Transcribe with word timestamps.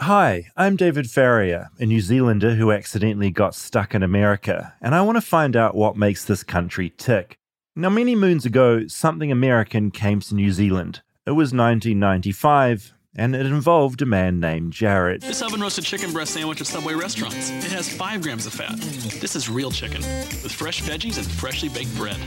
Hi, 0.00 0.50
I'm 0.56 0.74
David 0.74 1.08
Farrier, 1.08 1.68
a 1.78 1.86
New 1.86 2.00
Zealander 2.00 2.56
who 2.56 2.72
accidentally 2.72 3.30
got 3.30 3.54
stuck 3.54 3.94
in 3.94 4.02
America, 4.02 4.74
and 4.82 4.92
I 4.92 5.02
want 5.02 5.16
to 5.18 5.22
find 5.22 5.54
out 5.54 5.76
what 5.76 5.96
makes 5.96 6.24
this 6.24 6.42
country 6.42 6.92
tick. 6.98 7.38
Now, 7.76 7.90
many 7.90 8.16
moons 8.16 8.44
ago, 8.44 8.88
something 8.88 9.30
American 9.30 9.92
came 9.92 10.18
to 10.22 10.34
New 10.34 10.50
Zealand. 10.50 11.02
It 11.26 11.30
was 11.30 11.54
1995, 11.54 12.92
and 13.14 13.36
it 13.36 13.46
involved 13.46 14.02
a 14.02 14.06
man 14.06 14.40
named 14.40 14.72
Jared. 14.72 15.22
This 15.22 15.42
oven 15.42 15.60
roasted 15.60 15.84
chicken 15.84 16.12
breast 16.12 16.34
sandwich 16.34 16.60
at 16.60 16.66
Subway 16.66 16.94
restaurants. 16.94 17.50
It 17.50 17.70
has 17.70 17.88
5 17.88 18.20
grams 18.20 18.46
of 18.46 18.52
fat. 18.52 18.76
This 19.20 19.36
is 19.36 19.48
real 19.48 19.70
chicken 19.70 20.02
with 20.42 20.50
fresh 20.50 20.82
veggies 20.82 21.18
and 21.18 21.26
freshly 21.26 21.68
baked 21.68 21.94
bread. 21.96 22.18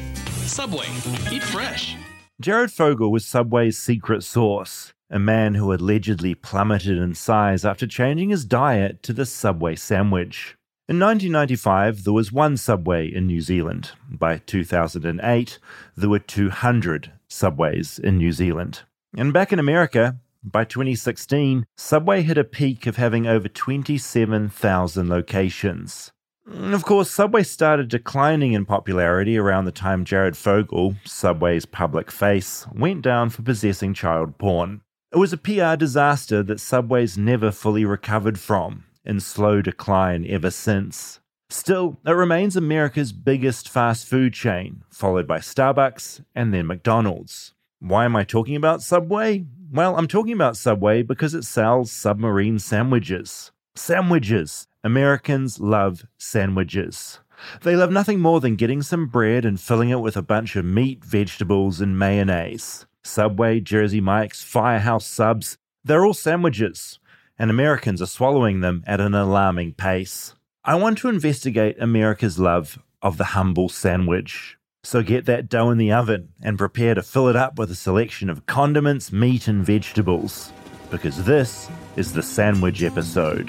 Subway, 0.46 0.88
eat 1.30 1.44
fresh. 1.44 1.98
Jared 2.40 2.72
Fogle 2.72 3.12
was 3.12 3.26
Subway's 3.26 3.78
secret 3.78 4.24
sauce, 4.24 4.94
a 5.10 5.20
man 5.20 5.56
who 5.56 5.74
allegedly 5.74 6.36
plummeted 6.36 6.98
in 6.98 7.16
size 7.16 7.64
after 7.64 7.88
changing 7.88 8.30
his 8.30 8.46
diet 8.46 9.02
to 9.04 9.14
the 9.14 9.26
Subway 9.26 9.76
sandwich. 9.76 10.56
In 10.90 11.00
1995, 11.00 12.04
there 12.04 12.14
was 12.14 12.32
one 12.32 12.56
Subway 12.58 13.08
in 13.08 13.28
New 13.28 13.42
Zealand. 13.42 13.92
By 14.10 14.38
2008, 14.38 15.60
there 15.96 16.10
were 16.10 16.20
200 16.20 17.12
Subways 17.28 18.00
in 18.00 18.18
New 18.18 18.32
Zealand. 18.32 18.84
And 19.18 19.34
back 19.34 19.52
in 19.52 19.60
America, 19.60 20.18
by 20.44 20.64
2016, 20.64 21.66
Subway 21.76 22.22
hit 22.22 22.38
a 22.38 22.44
peak 22.44 22.88
of 22.88 22.96
having 22.96 23.28
over 23.28 23.48
27,000 23.48 25.10
locations. 25.10 26.12
Of 26.50 26.86
course, 26.86 27.12
Subway 27.12 27.44
started 27.44 27.90
declining 27.90 28.54
in 28.54 28.66
popularity 28.66 29.38
around 29.38 29.66
the 29.66 29.74
time 29.74 30.06
Jared 30.06 30.38
Fogle, 30.38 30.96
Subway's 31.04 31.66
public 31.66 32.10
face, 32.10 32.66
went 32.74 33.02
down 33.02 33.30
for 33.30 33.42
possessing 33.42 33.94
child 33.94 34.38
porn. 34.38 34.82
It 35.18 35.20
was 35.20 35.34
a 35.34 35.38
PR 35.38 35.76
disaster 35.76 36.44
that 36.44 36.60
Subway's 36.60 37.18
never 37.18 37.50
fully 37.50 37.84
recovered 37.84 38.40
from, 38.40 38.84
in 39.04 39.20
slow 39.20 39.64
decline 39.64 40.28
ever 40.30 40.52
since. 40.52 41.22
Still, 41.50 41.98
it 42.06 42.12
remains 42.12 42.56
America's 42.56 43.14
biggest 43.14 43.68
fast 43.68 44.06
food 44.06 44.36
chain, 44.36 44.84
followed 44.92 45.26
by 45.26 45.40
Starbucks 45.40 46.24
and 46.36 46.54
then 46.54 46.68
McDonald's. 46.68 47.56
Why 47.80 48.06
am 48.06 48.16
I 48.16 48.26
talking 48.26 48.56
about 48.56 48.84
Subway? 48.84 49.48
Well, 49.72 49.98
I'm 49.98 50.08
talking 50.08 50.34
about 50.34 50.56
Subway 50.56 51.02
because 51.02 51.34
it 51.34 51.46
sells 51.46 51.92
submarine 51.92 52.60
sandwiches. 52.60 53.52
Sandwiches! 53.74 54.68
Americans 54.84 55.60
love 55.60 56.06
sandwiches. 56.20 57.22
They 57.64 57.76
love 57.76 57.92
nothing 57.92 58.20
more 58.20 58.40
than 58.40 58.56
getting 58.56 58.84
some 58.84 59.08
bread 59.08 59.46
and 59.46 59.60
filling 59.60 59.90
it 59.90 60.00
with 60.00 60.16
a 60.16 60.22
bunch 60.22 60.56
of 60.56 60.64
meat, 60.64 61.04
vegetables, 61.04 61.82
and 61.82 61.98
mayonnaise. 61.98 62.86
Subway, 63.08 63.60
Jersey 63.60 64.02
Mike's, 64.02 64.44
Firehouse 64.44 65.08
subs, 65.08 65.58
they're 65.84 66.06
all 66.06 66.14
sandwiches, 66.14 67.00
and 67.40 67.50
Americans 67.50 68.02
are 68.02 68.08
swallowing 68.08 68.60
them 68.60 68.84
at 68.86 69.00
an 69.00 69.14
alarming 69.14 69.74
pace. 69.74 70.36
I 70.64 70.76
want 70.76 70.98
to 71.00 71.10
investigate 71.10 71.78
America's 71.80 72.38
love 72.38 72.78
of 73.02 73.18
the 73.18 73.24
humble 73.24 73.70
sandwich. 73.70 74.58
So 74.84 75.02
get 75.02 75.26
that 75.26 75.50
dough 75.50 75.70
in 75.70 75.78
the 75.78 75.92
oven 75.92 76.30
and 76.42 76.58
prepare 76.58 76.94
to 76.94 77.02
fill 77.02 77.28
it 77.30 77.36
up 77.36 77.58
with 77.58 77.72
a 77.72 77.76
selection 77.76 78.30
of 78.30 78.46
condiments, 78.46 79.12
meat, 79.12 79.48
and 79.48 79.66
vegetables. 79.66 80.52
Because 80.90 81.24
this 81.26 81.70
is 81.96 82.14
the 82.14 82.24
sandwich 82.24 82.84
episode. 82.84 83.48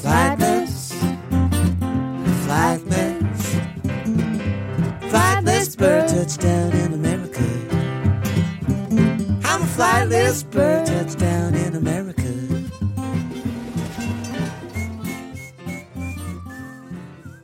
Flightless, 0.00 0.92
flightless, 2.46 3.40
flightless 5.10 5.76
bird 5.76 6.08
touchdown 6.08 6.72
in 6.72 6.94
America. 6.94 7.09
I'm 10.12 10.16
a 10.16 10.18
flightless 10.18 10.50
bird 10.50 10.86
touchdown 10.86 11.54
in 11.54 11.76
America. 11.76 12.22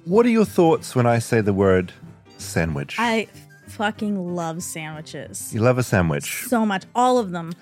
What 0.05 0.25
are 0.27 0.31
your 0.31 0.45
thoughts 0.45 0.94
when 0.94 1.06
I 1.06 1.19
say 1.19 1.41
the 1.41 1.53
word 1.53 1.92
sandwich? 2.39 2.97
I 2.98 3.28
fucking 3.69 4.34
love 4.34 4.62
sandwiches 4.62 5.53
you 5.53 5.60
love 5.60 5.77
a 5.78 5.82
sandwich. 5.82 6.44
so 6.47 6.65
much. 6.65 6.84
All 6.94 7.19
of 7.19 7.31
them. 7.32 7.53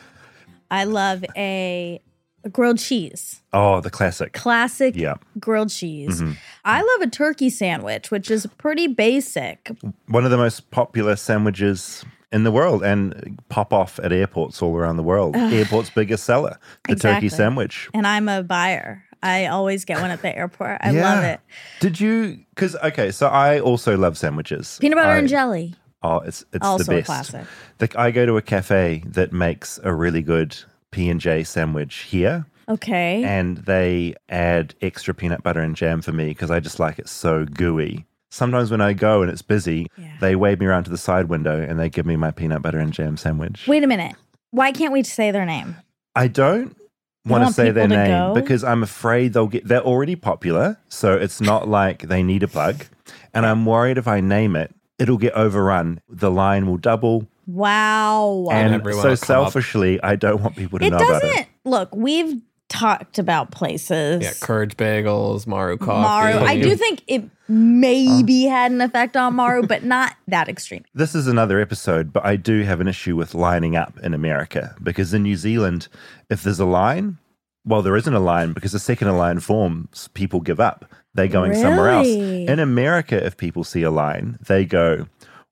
I 0.70 0.84
love 0.84 1.24
a, 1.36 2.00
a 2.44 2.48
grilled 2.48 2.78
cheese, 2.78 3.42
Oh, 3.52 3.80
the 3.80 3.90
classic. 3.90 4.32
classic 4.32 4.96
Yeah. 4.96 5.14
grilled 5.38 5.70
cheese. 5.70 6.20
Mm-hmm. 6.22 6.32
I 6.64 6.80
love 6.82 7.00
a 7.08 7.10
turkey 7.10 7.50
sandwich, 7.50 8.10
which 8.10 8.30
is 8.30 8.46
pretty 8.58 8.86
basic. 8.86 9.70
One 10.08 10.24
of 10.24 10.30
the 10.30 10.36
most 10.36 10.70
popular 10.70 11.16
sandwiches 11.16 12.04
in 12.34 12.44
the 12.44 12.50
world 12.50 12.82
and 12.82 13.38
pop 13.48 13.72
off 13.72 13.98
at 14.00 14.12
airports 14.12 14.60
all 14.60 14.76
around 14.76 14.96
the 14.98 15.02
world. 15.02 15.36
Airport's 15.36 15.88
biggest 15.90 16.24
seller, 16.24 16.58
the 16.88 16.96
turkey 16.96 17.28
sandwich. 17.30 17.88
And 17.94 18.06
I'm 18.06 18.28
a 18.28 18.42
buyer. 18.42 19.02
I 19.22 19.46
always 19.46 19.84
get 19.86 20.02
one 20.02 20.10
at 20.10 20.20
the 20.20 20.36
airport. 20.36 20.78
I 20.82 20.90
love 20.90 21.24
it. 21.24 21.40
Did 21.80 21.98
you? 22.00 22.40
Because 22.50 22.76
okay, 22.76 23.10
so 23.10 23.28
I 23.28 23.58
also 23.60 23.96
love 23.96 24.18
sandwiches. 24.18 24.76
Peanut 24.80 24.96
butter 24.98 25.10
I- 25.12 25.18
and 25.18 25.28
jelly. 25.28 25.74
Oh, 26.02 26.18
it's 26.18 26.44
it's 26.52 26.66
Also 26.66 26.84
the 26.84 26.96
best. 26.98 27.06
classic. 27.06 27.46
The, 27.78 27.88
I 27.98 28.10
go 28.10 28.26
to 28.26 28.36
a 28.36 28.42
cafe 28.42 29.02
that 29.06 29.32
makes 29.32 29.80
a 29.82 29.94
really 29.94 30.20
good 30.20 30.54
P 30.90 31.08
and 31.08 31.18
J 31.18 31.42
sandwich 31.44 32.00
here, 32.00 32.44
Okay. 32.68 33.24
and 33.24 33.56
they 33.58 34.14
add 34.28 34.74
extra 34.82 35.14
peanut 35.14 35.42
butter 35.42 35.60
and 35.60 35.74
jam 35.74 36.02
for 36.02 36.12
me 36.12 36.26
because 36.28 36.50
I 36.50 36.60
just 36.60 36.78
like 36.78 36.98
it 36.98 37.08
so 37.08 37.46
gooey. 37.46 38.04
Sometimes 38.34 38.70
when 38.72 38.80
I 38.80 38.94
go 38.94 39.22
and 39.22 39.30
it's 39.30 39.42
busy, 39.42 39.86
Yeah. 39.96 40.08
they 40.20 40.34
wave 40.34 40.58
me 40.58 40.66
around 40.66 40.84
to 40.84 40.90
the 40.90 40.98
side 40.98 41.26
window 41.28 41.60
and 41.62 41.78
they 41.78 41.88
give 41.88 42.04
me 42.04 42.16
my 42.16 42.32
peanut 42.32 42.62
butter 42.62 42.78
and 42.80 42.92
jam 42.92 43.16
sandwich. 43.16 43.64
Wait 43.68 43.84
a 43.84 43.86
minute. 43.86 44.16
Why 44.50 44.72
can't 44.72 44.92
we 44.92 45.04
say 45.04 45.30
their 45.30 45.46
name? 45.46 45.76
I 46.16 46.26
don't 46.26 46.76
You 47.24 47.30
want 47.30 47.46
to 47.46 47.52
say 47.52 47.70
their 47.70 47.86
to 47.86 47.94
name 47.96 48.08
go? 48.10 48.34
because 48.34 48.64
I'm 48.64 48.82
afraid 48.82 49.34
they'll 49.34 49.46
get. 49.46 49.68
They're 49.68 49.82
already 49.82 50.16
popular, 50.16 50.78
so 50.88 51.14
it's 51.14 51.40
not 51.40 51.68
like 51.80 52.08
they 52.08 52.22
need 52.24 52.42
a 52.42 52.48
plug. 52.48 52.84
And 53.32 53.46
I'm 53.46 53.64
worried 53.66 53.98
if 53.98 54.08
I 54.08 54.20
name 54.20 54.56
it, 54.56 54.74
it'll 54.98 55.16
get 55.18 55.32
overrun. 55.34 56.00
The 56.08 56.30
line 56.30 56.66
will 56.66 56.76
double, 56.76 57.28
Wow. 57.46 58.48
and 58.50 58.74
everyone 58.74 59.02
so 59.02 59.08
will 59.10 59.16
come 59.16 59.44
up. 59.44 59.52
selfishly, 59.52 60.02
I 60.02 60.16
don't 60.16 60.42
want 60.42 60.56
people 60.56 60.78
to 60.80 60.84
it 60.86 60.90
know 60.90 60.96
about 60.96 61.22
doesn't 61.22 61.38
it. 61.38 61.46
look, 61.64 61.94
we've 61.94 62.40
talked 62.68 63.18
about 63.18 63.50
places. 63.50 64.22
Yeah, 64.22 64.32
Courage 64.40 64.76
Bagels, 64.76 65.46
Maru 65.46 65.76
Coffee. 65.76 66.02
Maru. 66.38 66.44
I 66.44 66.60
do 66.60 66.74
think 66.76 67.02
it 67.06 67.24
maybe 67.48 68.44
had 68.44 68.72
an 68.72 68.80
effect 68.80 69.16
on 69.16 69.34
Maru, 69.34 69.66
but 69.66 69.84
not 69.84 70.16
that 70.28 70.48
extreme. 70.48 70.84
This 70.94 71.14
is 71.14 71.26
another 71.26 71.60
episode, 71.60 72.12
but 72.12 72.24
I 72.24 72.36
do 72.36 72.62
have 72.62 72.80
an 72.80 72.88
issue 72.88 73.16
with 73.16 73.34
lining 73.34 73.76
up 73.76 73.98
in 74.02 74.14
America 74.14 74.74
because 74.82 75.12
in 75.14 75.22
New 75.22 75.36
Zealand, 75.36 75.88
if 76.30 76.42
there's 76.42 76.60
a 76.60 76.64
line, 76.64 77.18
well, 77.66 77.82
there 77.82 77.96
isn't 77.96 78.12
a 78.14 78.20
line 78.20 78.52
because 78.52 78.72
the 78.72 78.78
second 78.78 79.08
a 79.08 79.16
line 79.16 79.40
forms, 79.40 80.08
people 80.14 80.40
give 80.40 80.60
up. 80.60 80.90
They're 81.14 81.28
going 81.28 81.54
somewhere 81.54 81.90
else. 81.90 82.08
In 82.08 82.58
America, 82.58 83.24
if 83.24 83.36
people 83.36 83.62
see 83.62 83.82
a 83.82 83.90
line, 83.90 84.38
they 84.46 84.64
go, 84.64 85.06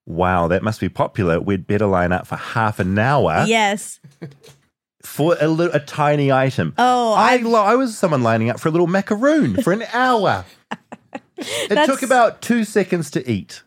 wow, 0.06 0.48
that 0.48 0.62
must 0.62 0.80
be 0.80 0.88
popular. 0.88 1.40
We'd 1.40 1.66
better 1.66 1.86
line 1.86 2.10
up 2.10 2.26
for 2.26 2.36
half 2.36 2.80
an 2.80 2.98
hour 2.98 3.44
Yes. 3.46 4.00
For 5.02 5.36
a, 5.40 5.48
li- 5.48 5.70
a 5.72 5.80
tiny 5.80 6.30
item. 6.32 6.74
Oh, 6.78 7.14
I, 7.14 7.36
lo- 7.38 7.62
I 7.62 7.74
was 7.74 7.96
someone 7.96 8.22
lining 8.22 8.50
up 8.50 8.60
for 8.60 8.68
a 8.68 8.72
little 8.72 8.86
macaroon 8.86 9.62
for 9.62 9.72
an 9.72 9.82
hour. 9.92 10.44
it 11.38 11.68
That's- 11.68 11.86
took 11.86 12.02
about 12.02 12.40
two 12.42 12.64
seconds 12.64 13.10
to 13.12 13.30
eat. 13.30 13.62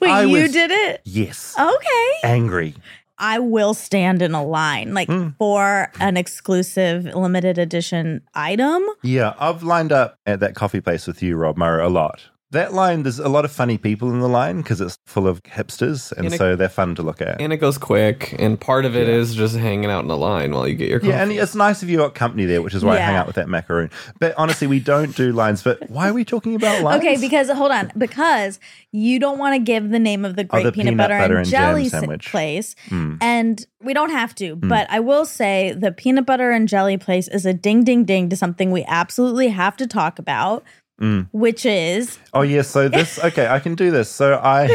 Wait, 0.00 0.10
I 0.10 0.24
you 0.24 0.42
was- 0.42 0.52
did 0.52 0.70
it? 0.70 1.00
Yes. 1.04 1.54
Okay. 1.58 2.12
Angry. 2.24 2.74
I 3.22 3.38
will 3.38 3.74
stand 3.74 4.22
in 4.22 4.34
a 4.34 4.42
line 4.42 4.94
like 4.94 5.08
Hmm. 5.08 5.28
for 5.38 5.92
an 6.00 6.16
exclusive 6.16 7.04
limited 7.04 7.58
edition 7.58 8.22
item. 8.34 8.82
Yeah, 9.02 9.34
I've 9.38 9.62
lined 9.62 9.92
up 9.92 10.18
at 10.24 10.40
that 10.40 10.54
coffee 10.54 10.80
place 10.80 11.06
with 11.06 11.22
you, 11.22 11.36
Rob 11.36 11.58
Murray, 11.58 11.82
a 11.84 11.88
lot. 11.90 12.22
That 12.52 12.74
line, 12.74 13.04
there's 13.04 13.20
a 13.20 13.28
lot 13.28 13.44
of 13.44 13.52
funny 13.52 13.78
people 13.78 14.10
in 14.10 14.18
the 14.18 14.28
line 14.28 14.58
because 14.58 14.80
it's 14.80 14.98
full 15.06 15.28
of 15.28 15.40
hipsters, 15.44 16.10
and 16.12 16.26
And 16.26 16.34
it- 16.34 16.38
so 16.38 16.56
they're 16.56 16.68
fun 16.68 16.96
to 16.96 17.02
look 17.02 17.22
at. 17.22 17.40
And 17.40 17.52
it 17.52 17.58
goes 17.58 17.78
quick, 17.78 18.34
and 18.38 18.60
part 18.60 18.84
of 18.84 18.96
it 18.96 19.08
is 19.08 19.34
just 19.36 19.56
hanging 19.56 19.88
out 19.88 20.02
in 20.02 20.08
the 20.08 20.16
line 20.16 20.52
while 20.52 20.66
you 20.66 20.74
get 20.74 20.88
your 20.88 20.98
coffee. 20.98 21.10
yeah, 21.10 21.22
and 21.22 21.30
it's 21.30 21.54
nice 21.54 21.82
if 21.82 21.88
you 21.88 21.98
got 21.98 22.14
company 22.14 22.46
there, 22.46 22.60
which 22.60 22.74
is 22.74 22.84
why 22.84 22.96
I 22.96 22.98
hang 22.98 23.16
out 23.16 23.26
with 23.26 23.36
that 23.36 23.48
macaroon. 23.48 23.90
But 24.18 24.34
honestly, 24.36 24.66
we 24.66 24.80
don't 24.80 25.14
do 25.14 25.32
lines. 25.32 25.62
But 25.62 25.88
why 25.88 26.08
are 26.08 26.12
we 26.12 26.24
talking 26.24 26.54
about 26.56 26.82
lines? 26.82 27.04
Okay, 27.04 27.16
because 27.20 27.48
hold 27.50 27.70
on, 27.70 27.92
because 27.96 28.58
you 28.90 29.20
don't 29.20 29.38
want 29.38 29.54
to 29.54 29.60
give 29.60 29.90
the 29.90 30.00
name 30.00 30.24
of 30.24 30.34
the 30.34 30.42
oh, 30.42 30.46
great 30.46 30.62
the 30.64 30.72
peanut, 30.72 30.92
peanut 30.92 30.98
butter, 30.98 31.18
butter 31.18 31.36
and 31.36 31.40
and 31.42 31.48
jelly 31.48 31.88
sandwich. 31.88 32.30
Place, 32.30 32.74
hmm. 32.88 33.14
and 33.20 33.64
we 33.82 33.94
don't 33.94 34.10
have 34.10 34.34
to. 34.36 34.56
Hmm. 34.56 34.68
But 34.68 34.90
I 34.90 35.00
will 35.00 35.24
say 35.24 35.72
the 35.72 35.92
peanut 35.92 36.26
butter 36.26 36.50
and 36.50 36.68
jelly 36.68 36.96
place 36.96 37.28
is 37.28 37.46
a 37.46 37.54
ding, 37.54 37.84
ding, 37.84 38.04
ding 38.04 38.28
to 38.28 38.36
something 38.36 38.70
we 38.70 38.84
absolutely 38.88 39.48
have 39.48 39.76
to 39.78 39.86
talk 39.86 40.18
about, 40.18 40.64
Hmm. 41.00 41.22
which 41.32 41.64
is 41.64 42.18
Oh 42.34 42.42
yes, 42.42 42.68
so 42.68 42.88
this 42.88 43.18
okay, 43.24 43.48
I 43.48 43.58
can 43.58 43.74
do 43.74 43.90
this. 43.90 44.10
So 44.10 44.34
I 44.42 44.68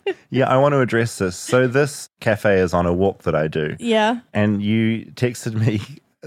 yeah, 0.30 0.48
I 0.48 0.56
want 0.56 0.72
to 0.74 0.80
address 0.80 1.18
this. 1.18 1.36
So 1.36 1.66
this 1.66 2.08
cafe 2.20 2.60
is 2.60 2.72
on 2.72 2.86
a 2.86 2.92
walk 2.92 3.22
that 3.24 3.34
I 3.34 3.48
do. 3.48 3.76
yeah, 3.80 4.20
And 4.32 4.62
you 4.62 5.06
texted 5.16 5.54
me 5.54 5.80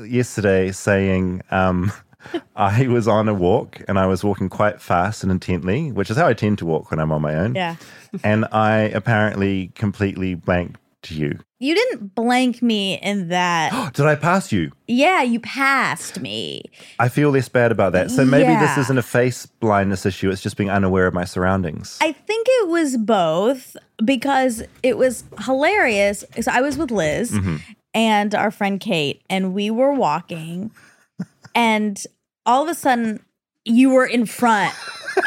yesterday 0.05 0.71
saying 0.71 1.41
um 1.51 1.91
I 2.55 2.87
was 2.87 3.07
on 3.07 3.29
a 3.29 3.33
walk 3.33 3.81
and 3.87 3.97
I 3.99 4.07
was 4.07 4.23
walking 4.23 4.49
quite 4.49 4.81
fast 4.81 5.23
and 5.23 5.31
intently, 5.31 5.91
which 5.91 6.09
is 6.09 6.17
how 6.17 6.27
I 6.27 6.33
tend 6.33 6.57
to 6.57 6.65
walk 6.65 6.89
when 6.91 6.99
I'm 6.99 7.11
on 7.11 7.21
my 7.21 7.35
own. 7.35 7.55
yeah. 7.55 7.75
And 8.23 8.45
I 8.51 8.79
apparently 8.93 9.71
completely 9.75 10.35
blanked 10.35 10.79
to 11.05 11.15
you. 11.15 11.39
You 11.59 11.73
didn't 11.73 12.13
blank 12.13 12.61
me 12.61 12.99
in 13.01 13.29
that. 13.29 13.93
Did 13.93 14.05
I 14.05 14.15
pass 14.15 14.51
you? 14.51 14.71
yeah, 14.87 15.21
you 15.23 15.39
passed 15.39 16.19
me. 16.19 16.63
I 16.99 17.09
feel 17.09 17.29
less 17.31 17.49
bad 17.49 17.71
about 17.71 17.93
that. 17.93 18.11
So 18.11 18.23
maybe 18.25 18.53
this 18.59 18.77
isn't 18.77 18.97
a 18.97 19.01
face 19.03 19.45
blindness 19.45 20.05
issue. 20.05 20.29
It's 20.29 20.41
just 20.41 20.57
being 20.57 20.69
unaware 20.69 21.07
of 21.07 21.13
my 21.13 21.25
surroundings. 21.25 21.97
I 22.01 22.11
think 22.11 22.47
it 22.49 22.67
was 22.67 22.97
both 22.97 23.75
because 24.03 24.61
it 24.83 24.97
was 24.97 25.23
hilarious. 25.45 26.23
So 26.41 26.51
I 26.51 26.61
was 26.61 26.77
with 26.77 26.91
Liz 26.91 27.31
Mm-hmm. 27.31 27.55
and 27.93 28.35
our 28.35 28.51
friend 28.51 28.79
Kate, 28.79 29.21
and 29.29 29.53
we 29.53 29.71
were 29.71 29.93
walking, 29.93 30.71
and 31.55 32.01
all 32.45 32.63
of 32.63 32.69
a 32.69 32.75
sudden, 32.75 33.19
you 33.63 33.89
were 33.89 34.05
in 34.05 34.25
front 34.25 34.73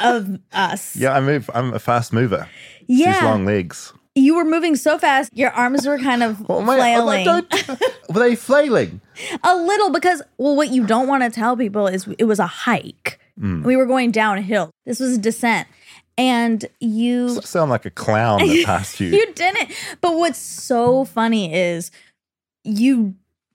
of 0.04 0.38
us. 0.52 0.94
yeah, 0.94 1.12
I 1.12 1.20
move. 1.20 1.50
I'm 1.54 1.72
a 1.74 1.78
fast 1.78 2.12
mover. 2.12 2.48
Yeah. 2.86 3.12
These 3.14 3.22
long 3.22 3.44
legs. 3.44 3.92
You 4.18 4.34
were 4.36 4.44
moving 4.44 4.74
so 4.76 4.98
fast, 4.98 5.30
your 5.36 5.50
arms 5.50 5.86
were 5.86 5.98
kind 5.98 6.22
of 6.22 6.44
Oh 6.50 6.60
my! 6.60 6.76
flailing 6.76 7.28
Oh, 7.28 7.40
don't, 7.50 7.80
were 8.14 8.20
they 8.20 8.34
flailing? 8.34 9.00
a 9.42 9.56
little 9.56 9.90
because, 9.90 10.22
well, 10.38 10.56
what 10.56 10.70
you 10.70 10.86
don't 10.86 11.06
want 11.08 11.22
to 11.24 11.30
tell 11.30 11.56
people 11.56 11.86
is 11.86 12.06
it 12.18 12.24
was 12.24 12.38
a 12.38 12.46
hike. 12.46 13.18
Mm. 13.40 13.62
We 13.64 13.76
were 13.76 13.86
going 13.86 14.10
downhill. 14.10 14.70
This 14.86 14.98
was 15.00 15.16
a 15.16 15.18
descent. 15.20 15.68
And 16.16 16.64
you 16.80 17.26
You 17.34 17.42
sound 17.42 17.70
like 17.70 17.84
a 17.86 17.90
clown 17.90 18.46
that 18.46 18.64
passed 18.66 18.98
you. 19.00 19.08
you 19.08 19.32
didn't. 19.34 19.70
But 20.00 20.16
what's 20.16 20.38
so 20.38 21.04
funny 21.04 21.54
is 21.54 21.92
you 22.64 23.14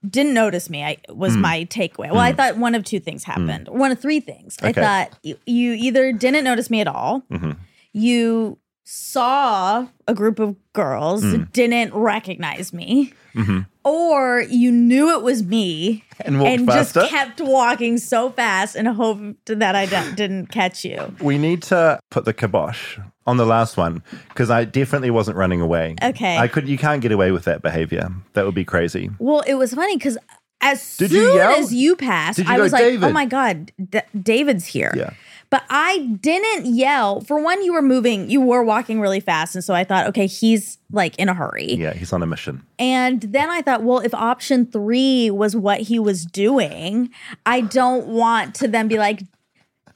didn't 0.09 0.33
notice 0.33 0.69
me. 0.69 0.83
I 0.83 0.97
was 1.09 1.35
my 1.35 1.65
takeaway. 1.65 2.09
Well, 2.11 2.19
I 2.19 2.31
thought 2.33 2.57
one 2.57 2.75
of 2.75 2.83
two 2.85 2.99
things 3.01 3.23
happened. 3.25 3.67
One 3.69 3.91
of 3.91 3.99
three 3.99 4.19
things. 4.21 4.57
I 4.61 4.71
thought 4.73 5.17
you, 5.23 5.37
you 5.45 5.73
either 5.73 6.11
didn't 6.13 6.43
notice 6.45 6.69
me 6.69 6.79
at 6.81 6.87
all. 6.87 7.21
Mhm. 7.31 7.57
You 7.93 8.57
saw 8.83 9.87
a 10.07 10.13
group 10.13 10.39
of 10.39 10.55
girls, 10.73 11.23
didn't 11.53 11.93
recognize 11.93 12.73
me, 12.73 13.13
Mhm. 13.35 13.65
or 13.83 14.41
you 14.49 14.71
knew 14.71 15.11
it 15.17 15.23
was 15.23 15.41
me 15.43 16.03
And 16.25 16.41
and 16.41 16.67
just 16.67 16.93
kept 16.95 17.41
walking 17.41 17.97
so 17.97 18.29
fast 18.29 18.75
and 18.75 18.87
hoped 18.87 19.45
that 19.47 19.75
I 19.75 19.85
didn't 20.15 20.47
catch 20.47 20.83
you. 20.85 21.15
We 21.21 21.37
need 21.37 21.61
to 21.63 21.99
put 22.11 22.25
the 22.25 22.33
kibosh 22.33 22.97
on 23.25 23.37
the 23.37 23.45
last 23.45 23.77
one 23.77 24.03
because 24.29 24.49
I 24.49 24.65
definitely 24.65 25.09
wasn't 25.11 25.37
running 25.37 25.61
away. 25.61 25.95
Okay. 26.03 26.37
I 26.37 26.47
could. 26.47 26.67
You 26.67 26.77
can't 26.77 27.01
get 27.01 27.11
away 27.11 27.31
with 27.31 27.45
that 27.45 27.61
behavior. 27.61 28.09
That 28.33 28.45
would 28.45 28.55
be 28.55 28.65
crazy. 28.65 29.09
Well, 29.19 29.41
it 29.47 29.53
was 29.55 29.73
funny 29.73 29.95
because 29.97 30.17
as 30.61 30.97
Did 30.97 31.11
you 31.11 31.25
soon 31.27 31.35
yell? 31.37 31.51
as 31.55 31.73
you 31.73 31.95
passed, 31.95 32.39
you 32.39 32.45
I 32.47 32.57
go, 32.57 32.63
was 32.63 32.71
like? 32.73 33.01
"Oh 33.01 33.11
my 33.11 33.25
god, 33.25 33.71
D- 33.89 33.99
David's 34.21 34.65
here!" 34.65 34.93
Yeah. 34.95 35.09
But 35.53 35.65
I 35.69 35.99
didn't 36.19 36.65
yell. 36.73 37.21
For 37.21 37.39
one, 37.39 37.61
you 37.63 37.73
were 37.73 37.83
moving, 37.83 38.27
you 38.27 38.41
were 38.41 38.63
walking 38.63 38.99
really 38.99 39.19
fast, 39.19 39.53
and 39.53 39.63
so 39.63 39.75
I 39.75 39.83
thought, 39.83 40.07
okay, 40.07 40.25
he's 40.25 40.79
like 40.91 41.15
in 41.19 41.29
a 41.29 41.35
hurry. 41.35 41.75
Yeah, 41.75 41.93
he's 41.93 42.11
on 42.11 42.23
a 42.23 42.25
mission. 42.25 42.63
And 42.79 43.21
then 43.21 43.51
I 43.51 43.61
thought, 43.61 43.83
well, 43.83 43.99
if 43.99 44.15
option 44.15 44.65
three 44.65 45.29
was 45.29 45.55
what 45.55 45.81
he 45.81 45.99
was 45.99 46.25
doing, 46.25 47.11
I 47.45 47.61
don't 47.61 48.07
want 48.07 48.55
to 48.55 48.67
then 48.67 48.87
be 48.87 48.97
like. 48.97 49.21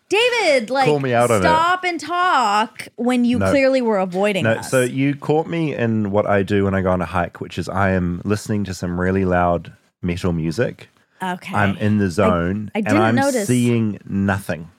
David, 0.10 0.70
like, 0.70 0.86
Call 0.86 1.00
me 1.02 1.14
out 1.14 1.32
on 1.32 1.38
it." 1.38 1.42
stop 1.42 1.84
and 1.84 2.00
talk 2.00 2.88
when 2.96 3.26
you 3.26 3.40
No. 3.40 3.50
clearly 3.50 3.82
were 3.82 3.98
avoiding 3.98 4.44
No, 4.46 4.54
us. 4.54 4.70
so 4.72 4.82
you 4.82 5.16
caught 5.16 5.48
me 5.48 5.76
in 5.76 6.12
what 6.12 6.26
I 6.26 6.44
do 6.44 6.64
when 6.64 6.74
I 6.74 6.82
go 6.82 6.92
on 6.92 7.02
a 7.02 7.06
hike, 7.06 7.42
which 7.42 7.58
is 7.58 7.68
I 7.68 7.90
am 7.90 8.22
listening 8.24 8.64
to 8.66 8.74
some 8.74 9.02
really 9.02 9.26
loud 9.26 9.74
metal 10.02 10.32
music. 10.32 10.88
okay. 11.22 11.54
I'm 11.54 11.76
in 11.78 11.98
the 11.98 12.10
zone 12.10 12.72
I 12.74 12.78
and 12.80 12.88
didn't 12.88 13.02
I'm 13.02 13.16
notice. 13.16 13.48
seeing 13.48 14.00
nothing. 14.08 14.70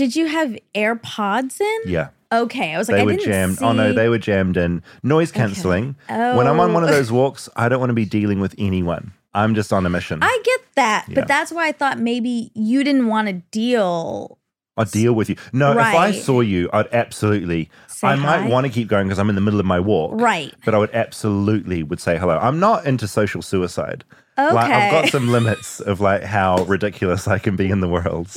Did 0.00 0.16
you 0.16 0.28
have 0.28 0.56
AirPods 0.74 1.60
in? 1.60 1.80
Yeah. 1.84 2.08
Okay, 2.32 2.74
I 2.74 2.78
was 2.78 2.88
like, 2.88 2.96
They 2.96 3.02
I 3.02 3.04
were 3.04 3.10
didn't 3.12 3.26
jammed. 3.26 3.58
See... 3.58 3.64
Oh 3.66 3.72
no, 3.72 3.92
they 3.92 4.08
were 4.08 4.16
jammed 4.18 4.56
in. 4.56 4.82
Noise 5.02 5.30
cancelling. 5.30 5.94
Oh. 6.08 6.38
When 6.38 6.46
I'm 6.46 6.58
on 6.58 6.72
one 6.72 6.82
of 6.82 6.88
Oh. 6.88 6.92
those 6.92 7.12
walks, 7.12 7.50
I 7.54 7.68
don't 7.68 7.80
want 7.80 7.90
to 7.90 7.94
be 7.94 8.06
dealing 8.06 8.40
with 8.40 8.54
anyone. 8.56 9.12
I'm 9.34 9.54
just 9.54 9.74
on 9.74 9.84
a 9.84 9.90
mission. 9.90 10.20
I 10.22 10.40
get 10.42 10.60
that, 10.76 11.04
Yeah. 11.06 11.16
but 11.16 11.28
that's 11.28 11.52
why 11.52 11.68
I 11.68 11.72
thought 11.72 11.98
maybe 11.98 12.50
you 12.54 12.82
didn't 12.82 13.08
want 13.08 13.28
to 13.28 13.34
deal. 13.50 14.38
I'll 14.78 14.86
deal 14.86 15.12
with 15.12 15.28
you. 15.28 15.36
No, 15.52 15.72
if 15.72 15.76
I 15.78 16.12
saw 16.12 16.40
you, 16.40 16.70
I'd 16.72 16.88
absolutely. 16.94 17.68
Say 17.88 18.08
I 18.08 18.16
might 18.16 18.42
hi? 18.44 18.48
want 18.48 18.66
to 18.66 18.72
keep 18.72 18.88
going 18.88 19.06
because 19.06 19.18
I'm 19.18 19.28
in 19.28 19.34
the 19.34 19.42
middle 19.42 19.60
of 19.60 19.66
my 19.66 19.80
walk. 19.80 20.12
Right. 20.14 20.54
But 20.64 20.74
I 20.74 20.78
would 20.78 20.94
absolutely 20.94 21.82
would 21.82 22.00
say 22.00 22.16
hello. 22.16 22.38
I'm 22.38 22.58
not 22.58 22.86
into 22.86 23.06
social 23.06 23.42
suicide. 23.42 24.04
Like 24.54 24.70
I've 24.70 24.90
got 24.90 25.08
some 25.10 25.28
limits 25.28 25.80
of 25.80 26.00
like 26.00 26.22
how 26.22 26.64
ridiculous 26.64 27.28
I 27.28 27.38
can 27.38 27.56
be 27.56 27.70
in 27.70 27.80
the 27.80 27.88
world. 27.88 28.28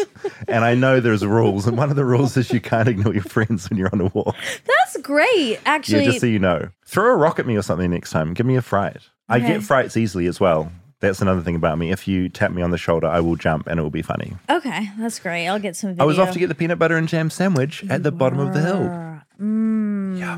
and 0.48 0.64
I 0.66 0.76
know 0.76 1.00
there's 1.00 1.26
rules. 1.26 1.68
And 1.68 1.78
one 1.78 1.90
of 1.90 1.96
the 1.96 2.06
rules 2.06 2.36
is 2.38 2.52
you 2.52 2.62
can't 2.62 2.88
ignore 2.88 3.14
your 3.14 3.24
friends 3.24 3.70
when 3.70 3.80
you're 3.80 3.90
on 3.94 4.02
a 4.02 4.06
walk. 4.14 4.36
That's 4.66 4.98
great, 5.02 5.60
actually. 5.66 6.00
yeah, 6.00 6.06
just 6.06 6.20
so 6.22 6.28
you 6.28 6.40
know. 6.40 6.70
Throw 6.86 7.14
a 7.14 7.16
rock 7.16 7.40
at 7.40 7.46
me 7.48 7.56
or 7.56 7.62
something 7.62 7.90
next 7.92 8.12
time. 8.12 8.34
Give 8.34 8.46
me 8.46 8.56
a 8.56 8.62
fright. 8.62 8.98
I 9.30 9.40
get 9.40 9.64
frights 9.64 9.98
easily 9.98 10.28
as 10.28 10.40
well. 10.40 10.72
That's 11.00 11.22
another 11.22 11.42
thing 11.42 11.56
about 11.56 11.78
me. 11.78 11.92
If 11.92 12.08
you 12.08 12.30
tap 12.30 12.52
me 12.52 12.62
on 12.62 12.72
the 12.72 12.78
shoulder, 12.78 13.08
I 13.08 13.20
will 13.20 13.36
jump 13.36 13.68
and 13.68 13.78
it 13.80 13.84
will 13.84 13.90
be 13.90 14.02
funny. 14.02 14.34
okay, 14.50 14.90
that's 14.98 15.20
great. 15.20 15.48
I'll 15.48 15.60
get 15.60 15.76
some 15.76 15.90
video. 15.92 16.04
I 16.04 16.08
was 16.08 16.18
off 16.20 16.32
to 16.32 16.40
get 16.40 16.48
the 16.48 16.56
peanut 16.56 16.80
butter 16.80 16.96
and 16.96 17.10
jam 17.10 17.30
sandwich 17.30 17.84
at 17.90 18.04
the 18.04 18.12
bottom 18.12 18.40
of 18.40 18.54
the 18.54 18.62
hill. 18.62 19.22
Mm. 19.42 20.20
Yeah. 20.20 20.38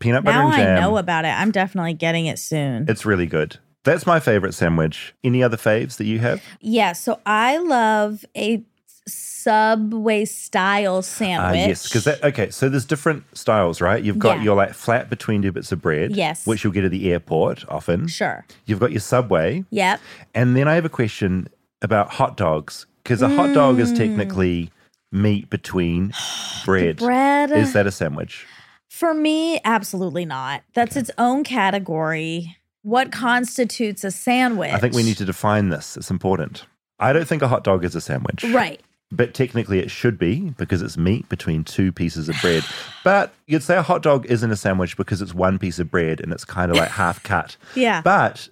Peanut 0.00 0.24
butter 0.24 0.38
Now 0.38 0.52
and 0.52 0.62
I 0.62 0.80
know 0.80 0.96
about 0.98 1.24
it. 1.24 1.28
I'm 1.28 1.50
definitely 1.50 1.94
getting 1.94 2.26
it 2.26 2.38
soon. 2.38 2.86
It's 2.88 3.06
really 3.06 3.26
good. 3.26 3.58
That's 3.84 4.06
my 4.06 4.18
favorite 4.20 4.54
sandwich. 4.54 5.14
Any 5.22 5.42
other 5.42 5.56
faves 5.56 5.96
that 5.98 6.06
you 6.06 6.18
have? 6.20 6.42
yeah, 6.60 6.92
so 6.92 7.20
I 7.26 7.58
love 7.58 8.24
a 8.36 8.62
Subway 9.06 10.24
style 10.24 10.96
Ah, 10.96 11.00
sandwich. 11.02 11.58
yes, 11.68 11.82
because 11.88 12.04
that 12.04 12.24
okay. 12.24 12.48
So 12.50 12.70
there's 12.70 12.86
different 12.86 13.24
styles, 13.36 13.82
right? 13.82 14.02
You've 14.02 14.18
got 14.18 14.38
Yeah. 14.38 14.44
your 14.44 14.56
like 14.56 14.72
flat 14.72 15.10
between 15.10 15.42
two 15.42 15.52
bits 15.52 15.70
of 15.72 15.82
bread, 15.82 16.16
Yes. 16.16 16.46
which 16.46 16.64
you'll 16.64 16.72
get 16.72 16.84
at 16.84 16.90
the 16.90 17.12
airport 17.12 17.64
often. 17.68 18.08
Sure. 18.08 18.46
You've 18.64 18.80
got 18.80 18.92
your 18.92 19.00
Subway, 19.00 19.64
Yep. 19.70 20.00
and 20.34 20.56
then 20.56 20.66
I 20.66 20.74
have 20.74 20.86
a 20.86 20.88
question 20.88 21.48
about 21.82 22.12
hot 22.14 22.38
dogs 22.38 22.86
because 23.02 23.20
a 23.20 23.28
hot 23.28 23.52
dog 23.52 23.78
is 23.78 23.92
technically 23.92 24.70
meat 25.12 25.50
between 25.50 26.14
bread. 26.64 26.96
bread. 26.96 27.50
is 27.50 27.74
that 27.74 27.86
a 27.86 27.90
sandwich? 27.92 28.46
For 28.88 29.12
me, 29.12 29.60
absolutely 29.66 30.24
not. 30.24 30.62
That's 30.72 30.96
its 30.96 31.10
own 31.18 31.44
category. 31.44 32.56
What 32.84 33.10
constitutes 33.10 34.04
a 34.04 34.10
sandwich? 34.10 34.70
I 34.70 34.78
think 34.78 34.94
we 34.94 35.02
need 35.02 35.16
to 35.16 35.24
define 35.24 35.70
this. 35.70 35.96
It's 35.96 36.10
important. 36.10 36.66
I 37.00 37.12
don't 37.14 37.26
think 37.26 37.40
a 37.42 37.48
hot 37.48 37.64
dog 37.64 37.82
is 37.82 37.94
a 37.94 38.00
sandwich. 38.00 38.44
Right. 38.44 38.78
But 39.10 39.32
technically, 39.32 39.78
it 39.78 39.90
should 39.90 40.18
be 40.18 40.50
because 40.58 40.82
it's 40.82 40.96
meat 40.98 41.26
between 41.30 41.64
two 41.64 41.92
pieces 41.92 42.28
of 42.28 42.36
bread. 42.42 42.62
But 43.04 43.32
you'd 43.46 43.62
say 43.62 43.76
a 43.76 43.82
hot 43.82 44.02
dog 44.02 44.24
isn't 44.26 44.50
a 44.50 44.56
sandwich 44.56 44.96
because 44.96 45.20
it's 45.22 45.34
one 45.34 45.58
piece 45.58 45.78
of 45.78 45.90
bread 45.90 46.20
and 46.20 46.32
it's 46.32 46.44
kind 46.44 46.70
of 46.70 46.76
like 46.76 46.90
half 47.02 47.22
cut. 47.22 47.56
Yeah. 47.74 48.00
But 48.02 48.48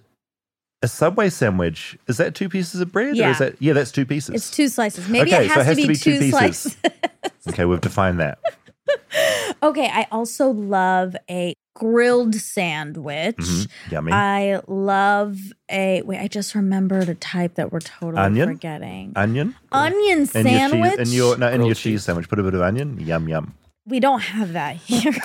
a 0.81 0.87
Subway 0.87 1.29
sandwich, 1.29 1.97
is 2.07 2.17
that 2.17 2.33
two 2.35 2.49
pieces 2.49 2.81
of 2.81 2.91
bread? 2.91 3.13
Or 3.13 3.15
Yeah. 3.15 3.31
is 3.31 3.37
that, 3.39 3.55
yeah, 3.61 3.73
that's 3.73 3.91
two 3.91 4.05
pieces. 4.05 4.35
It's 4.35 4.51
two 4.51 4.67
slices. 4.67 5.07
Maybe 5.09 5.31
Okay, 5.33 5.45
it 5.45 5.51
so 5.51 5.63
has, 5.63 5.77
to, 5.77 5.87
be 5.87 5.95
two, 5.95 6.19
pieces. 6.19 6.29
slices. 6.31 6.77
okay, 7.49 7.65
we've 7.65 7.81
defined 7.81 8.19
that. 8.19 8.39
okay. 9.63 9.89
I 9.91 10.07
also 10.11 10.49
love 10.49 11.15
a 11.29 11.53
grilled 11.75 12.35
sandwich. 12.35 13.35
Mhm. 13.37 13.67
Yummy. 13.91 14.11
I 14.11 14.61
love 14.67 15.37
a 15.71 16.01
wait. 16.03 16.19
I 16.19 16.27
just 16.27 16.53
remembered 16.55 17.09
a 17.09 17.15
type 17.15 17.55
that 17.55 17.71
we're 17.71 17.79
totally 17.79 18.21
Onion? 18.21 18.49
forgetting. 18.49 19.13
onion? 19.15 19.55
onion 19.71 20.19
In 20.19 20.25
sandwich. 20.27 20.81
Your 20.81 20.97
cheese, 20.97 21.09
in 21.11 21.15
your, 21.17 21.37
no, 21.37 21.47
in 21.49 21.61
your 21.61 21.73
cheese 21.75 21.81
cheese. 21.83 22.03
sandwich, 22.03 22.29
put 22.29 22.39
a 22.39 22.43
bit 22.43 22.53
of 22.53 22.61
onion. 22.61 22.99
Yum, 22.99 23.27
yum. 23.27 23.53
we 23.87 23.99
don't 23.99 24.21
have 24.21 24.53
that 24.53 24.75
here. 24.77 25.13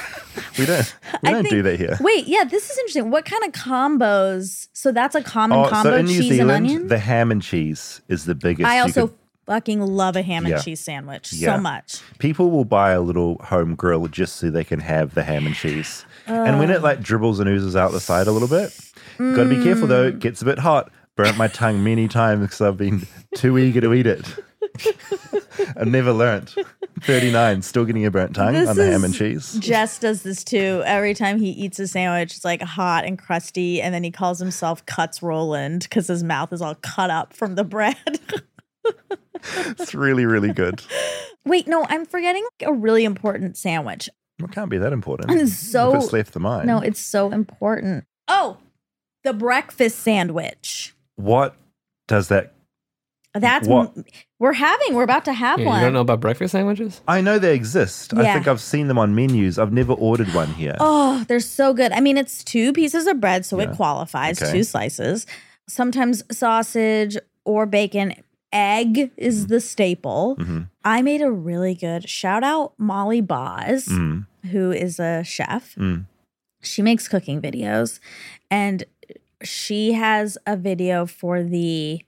We 0.58 0.66
don't, 0.66 0.94
we 1.22 1.28
I 1.28 1.32
don't 1.32 1.48
do 1.48 1.62
that 1.62 1.78
here. 1.78 1.96
Wait, 2.00 2.26
yeah, 2.26 2.42
this 2.42 2.68
is 2.68 2.76
interesting. 2.78 3.10
What 3.12 3.24
kind 3.24 3.44
of 3.44 3.52
combos? 3.52 4.66
So 4.72 4.90
that's 4.90 5.14
a 5.14 5.22
common 5.22 5.58
Oh, 5.58 5.68
combo: 5.68 5.90
so 5.90 5.96
in 5.96 6.06
New 6.06 6.12
cheese 6.20 6.30
and 6.30 6.38
Zealand, 6.38 6.66
onion. 6.66 6.88
the 6.88 6.98
ham 6.98 7.30
and 7.30 7.40
cheese 7.40 8.00
is 8.08 8.24
the 8.24 8.34
biggest. 8.34 8.66
I 8.68 8.76
you 8.78 8.82
also 8.82 9.06
could- 9.08 9.16
fucking 9.48 9.80
love 9.80 10.14
a 10.14 10.22
ham 10.22 10.44
and 10.44 10.52
Yeah. 10.52 10.60
cheese 10.60 10.78
sandwich 10.80 11.32
Yeah. 11.32 11.56
so 11.56 11.60
much. 11.60 12.00
people 12.18 12.50
will 12.50 12.64
buy 12.66 12.90
a 12.92 13.00
little 13.00 13.36
home 13.42 13.74
grill 13.74 14.06
just 14.06 14.36
so 14.36 14.50
they 14.50 14.62
can 14.62 14.78
have 14.80 15.14
the 15.14 15.22
ham 15.24 15.46
and 15.46 15.54
cheese. 15.54 16.04
and 16.26 16.58
when 16.58 16.70
it 16.70 16.82
like 16.82 17.00
dribbles 17.02 17.40
and 17.40 17.48
oozes 17.48 17.74
out 17.74 17.90
the 17.92 18.00
side 18.00 18.26
a 18.26 18.32
little 18.32 18.46
bit, 18.48 18.78
got 19.18 19.44
to 19.44 19.48
be 19.48 19.62
careful 19.62 19.88
though. 19.88 20.04
Mm. 20.10 20.14
It 20.14 20.18
gets 20.20 20.42
a 20.42 20.44
bit 20.44 20.58
hot. 20.60 20.92
Burnt 21.16 21.36
my 21.36 21.48
tongue 21.48 21.82
many 21.82 22.06
times 22.06 22.42
because 22.42 22.60
I've 22.60 22.76
been 22.76 23.06
too 23.34 23.58
eager 23.58 23.80
to 23.80 23.92
eat 23.94 24.06
it. 24.06 24.24
I've 25.76 25.88
never 25.88 26.12
learnt. 26.12 26.54
39, 27.02 27.62
still 27.62 27.84
getting 27.84 28.04
a 28.06 28.10
burnt 28.10 28.34
tongue 28.36 28.52
This 28.52 28.68
on 28.68 28.76
the 28.76 28.86
ham 28.86 29.02
and 29.02 29.14
cheese. 29.14 29.54
Jess 29.58 29.98
does 29.98 30.22
this 30.22 30.44
too. 30.44 30.82
Every 30.84 31.14
time 31.14 31.38
he 31.40 31.50
eats 31.50 31.78
a 31.80 31.88
sandwich, 31.88 32.36
it's 32.36 32.44
like 32.44 32.62
hot 32.62 33.04
and 33.04 33.18
crusty, 33.18 33.80
and 33.82 33.92
then 33.94 34.04
he 34.04 34.10
calls 34.12 34.38
himself 34.38 34.84
Cuts 34.86 35.22
Roland 35.22 35.82
because 35.84 36.06
his 36.06 36.22
mouth 36.22 36.52
is 36.52 36.60
all 36.62 36.74
cut 36.76 37.10
up 37.10 37.32
from 37.32 37.54
the 37.56 37.64
bread. 37.64 37.96
It's 39.78 39.94
really, 39.94 40.26
really 40.26 40.52
good. 40.52 40.82
Wait, 41.44 41.66
no, 41.66 41.86
I'm 41.88 42.04
forgetting 42.06 42.46
a 42.62 42.72
really 42.72 43.04
important 43.04 43.56
sandwich. 43.56 44.08
It 44.38 44.52
can't 44.52 44.70
be 44.70 44.78
that 44.78 44.92
important. 44.92 45.30
It's 45.32 45.54
so- 45.56 45.94
if 45.96 46.02
it's 46.04 46.12
left 46.12 46.32
the 46.32 46.40
mind. 46.40 46.66
No, 46.66 46.78
it's 46.80 47.00
so 47.00 47.30
important. 47.32 48.04
Oh, 48.28 48.58
the 49.24 49.32
breakfast 49.32 49.98
sandwich. 50.00 50.94
what 51.16 51.56
does 52.06 52.28
that 52.28 52.54
That's 53.34 53.68
What? 53.68 53.92
we're 54.38 54.52
having. 54.54 54.94
We're 54.94 55.02
about 55.02 55.24
to 55.26 55.32
have 55.32 55.60
Yeah, 55.60 55.66
one. 55.66 55.78
you 55.80 55.86
don't 55.86 55.92
know 55.92 56.00
about 56.00 56.20
breakfast 56.20 56.52
sandwiches? 56.52 57.00
I 57.06 57.20
know 57.20 57.38
they 57.38 57.54
exist. 57.54 58.14
I 58.14 58.32
think 58.32 58.48
I've 58.48 58.60
seen 58.60 58.88
them 58.88 58.98
on 58.98 59.14
menus. 59.14 59.58
I've 59.58 59.72
never 59.72 59.92
ordered 59.92 60.32
one 60.34 60.48
here. 60.54 60.74
Oh, 60.80 61.24
they're 61.28 61.38
so 61.40 61.74
good. 61.74 61.92
I 61.92 62.00
mean, 62.00 62.16
it's 62.16 62.42
two 62.42 62.72
pieces 62.72 63.06
of 63.06 63.20
bread, 63.20 63.44
so 63.44 63.60
it 63.60 63.72
qualifies, 63.76 64.40
Okay. 64.42 64.50
two 64.52 64.64
slices. 64.64 65.26
Sometimes 65.68 66.22
sausage 66.32 67.16
or 67.44 67.66
bacon. 67.66 68.14
Egg 68.52 69.10
is 69.16 69.40
Mm-hmm. 69.44 69.52
the 69.52 69.60
staple. 69.60 70.38
I 70.84 71.02
made 71.02 71.20
a 71.22 71.30
really 71.30 71.74
good 71.74 72.08
shout 72.08 72.42
out 72.42 72.72
Molly 72.78 73.20
Baz, 73.20 73.86
Mm. 73.88 74.26
who 74.50 74.70
is 74.72 74.98
a 74.98 75.22
chef. 75.24 75.74
Mm. 75.74 76.06
She 76.62 76.82
makes 76.82 77.08
cooking 77.08 77.40
videos 77.40 78.00
and 78.50 78.84
she 79.42 79.92
has 79.92 80.36
a 80.46 80.56
video 80.56 81.06
for 81.06 81.42
the 81.42 82.00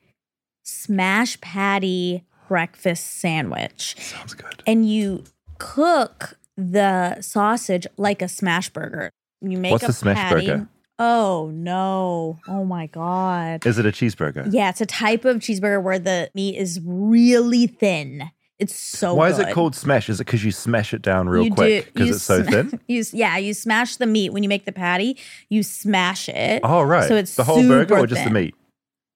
smash 0.64 1.40
patty 1.40 2.24
breakfast 2.48 3.06
sandwich 3.20 3.94
Sounds 4.00 4.34
good. 4.34 4.62
and 4.66 4.88
you 4.90 5.22
cook 5.58 6.36
the 6.56 7.20
sausage 7.20 7.86
like 7.96 8.22
a 8.22 8.28
smash 8.28 8.70
burger. 8.70 9.10
You 9.40 9.56
make 9.58 9.72
What's 9.72 9.84
a 9.84 9.88
a 9.88 9.92
smash 9.92 10.16
patty. 10.16 10.46
burger? 10.46 10.68
Oh 11.02 11.50
no! 11.54 12.38
Oh 12.46 12.66
my 12.66 12.86
god! 12.86 13.64
Is 13.64 13.78
it 13.78 13.86
a 13.86 13.90
cheeseburger? 13.90 14.46
Yeah, 14.52 14.68
it's 14.68 14.82
a 14.82 14.86
type 14.86 15.24
of 15.24 15.38
cheeseburger 15.38 15.82
where 15.82 15.98
the 15.98 16.30
meat 16.34 16.56
is 16.58 16.78
really 16.84 17.66
thin. 17.66 18.30
It's 18.58 18.76
so. 18.76 19.14
Why 19.14 19.30
is 19.30 19.38
it 19.38 19.54
called 19.54 19.74
smash? 19.74 20.10
Is 20.10 20.20
it 20.20 20.26
because 20.26 20.44
you 20.44 20.52
smash 20.52 20.92
it 20.92 21.00
down 21.00 21.26
real 21.26 21.44
You 21.44 21.52
quick 21.52 21.94
because 21.94 22.16
it's 22.16 22.22
so 22.22 22.42
thin? 22.42 22.78
You 22.86 23.02
yeah, 23.14 23.38
you 23.38 23.54
smash 23.54 23.96
the 23.96 24.04
meat 24.06 24.34
when 24.34 24.42
you 24.42 24.50
make 24.50 24.66
the 24.66 24.72
patty. 24.72 25.16
You 25.48 25.62
smash 25.62 26.28
it. 26.28 26.60
Oh, 26.62 26.82
right. 26.82 27.08
So 27.08 27.16
it's 27.16 27.34
the 27.34 27.44
whole 27.44 27.66
burger 27.66 27.96
or 27.96 28.06
just 28.06 28.24
the 28.24 28.30
meat? 28.30 28.54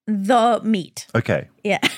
The 0.06 0.62
meat. 0.64 1.06
Okay. 1.14 1.48
Yeah. 1.62 1.80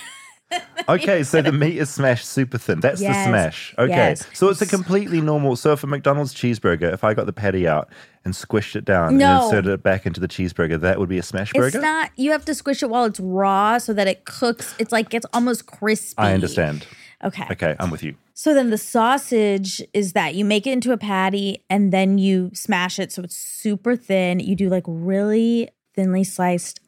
Okay, 0.89 1.25
so 1.25 1.43
the 1.43 1.51
meat 1.51 1.79
is 1.79 1.91
smashed 1.91 2.27
super 2.27 2.59
thin. 2.59 2.79
That's 2.79 3.01
Yes, 3.01 3.27
the 3.27 3.31
smash. 3.31 3.75
Okay. 3.77 3.91
yes. 3.91 4.25
So 4.35 4.51
it's 4.51 4.63
a 4.63 4.67
completely 4.67 5.21
normal. 5.21 5.57
So 5.57 5.73
if 5.73 5.83
a 5.83 5.87
McDonald's 5.89 6.33
cheeseburger, 6.33 6.93
if 6.93 7.03
I 7.03 7.13
got 7.13 7.27
the 7.27 7.33
patty 7.33 7.67
out 7.67 7.89
and 8.25 8.33
squished 8.33 8.77
it 8.77 8.85
down 8.85 9.21
and 9.21 9.43
inserted 9.43 9.67
it 9.73 9.83
back 9.83 10.07
into 10.07 10.21
the 10.21 10.29
cheeseburger, 10.29 10.81
that 10.81 11.01
would 11.01 11.09
be 11.09 11.19
a 11.19 11.25
smash 11.25 11.51
It's 11.51 11.59
burger? 11.59 11.81
not. 11.81 12.13
You 12.15 12.31
have 12.31 12.45
to 12.45 12.55
squish 12.55 12.85
it 12.85 12.91
while 12.91 13.05
it's 13.05 13.19
raw 13.19 13.79
so 13.79 13.93
that 13.95 14.07
it 14.07 14.27
cooks. 14.27 14.77
It's 14.79 14.93
like 14.93 15.13
it's 15.13 15.27
almost 15.33 15.67
crispy. 15.67 16.15
I 16.19 16.35
understand. 16.35 16.87
Okay. 17.25 17.47
Okay, 17.51 17.75
I'm 17.81 17.91
with 17.91 18.05
you. 18.05 18.15
So 18.35 18.55
then 18.55 18.71
the 18.71 18.79
sausage 18.79 19.83
is 19.93 20.13
that 20.13 20.37
you 20.37 20.45
make 20.45 20.69
it 20.69 20.71
into 20.73 20.93
a 20.93 20.97
patty 20.99 21.65
and 21.69 21.93
then 21.93 22.19
you 22.19 22.53
smash 22.55 23.01
it 23.01 23.11
so 23.11 23.23
it's 23.23 23.37
super 23.37 23.97
thin. 23.97 24.39
You 24.39 24.55
do 24.55 24.69
like 24.69 24.85
really 24.87 25.71
thinly 25.97 26.23
sliced 26.23 26.79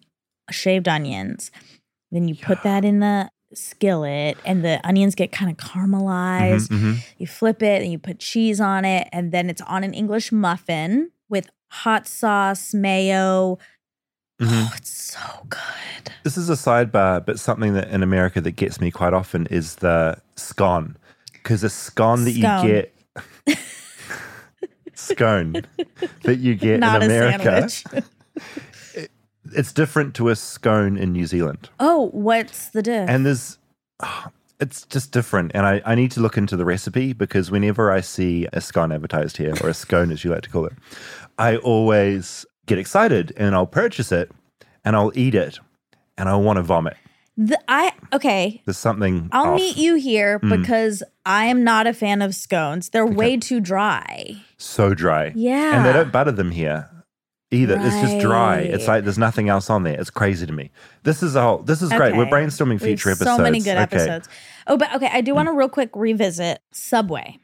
shaved 0.52 0.86
onions. 0.86 1.50
Then 2.12 2.28
you 2.28 2.36
put 2.36 2.62
that 2.62 2.84
in 2.84 3.00
the 3.00 3.30
skillet 3.54 4.36
and 4.44 4.64
the 4.64 4.80
onions 4.86 5.14
get 5.14 5.32
kind 5.32 5.50
of 5.50 5.56
caramelized. 5.56 6.68
Mhm, 6.68 6.78
mhm. 6.94 6.96
You 7.18 7.26
flip 7.26 7.62
it 7.62 7.82
and 7.82 7.90
you 7.90 7.98
put 7.98 8.18
cheese 8.18 8.60
on 8.60 8.84
it 8.84 9.08
and 9.12 9.32
then 9.32 9.48
it's 9.48 9.62
on 9.62 9.84
an 9.84 9.94
English 9.94 10.32
muffin 10.32 11.10
with 11.28 11.48
hot 11.68 12.06
sauce, 12.06 12.74
mayo. 12.74 13.58
Mhm. 14.40 14.48
Oh, 14.50 14.72
it's 14.76 14.90
so 14.90 15.46
good. 15.48 16.12
This 16.24 16.36
is 16.36 16.48
a 16.50 16.54
sidebar, 16.54 17.24
but 17.24 17.40
something 17.40 17.74
that 17.74 17.88
in 17.88 18.02
America 18.02 18.40
that 18.40 18.52
gets 18.52 18.80
me 18.80 18.90
quite 18.90 19.12
often 19.12 19.46
is 19.46 19.76
the 19.76 20.18
scone. 20.36 20.96
Because 21.32 21.64
a 21.64 21.70
scone 21.70 22.24
that 22.24 22.32
Scone. 22.32 22.66
you 22.66 22.72
get, 22.72 22.94
scone 24.94 25.54
that 26.24 26.36
you 26.38 26.54
get 26.54 26.80
Not 26.80 27.02
in 27.02 27.10
a 27.10 27.14
America, 27.14 27.68
sandwich. 27.68 27.84
it's 29.54 29.72
different 29.72 30.14
to 30.16 30.28
a 30.28 30.36
scone 30.36 30.96
in 30.96 31.12
New 31.12 31.26
Zealand. 31.26 31.70
oh, 31.80 32.08
what's 32.12 32.68
the 32.68 32.82
diff? 32.82 33.08
And 33.08 33.24
there's, 33.26 33.58
ah, 34.00 34.30
it's 34.60 34.84
just 34.86 35.12
different. 35.12 35.52
And 35.54 35.66
I, 35.66 35.80
I 35.84 35.94
need 35.94 36.10
to 36.12 36.20
look 36.20 36.36
into 36.36 36.56
the 36.56 36.64
recipe 36.64 37.12
because 37.12 37.50
whenever 37.50 37.90
I 37.92 38.00
see 38.00 38.46
a 38.52 38.60
scone 38.60 38.90
advertised 38.92 39.36
here, 39.36 39.54
or 39.62 39.68
a 39.68 39.74
scone 39.74 40.10
as 40.10 40.24
you 40.24 40.30
like 40.30 40.42
to 40.42 40.50
call 40.50 40.66
it, 40.66 40.72
I 41.38 41.56
always 41.58 42.44
get 42.66 42.78
excited 42.78 43.32
and 43.36 43.54
I'll 43.54 43.66
purchase 43.66 44.10
it 44.12 44.30
and 44.84 44.96
I'll 44.96 45.12
eat 45.14 45.34
it 45.34 45.58
and 46.16 46.28
I 46.28 46.34
want 46.36 46.56
to 46.56 46.62
vomit. 46.62 46.96
the, 47.36 47.58
I 47.68 47.92
okay. 48.12 48.60
There's 48.64 48.76
something. 48.78 49.28
I'll 49.30 49.52
off. 49.52 49.56
meet 49.56 49.76
you 49.76 49.94
here 49.94 50.40
Mm. 50.40 50.60
because 50.60 51.02
I 51.24 51.44
am 51.46 51.62
not 51.62 51.86
a 51.86 51.92
fan 51.94 52.20
of 52.22 52.34
scones. 52.34 52.88
They're 52.90 53.06
way 53.06 53.36
too 53.36 53.60
dry. 53.60 54.42
so 54.56 54.92
dry. 54.94 55.32
Yeah. 55.36 55.76
And 55.76 55.86
they 55.86 55.92
don't 55.92 56.10
butter 56.10 56.32
them 56.32 56.50
here 56.50 56.90
either. 57.50 57.76
It's 57.80 58.00
just 58.00 58.18
dry. 58.20 58.58
It's 58.60 58.86
like 58.86 59.04
there's 59.04 59.18
nothing 59.18 59.48
else 59.48 59.70
on 59.70 59.82
there. 59.82 59.98
It's 59.98 60.10
crazy 60.10 60.46
to 60.46 60.52
me. 60.52 60.70
This 61.02 61.22
is 61.22 61.34
a 61.34 61.42
whole 61.42 61.58
this 61.58 61.82
is 61.82 61.90
great. 61.90 62.16
We're 62.16 62.26
brainstorming 62.26 62.80
future 62.80 63.10
episodes. 63.10 63.36
So 63.36 63.42
many 63.42 63.60
good 63.60 63.76
Okay. 63.76 63.80
Mm. 63.80 63.82
episodes. 63.82 64.28
Oh, 64.66 64.76
but 64.76 64.94
okay, 64.94 65.08
I 65.12 65.20
do 65.20 65.34
want 65.34 65.48
to 65.48 65.52
real 65.52 65.68
quick 65.68 65.90
revisit 65.94 66.60
Subway 66.72 67.38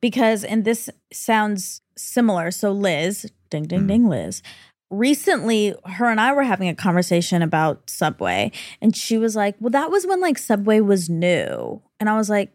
because, 0.00 0.44
and 0.44 0.64
this 0.64 0.88
sounds 1.12 1.80
similar. 1.96 2.50
So, 2.50 2.70
Liz, 2.72 3.30
ding, 3.50 3.64
Mm. 3.64 3.68
ding, 3.68 3.86
ding, 3.86 4.08
Liz. 4.08 4.42
Recently, 4.90 5.74
her 5.84 6.06
and 6.08 6.20
I 6.20 6.32
were 6.32 6.44
having 6.44 6.68
a 6.68 6.74
conversation 6.74 7.42
about 7.42 7.90
Subway, 7.90 8.52
and 8.80 8.94
she 8.94 9.18
was 9.18 9.34
like, 9.34 9.56
Well, 9.58 9.70
that 9.70 9.90
was 9.90 10.06
when 10.06 10.20
like 10.20 10.38
Subway 10.38 10.80
was 10.80 11.10
new. 11.10 11.82
And 11.98 12.08
I 12.08 12.16
was 12.16 12.30
like, 12.30 12.52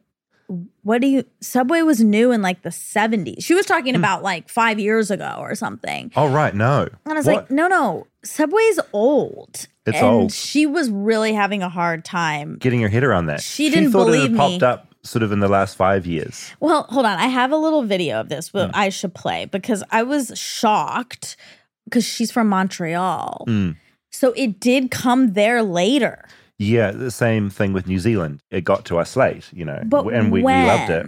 what 0.84 1.02
do 1.02 1.08
you 1.08 1.24
Subway 1.42 1.82
was 1.82 2.00
new 2.04 2.32
in 2.32 2.42
like 2.42 2.62
the 2.64 2.70
70s. 2.70 3.44
She 3.44 3.54
was 3.54 3.66
talking 3.66 3.94
Hmm. 3.94 4.00
about 4.02 4.24
like 4.24 4.50
5 4.50 4.80
years 4.80 5.12
ago 5.12 5.36
or 5.40 5.54
something. 5.56 6.12
Oh 6.16 6.28
right, 6.30 6.54
no. 6.56 6.88
And 7.06 7.14
I 7.14 7.14
was 7.14 7.26
What? 7.26 7.36
like, 7.36 7.52
no, 7.52 7.68
no, 7.68 8.08
Subway's 8.24 8.80
old. 8.94 9.68
It's 9.86 9.98
and 9.98 10.06
old. 10.06 10.32
She 10.34 10.66
was 10.66 10.90
really 10.90 11.34
having 11.34 11.62
a 11.64 11.70
hard 11.70 12.04
time. 12.06 12.58
getting 12.60 12.82
her 12.82 12.88
head 12.90 13.04
around 13.04 13.28
that. 13.28 13.42
She 13.42 13.70
didn't 13.70 13.92
thought 13.92 14.04
it 14.04 14.06
believe 14.06 14.22
had 14.24 14.32
me. 14.32 14.38
popped 14.38 14.64
up 14.64 14.86
sort 15.04 15.24
of 15.24 15.32
in 15.32 15.40
the 15.40 15.48
last 15.48 15.76
five 15.78 16.06
years. 16.06 16.52
Well, 16.60 16.84
hold 16.90 17.06
on. 17.06 17.18
I 17.18 17.28
have 17.28 17.52
a 17.52 17.58
little 17.58 17.84
video 17.84 18.20
of 18.20 18.30
this, 18.30 18.50
but 18.50 18.72
I 18.76 18.90
should 18.90 19.14
play 19.14 19.46
because 19.46 19.84
I 19.92 20.04
was 20.04 20.32
shocked 20.38 21.38
because 21.86 22.06
she's 22.06 22.32
from 22.32 22.48
Montreal. 22.50 23.46
Mm. 23.48 23.76
So 24.12 24.34
it 24.36 24.60
did 24.60 24.92
come 24.92 25.34
there 25.34 25.62
later. 25.64 26.26
Yeah, 26.60 26.92
the 26.92 27.10
same 27.10 27.50
thing 27.50 27.72
with 27.72 27.88
New 27.88 28.00
Zealand. 28.00 28.44
It 28.52 28.66
got 28.66 28.84
to 28.86 29.00
us 29.00 29.16
late, 29.16 29.48
you 29.54 29.64
know, 29.64 29.82
But 29.86 30.08
and 30.08 30.30
we, 30.30 30.44
we 30.44 30.54
loved 30.54 30.90
it. 30.92 31.08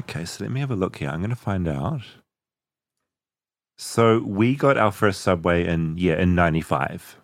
Okay, 0.00 0.24
so 0.24 0.42
let 0.42 0.50
me 0.50 0.60
have 0.60 0.70
a 0.70 0.76
look 0.76 0.96
here. 0.96 1.10
I'm 1.10 1.20
going 1.20 1.30
to 1.30 1.36
find 1.36 1.68
out. 1.68 2.00
So 3.76 4.20
we 4.20 4.56
got 4.56 4.78
our 4.78 4.90
first 4.90 5.20
Subway 5.20 5.66
in 5.66 5.98
yeah 5.98 6.18
in 6.18 6.34
'95. 6.34 7.18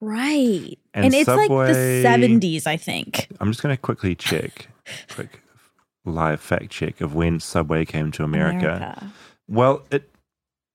Right. 0.00 0.78
And 0.92 1.06
And, 1.06 1.14
it's 1.14 1.26
like 1.28 1.48
the 1.48 2.02
70s, 2.04 2.66
I 2.66 2.76
think. 2.76 3.28
I'm 3.40 3.50
just 3.50 3.62
going 3.62 3.74
to 3.74 3.80
quickly 3.80 4.14
check, 4.14 4.68
quick 5.08 5.40
live 6.04 6.40
fact 6.40 6.70
check 6.70 7.00
of 7.00 7.14
when 7.14 7.40
Subway 7.40 7.86
came 7.86 8.12
to 8.12 8.24
America. 8.24 9.10
Well, 9.48 9.82
it 9.90 10.10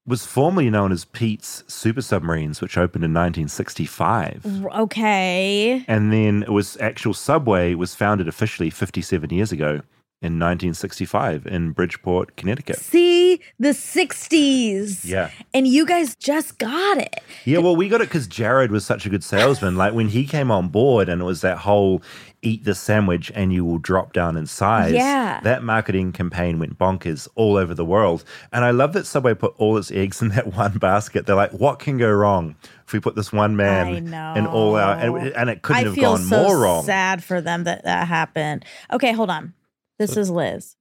was 0.10 0.26
formerly 0.26 0.72
known 0.72 0.92
as 0.92 1.06
Pete's 1.06 1.64
Super 1.68 2.02
Submarines, 2.02 2.62
which 2.62 2.78
opened 2.78 3.04
in 3.04 3.14
1965. 3.14 4.66
Okay. 4.76 5.86
And 5.88 6.12
then 6.12 6.42
it 6.42 6.52
was 6.52 6.78
actual 6.82 7.14
Subway 7.14 7.76
was 7.76 7.94
founded 7.94 8.28
officially 8.28 8.72
57 8.72 9.30
years 9.30 9.52
ago 9.52 9.82
in 10.22 10.34
1965 10.34 11.46
in 11.46 11.72
Bridgeport, 11.72 12.36
Connecticut. 12.36 12.78
See, 12.78 13.40
the 13.60 13.70
60s. 13.70 15.06
Yeah. 15.06 15.30
And 15.54 15.68
you 15.68 15.86
guys 15.86 16.16
just 16.16 16.58
got 16.58 16.98
it. 16.98 17.22
Yeah, 17.46 17.60
well, 17.60 17.76
we 17.76 17.88
got 17.88 18.02
it 18.02 18.10
because 18.10 18.28
Jared 18.28 18.72
was 18.72 18.84
such 18.86 19.06
a 19.06 19.10
good 19.10 19.24
salesman. 19.24 19.78
Like 19.78 19.94
when 19.94 20.10
he 20.10 20.26
came 20.26 20.50
on 20.50 20.70
board 20.70 21.08
and 21.08 21.22
it 21.22 21.26
was 21.26 21.42
that 21.42 21.60
whole 21.60 22.02
eat 22.42 22.64
the 22.64 22.76
sandwich 22.76 23.32
and 23.36 23.52
you 23.54 23.66
will 23.66 23.78
drop 23.78 24.14
down 24.14 24.38
in 24.38 24.46
size. 24.48 24.94
Yeah. 24.94 25.40
That 25.44 25.64
marketing 25.64 26.12
campaign 26.12 26.60
went 26.60 26.78
bonkers 26.78 27.28
all 27.36 27.58
over 27.58 27.74
the 27.74 27.86
world. 27.86 28.24
And 28.52 28.64
I 28.64 28.72
love 28.72 28.94
that 28.94 29.06
Subway 29.06 29.34
put 29.34 29.54
all 29.58 29.78
its 29.78 29.92
eggs 29.92 30.22
in 30.22 30.30
that 30.30 30.54
one 30.54 30.78
basket. 30.78 31.26
They're 31.26 31.36
like, 31.36 31.52
what 31.52 31.80
can 31.80 31.98
go 31.98 32.12
wrong 32.12 32.56
if 32.86 32.94
we 32.94 33.00
put 33.00 33.16
this 33.16 33.32
one 33.32 33.56
man 33.56 34.14
in 34.38 34.48
all 34.48 34.76
our, 34.76 34.94
and, 34.96 35.28
and 35.36 35.50
it 35.50 35.62
couldn't 35.62 35.84
I 35.84 35.86
have 35.86 35.96
feel 35.96 36.18
gone 36.18 36.24
so 36.26 36.44
more 36.44 36.58
wrong. 36.58 36.84
sad 36.86 37.24
for 37.24 37.42
them 37.42 37.66
that 37.66 37.84
that 37.84 38.08
happened. 38.08 38.66
Okay, 38.92 39.12
hold 39.12 39.30
on. 39.30 39.54
This 39.98 40.18
is 40.18 40.30
Liz. 40.30 40.76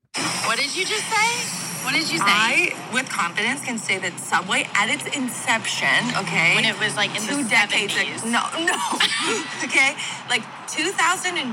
What 0.46 0.58
did 0.58 0.74
you 0.76 0.84
just 0.84 1.04
say? 1.04 1.67
What 1.88 1.96
did 1.96 2.12
you 2.12 2.20
say? 2.20 2.28
I, 2.28 2.76
with 2.92 3.08
confidence, 3.08 3.64
can 3.64 3.80
say 3.80 3.96
that 3.96 4.20
Subway, 4.20 4.68
at 4.76 4.92
its 4.92 5.08
inception, 5.08 5.88
okay, 6.20 6.52
when 6.52 6.68
it 6.68 6.76
was 6.76 6.92
like 7.00 7.16
in 7.16 7.24
two 7.24 7.40
the 7.40 7.48
decades 7.48 7.96
70s. 7.96 8.28
ago, 8.28 8.28
no, 8.28 8.44
no, 8.60 8.76
okay, 9.64 9.96
like 10.28 10.44
2002 10.68 11.48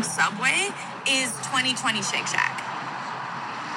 Subway 0.00 0.72
is 1.04 1.28
2020 1.52 1.76
Shake 2.00 2.24
Shack. 2.24 2.56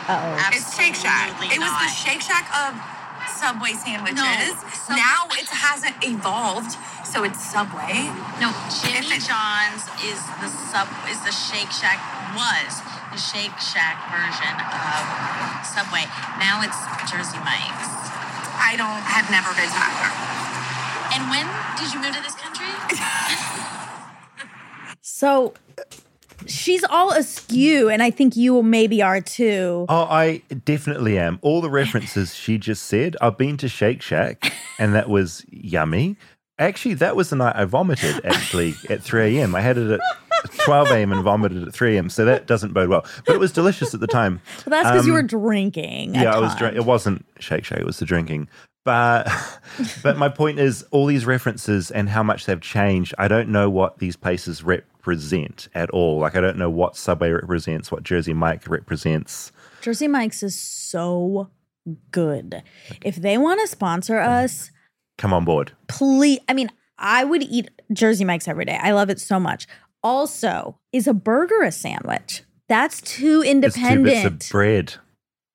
Uh-oh. 0.08 0.56
It's 0.56 0.72
Shake 0.72 0.96
Shack. 0.96 1.36
Absolutely 1.36 1.52
It 1.52 1.60
was 1.60 1.76
the. 1.76 1.92
Shake 1.92 2.24
Shack 2.24 2.48
of 2.56 2.80
Subway 3.28 3.76
sandwiches. 3.76 4.56
Sub- 4.88 4.96
now 4.96 5.28
it 5.36 5.52
hasn't 5.52 6.00
evolved, 6.00 6.80
so 7.04 7.28
it's 7.28 7.44
Subway. 7.44 8.08
No, 8.40 8.56
Jimmy 8.72 9.20
John's 9.20 9.84
is 10.00 10.24
the 10.40 10.48
sub 10.48 10.88
is 11.12 11.20
the 11.28 11.36
Shake 11.36 11.76
Shack 11.76 12.00
was 12.40 12.93
the 13.14 13.20
Shake 13.20 13.54
Shack 13.62 14.10
version 14.10 14.58
of 14.58 15.06
Subway. 15.62 16.10
Now 16.42 16.66
it's 16.66 16.82
Jersey 17.06 17.38
Mike's. 17.46 17.94
I 18.58 18.74
don't 18.76 19.06
have 19.06 19.30
never 19.30 19.54
been 19.54 19.70
to 19.70 19.78
either. 19.78 20.10
And 21.14 21.30
when 21.30 21.46
did 21.78 21.94
you 21.94 22.02
move 22.02 22.16
to 22.16 22.24
this 22.24 22.36
country? 22.36 22.66
So 25.06 25.54
she's 26.48 26.84
all 26.86 27.12
askew, 27.12 27.90
and 27.90 28.02
I 28.02 28.10
think 28.10 28.36
you 28.36 28.64
maybe 28.64 29.02
are 29.02 29.22
too. 29.22 29.86
Oh, 29.88 30.04
I 30.10 30.42
definitely 30.66 31.18
am. 31.18 31.40
All 31.42 31.62
the 31.62 31.70
references 31.70 32.34
she 32.36 32.58
just 32.58 32.84
said. 32.84 33.16
I've 33.22 33.38
been 33.38 33.58
to 33.58 33.70
Shake 33.70 34.02
Shack, 34.02 34.52
and 34.80 34.96
that 34.96 35.10
was 35.10 35.46
yummy. 35.50 36.18
Actually, 36.60 36.94
that 36.96 37.16
was 37.16 37.30
the 37.30 37.36
night 37.36 37.56
I 37.56 37.66
vomited. 37.66 38.24
Actually, 38.26 38.76
at 38.90 39.02
three 39.02 39.38
a.m. 39.40 39.56
I 39.56 39.62
had 39.62 39.78
it 39.78 39.90
at 39.92 40.00
twelve 40.66 40.90
a.m. 40.92 41.12
and 41.12 41.24
vomited 41.24 41.68
at 41.68 41.74
three 41.74 41.96
a.m. 41.96 42.10
So 42.10 42.26
that 42.26 42.46
doesn't 42.46 42.74
bode 42.74 42.90
well. 42.90 43.06
But 43.26 43.36
it 43.36 43.40
was 43.40 43.52
delicious 43.52 43.94
at 43.94 44.00
the 44.00 44.08
time. 44.08 44.40
Well, 44.66 44.72
that's 44.84 44.92
because 44.92 45.08
you 45.08 45.14
Um, 45.14 45.18
were 45.18 45.24
drinking. 45.24 46.14
yeah, 46.16 46.36
I 46.36 46.40
was 46.40 46.50
ton. 46.52 46.60
drink. 46.60 46.76
It 46.78 46.86
wasn't 46.86 47.26
Shake 47.40 47.66
Shack; 47.66 47.80
it 47.80 47.86
was 47.86 47.98
the 48.00 48.06
drinking. 48.06 48.50
But 48.86 49.28
but 50.04 50.18
my 50.18 50.30
point 50.30 50.60
is, 50.60 50.84
all 50.92 51.06
these 51.08 51.26
references 51.26 51.90
and 51.90 52.08
how 52.10 52.22
much 52.22 52.46
they've 52.46 52.62
changed. 52.62 53.16
I 53.18 53.28
don't 53.28 53.50
know 53.50 53.70
what 53.70 53.98
these 53.98 54.16
places 54.16 54.62
represent 54.64 55.70
at 55.74 55.90
all. 55.90 56.20
Like 56.20 56.36
I 56.36 56.42
don't 56.42 56.58
know 56.58 56.70
what 56.70 56.96
Subway 56.96 57.32
represents, 57.32 57.92
what 57.92 58.04
Jersey 58.04 58.34
Mike 58.34 58.68
represents. 58.68 59.52
Jersey 59.82 60.08
Mike's 60.08 60.44
is 60.44 60.60
so 60.60 61.50
good. 62.12 62.62
If 63.04 63.16
they 63.16 63.38
want 63.38 63.60
to 63.62 63.68
sponsor 63.68 64.20
us, 64.20 64.70
Come 65.24 65.32
on 65.34 65.46
board. 65.46 65.72
please. 65.88 66.40
I 66.50 66.54
mean, 66.54 66.70
I 67.00 67.24
would 67.24 67.44
eat 67.44 67.72
Jersey 67.94 68.26
Mike's 68.26 68.46
every 68.50 68.66
day. 68.66 68.78
I 68.82 68.92
love 68.92 69.10
it 69.10 69.22
so 69.22 69.40
much. 69.40 69.68
Also, 70.04 70.78
is 70.92 71.08
a 71.08 71.14
burger 71.14 71.64
a 71.64 71.72
sandwich? 71.72 72.44
That's 72.68 73.00
too 73.00 73.42
It's 73.42 73.46
two 73.46 73.50
independent. 73.52 74.04
bits 74.06 74.26
of 74.48 74.52
bread. 74.52 74.96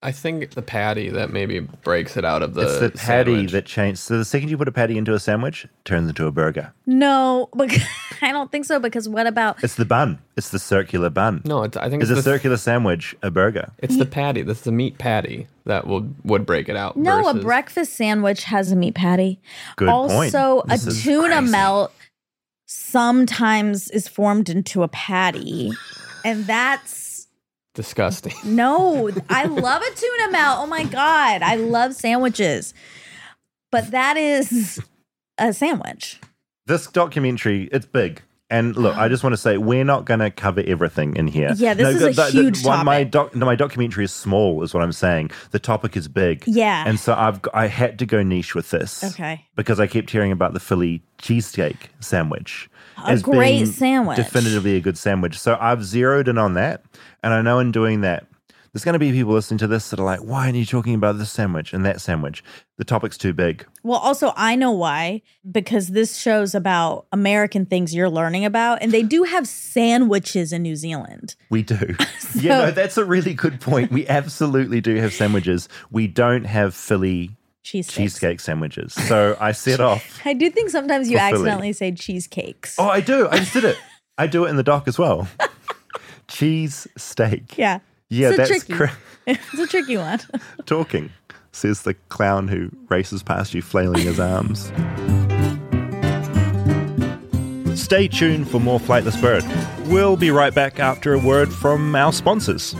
I 0.01 0.13
think 0.13 0.51
the 0.51 0.63
patty 0.63 1.09
that 1.11 1.33
maybe 1.33 1.59
breaks 1.59 2.17
it 2.17 2.25
out 2.25 2.41
of 2.43 2.55
the. 2.55 2.61
it's 2.63 2.79
the 2.79 2.91
patty 2.91 3.33
sandwich. 3.35 3.53
that 3.53 3.67
changed. 3.67 3.99
So 3.99 4.17
the 4.17 4.25
second 4.25 4.49
you 4.49 4.57
put 4.57 4.69
a 4.69 4.73
patty 4.73 4.97
into 4.97 5.13
a 5.13 5.19
sandwich, 5.19 5.65
it 5.65 5.71
turns 5.85 6.09
into 6.09 6.27
a 6.29 6.31
burger. 6.31 6.73
no, 6.87 7.49
because 7.57 7.83
I 8.23 8.31
don't 8.31 8.53
think 8.53 8.65
so. 8.65 8.79
Because 8.79 9.09
what 9.09 9.27
about 9.27 9.63
It's 9.65 9.75
the 9.75 9.85
bun. 9.85 10.21
It's 10.37 10.51
the 10.51 10.61
circular 10.61 11.11
bun. 11.11 11.43
No, 11.45 11.65
it's, 11.65 11.77
I 11.77 11.91
think 11.91 12.05
Is 12.05 12.11
it's 12.11 12.21
a 12.21 12.23
the, 12.23 12.31
circular 12.31 12.57
sandwich 12.57 13.17
a 13.25 13.31
burger? 13.33 13.73
It's 13.79 13.97
the 13.97 14.07
patty. 14.07 14.43
That's 14.43 14.61
the 14.61 14.71
meat 14.73 14.99
patty 14.99 15.49
that 15.65 15.89
will 15.89 16.09
would 16.23 16.47
break 16.47 16.69
it 16.69 16.77
out. 16.77 16.97
no? 16.97 17.29
A 17.29 17.35
breakfast 17.35 17.95
sandwich 17.95 18.45
has 18.45 18.71
a 18.71 18.77
meat 18.77 18.95
patty. 18.95 19.41
Good 19.77 19.89
point. 19.89 20.33
also, 20.35 20.63
This 20.69 20.87
a 20.87 21.03
tuna 21.03 21.43
melt 21.43 21.93
sometimes 22.67 23.91
is 23.91 24.07
formed 24.07 24.49
into 24.49 24.83
a 24.85 24.89
patty, 24.89 25.73
and 26.25 26.45
that's 26.47 26.91
Disgusting. 27.79 28.35
No, 28.45 29.09
I 29.31 29.45
love 29.45 29.83
a 29.83 29.95
tuna 29.95 30.33
melt. 30.33 30.59
Oh 30.59 30.67
my 30.67 30.83
god, 30.83 31.43
I 31.43 31.55
love 31.55 31.95
sandwiches. 31.95 32.75
But 33.71 33.93
that 33.93 34.17
is 34.17 34.81
a 35.39 35.53
sandwich. 35.53 36.21
This 36.67 36.89
documentary, 36.89 37.69
it's 37.71 37.87
big. 37.87 38.21
And 38.51 38.75
look, 38.77 38.97
I 38.97 39.09
just 39.09 39.23
want 39.23 39.35
to 39.35 39.37
say 39.37 39.59
we're 39.59 39.85
not 39.85 40.07
going 40.07 40.21
to 40.21 40.31
cover 40.31 40.61
everything 40.67 41.15
in 41.17 41.29
here. 41.29 41.53
Yeah, 41.55 41.75
this 41.75 41.97
is 41.97 42.03
a 42.03 42.07
the- 42.07 42.13
the- 42.15 42.31
huge 42.31 42.65
one, 42.65 42.85
My 42.85 43.05
doc, 43.05 43.37
no, 43.37 43.47
my 43.47 43.55
documentary 43.55 44.05
is 44.07 44.13
small, 44.13 44.63
is 44.65 44.75
what 44.75 44.83
I'm 44.83 44.91
saying. 44.91 45.31
The 45.53 45.59
topic 45.61 45.97
is 45.97 46.09
big. 46.09 46.43
Yeah. 46.49 46.83
and 46.85 46.99
so 46.99 47.15
I've 47.15 47.41
I 47.55 47.69
had 47.69 47.97
to 48.01 48.07
go 48.07 48.25
niche 48.25 48.57
with 48.57 48.71
this. 48.71 49.05
Okay. 49.05 49.45
because 49.55 49.79
I 49.79 49.87
kept 49.87 50.11
hearing 50.11 50.33
about 50.33 50.53
the 50.53 50.61
Philly 50.61 51.03
cheesesteak 51.23 51.77
sandwich. 52.01 52.69
A 53.07 53.17
great 53.19 53.67
sandwich. 53.67 54.17
Definitively 54.17 54.75
a 54.77 54.81
good 54.81 54.99
sandwich. 54.99 55.39
So 55.39 55.57
I've 55.61 55.85
zeroed 55.85 56.27
in 56.27 56.37
on 56.39 56.55
that. 56.55 56.83
And 57.23 57.35
I 57.35 57.43
know 57.43 57.59
in 57.59 57.73
doing 57.73 58.03
that, 58.03 58.27
there's 58.73 58.85
going 58.85 58.93
to 58.95 58.99
be 58.99 59.13
people 59.13 59.33
listening 59.33 59.59
to 59.59 59.67
this 59.67 59.91
that 59.91 59.99
are 59.99 60.05
like, 60.05 60.21
why 60.21 60.45
aren't 60.45 60.57
you 60.57 60.67
talking 60.67 60.95
about 60.95 61.19
this 61.19 61.31
sandwich 61.31 61.73
and 61.73 61.85
that 61.85 62.01
sandwich? 62.01 62.45
The 62.77 62.85
topic's 62.85 63.17
too 63.17 63.33
big. 63.33 63.67
Well, 63.83 63.99
also 63.99 64.33
I 64.37 64.57
know 64.57 64.73
why 64.73 65.23
because 65.51 65.89
this 65.89 66.17
shows 66.19 66.55
about 66.55 67.07
American 67.11 67.67
things 67.67 67.95
you're 67.95 68.11
learning 68.11 68.45
about, 68.45 68.83
and 68.83 68.93
they 68.93 69.03
do 69.03 69.25
have 69.25 69.49
sandwiches 69.49 70.53
in 70.53 70.63
New 70.63 70.77
Zealand. 70.77 71.35
We 71.51 71.63
do. 71.63 71.97
yeah, 72.35 72.67
no, 72.67 72.71
that's 72.71 72.99
a 72.99 73.05
really 73.05 73.35
good 73.35 73.61
point. 73.61 73.91
We 73.91 74.07
absolutely 74.07 74.81
do 74.81 74.97
have 74.97 75.13
sandwiches. 75.13 75.69
We 75.91 76.07
don't 76.07 76.45
have 76.45 76.75
Philly 76.75 77.37
Cheesesteaks. 77.65 77.91
cheesecake 77.91 78.41
sandwiches. 78.41 78.93
So 78.93 79.37
I 79.41 79.53
set 79.53 79.81
off. 79.81 80.21
I 80.25 80.35
do 80.35 80.51
think 80.51 80.71
sometimes 80.71 81.11
you 81.11 81.19
Philly. 81.19 81.33
accidentally 81.33 81.73
say 81.73 81.93
cheesecakes. 81.93 82.77
Oh, 82.79 82.89
I 82.89 83.01
do. 83.01 83.29
I 83.29 83.39
just 83.39 83.55
did 83.55 83.65
it. 83.65 83.79
I 84.17 84.27
do 84.27 84.45
it 84.45 84.51
in 84.51 84.57
the 84.57 84.63
doc 84.63 84.89
as 84.89 84.99
well. 84.99 85.29
Cheese 86.29 86.87
steak. 86.97 87.57
Yeah. 87.59 87.81
Yeah, 88.11 88.29
It's 88.29 88.37
that's 88.37 88.49
tricky. 88.51 88.73
cra- 88.73 88.97
It's 89.27 89.59
a 89.59 89.67
tricky 89.67 89.97
one. 89.99 90.21
talking, 90.67 91.11
says 91.53 91.83
the 91.83 91.95
clown 92.09 92.49
who 92.49 92.71
races 92.89 93.23
past 93.23 93.53
you 93.55 93.61
flailing 93.63 94.03
his 94.03 94.19
arms. 94.19 94.73
Stay 97.79 98.09
tuned 98.09 98.49
for 98.51 98.59
more 98.61 98.79
Flightless 98.81 99.21
Bird. 99.21 99.45
We'll 99.89 100.17
be 100.17 100.31
right 100.31 100.55
back 100.55 100.79
after 100.79 101.15
a 101.15 101.19
word 101.19 101.51
from 101.53 101.95
our 101.95 102.13
sponsors. 102.13 102.75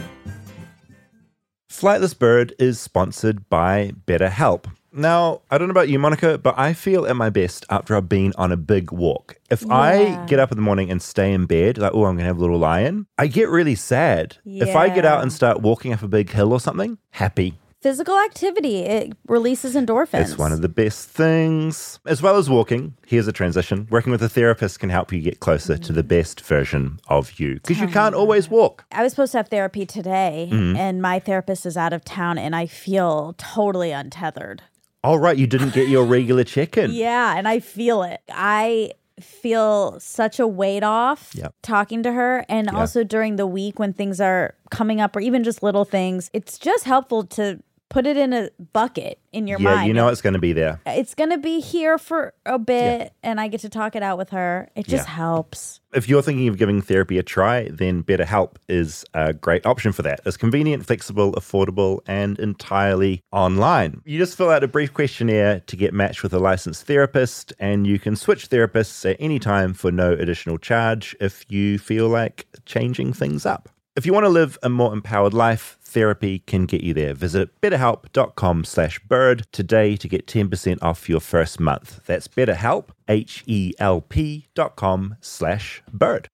Flightless 1.71 2.17
Bird 2.17 2.53
is 2.59 2.79
sponsored 2.79 3.47
by 3.49 3.91
BetterHelp. 4.05 4.65
Now, 4.91 5.41
I 5.51 5.57
don't 5.57 5.67
know 5.67 5.71
about 5.71 5.89
you, 5.89 5.99
Monica, 5.99 6.37
but 6.37 6.57
I 6.57 6.73
feel 6.73 7.05
at 7.05 7.15
my 7.15 7.29
best 7.29 7.65
after 7.69 7.95
I've 7.95 8.09
been 8.09 8.33
on 8.37 8.51
a 8.51 8.57
big 8.57 8.91
walk. 8.91 9.37
If 9.49 9.69
I 9.69 10.25
get 10.25 10.39
up 10.39 10.51
in 10.51 10.57
the 10.57 10.61
morning 10.63 10.89
and 10.89 11.01
stay 11.01 11.31
in 11.31 11.45
bed, 11.45 11.77
like, 11.77 11.91
oh, 11.93 12.05
I'm 12.05 12.15
going 12.15 12.19
to 12.19 12.23
have 12.25 12.37
a 12.37 12.41
little 12.41 12.57
lion, 12.59 13.05
I 13.17 13.27
get 13.27 13.49
really 13.49 13.75
sad. 13.75 14.37
If 14.45 14.75
I 14.75 14.89
get 14.89 15.05
out 15.05 15.21
and 15.21 15.31
start 15.31 15.61
walking 15.61 15.93
up 15.93 16.01
a 16.01 16.07
big 16.07 16.31
hill 16.31 16.51
or 16.53 16.59
something, 16.59 16.97
happy. 17.11 17.59
Physical 17.81 18.17
activity, 18.19 18.79
it 18.79 19.13
releases 19.29 19.73
endorphins. 19.73 20.19
It's 20.21 20.37
one 20.37 20.51
of 20.51 20.61
the 20.61 20.67
best 20.67 21.07
things. 21.07 21.97
As 22.05 22.21
well 22.21 22.35
as 22.35 22.49
walking, 22.49 22.95
here's 23.07 23.25
a 23.25 23.31
transition. 23.31 23.87
Working 23.89 24.11
with 24.11 24.21
a 24.21 24.27
therapist 24.27 24.81
can 24.81 24.89
help 24.89 25.13
you 25.13 25.21
get 25.21 25.39
closer 25.39 25.77
to 25.77 25.93
the 25.93 26.03
best 26.03 26.41
version 26.41 26.99
of 27.07 27.39
you 27.39 27.53
because 27.55 27.79
you 27.79 27.87
can't 27.87 28.15
always 28.15 28.49
walk. 28.49 28.83
I 28.91 29.01
was 29.01 29.13
supposed 29.13 29.31
to 29.31 29.37
have 29.37 29.47
therapy 29.47 29.85
today, 29.85 30.49
Mm-hmm. 30.51 30.75
and 30.75 31.01
my 31.01 31.19
therapist 31.19 31.65
is 31.65 31.77
out 31.77 31.93
of 31.93 32.03
town, 32.03 32.37
and 32.37 32.53
I 32.53 32.65
feel 32.65 33.33
totally 33.37 33.91
untethered. 33.91 34.61
All 35.03 35.17
right, 35.19 35.37
you 35.37 35.47
didn't 35.47 35.73
get 35.73 35.87
your 35.87 36.03
regular 36.05 36.43
chicken. 36.43 36.91
Yeah, 36.99 37.35
and 37.37 37.47
I 37.47 37.59
feel 37.59 38.03
it. 38.03 38.21
I 38.29 38.91
feel 39.21 39.99
such 39.99 40.39
a 40.39 40.47
weight 40.47 40.83
off 40.83 41.31
Yep. 41.33 41.53
talking 41.61 42.03
to 42.03 42.11
her. 42.11 42.45
And 42.49 42.69
also 42.69 43.03
during 43.03 43.35
the 43.37 43.47
week 43.47 43.77
when 43.79 43.93
things 43.93 44.19
are 44.21 44.55
coming 44.71 44.99
up, 45.01 45.15
or 45.15 45.19
even 45.21 45.43
just 45.43 45.61
little 45.63 45.85
things, 45.85 46.29
it's 46.33 46.57
just 46.57 46.83
helpful 46.85 47.23
to 47.25 47.59
put 47.89 48.05
it 48.05 48.17
in 48.17 48.33
a 48.33 48.49
bucket 48.73 49.19
in 49.31 49.47
your 49.47 49.59
Yeah, 49.59 49.75
mind. 49.75 49.87
you 49.87 49.93
know 49.93 50.07
it's 50.09 50.21
going 50.21 50.33
to 50.33 50.39
be 50.39 50.53
there. 50.53 50.79
it's 50.85 51.15
going 51.15 51.31
to 51.31 51.37
be 51.37 51.59
here 51.59 51.97
for 51.97 52.33
a 52.45 52.57
bit, 52.59 53.13
and 53.23 53.39
I 53.41 53.47
get 53.47 53.61
to 53.61 53.69
talk 53.69 53.95
it 53.95 54.03
out 54.03 54.17
with 54.17 54.29
her. 54.29 54.69
It 54.75 54.87
just 54.87 55.07
Yeah. 55.07 55.13
helps. 55.15 55.79
If 55.93 56.07
you're 56.07 56.21
thinking 56.21 56.47
of 56.47 56.57
giving 56.57 56.81
therapy 56.83 57.17
a 57.17 57.23
try, 57.23 57.67
then 57.69 58.03
BetterHelp 58.03 58.57
is 58.67 59.03
a 59.15 59.33
great 59.33 59.65
option 59.65 59.91
for 59.91 60.03
that. 60.03 60.19
It's 60.23 60.37
convenient, 60.37 60.85
flexible, 60.85 61.31
affordable, 61.33 62.01
and 62.05 62.37
entirely 62.39 63.23
online. 63.31 64.01
You 64.05 64.19
just 64.19 64.37
fill 64.37 64.51
out 64.51 64.63
a 64.63 64.67
brief 64.67 64.93
questionnaire 64.93 65.61
to 65.61 65.75
get 65.75 65.91
matched 65.93 66.21
with 66.21 66.33
a 66.33 66.39
licensed 66.39 66.85
therapist, 66.85 67.53
and 67.59 67.87
you 67.87 67.97
can 67.97 68.15
switch 68.15 68.49
therapists 68.49 69.09
at 69.09 69.17
any 69.19 69.39
time 69.39 69.73
for 69.73 69.91
no 69.91 70.11
additional 70.13 70.59
charge 70.59 71.15
if 71.19 71.43
you 71.49 71.79
feel 71.79 72.07
like 72.07 72.45
changing 72.65 73.13
things 73.13 73.45
up. 73.47 73.67
If 73.99 74.05
you 74.05 74.13
want 74.13 74.23
to 74.23 74.29
live 74.29 74.57
a 74.63 74.69
more 74.69 74.93
empowered 74.93 75.33
life, 75.33 75.77
therapy 75.81 76.39
can 76.39 76.65
get 76.65 76.79
you 76.79 76.93
there. 76.93 77.13
Visit 77.13 77.59
betterhelp.com 77.59 78.63
slash 78.63 78.97
bird 78.99 79.45
today 79.51 79.97
to 79.97 80.07
get 80.07 80.25
10% 80.25 80.77
off 80.81 81.09
your 81.09 81.19
first 81.19 81.59
month. 81.59 81.99
That's 82.05 82.29
betterhelp, 82.29 82.91
H-E-L-P 83.09 84.47
dot 84.55 84.77
com 84.77 85.17
slash 85.19 85.83
bird. 85.91 86.29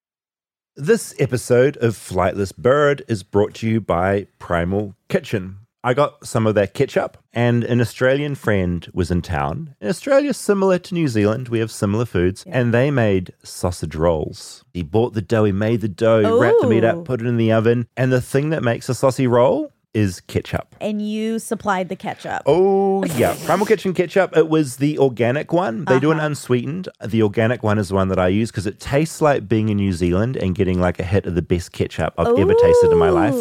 This 0.76 1.16
episode 1.18 1.76
of 1.78 1.96
Flightless 1.96 2.56
Bird 2.56 3.02
is 3.08 3.24
brought 3.24 3.56
to 3.56 3.68
you 3.68 3.82
by 3.82 4.28
Primal 4.38 4.96
Kitchen. 5.10 5.65
I 5.86 5.94
got 5.94 6.26
some 6.26 6.48
of 6.48 6.56
their 6.56 6.66
ketchup, 6.66 7.16
and 7.32 7.64
an 7.64 7.80
Australian 7.80 8.34
friend 8.34 8.88
was 8.92 9.12
in 9.12 9.22
town. 9.22 9.76
In 9.80 9.88
Australia, 9.88 10.34
similar 10.34 10.80
to 10.80 10.94
New 10.96 11.08
Zealand, 11.08 11.50
we 11.50 11.60
have 11.60 11.70
similar 11.70 12.06
foods, 12.06 12.44
and 12.48 12.74
they 12.74 12.90
made 12.90 13.34
sausage 13.44 13.94
rolls. 13.96 14.66
He 14.74 14.82
bought 14.82 15.14
the 15.14 15.22
dough, 15.22 15.44
he 15.44 15.52
made 15.52 15.82
the 15.82 15.88
dough, 15.88 16.40
wrapped 16.40 16.62
the 16.62 16.68
meat 16.68 16.84
up, 16.84 17.06
put 17.06 17.22
it 17.22 17.28
in 17.28 17.38
the 17.38 17.52
oven, 17.52 17.88
and 17.96 18.12
the 18.12 18.20
thing 18.20 18.50
that 18.50 18.64
makes 18.64 18.90
a 18.90 18.96
saucy 18.96 19.28
roll 19.28 19.72
is 19.94 20.22
ketchup. 20.22 20.76
And 20.82 21.08
you 21.08 21.38
supplied 21.40 21.88
the 21.90 21.96
ketchup. 21.96 22.42
Oh, 22.48 23.06
yeah. 23.16 23.34
Primal 23.46 23.66
Kitchen 23.68 23.94
ketchup. 23.94 24.36
It 24.36 24.50
was 24.50 24.76
the 24.78 24.98
organic 25.00 25.54
one. 25.54 25.86
They 25.86 26.00
do 26.02 26.12
Uh-huh. 26.12 26.20
an 26.20 26.26
unsweetened. 26.26 26.90
The 27.02 27.22
organic 27.24 27.62
one 27.64 27.78
is 27.78 27.88
the 27.90 27.96
one 27.96 28.10
that 28.10 28.20
I 28.20 28.28
use 28.28 28.52
because 28.52 28.66
it 28.68 28.80
tastes 28.82 29.22
like 29.22 29.48
being 29.48 29.70
in 29.70 29.78
New 29.78 29.94
Zealand 29.94 30.36
and 30.36 30.54
getting 30.54 30.82
like 30.82 31.00
a 31.00 31.04
hit 31.04 31.26
of 31.28 31.36
the 31.36 31.42
best 31.42 31.72
ketchup 31.72 32.14
I've 32.18 32.38
ever 32.38 32.54
tasted 32.56 32.92
in 32.92 32.98
my 32.98 33.10
life. 33.10 33.36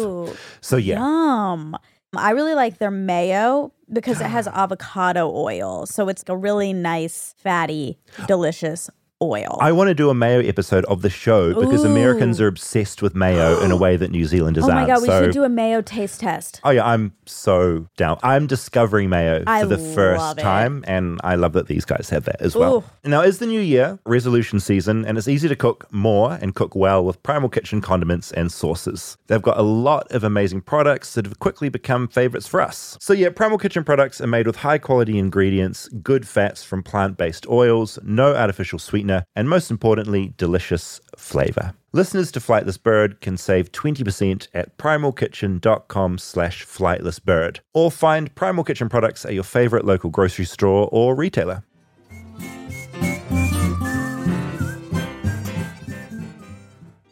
So, 0.61 0.77
yeah. 0.77 0.99
Yum. 0.99 1.75
I 2.17 2.31
really 2.31 2.53
like 2.53 2.77
their 2.77 2.91
mayo 2.91 3.71
because 3.91 4.19
it 4.21 4.27
has 4.27 4.47
ah. 4.47 4.63
avocado 4.63 5.31
oil. 5.33 5.85
So 5.85 6.09
it's 6.09 6.23
a 6.27 6.35
really 6.35 6.73
nice, 6.73 7.35
fatty, 7.37 7.99
delicious 8.27 8.89
oil. 9.21 9.57
I 9.59 9.71
want 9.71 9.87
to 9.87 9.93
do 9.93 10.09
a 10.09 10.13
mayo 10.13 10.39
episode 10.39 10.85
of 10.85 11.01
the 11.01 11.09
show 11.09 11.53
because 11.59 11.83
Ooh. 11.83 11.87
Americans 11.87 12.41
are 12.41 12.47
obsessed 12.47 13.01
with 13.01 13.15
mayo 13.15 13.61
in 13.61 13.71
a 13.71 13.77
way 13.85 13.95
that 13.95 14.11
New 14.11 14.25
Zealanders 14.25 14.65
oh 14.65 14.67
my 14.67 14.75
aren't. 14.75 14.87
god, 14.87 15.01
we 15.01 15.07
so, 15.07 15.23
should 15.23 15.31
do 15.31 15.43
a 15.43 15.49
mayo 15.49 15.81
taste 15.81 16.19
test. 16.19 16.59
oh 16.63 16.71
yeah, 16.71 16.85
I'm 16.85 17.13
so 17.25 17.87
down. 17.97 18.17
I'm 18.23 18.47
discovering 18.47 19.09
mayo 19.09 19.43
I 19.47 19.61
for 19.61 19.67
the 19.67 19.77
first 19.77 20.37
time, 20.37 20.83
and 20.87 21.19
I 21.23 21.35
love 21.35 21.53
that 21.53 21.67
these 21.67 21.85
guys 21.85 22.09
have 22.09 22.25
that 22.25 22.41
as 22.41 22.55
well. 22.55 22.77
Ooh. 22.77 23.09
Now, 23.09 23.21
is 23.21 23.39
the 23.39 23.45
new 23.45 23.61
year, 23.61 23.99
resolution 24.05 24.59
season, 24.59 25.05
and 25.05 25.17
it's 25.17 25.27
easy 25.27 25.47
to 25.47 25.55
cook 25.55 25.91
more 25.91 26.37
and 26.41 26.53
cook 26.53 26.75
well 26.75 27.03
with 27.05 27.21
Primal 27.23 27.49
Kitchen 27.49 27.81
condiments 27.81 28.31
and 28.31 28.51
sauces. 28.51 29.17
They've 29.27 29.41
got 29.41 29.57
a 29.57 29.63
lot 29.63 30.11
of 30.11 30.23
amazing 30.23 30.61
products 30.61 31.13
that 31.13 31.25
have 31.25 31.39
quickly 31.39 31.69
become 31.69 32.07
favorites 32.07 32.47
for 32.47 32.61
us. 32.61 32.97
So 32.99 33.13
yeah, 33.13 33.29
Primal 33.29 33.57
Kitchen 33.57 33.83
products 33.83 34.19
are 34.19 34.27
made 34.27 34.47
with 34.47 34.57
high 34.57 34.77
quality 34.77 35.17
ingredients, 35.17 35.87
good 36.03 36.27
fats 36.27 36.63
from 36.63 36.83
plant-based 36.83 37.47
oils, 37.47 37.97
no 38.03 38.35
artificial 38.35 38.79
sweetener, 39.05 39.25
and 39.35 39.49
most 39.49 39.71
importantly, 39.71 40.33
delicious 40.37 40.99
flavor. 41.17 41.73
Listeners 41.93 42.31
to 42.31 42.39
Flightless 42.39 42.81
Bird 42.81 43.21
can 43.21 43.37
save 43.37 43.71
20% 43.71 44.47
at 44.53 44.77
primalkitchen.com 44.77 46.17
slash 46.17 46.65
flightlessbird 46.65 47.59
or 47.73 47.91
find 47.91 48.33
Primal 48.35 48.63
Kitchen 48.63 48.89
products 48.89 49.25
at 49.25 49.33
your 49.33 49.43
favorite 49.43 49.85
local 49.85 50.09
grocery 50.09 50.45
store 50.45 50.89
or 50.91 51.15
retailer. 51.15 51.63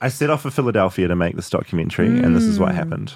I 0.02 0.10
set 0.10 0.30
off 0.30 0.42
for 0.42 0.52
Philadelphia 0.52 1.08
to 1.08 1.16
make 1.16 1.38
this 1.38 1.50
documentary, 1.50 2.08
and 2.08 2.36
this 2.36 2.44
is 2.44 2.60
what 2.60 2.72
hmm. 2.72 2.78
happened. 2.78 3.14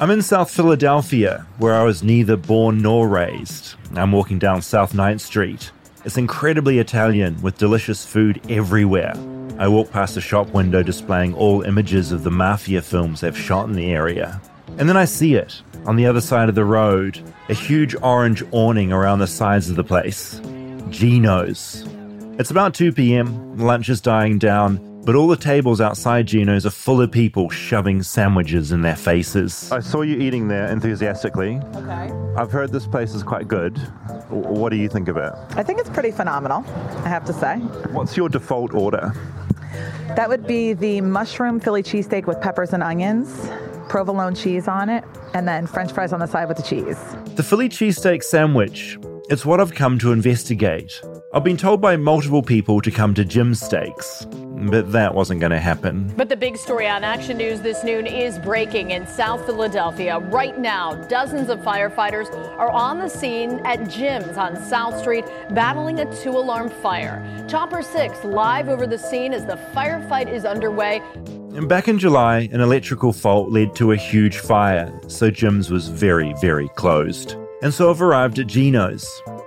I'm 0.00 0.10
in 0.10 0.22
South 0.22 0.50
Philadelphia, 0.50 1.46
where 1.58 1.74
I 1.74 1.84
was 1.84 2.02
neither 2.02 2.36
born 2.36 2.78
nor 2.78 3.06
raised. 3.06 3.74
I'm 3.94 4.10
walking 4.10 4.38
down 4.38 4.62
South 4.62 4.94
9th 4.94 5.20
Street. 5.20 5.70
It's 6.04 6.18
incredibly 6.18 6.80
Italian, 6.80 7.40
with 7.40 7.56
delicious 7.56 8.04
food 8.04 8.38
everywhere. 8.50 9.14
I 9.58 9.68
walk 9.68 9.90
past 9.90 10.18
a 10.18 10.20
shop 10.20 10.48
window 10.50 10.82
displaying 10.82 11.32
all 11.34 11.62
images 11.62 12.12
of 12.12 12.24
the 12.24 12.30
mafia 12.30 12.82
films 12.82 13.22
they've 13.22 13.36
shot 13.36 13.68
in 13.68 13.72
the 13.72 13.90
area. 13.90 14.38
And 14.76 14.86
then 14.86 14.98
I 14.98 15.06
see 15.06 15.34
it, 15.34 15.62
on 15.86 15.96
the 15.96 16.04
other 16.04 16.20
side 16.20 16.50
of 16.50 16.56
the 16.56 16.64
road, 16.64 17.20
a 17.48 17.54
huge 17.54 17.96
orange 18.02 18.42
awning 18.50 18.92
around 18.92 19.20
the 19.20 19.26
sides 19.26 19.70
of 19.70 19.76
the 19.76 19.84
place. 19.84 20.42
Geno's. 20.90 21.86
It's 22.38 22.50
about 22.50 22.74
2 22.74 22.92
p.m., 22.92 23.56
lunch 23.56 23.88
is 23.88 24.02
dying 24.02 24.38
down, 24.38 24.76
but 25.04 25.14
all 25.14 25.28
the 25.28 25.36
tables 25.36 25.80
outside 25.80 26.26
Geno's 26.26 26.64
are 26.64 26.70
full 26.70 27.00
of 27.00 27.10
people 27.10 27.50
shoving 27.50 28.02
sandwiches 28.02 28.72
in 28.72 28.82
their 28.82 28.96
faces. 28.96 29.70
I 29.70 29.80
saw 29.80 30.02
you 30.02 30.18
eating 30.18 30.48
there 30.48 30.68
enthusiastically. 30.68 31.60
Okay. 31.74 32.12
I've 32.36 32.50
heard 32.50 32.72
this 32.72 32.86
place 32.86 33.14
is 33.14 33.22
quite 33.22 33.46
good. 33.46 33.78
What 34.30 34.70
do 34.70 34.76
you 34.76 34.88
think 34.88 35.08
of 35.08 35.16
it? 35.16 35.32
I 35.50 35.62
think 35.62 35.78
it's 35.78 35.90
pretty 35.90 36.10
phenomenal, 36.10 36.64
I 37.04 37.08
have 37.08 37.24
to 37.26 37.32
say. 37.32 37.56
What's 37.92 38.16
your 38.16 38.28
default 38.28 38.72
order? 38.72 39.12
That 40.16 40.28
would 40.28 40.46
be 40.46 40.72
the 40.72 41.00
mushroom 41.00 41.60
Philly 41.60 41.82
cheesesteak 41.82 42.26
with 42.26 42.40
peppers 42.40 42.72
and 42.72 42.82
onions, 42.82 43.48
provolone 43.88 44.34
cheese 44.34 44.68
on 44.68 44.88
it, 44.88 45.04
and 45.34 45.46
then 45.46 45.66
french 45.66 45.92
fries 45.92 46.12
on 46.12 46.20
the 46.20 46.26
side 46.26 46.48
with 46.48 46.56
the 46.56 46.62
cheese. 46.62 46.98
The 47.36 47.42
Philly 47.42 47.68
cheesesteak 47.68 48.22
sandwich. 48.22 48.98
It's 49.28 49.44
what 49.44 49.60
I've 49.60 49.74
come 49.74 49.98
to 50.00 50.12
investigate. 50.12 51.00
I've 51.34 51.42
been 51.42 51.56
told 51.56 51.80
by 51.80 51.96
multiple 51.96 52.44
people 52.44 52.80
to 52.80 52.92
come 52.92 53.12
to 53.14 53.24
Jim's 53.24 53.60
Steaks, 53.60 54.24
but 54.70 54.92
that 54.92 55.16
wasn't 55.16 55.40
going 55.40 55.50
to 55.50 55.58
happen. 55.58 56.14
But 56.16 56.28
the 56.28 56.36
big 56.36 56.56
story 56.56 56.86
on 56.86 57.02
Action 57.02 57.38
News 57.38 57.60
this 57.60 57.82
noon 57.82 58.06
is 58.06 58.38
breaking 58.38 58.92
in 58.92 59.04
South 59.04 59.44
Philadelphia. 59.44 60.20
Right 60.20 60.56
now, 60.56 60.94
dozens 61.08 61.48
of 61.48 61.58
firefighters 61.58 62.32
are 62.56 62.70
on 62.70 63.00
the 63.00 63.08
scene 63.08 63.58
at 63.64 63.90
Jim's 63.90 64.36
on 64.36 64.62
South 64.62 64.96
Street 65.00 65.24
battling 65.50 65.98
a 65.98 66.22
two 66.22 66.30
alarm 66.30 66.70
fire. 66.70 67.44
Chopper 67.48 67.82
6 67.82 68.22
live 68.22 68.68
over 68.68 68.86
the 68.86 68.96
scene 68.96 69.32
as 69.32 69.44
the 69.44 69.56
firefight 69.74 70.32
is 70.32 70.44
underway. 70.44 71.02
And 71.56 71.68
Back 71.68 71.88
in 71.88 71.98
July, 71.98 72.48
an 72.52 72.60
electrical 72.60 73.12
fault 73.12 73.50
led 73.50 73.74
to 73.74 73.90
a 73.90 73.96
huge 73.96 74.38
fire, 74.38 74.96
so 75.08 75.32
Jim's 75.32 75.68
was 75.68 75.88
very, 75.88 76.32
very 76.40 76.68
closed. 76.76 77.34
And 77.60 77.74
so 77.74 77.90
I've 77.90 78.02
arrived 78.02 78.38
at 78.38 78.46
Geno's. 78.46 79.04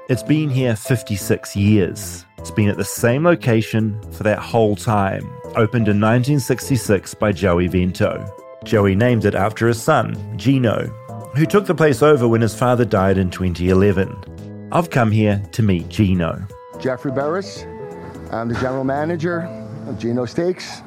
It's 0.09 0.23
been 0.23 0.49
here 0.49 0.73
56 0.73 1.53
years. 1.57 2.25
It's 2.37 2.49
been 2.49 2.69
at 2.69 2.77
the 2.77 2.85
same 2.85 3.25
location 3.25 4.01
for 4.13 4.23
that 4.23 4.39
whole 4.39 4.77
time. 4.77 5.29
Opened 5.57 5.89
in 5.89 5.99
1966 5.99 7.13
by 7.15 7.33
Joey 7.33 7.67
Vento. 7.67 8.25
Joey 8.63 8.95
named 8.95 9.25
it 9.25 9.35
after 9.35 9.67
his 9.67 9.81
son, 9.81 10.15
Geno, 10.37 10.87
who 11.35 11.45
took 11.45 11.65
the 11.65 11.75
place 11.75 12.01
over 12.01 12.25
when 12.25 12.39
his 12.39 12.57
father 12.57 12.85
died 12.85 13.17
in 13.17 13.29
2011. 13.29 14.69
I've 14.71 14.91
come 14.91 15.11
here 15.11 15.43
to 15.51 15.61
meet 15.61 15.89
Geno. 15.89 16.47
Jeffrey 16.79 17.11
Barris. 17.11 17.63
I'm 18.31 18.47
the 18.47 18.55
general 18.61 18.85
manager 18.85 19.41
of 19.87 19.99
Geno 19.99 20.23
Steaks. 20.23 20.83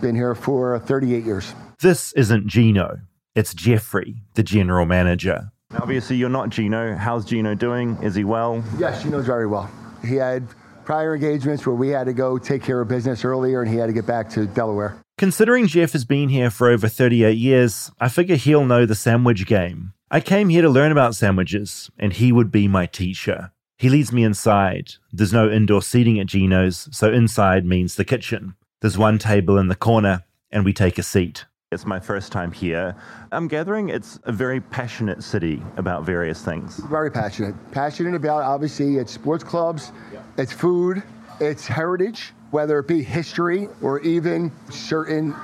Been 0.00 0.14
here 0.14 0.34
for 0.34 0.78
38 0.78 1.24
years. 1.24 1.54
This 1.80 2.14
isn't 2.14 2.46
Geno, 2.46 3.00
it's 3.34 3.52
Jeffrey, 3.52 4.22
the 4.32 4.42
general 4.42 4.86
manager. 4.86 5.51
Obviously, 5.80 6.16
you're 6.16 6.28
not 6.28 6.50
Geno. 6.50 6.94
How's 6.96 7.24
Geno 7.24 7.54
doing? 7.54 7.96
Is 8.02 8.14
he 8.14 8.24
well? 8.24 8.62
Yes, 8.78 9.02
Geno's 9.02 9.26
very 9.26 9.46
well. 9.46 9.70
He 10.04 10.16
had 10.16 10.46
prior 10.84 11.14
engagements 11.14 11.66
where 11.66 11.74
we 11.74 11.88
had 11.88 12.04
to 12.04 12.12
go 12.12 12.38
take 12.38 12.62
care 12.62 12.80
of 12.80 12.88
business 12.88 13.24
earlier 13.24 13.62
and 13.62 13.70
he 13.70 13.76
had 13.76 13.86
to 13.86 13.92
get 13.92 14.06
back 14.06 14.28
to 14.30 14.46
Delaware. 14.46 14.96
Considering 15.18 15.66
Jeff 15.66 15.92
has 15.92 16.04
been 16.04 16.28
here 16.28 16.50
for 16.50 16.68
over 16.68 16.88
38 16.88 17.36
years, 17.36 17.90
I 18.00 18.08
figure 18.08 18.36
he'll 18.36 18.64
know 18.64 18.86
the 18.86 18.94
sandwich 18.94 19.46
game. 19.46 19.92
I 20.10 20.20
came 20.20 20.48
here 20.48 20.62
to 20.62 20.68
learn 20.68 20.92
about 20.92 21.14
sandwiches, 21.14 21.90
and 21.98 22.12
he 22.12 22.32
would 22.32 22.50
be 22.50 22.68
my 22.68 22.86
teacher. 22.86 23.52
He 23.78 23.88
leads 23.88 24.12
me 24.12 24.24
inside. 24.24 24.94
There's 25.12 25.32
no 25.32 25.50
indoor 25.50 25.80
seating 25.80 26.18
at 26.20 26.26
Geno's, 26.26 26.88
so 26.92 27.12
inside 27.12 27.64
means 27.64 27.94
the 27.94 28.04
kitchen. 28.04 28.54
There's 28.80 28.98
one 28.98 29.18
table 29.18 29.58
in 29.58 29.68
the 29.68 29.76
corner, 29.76 30.24
and 30.50 30.64
we 30.64 30.72
take 30.72 30.98
a 30.98 31.02
seat. 31.02 31.46
It's 31.72 31.86
my 31.86 31.98
first 31.98 32.32
time 32.32 32.52
here. 32.52 32.94
I'm 33.32 33.48
gathering 33.48 33.88
it's 33.88 34.18
a 34.24 34.32
very 34.32 34.60
passionate 34.60 35.24
city 35.24 35.62
about 35.78 36.04
various 36.04 36.44
things. 36.44 36.76
Very 36.76 37.10
passionate. 37.10 37.54
Passionate 37.72 38.14
about 38.14 38.42
obviously 38.42 38.98
it's 38.98 39.10
sports 39.10 39.42
clubs, 39.42 39.90
it's 40.36 40.52
food, 40.52 41.02
it's 41.40 41.66
heritage, 41.66 42.34
whether 42.50 42.78
it 42.78 42.86
be 42.86 43.02
history 43.02 43.68
or 43.80 44.00
even 44.00 44.52
certain 44.70 45.34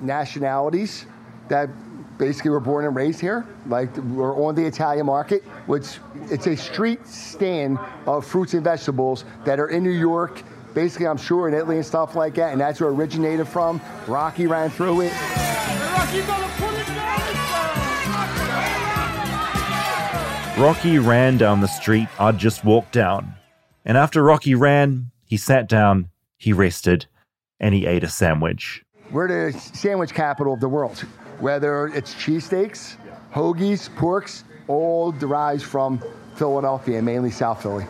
nationalities 0.00 1.06
that 1.48 1.70
basically 2.18 2.50
were 2.50 2.58
born 2.58 2.84
and 2.84 2.96
raised 2.96 3.20
here. 3.20 3.46
Like 3.68 3.96
we're 3.96 4.34
on 4.44 4.56
the 4.56 4.64
Italian 4.64 5.06
market, 5.06 5.44
which 5.66 5.98
it's 6.30 6.48
a 6.48 6.56
street 6.56 7.06
stand 7.06 7.78
of 8.06 8.26
fruits 8.26 8.54
and 8.54 8.64
vegetables 8.64 9.24
that 9.44 9.60
are 9.60 9.68
in 9.68 9.84
New 9.84 9.90
York. 9.90 10.42
Basically, 10.76 11.06
I'm 11.06 11.16
sure 11.16 11.48
in 11.48 11.54
Italy 11.54 11.76
and 11.76 11.86
stuff 11.86 12.14
like 12.14 12.34
that, 12.34 12.52
and 12.52 12.60
that's 12.60 12.82
where 12.82 12.90
it 12.90 12.92
originated 12.92 13.48
from. 13.48 13.80
Rocky 14.06 14.46
ran 14.46 14.68
through 14.68 15.00
it. 15.00 15.12
Rocky 20.58 20.98
ran 20.98 21.38
down 21.38 21.62
the 21.62 21.66
street 21.66 22.08
I'd 22.18 22.36
just 22.36 22.62
walked 22.62 22.92
down. 22.92 23.36
And 23.86 23.96
after 23.96 24.22
Rocky 24.22 24.54
ran, 24.54 25.12
he 25.24 25.38
sat 25.38 25.66
down, 25.66 26.10
he 26.36 26.52
rested, 26.52 27.06
and 27.58 27.74
he 27.74 27.86
ate 27.86 28.04
a 28.04 28.08
sandwich. 28.08 28.84
We're 29.10 29.28
the 29.28 29.58
sandwich 29.58 30.12
capital 30.12 30.52
of 30.52 30.60
the 30.60 30.68
world. 30.68 30.98
Whether 31.40 31.86
it's 31.86 32.14
cheesesteaks, 32.16 32.96
hoagies, 33.32 33.88
porks, 33.96 34.44
all 34.68 35.10
derives 35.10 35.62
from 35.62 36.02
Philadelphia, 36.34 37.00
mainly 37.00 37.30
South 37.30 37.62
Philly. 37.62 37.86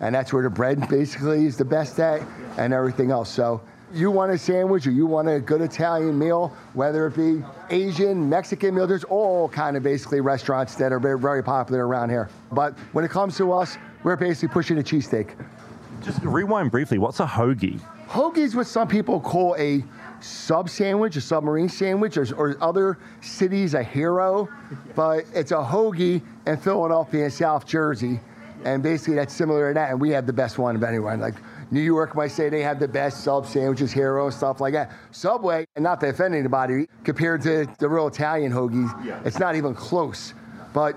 And 0.00 0.14
that's 0.14 0.32
where 0.32 0.42
the 0.42 0.50
bread 0.50 0.88
basically 0.88 1.46
is 1.46 1.56
the 1.56 1.64
best 1.64 1.98
at 1.98 2.22
and 2.56 2.72
everything 2.72 3.10
else. 3.10 3.28
So 3.28 3.60
you 3.92 4.10
want 4.10 4.32
a 4.32 4.38
sandwich 4.38 4.86
or 4.86 4.90
you 4.90 5.06
want 5.06 5.28
a 5.28 5.40
good 5.40 5.60
Italian 5.60 6.18
meal, 6.18 6.54
whether 6.74 7.06
it 7.06 7.16
be 7.16 7.42
Asian, 7.70 8.28
Mexican 8.28 8.74
meal, 8.74 8.86
there's 8.86 9.04
all 9.04 9.48
kind 9.48 9.76
of 9.76 9.82
basically 9.82 10.20
restaurants 10.20 10.74
that 10.76 10.92
are 10.92 11.00
very, 11.00 11.18
very 11.18 11.42
popular 11.42 11.86
around 11.86 12.10
here. 12.10 12.28
But 12.52 12.78
when 12.92 13.04
it 13.04 13.10
comes 13.10 13.36
to 13.38 13.52
us, 13.52 13.76
we're 14.04 14.16
basically 14.16 14.48
pushing 14.52 14.78
a 14.78 14.82
cheesesteak. 14.82 15.34
Just 16.02 16.22
rewind 16.22 16.70
briefly 16.70 16.98
what's 16.98 17.20
a 17.20 17.26
hoagie? 17.26 17.80
Hoagie 18.08 18.38
is 18.38 18.54
what 18.54 18.66
some 18.66 18.88
people 18.88 19.20
call 19.20 19.56
a 19.58 19.84
sub 20.20 20.68
sandwich, 20.70 21.16
a 21.16 21.20
submarine 21.20 21.68
sandwich, 21.68 22.16
or, 22.16 22.26
or 22.36 22.56
other 22.60 22.98
cities 23.20 23.74
a 23.74 23.82
hero, 23.82 24.48
but 24.94 25.24
it's 25.34 25.52
a 25.52 25.56
hoagie 25.56 26.22
in 26.46 26.56
Philadelphia 26.56 27.24
and 27.24 27.32
South 27.32 27.66
Jersey, 27.66 28.20
and 28.64 28.82
basically 28.82 29.14
that's 29.14 29.34
similar 29.34 29.68
to 29.70 29.74
that. 29.74 29.90
And 29.90 30.00
we 30.00 30.10
have 30.10 30.26
the 30.26 30.32
best 30.32 30.58
one 30.58 30.76
of 30.76 30.82
anyone. 30.82 31.20
Like 31.20 31.34
New 31.70 31.80
York 31.80 32.14
might 32.14 32.28
say 32.28 32.48
they 32.48 32.62
have 32.62 32.78
the 32.78 32.88
best 32.88 33.22
sub 33.22 33.46
sandwiches, 33.46 33.92
hero 33.92 34.30
stuff 34.30 34.60
like 34.60 34.72
that. 34.72 34.92
Subway, 35.10 35.66
and 35.76 35.82
not 35.82 36.00
to 36.00 36.08
offend 36.08 36.34
anybody, 36.34 36.86
compared 37.04 37.42
to 37.42 37.66
the 37.78 37.88
real 37.88 38.08
Italian 38.08 38.52
hoagies, 38.52 39.26
it's 39.26 39.38
not 39.38 39.56
even 39.56 39.74
close. 39.74 40.34
But 40.72 40.96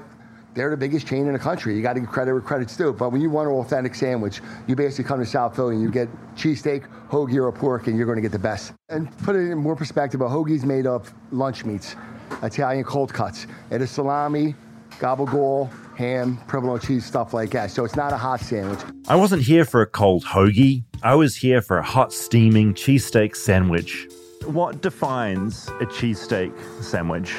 they're 0.54 0.70
the 0.70 0.78
biggest 0.78 1.08
chain 1.08 1.28
in 1.28 1.34
the 1.34 1.40
country. 1.40 1.76
You 1.76 1.82
got 1.82 1.94
to 1.94 2.02
give 2.02 2.10
credit 2.10 2.34
where 2.34 2.42
credit's 2.42 2.76
due. 2.76 2.92
But 2.92 3.12
when 3.12 3.22
you 3.22 3.30
want 3.30 3.48
an 3.48 3.56
authentic 3.56 3.96
sandwich, 3.96 4.42
you 4.68 4.76
basically 4.76 5.06
come 5.06 5.20
to 5.20 5.26
South 5.26 5.56
Philly 5.56 5.76
and 5.76 5.84
you 5.84 5.90
get 5.90 6.10
cheesesteak, 6.36 6.86
hoagie, 7.10 7.36
or 7.36 7.52
pork, 7.52 7.88
and 7.88 7.98
you're 7.98 8.06
going 8.06 8.18
to 8.18 8.22
get 8.22 8.34
the 8.34 8.40
best. 8.40 8.74
And 8.90 9.16
put 9.20 9.36
it 9.36 9.50
in 9.50 9.58
more 9.58 9.76
perspective, 9.76 10.20
a 10.22 10.28
hoagie's 10.28 10.66
made 10.66 10.88
of 10.88 11.14
lunch 11.32 11.64
meats, 11.64 11.96
Italian 12.44 12.84
cold 12.84 13.14
cuts. 13.14 13.48
It 13.70 13.82
is 13.82 13.92
salami, 13.92 14.56
gabagool, 15.00 15.72
ham, 16.02 16.38
provolone 16.48 16.80
cheese, 16.80 17.06
stuff 17.06 17.34
like 17.34 17.52
that. 17.52 17.70
So 17.70 17.86
it's 17.86 17.96
not 17.96 18.12
a 18.12 18.18
hot 18.18 18.40
sandwich. 18.40 18.80
I 19.08 19.16
wasn't 19.16 19.44
here 19.44 19.66
for 19.66 19.82
a 19.82 19.86
cold 19.86 20.26
hoagie. 20.26 20.84
I 21.04 21.14
was 21.14 21.36
here 21.36 21.62
for 21.62 21.78
a 21.78 21.84
hot, 21.84 22.12
steaming 22.12 22.74
cheesesteak 22.74 23.36
sandwich. 23.36 24.08
What 24.46 24.82
defines 24.82 25.68
a 25.68 25.86
cheesesteak 25.86 26.52
sandwich? 26.84 27.36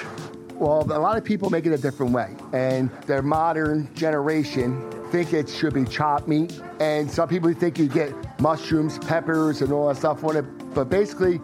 Well, 0.54 0.82
a 0.92 1.00
lot 1.00 1.18
of 1.18 1.24
people 1.24 1.50
make 1.50 1.66
it 1.66 1.72
a 1.72 1.78
different 1.78 2.12
way, 2.12 2.36
and 2.52 2.88
their 3.06 3.22
modern 3.22 3.92
generation 3.96 4.88
think 5.10 5.32
it 5.32 5.48
should 5.48 5.74
be 5.74 5.84
chopped 5.84 6.28
meat, 6.28 6.60
and 6.78 7.10
some 7.10 7.28
people 7.28 7.52
think 7.52 7.78
you 7.78 7.88
get 7.88 8.12
mushrooms, 8.40 8.98
peppers, 8.98 9.60
and 9.60 9.72
all 9.72 9.88
that 9.88 9.96
stuff 9.96 10.22
on 10.22 10.36
it. 10.36 10.42
But 10.72 10.88
basically, 10.88 11.40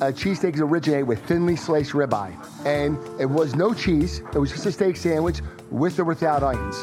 uh, 0.00 0.12
cheesesteaks 0.12 0.60
originate 0.60 1.06
with 1.06 1.24
thinly 1.24 1.56
sliced 1.56 1.92
ribeye, 1.92 2.34
and 2.66 2.98
it 3.20 3.26
was 3.26 3.54
no 3.54 3.72
cheese. 3.72 4.20
It 4.34 4.38
was 4.38 4.50
just 4.50 4.66
a 4.66 4.72
steak 4.72 4.96
sandwich 4.96 5.40
with 5.70 5.98
or 5.98 6.04
without 6.04 6.42
onions. 6.42 6.76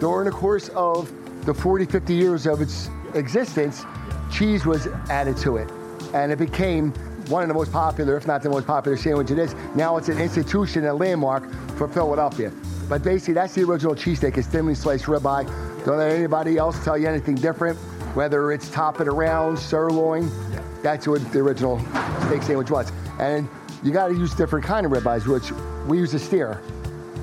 During 0.00 0.24
the 0.24 0.30
course 0.30 0.70
of 0.70 1.12
the 1.44 1.52
40, 1.52 1.84
50 1.84 2.14
years 2.14 2.46
of 2.46 2.60
its 2.62 2.88
existence, 3.14 3.84
cheese 4.32 4.64
was 4.64 4.86
added 5.10 5.36
to 5.38 5.56
it, 5.56 5.70
and 6.14 6.32
it 6.32 6.38
became 6.38 6.92
one 7.28 7.42
of 7.42 7.48
the 7.48 7.54
most 7.54 7.70
popular, 7.70 8.16
if 8.16 8.26
not 8.26 8.42
the 8.42 8.48
most 8.48 8.66
popular 8.66 8.96
sandwich 8.96 9.30
it 9.30 9.38
is. 9.38 9.54
Now 9.74 9.98
it's 9.98 10.08
an 10.08 10.18
institution, 10.18 10.86
a 10.86 10.94
landmark 10.94 11.50
for 11.76 11.86
Philadelphia. 11.86 12.50
But 12.88 13.02
basically, 13.02 13.34
that's 13.34 13.52
the 13.52 13.64
original 13.64 13.94
cheesesteak. 13.94 14.38
It's 14.38 14.48
thinly 14.48 14.74
sliced 14.74 15.04
ribeye. 15.04 15.44
Don't 15.84 15.98
let 15.98 16.10
anybody 16.10 16.56
else 16.56 16.82
tell 16.82 16.96
you 16.96 17.06
anything 17.06 17.34
different, 17.34 17.76
whether 18.14 18.50
it's 18.52 18.70
top 18.70 19.02
it 19.02 19.08
around, 19.08 19.58
sirloin. 19.58 20.30
That's 20.82 21.06
what 21.06 21.32
the 21.32 21.40
original 21.40 21.78
steak 22.26 22.42
sandwich 22.42 22.70
was. 22.70 22.92
And 23.18 23.48
you 23.82 23.92
got 23.92 24.08
to 24.08 24.14
use 24.14 24.34
different 24.34 24.64
kind 24.64 24.86
of 24.86 24.92
ribeyes, 24.92 25.26
which 25.26 25.52
we 25.86 25.98
use 25.98 26.14
a 26.14 26.18
steer. 26.18 26.60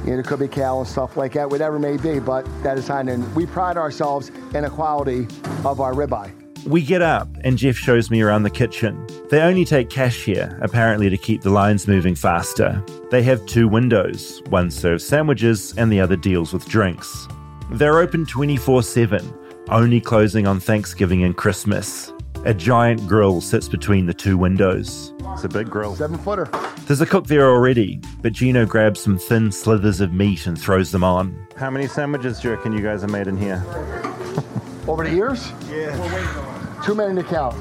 You 0.06 0.12
know, 0.12 0.20
it 0.20 0.26
could 0.26 0.39
be 0.39 0.48
cow 0.48 0.80
and 0.80 0.88
stuff 0.88 1.18
like 1.18 1.34
that, 1.34 1.50
whatever 1.50 1.78
it 1.78 1.80
may 1.80 1.98
be, 1.98 2.20
but 2.20 2.46
that 2.63 2.78
is 2.78 2.88
fine. 2.88 3.10
And 3.10 3.34
we 3.36 3.46
pride 3.46 3.78
ourselves 3.78 4.30
in 4.54 4.63
the 4.63 4.70
quality 4.70 5.28
of 5.63 5.82
our 5.82 5.94
ribeye. 5.94 6.32
We 6.65 6.82
get 6.82 7.04
up, 7.04 7.28
and 7.44 7.60
Jeff 7.60 7.76
shows 7.76 8.10
me 8.10 8.22
around 8.22 8.41
the 8.41 8.50
kitchen. 8.50 9.08
They 9.30 9.41
only 9.41 9.65
take 9.65 9.89
cash 9.91 10.24
here, 10.24 10.58
apparently 10.62 11.12
to 11.12 11.18
keep 11.18 11.41
the 11.41 11.52
lines 11.52 11.88
moving 11.88 12.15
faster. 12.15 12.84
They 13.12 13.22
have 13.24 13.46
two 13.46 13.68
windows 13.68 14.41
one 14.50 14.72
serves 14.72 15.06
sandwiches, 15.06 15.76
and 15.78 15.91
the 15.91 16.00
other 16.00 16.15
deals 16.15 16.54
with 16.54 16.68
drinks. 16.68 17.28
They're 17.72 18.00
open 18.00 18.26
24 18.26 18.82
7, 18.82 19.34
only 19.70 20.02
closing 20.02 20.48
on 20.48 20.60
Thanksgiving 20.60 21.24
and 21.24 21.38
Christmas. 21.38 22.12
A 22.45 22.53
giant 22.53 23.08
grill 23.08 23.41
sits 23.41 23.67
between 23.67 24.05
the 24.05 24.13
two 24.13 24.38
windows. 24.38 25.15
It's 25.34 25.43
a 25.45 25.49
big 25.49 25.67
grill. 25.67 25.95
Seven 25.95 26.19
footer. 26.19 26.47
There's 26.86 27.01
a 27.01 27.05
cook 27.08 27.25
there 27.25 27.49
already, 27.49 27.99
but 28.21 28.34
Geno 28.34 28.67
grabs 28.67 28.99
some 28.99 29.17
thin 29.17 29.51
slithers 29.51 29.99
of 29.99 30.13
meat 30.13 30.45
and 30.45 30.55
throws 30.55 30.91
them 30.91 31.03
on. 31.03 31.36
How 31.55 31.71
many 31.71 31.88
sandwiches 31.88 32.39
do 32.39 32.49
you 32.49 32.55
reckon 32.55 32.71
you 32.71 32.81
guys 32.81 33.01
have 33.01 33.10
made 33.10 33.25
in 33.25 33.36
here? 33.36 33.63
Over 34.88 35.05
the 35.05 35.15
years? 35.15 35.51
Yeah. 35.71 36.81
Too 36.86 36.93
many 36.93 37.15
to 37.19 37.27
count. 37.27 37.55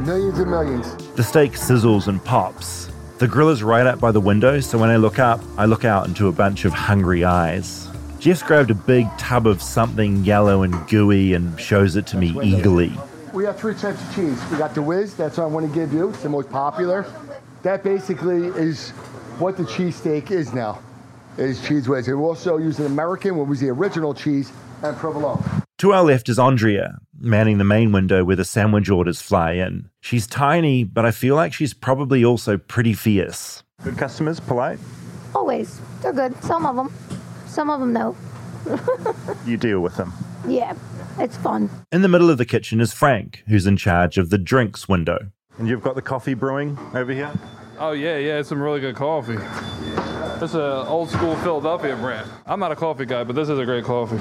Millions 0.00 0.38
and 0.38 0.50
millions. 0.50 0.94
The 1.14 1.22
steak 1.22 1.52
sizzles 1.52 2.06
and 2.06 2.22
pops. 2.22 2.90
The 3.20 3.26
grill 3.26 3.48
is 3.48 3.62
right 3.62 3.86
up 3.86 4.00
by 4.00 4.12
the 4.12 4.20
window, 4.20 4.60
so 4.60 4.76
when 4.76 4.90
I 4.90 4.96
look 4.96 5.18
up, 5.18 5.40
I 5.56 5.64
look 5.64 5.86
out 5.86 6.08
into 6.08 6.28
a 6.28 6.32
bunch 6.32 6.66
of 6.66 6.74
hungry 6.74 7.24
eyes. 7.24 7.88
Jeff's 8.18 8.42
grabbed 8.42 8.70
a 8.70 8.74
big 8.74 9.06
tub 9.16 9.46
of 9.46 9.62
something 9.62 10.22
yellow 10.26 10.62
and 10.62 10.74
gooey 10.88 11.32
and 11.32 11.58
shows 11.58 11.96
it 11.96 12.06
to 12.08 12.18
me 12.18 12.38
eagerly. 12.42 12.92
We 13.34 13.44
have 13.46 13.58
three 13.58 13.74
types 13.74 14.00
of 14.00 14.14
cheese. 14.14 14.40
We 14.48 14.58
got 14.58 14.76
the 14.76 14.82
Whiz, 14.82 15.16
that's 15.16 15.38
what 15.38 15.44
I 15.44 15.46
want 15.48 15.66
to 15.66 15.74
give 15.74 15.92
you. 15.92 16.10
It's 16.10 16.22
the 16.22 16.28
most 16.28 16.48
popular. 16.50 17.04
That 17.64 17.82
basically 17.82 18.46
is 18.46 18.90
what 19.40 19.56
the 19.56 19.64
cheesesteak 19.64 20.30
is 20.30 20.54
now, 20.54 20.78
is 21.36 21.58
Cheez 21.58 21.88
Whiz. 21.88 22.06
We 22.06 22.14
also 22.14 22.58
use 22.58 22.78
an 22.78 22.86
American, 22.86 23.36
what 23.36 23.48
was 23.48 23.58
the 23.58 23.70
original 23.70 24.14
cheese, 24.14 24.52
and 24.84 24.96
provolone. 24.96 25.42
To 25.78 25.92
our 25.92 26.04
left 26.04 26.28
is 26.28 26.38
Andrea, 26.38 26.98
manning 27.18 27.58
the 27.58 27.64
main 27.64 27.90
window 27.90 28.22
where 28.22 28.36
the 28.36 28.44
sandwich 28.44 28.88
orders 28.88 29.20
fly 29.20 29.54
in. 29.54 29.90
She's 30.00 30.28
tiny, 30.28 30.84
but 30.84 31.04
I 31.04 31.10
feel 31.10 31.34
like 31.34 31.52
she's 31.52 31.74
probably 31.74 32.24
also 32.24 32.56
pretty 32.56 32.94
fierce. 32.94 33.64
Good 33.82 33.98
customers, 33.98 34.38
polite. 34.38 34.78
Always. 35.34 35.80
They're 36.02 36.12
good. 36.12 36.40
Some 36.44 36.64
of 36.64 36.76
them. 36.76 36.92
Some 37.46 37.68
of 37.68 37.80
them, 37.80 37.92
no. 37.92 38.16
You 39.44 39.56
deal 39.56 39.80
with 39.80 39.96
them. 39.96 40.12
Yeah, 40.46 40.74
it's 41.18 41.36
fun. 41.36 41.70
In 41.92 42.02
the 42.02 42.08
middle 42.08 42.30
of 42.30 42.38
the 42.38 42.44
kitchen 42.44 42.80
is 42.80 42.92
Frank, 42.92 43.42
who's 43.46 43.66
in 43.66 43.76
charge 43.76 44.18
of 44.18 44.30
the 44.30 44.38
drinks 44.38 44.88
window. 44.88 45.30
And 45.58 45.68
you've 45.68 45.82
got 45.82 45.94
the 45.94 46.02
coffee 46.02 46.34
brewing 46.34 46.78
over 46.94 47.12
here? 47.12 47.32
Oh 47.78 47.92
yeah, 47.92 48.16
yeah, 48.18 48.38
it's 48.38 48.48
some 48.48 48.60
really 48.60 48.80
good 48.80 48.96
coffee. 48.96 49.36
It's 50.34 50.42
is 50.42 50.54
an 50.54 50.60
old 50.60 51.10
school 51.10 51.36
Philadelphia 51.36 51.96
brand. 51.96 52.28
I'm 52.46 52.60
not 52.60 52.72
a 52.72 52.76
coffee 52.76 53.06
guy, 53.06 53.24
but 53.24 53.36
this 53.36 53.48
is 53.48 53.58
a 53.58 53.64
great 53.64 53.84
coffee. 53.84 54.18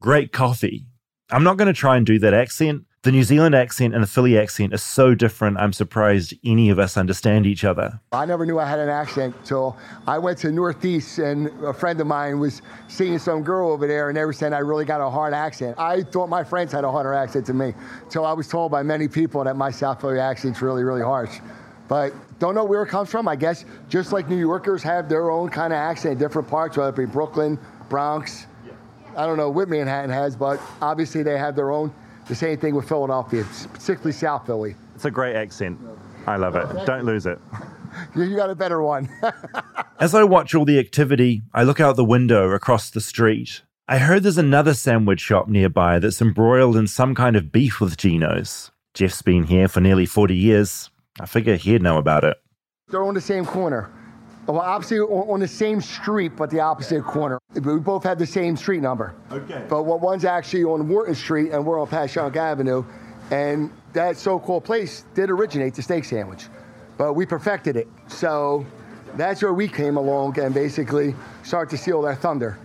Great 0.00 0.32
coffee. 0.32 0.86
I'm 1.30 1.42
not 1.42 1.56
going 1.56 1.66
to 1.68 1.72
try 1.72 1.96
and 1.96 2.04
do 2.04 2.18
that 2.18 2.34
accent. 2.34 2.84
The 3.04 3.12
New 3.12 3.22
Zealand 3.22 3.54
accent 3.54 3.92
and 3.92 4.02
the 4.02 4.06
Philly 4.06 4.38
accent 4.38 4.72
are 4.72 4.78
so 4.78 5.14
different, 5.14 5.58
I'm 5.58 5.74
surprised 5.74 6.32
any 6.42 6.70
of 6.70 6.78
us 6.78 6.96
understand 6.96 7.44
each 7.44 7.62
other. 7.62 8.00
I 8.12 8.24
never 8.24 8.46
knew 8.46 8.58
I 8.58 8.64
had 8.64 8.78
an 8.78 8.88
accent 8.88 9.36
till 9.44 9.76
I 10.06 10.16
went 10.16 10.38
to 10.38 10.50
Northeast 10.50 11.18
and 11.18 11.48
a 11.62 11.74
friend 11.74 12.00
of 12.00 12.06
mine 12.06 12.38
was 12.40 12.62
seeing 12.88 13.18
some 13.18 13.42
girl 13.42 13.72
over 13.72 13.86
there 13.86 14.08
and 14.08 14.16
they 14.16 14.24
were 14.24 14.32
saying 14.32 14.54
I 14.54 14.60
really 14.60 14.86
got 14.86 15.02
a 15.02 15.10
hard 15.10 15.34
accent. 15.34 15.78
I 15.78 16.02
thought 16.02 16.30
my 16.30 16.42
friends 16.42 16.72
had 16.72 16.84
a 16.84 16.90
harder 16.90 17.12
accent 17.12 17.44
than 17.44 17.58
me 17.58 17.74
till 18.08 18.24
I 18.24 18.32
was 18.32 18.48
told 18.48 18.72
by 18.72 18.82
many 18.82 19.06
people 19.06 19.44
that 19.44 19.54
my 19.54 19.70
South 19.70 20.00
Philly 20.00 20.18
accent's 20.18 20.62
really, 20.62 20.82
really 20.82 21.02
harsh. 21.02 21.40
But 21.88 22.14
don't 22.38 22.54
know 22.54 22.64
where 22.64 22.82
it 22.84 22.88
comes 22.88 23.10
from. 23.10 23.28
I 23.28 23.36
guess 23.36 23.66
just 23.90 24.12
like 24.12 24.30
New 24.30 24.38
Yorkers 24.38 24.82
have 24.82 25.10
their 25.10 25.30
own 25.30 25.50
kind 25.50 25.74
of 25.74 25.76
accent 25.76 26.12
in 26.12 26.18
different 26.18 26.48
parts, 26.48 26.78
whether 26.78 26.88
it 26.88 26.96
be 26.96 27.04
Brooklyn, 27.04 27.58
Bronx. 27.90 28.46
I 29.14 29.26
don't 29.26 29.36
know 29.36 29.50
what 29.50 29.68
Manhattan 29.68 30.08
has, 30.08 30.36
but 30.36 30.58
obviously 30.80 31.22
they 31.22 31.36
have 31.36 31.54
their 31.54 31.70
own. 31.70 31.94
The 32.26 32.34
same 32.34 32.58
thing 32.58 32.74
with 32.74 32.88
Philadelphia, 32.88 33.44
particularly 33.72 34.12
South 34.12 34.46
Philly. 34.46 34.76
It's 34.94 35.04
a 35.04 35.10
great 35.10 35.36
accent. 35.36 35.78
I 36.26 36.36
love 36.36 36.56
it. 36.56 36.86
Don't 36.86 37.04
lose 37.04 37.26
it. 37.26 37.38
You 38.16 38.22
you 38.24 38.36
got 38.36 38.50
a 38.50 38.54
better 38.54 38.82
one. 38.82 39.08
As 40.00 40.14
I 40.14 40.24
watch 40.24 40.54
all 40.54 40.64
the 40.64 40.78
activity, 40.78 41.42
I 41.52 41.64
look 41.64 41.80
out 41.80 41.96
the 41.96 42.04
window 42.04 42.50
across 42.50 42.90
the 42.90 43.00
street. 43.00 43.62
I 43.86 43.98
heard 43.98 44.22
there's 44.22 44.38
another 44.38 44.72
sandwich 44.72 45.20
shop 45.20 45.48
nearby 45.48 45.98
that's 45.98 46.22
embroiled 46.22 46.76
in 46.76 46.86
some 46.86 47.14
kind 47.14 47.36
of 47.36 47.52
beef 47.52 47.80
with 47.80 47.98
Geno's. 47.98 48.70
Jeff's 48.94 49.20
been 49.20 49.44
here 49.44 49.68
for 49.68 49.80
nearly 49.80 50.06
40 50.06 50.34
years. 50.34 50.90
I 51.20 51.26
figure 51.26 51.56
he'd 51.56 51.82
know 51.82 51.98
about 51.98 52.24
it. 52.24 52.38
They're 52.88 53.04
on 53.04 53.14
the 53.14 53.20
same 53.20 53.44
corner. 53.44 53.90
Well, 54.46 54.60
obviously 54.60 54.98
on, 55.00 55.28
on 55.28 55.40
the 55.40 55.48
same 55.48 55.80
street, 55.80 56.32
but 56.36 56.50
the 56.50 56.60
opposite 56.60 57.02
corner. 57.04 57.38
We 57.54 57.78
both 57.78 58.04
have 58.04 58.18
the 58.18 58.26
same 58.26 58.56
street 58.56 58.82
number. 58.82 59.14
Okay. 59.30 59.64
But 59.68 59.84
what 59.84 60.00
one's 60.00 60.24
actually 60.24 60.64
on 60.64 60.88
Wharton 60.88 61.14
Street 61.14 61.52
and 61.52 61.64
we're 61.64 61.80
on 61.80 61.86
Passyunk 61.86 62.36
Avenue. 62.36 62.84
And 63.30 63.72
that 63.94 64.16
so-called 64.16 64.64
place 64.64 65.04
did 65.14 65.30
originate 65.30 65.74
the 65.74 65.82
steak 65.82 66.04
sandwich, 66.04 66.46
but 66.98 67.14
we 67.14 67.24
perfected 67.24 67.76
it. 67.76 67.88
So 68.08 68.66
that's 69.16 69.42
where 69.42 69.54
we 69.54 69.66
came 69.66 69.96
along 69.96 70.38
and 70.38 70.52
basically 70.52 71.14
started 71.42 71.70
to 71.70 71.82
steal 71.82 72.02
their 72.02 72.14
thunder, 72.14 72.58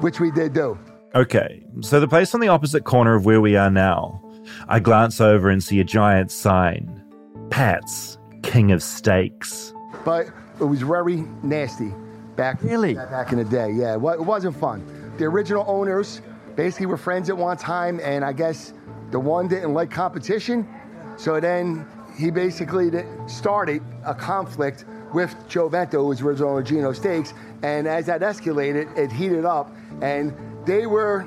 which 0.00 0.20
we 0.20 0.30
did 0.30 0.52
do. 0.52 0.78
Okay, 1.14 1.64
so 1.80 2.00
the 2.00 2.08
place 2.08 2.34
on 2.34 2.40
the 2.40 2.48
opposite 2.48 2.84
corner 2.84 3.14
of 3.14 3.24
where 3.24 3.40
we 3.40 3.56
are 3.56 3.70
now. 3.70 4.20
I 4.68 4.78
glance 4.78 5.20
over 5.20 5.48
and 5.48 5.62
see 5.62 5.80
a 5.80 5.84
giant 5.84 6.30
sign 6.30 7.02
Pat's, 7.50 8.18
King 8.42 8.72
of 8.72 8.82
Steaks. 8.82 9.72
But 10.04 10.28
it 10.60 10.64
was 10.64 10.82
very 10.82 11.24
nasty 11.42 11.92
back 12.36 12.62
really 12.62 12.94
back 12.94 13.32
in 13.32 13.38
the 13.38 13.44
day. 13.44 13.70
Yeah, 13.72 13.94
it 13.94 13.96
it 13.96 14.20
wasn't 14.24 14.56
fun. 14.56 14.84
The 15.18 15.24
original 15.24 15.64
owners 15.68 16.20
basically 16.56 16.86
were 16.86 16.96
friends 16.96 17.28
at 17.28 17.36
one 17.36 17.56
time, 17.56 18.00
and 18.02 18.24
I 18.24 18.32
guess 18.32 18.72
the 19.10 19.20
one 19.20 19.48
didn't 19.48 19.74
like 19.74 19.90
competition, 19.90 20.68
so 21.16 21.40
then 21.40 21.86
he 22.16 22.30
basically 22.30 22.90
started 23.26 23.82
a 24.04 24.14
conflict 24.14 24.84
with 25.12 25.34
Joe 25.48 25.68
Vento, 25.68 26.02
who 26.02 26.08
was 26.08 26.20
original 26.20 26.60
Geno 26.62 26.92
Steaks, 26.92 27.34
and 27.62 27.86
as 27.86 28.06
that 28.06 28.20
escalated, 28.20 28.96
it 28.96 29.12
heated 29.12 29.44
up, 29.44 29.72
and 30.02 30.34
they 30.64 30.86
were, 30.86 31.26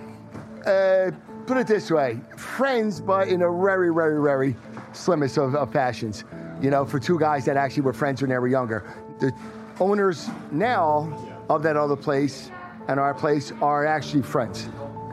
uh, 0.65 1.11
put 1.45 1.57
it 1.57 1.67
this 1.67 1.89
way, 1.89 2.19
friends, 2.35 2.99
but 2.99 3.29
in 3.29 3.43
a 3.43 3.51
very, 3.51 3.93
very, 3.93 4.21
very 4.21 4.55
slimmest 4.91 5.37
of, 5.37 5.55
of 5.55 5.71
fashions. 5.71 6.25
You 6.61 6.71
know, 6.71 6.85
for 6.85 6.99
two 6.99 7.19
guys 7.19 7.45
that 7.45 7.55
actually 7.55 7.83
were 7.83 7.93
friends 7.93 8.21
when 8.21 8.29
they 8.29 8.37
were 8.37 8.47
younger. 8.47 8.83
The 9.19 9.33
owners 9.79 10.29
now 10.51 11.11
of 11.49 11.63
that 11.63 11.77
other 11.77 11.95
place 11.95 12.51
and 12.87 12.99
our 12.99 13.13
place 13.13 13.51
are 13.61 13.85
actually 13.85 14.23
friends. 14.23 14.69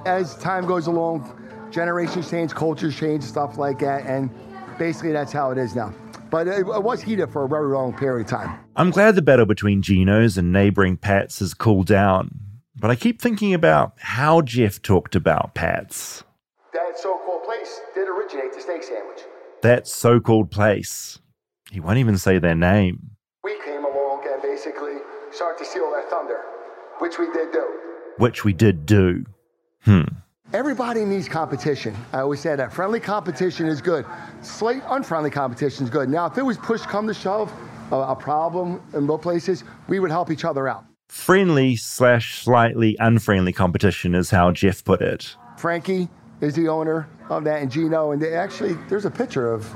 As 0.06 0.36
time 0.36 0.66
goes 0.66 0.86
along, 0.86 1.40
generations 1.70 2.30
change, 2.30 2.54
cultures 2.54 2.96
change, 2.96 3.24
stuff 3.24 3.58
like 3.58 3.78
that, 3.80 4.06
and 4.06 4.30
basically 4.78 5.12
that's 5.12 5.32
how 5.32 5.50
it 5.50 5.58
is 5.58 5.74
now. 5.74 5.92
But 6.30 6.48
it, 6.48 6.60
it 6.60 6.82
was 6.82 7.02
heated 7.02 7.30
for 7.30 7.44
a 7.44 7.48
very 7.48 7.68
long 7.68 7.92
period 7.96 8.26
of 8.26 8.30
time. 8.30 8.58
I'm 8.76 8.90
glad 8.90 9.14
the 9.14 9.22
battle 9.22 9.46
between 9.46 9.82
Geno's 9.82 10.36
and 10.36 10.52
neighboring 10.52 10.96
Pat's 10.96 11.38
has 11.38 11.54
cooled 11.54 11.86
down, 11.86 12.40
but 12.76 12.90
I 12.90 12.96
keep 12.96 13.20
thinking 13.20 13.54
about 13.54 13.94
how 13.98 14.40
Jeff 14.42 14.82
talked 14.82 15.14
about 15.14 15.54
Pat's. 15.54 16.24
That 16.72 16.98
so-called 16.98 17.44
place 17.44 17.80
did 17.94 18.08
originate 18.08 18.52
the 18.52 18.60
steak 18.60 18.82
sandwich. 18.82 19.20
That 19.62 19.86
so 19.86 20.20
called 20.20 20.50
place. 20.50 21.18
He 21.70 21.80
won't 21.80 21.98
even 21.98 22.18
say 22.18 22.38
their 22.38 22.54
name. 22.54 23.12
We 23.42 23.58
came 23.64 23.73
along 25.40 25.50
and 25.50 25.58
basically 25.58 25.58
started 25.58 25.58
to 25.58 25.70
steal 25.70 25.90
their 25.90 26.02
thunder, 26.10 26.40
which 26.98 27.18
we 27.18 27.26
did 27.32 27.52
do. 27.52 27.66
which 28.18 28.44
we 28.44 28.52
did 28.52 28.86
do. 28.86 29.24
Hmm. 29.80 30.02
Everybody 30.52 31.04
needs 31.04 31.28
competition. 31.28 31.94
I 32.12 32.20
always 32.20 32.40
say 32.40 32.54
that. 32.54 32.72
Friendly 32.72 33.00
competition 33.00 33.66
is 33.66 33.80
good. 33.80 34.06
Slight 34.42 34.82
unfriendly 34.88 35.30
competition 35.30 35.84
is 35.84 35.90
good. 35.90 36.08
Now, 36.08 36.26
if 36.26 36.38
it 36.38 36.42
was 36.42 36.56
push 36.58 36.82
come 36.82 37.06
to 37.08 37.14
shove, 37.14 37.52
a, 37.90 37.96
a 37.96 38.16
problem 38.16 38.80
in 38.94 39.06
both 39.06 39.22
places, 39.22 39.64
we 39.88 39.98
would 39.98 40.10
help 40.10 40.30
each 40.30 40.44
other 40.44 40.68
out. 40.68 40.84
Friendly 41.08 41.76
slash 41.76 42.38
slightly 42.38 42.96
unfriendly 43.00 43.52
competition 43.52 44.14
is 44.14 44.30
how 44.30 44.52
Jeff 44.52 44.84
put 44.84 45.02
it. 45.02 45.36
Frankie 45.56 46.08
is 46.40 46.54
the 46.54 46.68
owner 46.68 47.08
of 47.30 47.44
that, 47.44 47.62
and 47.62 47.70
Geno. 47.70 48.12
And 48.12 48.20
they 48.20 48.34
actually, 48.34 48.74
there's 48.88 49.04
a 49.04 49.10
picture 49.10 49.52
of, 49.52 49.70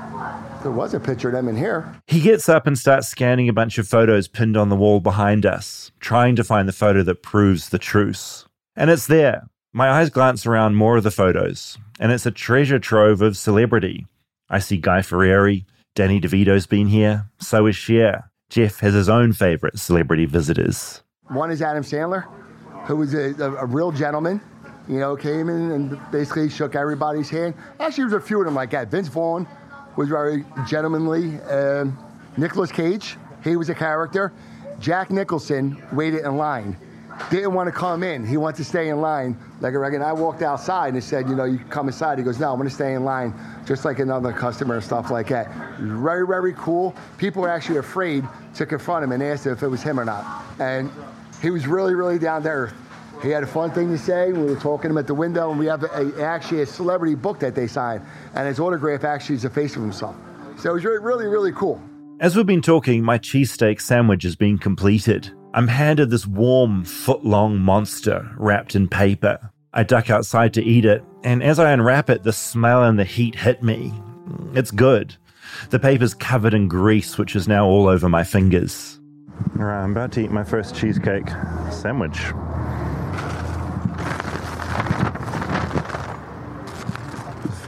there 0.61 0.71
was 0.71 0.93
a 0.93 0.99
picture 0.99 1.29
of 1.29 1.33
them 1.33 1.47
in 1.47 1.55
here. 1.55 1.93
He 2.07 2.21
gets 2.21 2.49
up 2.49 2.67
and 2.67 2.77
starts 2.77 3.07
scanning 3.07 3.49
a 3.49 3.53
bunch 3.53 3.77
of 3.77 3.87
photos 3.87 4.27
pinned 4.27 4.57
on 4.57 4.69
the 4.69 4.75
wall 4.75 4.99
behind 4.99 5.45
us, 5.45 5.91
trying 5.99 6.35
to 6.35 6.43
find 6.43 6.67
the 6.67 6.73
photo 6.73 7.03
that 7.03 7.23
proves 7.23 7.69
the 7.69 7.79
truce. 7.79 8.45
And 8.75 8.89
it's 8.89 9.07
there. 9.07 9.47
My 9.73 9.89
eyes 9.89 10.09
glance 10.09 10.45
around 10.45 10.75
more 10.75 10.97
of 10.97 11.03
the 11.03 11.11
photos, 11.11 11.77
and 11.99 12.11
it's 12.11 12.25
a 12.25 12.31
treasure 12.31 12.79
trove 12.79 13.21
of 13.21 13.37
celebrity. 13.37 14.07
I 14.49 14.59
see 14.59 14.77
Guy 14.77 15.03
Fieri, 15.03 15.65
Danny 15.93 16.19
DeVito's 16.19 16.65
been 16.65 16.87
here, 16.87 17.27
so 17.39 17.67
is 17.67 17.75
Cher. 17.75 18.31
Jeff 18.49 18.79
has 18.79 18.95
his 18.95 19.09
own 19.09 19.33
favorite 19.33 19.77
celebrity 19.77 20.25
visitors. 20.25 21.03
One 21.27 21.51
is 21.51 21.61
Adam 21.61 21.83
Sandler, 21.83 22.25
who 22.85 22.99
is 23.03 23.13
a, 23.13 23.35
a, 23.43 23.57
a 23.57 23.65
real 23.65 23.91
gentleman. 23.91 24.41
You 24.89 24.97
know, 24.97 25.15
came 25.15 25.49
in 25.49 25.71
and 25.71 25.99
basically 26.11 26.49
shook 26.49 26.73
everybody's 26.73 27.29
hand. 27.29 27.53
Actually, 27.79 28.09
there 28.09 28.17
was 28.17 28.23
a 28.23 28.27
few 28.27 28.39
of 28.39 28.45
them 28.45 28.55
like 28.55 28.71
that. 28.71 28.89
Vince 28.89 29.07
Vaughn 29.07 29.47
was 29.95 30.09
very 30.09 30.43
gentlemanly. 30.67 31.39
Um, 31.41 31.95
Nicolas 32.37 32.71
Cage, 32.71 33.15
he 33.43 33.55
was 33.55 33.69
a 33.69 33.75
character. 33.75 34.33
Jack 34.79 35.11
Nicholson 35.11 35.79
waited 35.91 36.25
in 36.25 36.37
line. 36.37 36.75
Didn't 37.29 37.53
want 37.53 37.67
to 37.67 37.71
come 37.71 38.01
in. 38.01 38.25
He 38.25 38.37
wanted 38.37 38.57
to 38.57 38.63
stay 38.63 38.89
in 38.89 38.99
line 38.99 39.37
like 39.61 39.75
a 39.75 39.77
regular. 39.77 40.05
I 40.05 40.13
walked 40.13 40.41
outside 40.41 40.93
and 40.93 41.03
said, 41.03 41.29
you 41.29 41.35
know, 41.35 41.43
you 41.43 41.59
come 41.69 41.87
inside. 41.87 42.17
He 42.17 42.23
goes, 42.23 42.39
no, 42.39 42.51
I'm 42.51 42.57
going 42.57 42.67
to 42.67 42.73
stay 42.73 42.95
in 42.95 43.03
line 43.03 43.33
just 43.67 43.85
like 43.85 43.99
another 43.99 44.31
customer 44.31 44.75
and 44.75 44.83
stuff 44.83 45.11
like 45.11 45.27
that. 45.27 45.53
Very, 45.79 46.25
very 46.25 46.53
cool. 46.53 46.95
People 47.19 47.43
were 47.43 47.49
actually 47.49 47.77
afraid 47.77 48.27
to 48.55 48.65
confront 48.65 49.03
him 49.03 49.11
and 49.11 49.21
ask 49.21 49.45
if 49.45 49.61
it 49.61 49.67
was 49.67 49.83
him 49.83 49.99
or 49.99 50.05
not. 50.05 50.45
And 50.59 50.89
he 51.41 51.51
was 51.51 51.67
really, 51.67 51.93
really 51.93 52.17
down 52.17 52.41
to 52.43 52.49
earth. 52.49 52.73
He 53.21 53.29
had 53.29 53.43
a 53.43 53.47
fun 53.47 53.71
thing 53.71 53.89
to 53.89 53.97
say. 53.97 54.31
We 54.31 54.43
were 54.43 54.55
talking 54.55 54.83
to 54.83 54.89
him 54.89 54.97
at 54.97 55.07
the 55.07 55.13
window, 55.13 55.49
and 55.49 55.59
we 55.59 55.65
have 55.65 55.83
a, 55.83 56.23
actually 56.23 56.61
a 56.61 56.65
celebrity 56.65 57.15
book 57.15 57.39
that 57.39 57.53
they 57.53 57.67
signed, 57.67 58.01
and 58.33 58.47
his 58.47 58.59
autograph 58.59 59.03
actually 59.03 59.35
is 59.35 59.45
a 59.45 59.49
face 59.49 59.75
of 59.75 59.81
himself. 59.81 60.15
So 60.57 60.71
it 60.71 60.73
was 60.73 60.85
really, 60.85 60.99
really, 60.99 61.27
really 61.27 61.51
cool. 61.51 61.81
As 62.21 62.35
we've 62.35 62.45
been 62.45 62.61
talking, 62.61 63.03
my 63.03 63.17
cheesesteak 63.17 63.81
sandwich 63.81 64.23
has 64.23 64.35
been 64.35 64.57
completed. 64.57 65.31
I'm 65.53 65.67
handed 65.67 66.09
this 66.09 66.27
warm, 66.27 66.85
foot 66.85 67.25
long 67.25 67.59
monster 67.59 68.29
wrapped 68.37 68.75
in 68.75 68.87
paper. 68.87 69.51
I 69.73 69.83
duck 69.83 70.09
outside 70.09 70.53
to 70.55 70.63
eat 70.63 70.85
it, 70.85 71.03
and 71.23 71.43
as 71.43 71.59
I 71.59 71.71
unwrap 71.71 72.09
it, 72.09 72.23
the 72.23 72.33
smell 72.33 72.83
and 72.83 72.97
the 72.97 73.03
heat 73.03 73.35
hit 73.35 73.61
me. 73.63 73.93
It's 74.53 74.71
good. 74.71 75.15
The 75.71 75.79
paper's 75.79 76.13
covered 76.13 76.53
in 76.53 76.67
grease, 76.67 77.17
which 77.17 77.35
is 77.35 77.47
now 77.47 77.65
all 77.65 77.87
over 77.87 78.07
my 78.07 78.23
fingers. 78.23 78.99
All 79.57 79.65
right, 79.65 79.83
I'm 79.83 79.91
about 79.91 80.11
to 80.13 80.21
eat 80.21 80.31
my 80.31 80.43
first 80.43 80.75
cheesecake 80.75 81.27
sandwich. 81.71 82.19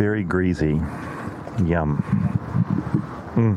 Very 0.02 0.24
greasy. 0.24 0.82
Yum. 1.64 2.02
Mm. 3.36 3.56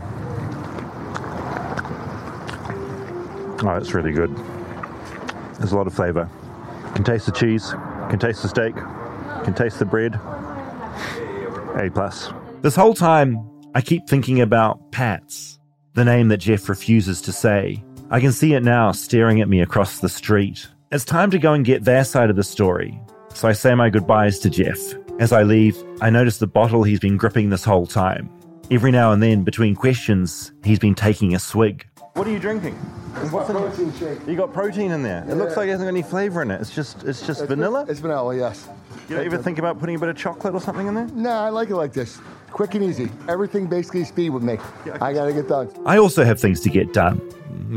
Oh, 3.65 3.77
it's 3.77 3.95
really 3.95 4.13
good. 4.13 4.31
There's 5.57 5.73
a 5.73 5.77
lot 5.77 5.87
of 5.87 5.95
flavor. 5.95 6.29
Can 6.95 7.03
taste 7.03 7.25
the 7.25 7.33
cheese, 7.33 7.71
can 8.11 8.19
taste 8.19 8.43
the 8.43 8.49
steak, 8.49 8.75
can 8.75 9.55
taste 9.55 9.79
the 9.79 9.87
bread. 9.87 10.17
A 11.77 11.91
plus. 11.91 12.31
This 12.61 12.77
whole 12.77 12.93
time, 12.93 13.39
I 13.75 13.81
keep 13.81 14.07
thinking 14.07 14.43
about 14.43 14.93
Pat's, 14.93 15.59
the 15.95 16.05
name 16.05 16.29
that 16.29 16.37
Jeff 16.37 16.69
refuses 16.69 17.23
to 17.23 17.33
say. 17.33 17.83
I 18.11 18.21
can 18.21 18.33
see 18.33 18.53
it 18.53 18.63
now 18.63 18.93
staring 18.93 19.41
at 19.41 19.49
me 19.49 19.63
across 19.63 20.01
the 20.01 20.11
street. 20.11 20.69
It's 20.93 21.07
time 21.07 21.31
to 21.31 21.39
go 21.39 21.55
and 21.55 21.65
get 21.65 21.85
their 21.85 22.05
side 22.05 22.29
of 22.29 22.37
the 22.37 22.45
story. 22.45 23.01
So 23.33 23.49
I 23.49 23.53
say 23.53 23.75
my 23.75 23.89
goodbyes 23.89 24.39
to 24.41 24.51
Jeff. 24.51 24.95
As 25.21 25.31
I 25.33 25.45
leave, 25.45 25.81
I 26.01 26.11
notice 26.11 26.39
the 26.39 26.47
bottle 26.49 26.83
he's 26.83 26.99
been 26.99 27.17
gripping 27.17 27.51
this 27.51 27.65
whole 27.65 27.87
time. 27.87 28.29
Every 28.71 28.91
now 28.91 29.13
and 29.13 29.23
then, 29.23 29.45
between 29.45 29.77
questions, 29.77 30.53
he's 30.65 30.81
been 30.81 30.97
taking 30.97 31.37
a 31.37 31.39
swig. 31.39 31.87
What 32.15 32.27
are 32.27 32.33
you 32.33 32.41
drinking? 32.41 32.75
What's 33.31 33.49
in 33.49 33.57
protein 33.57 33.93
shake. 33.95 34.27
You 34.27 34.35
got 34.35 34.53
protein 34.53 34.91
in 34.91 35.05
there. 35.05 35.25
It 35.29 35.37
looks 35.37 35.57
like 35.57 35.69
it 35.69 35.71
hasn't 35.71 35.87
got 35.87 35.97
any 35.97 36.03
flavor 36.03 36.43
in 36.43 36.51
it. 36.51 36.61
It's 36.61 36.75
just 36.75 37.05
it's 37.05 37.25
just 37.25 37.43
It's 37.43 37.49
vanilla. 37.49 37.87
It's 37.89 38.01
vanilla, 38.01 38.37
yes. 38.37 38.69
You 39.09 39.17
don't 39.17 39.27
ever 39.27 39.39
think 39.39 39.59
about 39.59 39.79
putting 39.79 39.95
a 39.95 39.99
bit 40.01 40.09
of 40.09 40.17
chocolate 40.17 40.53
or 40.53 40.61
something 40.61 40.89
in 40.89 40.95
there? 40.95 41.07
No, 41.07 41.31
I 41.31 41.51
like 41.51 41.71
it 41.71 41.77
like 41.77 41.93
this. 41.93 42.19
Quick 42.51 42.75
and 42.75 42.83
easy. 42.83 43.09
Everything 43.29 43.67
basically 43.67 44.05
speed 44.05 44.31
with 44.31 44.43
me. 44.43 44.59
I 45.01 45.13
got 45.13 45.27
to 45.27 45.33
get 45.33 45.49
done. 45.49 45.71
I 45.87 45.99
also 45.99 46.25
have 46.25 46.41
things 46.41 46.61
to 46.61 46.71
get 46.71 46.93
done. 46.93 47.21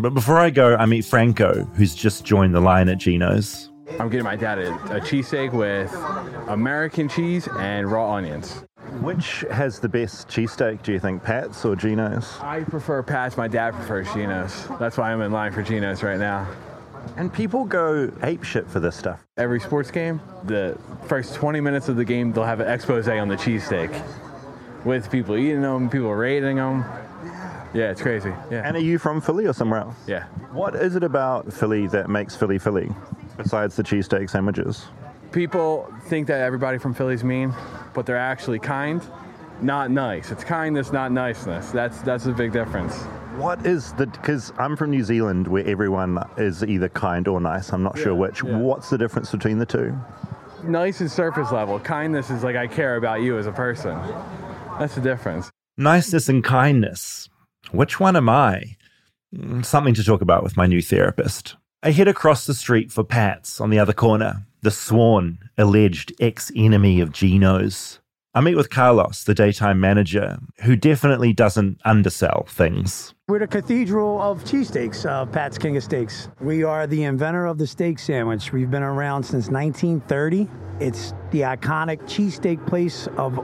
But 0.01 0.13
before 0.13 0.39
I 0.39 0.49
go, 0.49 0.75
I 0.75 0.87
meet 0.87 1.05
Franco, 1.05 1.65
who's 1.75 1.93
just 1.93 2.25
joined 2.25 2.55
the 2.55 2.61
line 2.61 2.89
at 2.89 2.97
Geno's. 2.97 3.69
I'm 3.99 4.09
getting 4.09 4.23
my 4.25 4.35
dad 4.35 4.59
a, 4.59 4.73
a 4.73 4.99
cheesesteak 5.01 5.53
with 5.53 5.93
American 6.49 7.07
cheese 7.09 7.47
and 7.57 7.89
raw 7.91 8.13
onions. 8.13 8.63
Which 9.01 9.45
has 9.51 9.79
the 9.79 9.89
best 9.89 10.27
cheesesteak, 10.27 10.83
do 10.83 10.91
you 10.91 10.99
think, 10.99 11.23
Pat's 11.23 11.63
or 11.65 11.75
Geno's? 11.75 12.37
I 12.41 12.63
prefer 12.63 13.03
Pat's. 13.03 13.37
My 13.37 13.47
dad 13.47 13.73
prefers 13.73 14.11
Geno's. 14.13 14.67
That's 14.79 14.97
why 14.97 15.11
I'm 15.11 15.21
in 15.21 15.31
line 15.31 15.51
for 15.51 15.61
Geno's 15.61 16.03
right 16.03 16.19
now. 16.19 16.47
And 17.15 17.33
people 17.33 17.65
go 17.65 18.11
ape 18.23 18.43
shit 18.43 18.67
for 18.69 18.79
this 18.79 18.95
stuff. 18.95 19.25
Every 19.37 19.59
sports 19.59 19.91
game, 19.91 20.21
the 20.43 20.77
first 21.07 21.35
20 21.35 21.61
minutes 21.61 21.89
of 21.89 21.95
the 21.95 22.05
game, 22.05 22.33
they'll 22.33 22.43
have 22.43 22.59
an 22.59 22.67
expose 22.67 23.07
on 23.07 23.27
the 23.27 23.35
cheesesteak 23.35 24.03
with 24.85 25.11
people 25.11 25.35
eating 25.37 25.61
them, 25.61 25.89
people 25.89 26.13
rating 26.13 26.57
them. 26.57 26.83
Yeah, 27.73 27.91
it's 27.91 28.01
crazy. 28.01 28.33
Yeah. 28.49 28.63
And 28.65 28.75
are 28.75 28.81
you 28.81 28.97
from 28.97 29.21
Philly 29.21 29.45
or 29.45 29.53
somewhere 29.53 29.81
else? 29.81 29.95
Yeah. 30.07 30.25
What 30.51 30.75
is 30.75 30.95
it 30.95 31.03
about 31.03 31.51
Philly 31.51 31.87
that 31.87 32.09
makes 32.09 32.35
Philly 32.35 32.57
Philly, 32.57 32.89
besides 33.37 33.75
the 33.75 33.83
cheesesteak 33.83 34.29
sandwiches? 34.29 34.85
People 35.31 35.91
think 36.05 36.27
that 36.27 36.41
everybody 36.41 36.77
from 36.77 36.93
Philly's 36.93 37.23
mean, 37.23 37.53
but 37.93 38.05
they're 38.05 38.17
actually 38.17 38.59
kind, 38.59 39.01
not 39.61 39.91
nice. 39.91 40.31
It's 40.31 40.43
kindness, 40.43 40.91
not 40.91 41.11
niceness. 41.11 41.71
That's 41.71 42.01
that's 42.01 42.25
a 42.25 42.31
big 42.31 42.51
difference. 42.53 42.95
What 43.37 43.65
is 43.65 43.93
the? 43.93 44.07
Because 44.07 44.51
I'm 44.57 44.75
from 44.75 44.89
New 44.91 45.03
Zealand, 45.03 45.47
where 45.47 45.65
everyone 45.67 46.17
is 46.37 46.63
either 46.63 46.89
kind 46.89 47.27
or 47.27 47.39
nice. 47.39 47.71
I'm 47.71 47.83
not 47.83 47.97
sure 47.97 48.15
which. 48.15 48.43
What's 48.43 48.89
the 48.89 48.97
difference 48.97 49.31
between 49.31 49.59
the 49.59 49.65
two? 49.65 49.95
Nice 50.63 51.01
is 51.01 51.13
surface 51.13 51.51
level. 51.51 51.79
Kindness 51.79 52.29
is 52.31 52.43
like 52.43 52.55
I 52.55 52.65
care 52.67 52.95
about 52.95 53.21
you 53.21 53.37
as 53.37 53.45
a 53.45 53.51
person. 53.51 53.95
That's 54.79 54.95
the 54.95 55.01
difference. 55.01 55.51
Niceness 55.77 56.29
and 56.29 56.43
kindness. 56.43 57.29
Which 57.71 57.99
one 57.99 58.15
am 58.15 58.29
I? 58.29 58.75
Mm, 59.35 59.63
Something 59.63 59.93
to 59.95 60.03
talk 60.03 60.21
about 60.21 60.41
with 60.43 60.57
my 60.57 60.65
new 60.65 60.81
therapist. 60.81 61.55
I 61.83 61.91
head 61.91 62.07
across 62.07 62.47
the 62.47 62.55
street 62.55 62.91
for 62.91 63.03
Pat's 63.03 63.61
on 63.61 63.69
the 63.69 63.77
other 63.77 63.93
corner, 63.93 64.47
the 64.63 64.71
sworn, 64.71 65.37
alleged 65.59 66.11
ex 66.19 66.51
enemy 66.55 66.99
of 67.01 67.11
Geno's. 67.11 67.99
I 68.33 68.41
meet 68.41 68.55
with 68.55 68.71
Carlos, 68.71 69.23
the 69.23 69.35
daytime 69.35 69.79
manager, 69.79 70.39
who 70.63 70.75
definitely 70.75 71.33
doesn't 71.33 71.79
undersell 71.85 72.45
things. 72.49 73.13
We're 73.27 73.39
the 73.39 73.47
cathedral 73.47 74.19
of 74.19 74.43
cheesesteaks, 74.43 75.07
uh, 75.07 75.27
Pat's 75.27 75.59
King 75.59 75.77
of 75.77 75.83
Steaks. 75.83 76.29
We 76.41 76.63
are 76.63 76.87
the 76.87 77.03
inventor 77.03 77.45
of 77.45 77.59
the 77.59 77.67
steak 77.67 77.99
sandwich. 77.99 78.51
We've 78.51 78.71
been 78.71 78.81
around 78.81 79.21
since 79.21 79.49
1930. 79.49 80.49
It's 80.79 81.13
the 81.29 81.41
iconic 81.41 82.01
cheesesteak 82.03 82.65
place 82.65 83.07
of 83.17 83.39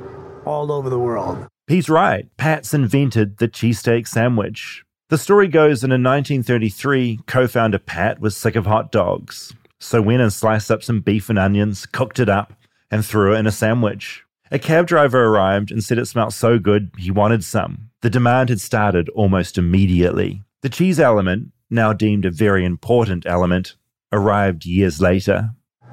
all 0.45 0.71
over 0.71 0.89
the 0.89 0.99
world. 0.99 1.47
He's 1.67 1.87
right. 1.87 2.25
Pat's 2.37 2.73
invented 2.73 3.37
the 3.37 3.47
cheesesteak 3.47 4.07
sandwich. 4.07 4.83
The 5.13 5.19
story 5.19 5.47
goes 5.47 5.83
in 5.83 5.91
in 5.91 6.01
1933, 6.01 7.19
co 7.27 7.45
founder 7.45 7.77
Pat 7.77 8.19
was 8.19 8.35
sick 8.35 8.55
of 8.55 8.65
hot 8.65 8.91
dogs. 8.91 9.53
So 9.79 10.01
went 10.01 10.23
and 10.23 10.33
sliced 10.33 10.71
up 10.71 10.81
some 10.81 11.01
beef 11.01 11.29
and 11.29 11.37
onions, 11.37 11.85
cooked 11.85 12.19
it 12.19 12.29
up, 12.29 12.53
and 12.89 13.05
threw 13.05 13.35
it 13.35 13.37
in 13.37 13.45
a 13.45 13.51
sandwich. 13.51 14.23
A 14.49 14.57
cab 14.57 14.87
driver 14.87 15.23
arrived 15.23 15.69
and 15.69 15.83
said 15.83 15.99
it 15.99 16.07
smelt 16.07 16.33
so 16.33 16.57
good 16.57 16.89
he 16.97 17.11
wanted 17.11 17.43
some. 17.43 17.91
The 18.01 18.09
demand 18.09 18.49
had 18.49 18.59
started 18.59 19.07
almost 19.09 19.59
immediately. 19.59 20.41
The 20.63 20.69
cheese 20.69 20.99
element, 20.99 21.51
now 21.69 21.93
deemed 21.93 22.25
a 22.25 22.31
very 22.31 22.65
important 22.65 23.27
element, 23.27 23.75
arrived 24.11 24.65
years 24.65 24.99
later. 24.99 25.51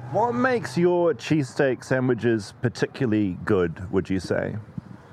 What 0.09 0.33
makes 0.33 0.79
your 0.79 1.13
cheesesteak 1.13 1.83
sandwiches 1.83 2.55
particularly 2.63 3.37
good, 3.45 3.91
would 3.91 4.09
you 4.09 4.19
say? 4.19 4.55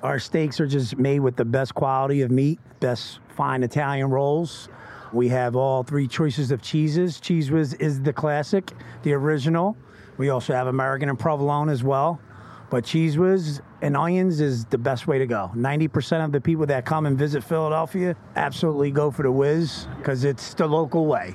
Our 0.02 0.20
steaks 0.20 0.60
are 0.60 0.66
just 0.66 0.96
made 0.96 1.20
with 1.20 1.34
the 1.34 1.44
best 1.44 1.74
quality 1.74 2.22
of 2.22 2.30
meat, 2.30 2.60
best 2.78 3.18
fine 3.30 3.64
Italian 3.64 4.10
rolls. 4.10 4.68
We 5.12 5.28
have 5.28 5.56
all 5.56 5.82
three 5.82 6.06
choices 6.06 6.52
of 6.52 6.62
cheeses. 6.62 7.18
Cheez 7.20 7.50
Whiz 7.50 7.74
is 7.74 8.00
the 8.00 8.12
classic, 8.12 8.70
the 9.02 9.12
original. 9.14 9.76
We 10.16 10.28
also 10.28 10.52
have 10.52 10.68
American 10.68 11.08
and 11.08 11.18
provolone 11.18 11.68
as 11.68 11.82
well. 11.82 12.20
But 12.70 12.84
Cheez 12.84 13.16
Whiz 13.16 13.60
and 13.82 13.96
onions 13.96 14.40
is 14.40 14.66
the 14.66 14.78
best 14.78 15.08
way 15.08 15.18
to 15.18 15.26
go. 15.26 15.50
90% 15.56 16.24
of 16.24 16.30
the 16.30 16.40
people 16.40 16.66
that 16.66 16.84
come 16.84 17.06
and 17.06 17.18
visit 17.18 17.42
Philadelphia 17.42 18.14
absolutely 18.36 18.92
go 18.92 19.10
for 19.10 19.22
the 19.22 19.32
Whiz 19.32 19.88
because 19.96 20.22
it's 20.22 20.54
the 20.54 20.66
local 20.66 21.06
way. 21.06 21.34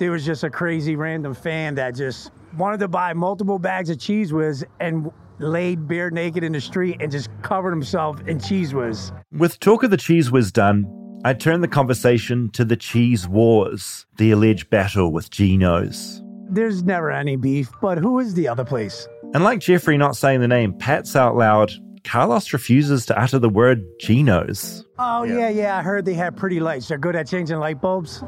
There 0.00 0.10
was 0.10 0.24
just 0.24 0.42
a 0.42 0.50
crazy 0.50 0.96
random 0.96 1.34
fan 1.34 1.76
that 1.76 1.94
just 1.94 2.32
wanted 2.56 2.80
to 2.80 2.88
buy 2.88 3.12
multiple 3.12 3.58
bags 3.58 3.90
of 3.90 3.98
Cheez 3.98 4.32
Whiz 4.32 4.64
and 4.80 5.12
laid 5.40 5.88
bare 5.88 6.10
naked 6.10 6.44
in 6.44 6.52
the 6.52 6.60
street 6.60 6.98
and 7.00 7.10
just 7.10 7.28
covered 7.42 7.70
himself 7.70 8.20
in 8.26 8.38
Cheez 8.38 8.72
Whiz. 8.72 9.12
With 9.32 9.58
talk 9.60 9.82
of 9.82 9.90
the 9.90 9.96
Cheez 9.96 10.30
Whiz 10.30 10.52
done, 10.52 10.86
I 11.24 11.34
turn 11.34 11.60
the 11.60 11.68
conversation 11.68 12.50
to 12.52 12.64
the 12.64 12.76
cheese 12.76 13.28
wars, 13.28 14.06
the 14.16 14.30
alleged 14.30 14.70
battle 14.70 15.12
with 15.12 15.30
Geno's. 15.30 16.22
There's 16.48 16.82
never 16.82 17.10
any 17.10 17.36
beef, 17.36 17.70
but 17.80 17.98
who 17.98 18.18
is 18.18 18.34
the 18.34 18.48
other 18.48 18.64
place? 18.64 19.06
And 19.34 19.44
like 19.44 19.60
Jeffrey 19.60 19.98
not 19.98 20.16
saying 20.16 20.40
the 20.40 20.48
name 20.48 20.72
Pat's 20.72 21.14
out 21.14 21.36
loud, 21.36 21.72
Carlos 22.04 22.52
refuses 22.52 23.06
to 23.06 23.20
utter 23.20 23.38
the 23.38 23.48
word 23.48 23.84
Geno's. 24.00 24.84
Oh, 24.98 25.24
yeah. 25.24 25.50
yeah, 25.50 25.76
I 25.76 25.82
heard 25.82 26.04
they 26.04 26.14
have 26.14 26.36
pretty 26.36 26.58
lights. 26.58 26.88
They're 26.88 26.98
good 26.98 27.14
at 27.14 27.28
changing 27.28 27.58
light 27.58 27.80
bulbs. 27.80 28.18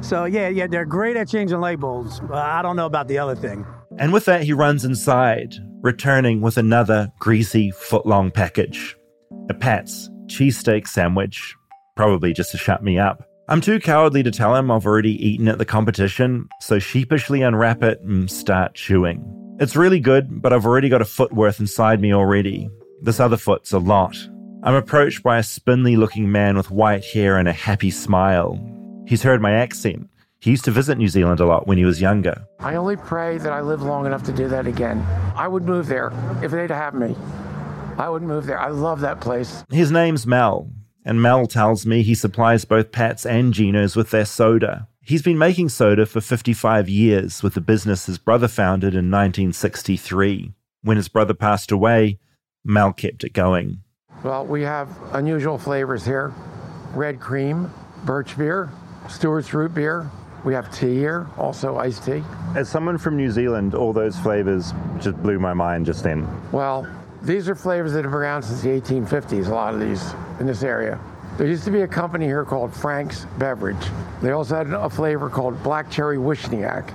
so, 0.00 0.24
yeah, 0.24 0.48
yeah, 0.48 0.66
they're 0.66 0.84
great 0.84 1.16
at 1.16 1.28
changing 1.28 1.60
light 1.60 1.80
bulbs. 1.80 2.20
Uh, 2.20 2.34
I 2.34 2.62
don't 2.62 2.76
know 2.76 2.86
about 2.86 3.08
the 3.08 3.18
other 3.18 3.36
thing. 3.36 3.66
And 3.98 4.12
with 4.12 4.26
that, 4.26 4.42
he 4.42 4.52
runs 4.52 4.84
inside, 4.84 5.54
returning 5.80 6.40
with 6.40 6.56
another 6.56 7.10
greasy 7.18 7.70
foot-long 7.72 8.30
package. 8.30 8.96
A 9.50 9.54
Pat's 9.54 10.08
cheesesteak 10.26 10.86
sandwich, 10.86 11.54
probably 11.96 12.32
just 12.32 12.52
to 12.52 12.58
shut 12.58 12.82
me 12.82 12.98
up. 12.98 13.24
I'm 13.48 13.60
too 13.60 13.80
cowardly 13.80 14.22
to 14.22 14.30
tell 14.30 14.54
him 14.54 14.70
I've 14.70 14.86
already 14.86 15.14
eaten 15.26 15.48
at 15.48 15.58
the 15.58 15.64
competition, 15.64 16.48
so 16.60 16.78
sheepishly 16.78 17.42
unwrap 17.42 17.82
it 17.82 18.00
and 18.02 18.30
start 18.30 18.74
chewing. 18.74 19.24
It's 19.58 19.74
really 19.74 20.00
good, 20.00 20.42
but 20.42 20.52
I've 20.52 20.66
already 20.66 20.88
got 20.88 21.02
a 21.02 21.06
foot 21.06 21.32
worth 21.32 21.58
inside 21.58 22.00
me 22.00 22.14
already. 22.14 22.68
This 23.02 23.18
other 23.18 23.36
foot's 23.36 23.72
a 23.72 23.78
lot. 23.78 24.16
I'm 24.62 24.74
approached 24.74 25.22
by 25.22 25.38
a 25.38 25.42
spindly 25.42 25.96
looking 25.96 26.30
man 26.30 26.56
with 26.56 26.70
white 26.70 27.04
hair 27.04 27.36
and 27.36 27.48
a 27.48 27.52
happy 27.52 27.90
smile. 27.90 28.58
He's 29.06 29.22
heard 29.22 29.40
my 29.40 29.52
accent. 29.52 30.08
He 30.40 30.50
used 30.50 30.64
to 30.66 30.70
visit 30.70 30.98
New 30.98 31.08
Zealand 31.08 31.40
a 31.40 31.46
lot 31.46 31.66
when 31.66 31.78
he 31.78 31.84
was 31.84 32.00
younger. 32.00 32.46
I 32.60 32.76
only 32.76 32.96
pray 32.96 33.38
that 33.38 33.52
I 33.52 33.60
live 33.60 33.82
long 33.82 34.06
enough 34.06 34.22
to 34.24 34.32
do 34.32 34.48
that 34.48 34.66
again. 34.66 35.04
I 35.34 35.48
would 35.48 35.64
move 35.64 35.88
there 35.88 36.12
if 36.42 36.52
they'd 36.52 36.70
have 36.70 36.94
me. 36.94 37.16
I 37.96 38.08
would 38.08 38.22
move 38.22 38.46
there. 38.46 38.60
I 38.60 38.68
love 38.68 39.00
that 39.00 39.20
place. 39.20 39.64
His 39.70 39.90
name's 39.90 40.26
Mel, 40.26 40.70
and 41.04 41.20
Mel 41.20 41.46
tells 41.46 41.84
me 41.84 42.02
he 42.02 42.14
supplies 42.14 42.64
both 42.64 42.92
Pat's 42.92 43.26
and 43.26 43.52
Geno's 43.52 43.96
with 43.96 44.10
their 44.10 44.24
soda. 44.24 44.86
He's 45.02 45.22
been 45.22 45.38
making 45.38 45.70
soda 45.70 46.06
for 46.06 46.20
55 46.20 46.88
years 46.88 47.42
with 47.42 47.54
the 47.54 47.60
business 47.60 48.06
his 48.06 48.18
brother 48.18 48.46
founded 48.46 48.94
in 48.94 49.10
1963. 49.10 50.52
When 50.82 50.96
his 50.96 51.08
brother 51.08 51.34
passed 51.34 51.72
away, 51.72 52.20
Mel 52.64 52.92
kept 52.92 53.24
it 53.24 53.32
going. 53.32 53.82
Well, 54.22 54.46
we 54.46 54.62
have 54.62 54.88
unusual 55.12 55.58
flavors 55.58 56.04
here 56.04 56.32
red 56.94 57.20
cream, 57.20 57.70
birch 58.04 58.36
beer, 58.38 58.70
Stewart's 59.08 59.52
root 59.52 59.74
beer. 59.74 60.10
We 60.48 60.54
have 60.54 60.74
tea 60.74 60.94
here, 60.94 61.26
also 61.36 61.76
iced 61.76 62.06
tea. 62.06 62.24
As 62.56 62.70
someone 62.70 62.96
from 62.96 63.18
New 63.18 63.30
Zealand, 63.30 63.74
all 63.74 63.92
those 63.92 64.18
flavors 64.18 64.72
just 64.98 65.22
blew 65.22 65.38
my 65.38 65.52
mind 65.52 65.84
just 65.84 66.02
then. 66.04 66.26
Well, 66.52 66.88
these 67.20 67.50
are 67.50 67.54
flavors 67.54 67.92
that 67.92 68.04
have 68.04 68.12
been 68.12 68.18
around 68.18 68.44
since 68.44 68.62
the 68.62 68.70
1850s, 68.70 69.48
a 69.48 69.54
lot 69.54 69.74
of 69.74 69.80
these 69.80 70.14
in 70.40 70.46
this 70.46 70.62
area. 70.62 70.98
There 71.36 71.46
used 71.46 71.64
to 71.64 71.70
be 71.70 71.82
a 71.82 71.86
company 71.86 72.24
here 72.24 72.46
called 72.46 72.74
Frank's 72.74 73.26
Beverage. 73.36 73.76
They 74.22 74.30
also 74.30 74.56
had 74.56 74.68
a 74.68 74.88
flavor 74.88 75.28
called 75.28 75.62
Black 75.62 75.90
Cherry 75.90 76.16
Wishniak. 76.16 76.94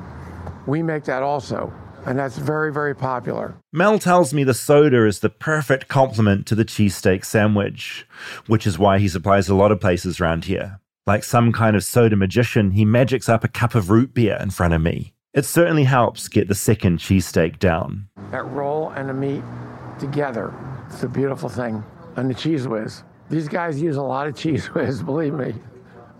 We 0.66 0.82
make 0.82 1.04
that 1.04 1.22
also, 1.22 1.72
and 2.08 2.18
that's 2.18 2.40
very, 2.40 2.74
very 2.74 2.96
popular. 2.96 3.54
Mel 3.72 4.00
tells 4.00 4.34
me 4.34 4.44
the 4.44 4.56
soda 4.56 5.06
is 5.06 5.20
the 5.20 5.30
perfect 5.30 5.88
complement 5.88 6.48
to 6.48 6.56
the 6.56 6.66
cheesesteak 6.66 7.24
sandwich, 7.24 8.08
which 8.48 8.66
is 8.66 8.80
why 8.80 8.98
he 8.98 9.08
supplies 9.08 9.48
a 9.48 9.54
lot 9.54 9.72
of 9.72 9.80
places 9.80 10.20
around 10.20 10.46
here. 10.46 10.80
Like 11.06 11.24
some 11.26 11.52
kind 11.52 11.76
of 11.76 11.84
soda 11.84 12.16
magician, 12.16 12.72
he 12.72 12.86
magics 12.86 13.28
up 13.28 13.44
a 13.44 13.50
cup 13.50 13.76
of 13.76 13.90
root 13.90 14.14
beer 14.14 14.38
in 14.40 14.52
front 14.52 14.74
of 14.74 14.82
me. 14.82 15.14
It 15.34 15.44
certainly 15.46 15.84
helps 15.84 16.28
get 16.30 16.48
the 16.48 16.56
second 16.56 17.00
cheesesteak 17.00 17.60
down. 17.60 18.08
That 18.32 18.46
roll 18.46 18.90
and 18.92 19.10
the 19.10 19.14
meat 19.14 19.44
together, 20.00 20.54
it's 20.88 21.04
a 21.04 21.10
beautiful 21.10 21.50
thing. 21.50 21.84
And 22.16 22.30
the 22.30 22.34
Cheez 22.36 22.68
Whiz. 22.68 23.04
These 23.30 23.48
guys 23.50 23.82
use 23.82 23.98
a 23.98 24.02
lot 24.02 24.28
of 24.28 24.36
cheese 24.38 24.68
whiz, 24.74 25.02
believe 25.04 25.34
me, 25.34 25.56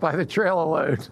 by 0.00 0.16
the 0.16 0.26
trailer 0.26 0.64
load. 0.64 1.06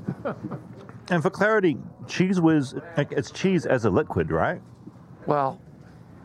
and 1.09 1.23
for 1.23 1.31
clarity, 1.31 1.77
Cheez 2.07 2.41
Whiz, 2.41 2.75
it's 2.97 3.31
cheese 3.31 3.65
as 3.65 3.85
a 3.85 3.91
liquid, 3.91 4.31
right? 4.33 4.61
Well, 5.27 5.61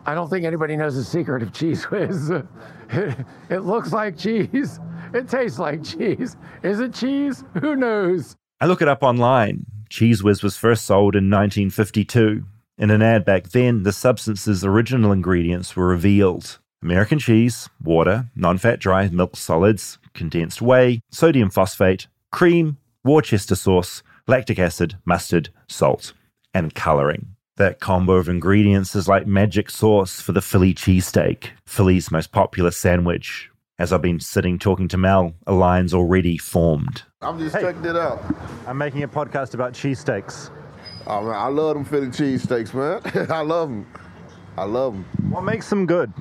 I 0.05 0.15
don't 0.15 0.29
think 0.29 0.45
anybody 0.45 0.75
knows 0.75 0.95
the 0.95 1.03
secret 1.03 1.43
of 1.43 1.51
Cheez 1.53 1.83
Whiz. 1.91 2.31
It, 2.89 3.17
it 3.49 3.59
looks 3.59 3.91
like 3.91 4.17
cheese. 4.17 4.79
It 5.13 5.27
tastes 5.27 5.59
like 5.59 5.83
cheese. 5.83 6.35
Is 6.63 6.79
it 6.79 6.93
cheese? 6.93 7.43
Who 7.61 7.75
knows? 7.75 8.35
I 8.59 8.65
look 8.65 8.81
it 8.81 8.87
up 8.87 9.03
online. 9.03 9.65
Cheez 9.89 10.21
Whiz 10.23 10.43
was 10.43 10.57
first 10.57 10.85
sold 10.85 11.15
in 11.15 11.29
1952. 11.29 12.43
In 12.77 12.91
an 12.91 13.01
ad 13.01 13.25
back 13.25 13.49
then, 13.49 13.83
the 13.83 13.91
substance's 13.91 14.63
original 14.63 15.11
ingredients 15.11 15.75
were 15.75 15.87
revealed 15.87 16.59
American 16.83 17.17
cheese, 17.17 17.69
water, 17.83 18.29
non 18.35 18.57
fat 18.57 18.79
dry 18.79 19.07
milk 19.09 19.35
solids, 19.35 19.97
condensed 20.13 20.61
whey, 20.61 21.01
sodium 21.09 21.49
phosphate, 21.49 22.07
cream, 22.31 22.77
Worcester 23.03 23.55
sauce, 23.55 24.03
lactic 24.27 24.59
acid, 24.59 24.97
mustard, 25.05 25.49
salt, 25.67 26.13
and 26.53 26.75
colouring. 26.75 27.35
That 27.55 27.79
combo 27.79 28.13
of 28.13 28.29
ingredients 28.29 28.95
is 28.95 29.07
like 29.07 29.25
magic 29.25 29.71
sauce 29.71 30.21
for 30.21 30.33
the 30.33 30.41
Philly 30.41 30.73
cheesesteak, 30.73 31.49
Philly's 31.65 32.11
most 32.11 32.31
popular 32.31 32.69
sandwich. 32.69 33.49
As 33.79 33.93
I've 33.93 34.01
been 34.01 34.19
sitting 34.19 34.57
talking 34.57 34.87
to 34.87 34.97
Mel, 34.97 35.35
a 35.45 35.53
line's 35.53 35.93
already 35.93 36.35
formed. 36.39 37.03
I'm 37.21 37.37
just 37.37 37.55
hey, 37.55 37.61
checking 37.61 37.85
it 37.85 37.95
out. 37.95 38.23
I'm 38.65 38.75
making 38.75 39.03
a 39.03 39.07
podcast 39.07 39.53
about 39.53 39.73
cheesesteaks. 39.73 40.49
Oh 41.05 41.21
man, 41.21 41.35
I 41.35 41.47
love 41.47 41.75
them 41.75 41.85
Philly 41.85 42.07
cheesesteaks, 42.07 42.73
man. 42.73 43.29
I 43.31 43.41
love 43.41 43.69
them. 43.69 43.85
I 44.57 44.63
love 44.63 44.93
them. 44.93 45.05
What 45.29 45.43
makes 45.43 45.69
them 45.69 45.85
good? 45.85 46.11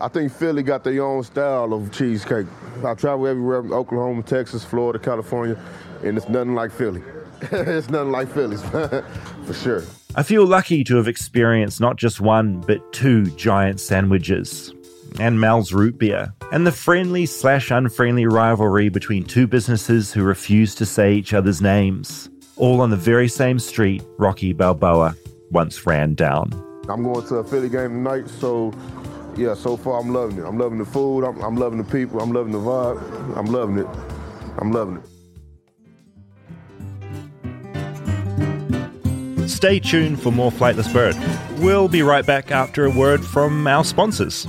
I 0.00 0.06
think 0.06 0.30
Philly 0.30 0.62
got 0.62 0.84
their 0.84 1.04
own 1.04 1.24
style 1.24 1.72
of 1.72 1.90
cheesecake. 1.90 2.46
I 2.84 2.94
travel 2.94 3.26
everywhere, 3.26 3.62
from 3.62 3.72
Oklahoma, 3.72 4.22
Texas, 4.22 4.64
Florida, 4.64 5.00
California, 5.00 5.60
and 6.04 6.16
it's 6.16 6.28
nothing 6.28 6.54
like 6.54 6.70
Philly. 6.70 7.02
it's 7.40 7.88
nothing 7.90 8.12
like 8.12 8.28
Philly's, 8.28 8.62
for 9.46 9.54
sure. 9.54 9.82
I 10.14 10.22
feel 10.22 10.46
lucky 10.46 10.84
to 10.84 10.96
have 10.96 11.08
experienced 11.08 11.80
not 11.80 11.96
just 11.96 12.20
one, 12.20 12.60
but 12.60 12.92
two 12.92 13.26
giant 13.32 13.80
sandwiches, 13.80 14.72
and 15.18 15.40
Mel's 15.40 15.72
root 15.72 15.98
beer, 15.98 16.32
and 16.52 16.66
the 16.66 16.72
friendly 16.72 17.26
slash 17.26 17.70
unfriendly 17.70 18.26
rivalry 18.26 18.88
between 18.88 19.24
two 19.24 19.46
businesses 19.46 20.12
who 20.12 20.22
refuse 20.22 20.74
to 20.76 20.86
say 20.86 21.14
each 21.14 21.32
other's 21.32 21.60
names, 21.60 22.28
all 22.56 22.80
on 22.80 22.90
the 22.90 22.96
very 22.96 23.28
same 23.28 23.58
street 23.58 24.02
Rocky 24.18 24.52
Balboa 24.52 25.16
once 25.50 25.86
ran 25.86 26.14
down. 26.14 26.52
I'm 26.88 27.02
going 27.02 27.26
to 27.26 27.36
a 27.36 27.44
Philly 27.44 27.68
game 27.68 28.04
tonight, 28.04 28.28
so 28.28 28.72
yeah, 29.36 29.54
so 29.54 29.76
far 29.76 30.00
I'm 30.00 30.12
loving 30.12 30.38
it. 30.38 30.44
I'm 30.44 30.58
loving 30.58 30.78
the 30.78 30.84
food, 30.84 31.24
I'm, 31.24 31.40
I'm 31.42 31.56
loving 31.56 31.78
the 31.78 31.84
people, 31.84 32.20
I'm 32.20 32.32
loving 32.32 32.52
the 32.52 32.58
vibe, 32.58 33.36
I'm 33.36 33.46
loving 33.46 33.78
it. 33.78 33.86
I'm 34.58 34.72
loving 34.72 34.96
it. 34.96 35.08
Stay 39.48 39.80
tuned 39.80 40.20
for 40.20 40.30
more 40.30 40.50
Flightless 40.50 40.92
Bird. 40.92 41.16
We'll 41.60 41.88
be 41.88 42.02
right 42.02 42.24
back 42.24 42.50
after 42.50 42.84
a 42.84 42.90
word 42.90 43.24
from 43.24 43.66
our 43.66 43.84
sponsors. 43.84 44.46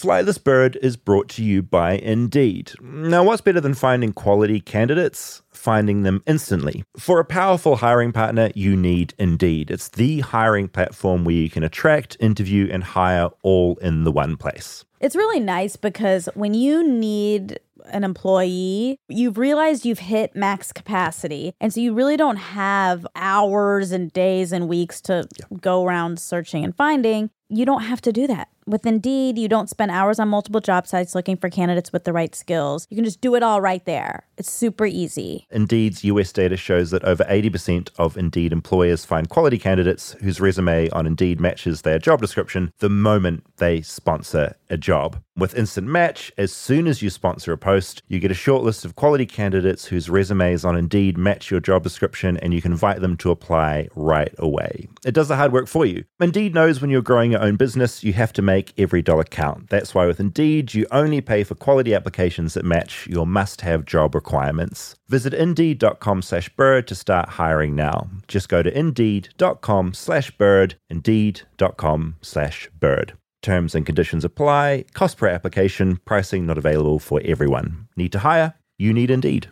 Flightless 0.00 0.42
Bird 0.42 0.78
is 0.80 0.96
brought 0.96 1.28
to 1.28 1.44
you 1.44 1.60
by 1.60 1.92
Indeed. 1.92 2.72
Now, 2.80 3.22
what's 3.22 3.42
better 3.42 3.60
than 3.60 3.74
finding 3.74 4.14
quality 4.14 4.58
candidates? 4.58 5.42
Finding 5.50 6.04
them 6.04 6.22
instantly. 6.26 6.84
For 6.96 7.20
a 7.20 7.24
powerful 7.26 7.76
hiring 7.76 8.10
partner, 8.10 8.50
you 8.54 8.76
need 8.76 9.12
Indeed. 9.18 9.70
It's 9.70 9.88
the 9.88 10.20
hiring 10.20 10.68
platform 10.68 11.26
where 11.26 11.34
you 11.34 11.50
can 11.50 11.62
attract, 11.62 12.16
interview, 12.18 12.66
and 12.72 12.82
hire 12.82 13.28
all 13.42 13.76
in 13.82 14.04
the 14.04 14.10
one 14.10 14.38
place. 14.38 14.86
It's 15.00 15.14
really 15.14 15.38
nice 15.38 15.76
because 15.76 16.30
when 16.32 16.54
you 16.54 16.82
need 16.82 17.60
an 17.92 18.02
employee, 18.02 18.98
you've 19.08 19.36
realized 19.36 19.84
you've 19.84 19.98
hit 19.98 20.34
max 20.34 20.72
capacity. 20.72 21.52
And 21.60 21.74
so 21.74 21.80
you 21.80 21.92
really 21.92 22.16
don't 22.16 22.36
have 22.36 23.06
hours 23.16 23.92
and 23.92 24.10
days 24.10 24.50
and 24.50 24.66
weeks 24.66 25.02
to 25.02 25.28
yeah. 25.38 25.58
go 25.60 25.84
around 25.84 26.18
searching 26.18 26.64
and 26.64 26.74
finding. 26.74 27.28
You 27.50 27.66
don't 27.66 27.82
have 27.82 28.00
to 28.02 28.12
do 28.12 28.26
that. 28.28 28.48
With 28.70 28.86
Indeed, 28.86 29.36
you 29.36 29.48
don't 29.48 29.68
spend 29.68 29.90
hours 29.90 30.20
on 30.20 30.28
multiple 30.28 30.60
job 30.60 30.86
sites 30.86 31.16
looking 31.16 31.36
for 31.36 31.50
candidates 31.50 31.92
with 31.92 32.04
the 32.04 32.12
right 32.12 32.32
skills. 32.36 32.86
You 32.88 32.94
can 32.94 33.04
just 33.04 33.20
do 33.20 33.34
it 33.34 33.42
all 33.42 33.60
right 33.60 33.84
there. 33.84 34.28
It's 34.38 34.48
super 34.48 34.86
easy. 34.86 35.48
Indeed's 35.50 36.04
US 36.04 36.32
data 36.32 36.56
shows 36.56 36.92
that 36.92 37.02
over 37.02 37.24
80% 37.24 37.90
of 37.98 38.16
Indeed 38.16 38.52
employers 38.52 39.04
find 39.04 39.28
quality 39.28 39.58
candidates 39.58 40.12
whose 40.20 40.40
resume 40.40 40.88
on 40.90 41.04
Indeed 41.04 41.40
matches 41.40 41.82
their 41.82 41.98
job 41.98 42.20
description 42.20 42.72
the 42.78 42.88
moment 42.88 43.42
they 43.56 43.82
sponsor 43.82 44.54
a 44.70 44.76
job. 44.76 45.20
With 45.36 45.56
Instant 45.56 45.86
Match, 45.86 46.30
as 46.36 46.52
soon 46.52 46.86
as 46.86 47.02
you 47.02 47.08
sponsor 47.08 47.52
a 47.52 47.58
post, 47.58 48.02
you 48.08 48.20
get 48.20 48.30
a 48.30 48.34
short 48.34 48.62
list 48.62 48.84
of 48.84 48.94
quality 48.94 49.26
candidates 49.26 49.86
whose 49.86 50.10
resumes 50.10 50.64
on 50.64 50.76
Indeed 50.76 51.16
match 51.18 51.50
your 51.50 51.60
job 51.60 51.82
description 51.82 52.36
and 52.36 52.52
you 52.52 52.62
can 52.62 52.72
invite 52.72 53.00
them 53.00 53.16
to 53.16 53.30
apply 53.30 53.88
right 53.96 54.34
away. 54.38 54.86
It 55.04 55.12
does 55.12 55.28
the 55.28 55.36
hard 55.36 55.52
work 55.52 55.66
for 55.66 55.86
you. 55.86 56.04
Indeed 56.20 56.54
knows 56.54 56.80
when 56.80 56.90
you're 56.90 57.00
growing 57.00 57.32
your 57.32 57.42
own 57.42 57.56
business, 57.56 58.04
you 58.04 58.12
have 58.12 58.34
to 58.34 58.42
make 58.42 58.59
make 58.60 58.78
every 58.78 59.02
dollar 59.02 59.24
count. 59.24 59.70
That's 59.70 59.94
why 59.94 60.06
with 60.06 60.20
Indeed, 60.20 60.74
you 60.74 60.86
only 60.90 61.20
pay 61.20 61.44
for 61.44 61.54
quality 61.54 61.94
applications 61.94 62.54
that 62.54 62.64
match 62.64 63.06
your 63.06 63.26
must-have 63.26 63.86
job 63.86 64.14
requirements. 64.14 64.96
Visit 65.08 65.32
Indeed.com 65.34 66.22
slash 66.22 66.48
bird 66.50 66.86
to 66.88 66.94
start 66.94 67.30
hiring 67.40 67.74
now. 67.74 68.10
Just 68.28 68.48
go 68.48 68.62
to 68.62 68.78
Indeed.com 68.78 69.94
slash 69.94 70.30
bird, 70.32 70.74
Indeed.com 70.90 72.16
slash 72.20 72.68
bird. 72.78 73.14
Terms 73.42 73.74
and 73.74 73.86
conditions 73.86 74.24
apply. 74.24 74.84
Cost 74.92 75.16
per 75.16 75.28
application. 75.28 75.98
Pricing 76.04 76.44
not 76.44 76.58
available 76.58 76.98
for 76.98 77.22
everyone. 77.24 77.88
Need 77.96 78.12
to 78.12 78.18
hire? 78.18 78.52
You 78.76 78.92
need 78.92 79.10
Indeed. 79.10 79.48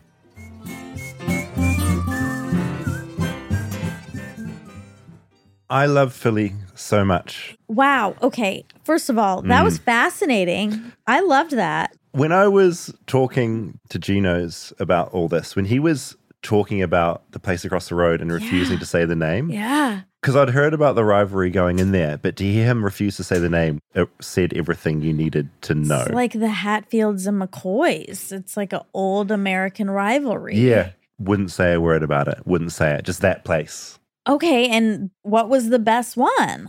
I 5.70 5.86
love 5.86 6.12
Philly 6.14 6.54
so 6.74 7.04
much. 7.04 7.56
Wow. 7.68 8.16
Okay. 8.22 8.64
First 8.84 9.10
of 9.10 9.18
all, 9.18 9.42
that 9.42 9.62
was 9.64 9.78
Mm. 9.78 9.82
fascinating. 9.82 10.92
I 11.06 11.20
loved 11.20 11.52
that. 11.52 11.94
When 12.12 12.32
I 12.32 12.48
was 12.48 12.94
talking 13.06 13.78
to 13.90 13.98
Geno's 13.98 14.72
about 14.80 15.12
all 15.12 15.28
this, 15.28 15.54
when 15.54 15.66
he 15.66 15.78
was 15.78 16.16
talking 16.42 16.82
about 16.82 17.22
the 17.32 17.38
place 17.38 17.64
across 17.64 17.88
the 17.88 17.94
road 17.94 18.20
and 18.22 18.32
refusing 18.32 18.78
to 18.78 18.86
say 18.86 19.04
the 19.04 19.14
name, 19.16 19.50
Yeah. 19.50 20.00
because 20.22 20.36
I'd 20.36 20.50
heard 20.50 20.72
about 20.72 20.94
the 20.94 21.04
rivalry 21.04 21.50
going 21.50 21.78
in 21.80 21.92
there, 21.92 22.16
but 22.16 22.36
to 22.36 22.44
hear 22.44 22.64
him 22.64 22.84
refuse 22.84 23.16
to 23.16 23.24
say 23.24 23.38
the 23.38 23.50
name, 23.50 23.80
it 23.94 24.08
said 24.20 24.52
everything 24.54 25.02
you 25.02 25.12
needed 25.12 25.50
to 25.62 25.74
know. 25.74 26.00
It's 26.02 26.10
like 26.10 26.32
the 26.32 26.48
Hatfields 26.48 27.26
and 27.26 27.42
McCoys. 27.42 28.32
It's 28.32 28.56
like 28.56 28.72
an 28.72 28.80
old 28.94 29.30
American 29.30 29.90
rivalry. 29.90 30.56
yeah, 30.56 30.90
wouldn't 31.18 31.50
say 31.50 31.72
a 31.74 31.80
word 31.80 32.02
about 32.04 32.28
it. 32.28 32.38
Wouldn't 32.46 32.72
say 32.72 32.94
it. 32.94 33.04
Just 33.04 33.20
that 33.20 33.44
place. 33.44 33.98
Okay. 34.28 34.68
And 34.68 35.10
what 35.22 35.48
was 35.48 35.70
the 35.70 35.78
best 35.78 36.16
one? 36.16 36.68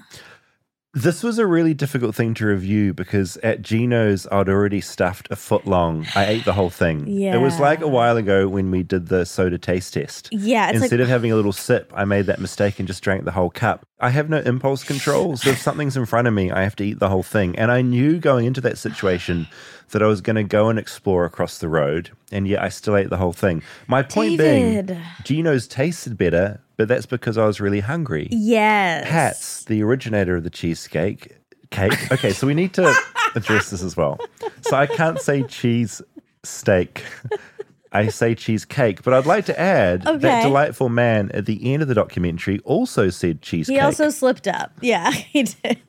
This 0.95 1.21
was 1.21 1.37
a 1.37 1.45
really 1.45 1.75
difficult 1.75 2.15
thing 2.15 2.33
to 2.35 2.47
review 2.47 2.95
because 2.95 3.37
at 3.37 3.61
Geno's, 3.61 4.25
I'd 4.31 4.49
already 4.49 4.81
stuffed 4.81 5.27
a 5.29 5.35
foot 5.35 5.67
long. 5.67 6.07
I 6.15 6.25
ate 6.25 6.45
the 6.45 6.53
whole 6.53 6.71
thing. 6.71 7.05
Yeah. 7.07 7.35
It 7.35 7.41
was 7.41 7.59
like 7.59 7.81
a 7.81 7.87
while 7.87 8.17
ago 8.17 8.47
when 8.47 8.71
we 8.71 8.81
did 8.81 9.07
the 9.07 9.23
soda 9.25 9.59
taste 9.59 9.93
test. 9.93 10.29
Yeah, 10.31 10.69
Instead 10.71 10.93
like- 10.93 11.01
of 11.01 11.07
having 11.09 11.31
a 11.31 11.35
little 11.35 11.51
sip, 11.51 11.93
I 11.95 12.05
made 12.05 12.25
that 12.25 12.39
mistake 12.41 12.79
and 12.79 12.87
just 12.87 13.03
drank 13.03 13.23
the 13.23 13.31
whole 13.31 13.51
cup. 13.51 13.85
I 13.99 14.09
have 14.11 14.29
no 14.29 14.39
impulse 14.39 14.83
control. 14.83 15.35
So 15.37 15.49
if 15.49 15.61
something's 15.61 15.97
in 15.97 16.05
front 16.05 16.27
of 16.27 16.33
me, 16.33 16.51
I 16.51 16.63
have 16.63 16.75
to 16.77 16.83
eat 16.83 16.99
the 16.99 17.09
whole 17.09 17.23
thing. 17.23 17.57
And 17.57 17.71
I 17.71 17.81
knew 17.81 18.17
going 18.19 18.45
into 18.45 18.61
that 18.61 18.77
situation 18.77 19.47
that 19.89 20.01
I 20.01 20.07
was 20.07 20.21
going 20.21 20.35
to 20.37 20.43
go 20.43 20.69
and 20.69 20.79
explore 20.79 21.25
across 21.25 21.57
the 21.57 21.67
road. 21.67 22.11
And 22.31 22.47
yet 22.47 22.61
I 22.61 22.69
still 22.69 22.95
ate 22.95 23.09
the 23.09 23.17
whole 23.17 23.33
thing. 23.33 23.61
My 23.87 24.03
point 24.03 24.37
David. 24.37 24.87
being, 24.87 25.01
Geno's 25.23 25.67
tasted 25.67 26.17
better, 26.17 26.61
but 26.77 26.87
that's 26.87 27.05
because 27.05 27.37
I 27.37 27.45
was 27.45 27.59
really 27.59 27.81
hungry. 27.81 28.29
Yes. 28.31 29.07
Hats, 29.07 29.63
the 29.65 29.83
originator 29.83 30.37
of 30.37 30.43
the 30.43 30.49
cheesecake. 30.49 31.35
Cake. 31.71 32.11
Okay, 32.11 32.31
so 32.31 32.47
we 32.47 32.55
need 32.55 32.73
to 32.73 32.95
address 33.35 33.69
this 33.69 33.83
as 33.83 33.95
well. 33.95 34.17
So 34.61 34.75
I 34.75 34.87
can't 34.87 35.19
say 35.19 35.43
cheese 35.43 36.01
steak. 36.43 37.03
I 37.91 38.09
say 38.09 38.35
cheesecake, 38.35 39.01
but 39.03 39.13
I'd 39.15 39.25
like 39.25 39.45
to 39.45 39.59
add 39.59 40.05
Okay. 40.05 40.19
that 40.19 40.43
delightful 40.43 40.89
man 40.89 41.31
at 41.33 41.45
the 41.47 41.73
end 41.73 41.81
of 41.81 41.87
the 41.87 41.95
documentary 41.95 42.59
also 42.59 43.09
said 43.09 43.41
cheesecake. 43.41 43.77
He 43.77 43.79
also 43.79 44.09
slipped 44.09 44.47
up. 44.47 44.71
Yeah, 44.81 45.09
he 45.11 45.43
did. 45.43 45.79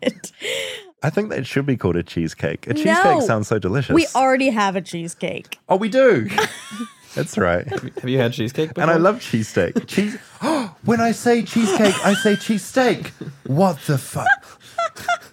I 1.02 1.10
think 1.10 1.28
that 1.30 1.46
should 1.46 1.66
be 1.66 1.76
called 1.76 1.96
a 1.96 2.02
cheesecake. 2.02 2.66
A 2.66 2.74
cheesecake 2.74 3.04
No. 3.04 3.20
sounds 3.20 3.48
so 3.48 3.58
delicious. 3.58 3.94
We 3.94 4.06
already 4.14 4.48
have 4.50 4.76
a 4.76 4.80
cheesecake. 4.80 5.58
oh, 5.68 5.76
we 5.76 5.88
do. 5.88 6.28
That's 7.14 7.36
right. 7.36 7.66
Have 7.66 8.08
you 8.08 8.18
had 8.18 8.32
cheesecake 8.32 8.70
And 8.76 8.88
I 8.90 8.96
love 8.96 9.16
cheesesteak. 9.16 9.86
Cheese. 9.88 10.16
when 10.84 11.00
I 11.00 11.10
say 11.12 11.42
cheesecake, 11.42 11.94
I 12.06 12.14
say 12.14 12.34
cheesesteak. 12.36 13.08
What 13.46 13.78
the 13.86 13.98
fuck? 13.98 14.28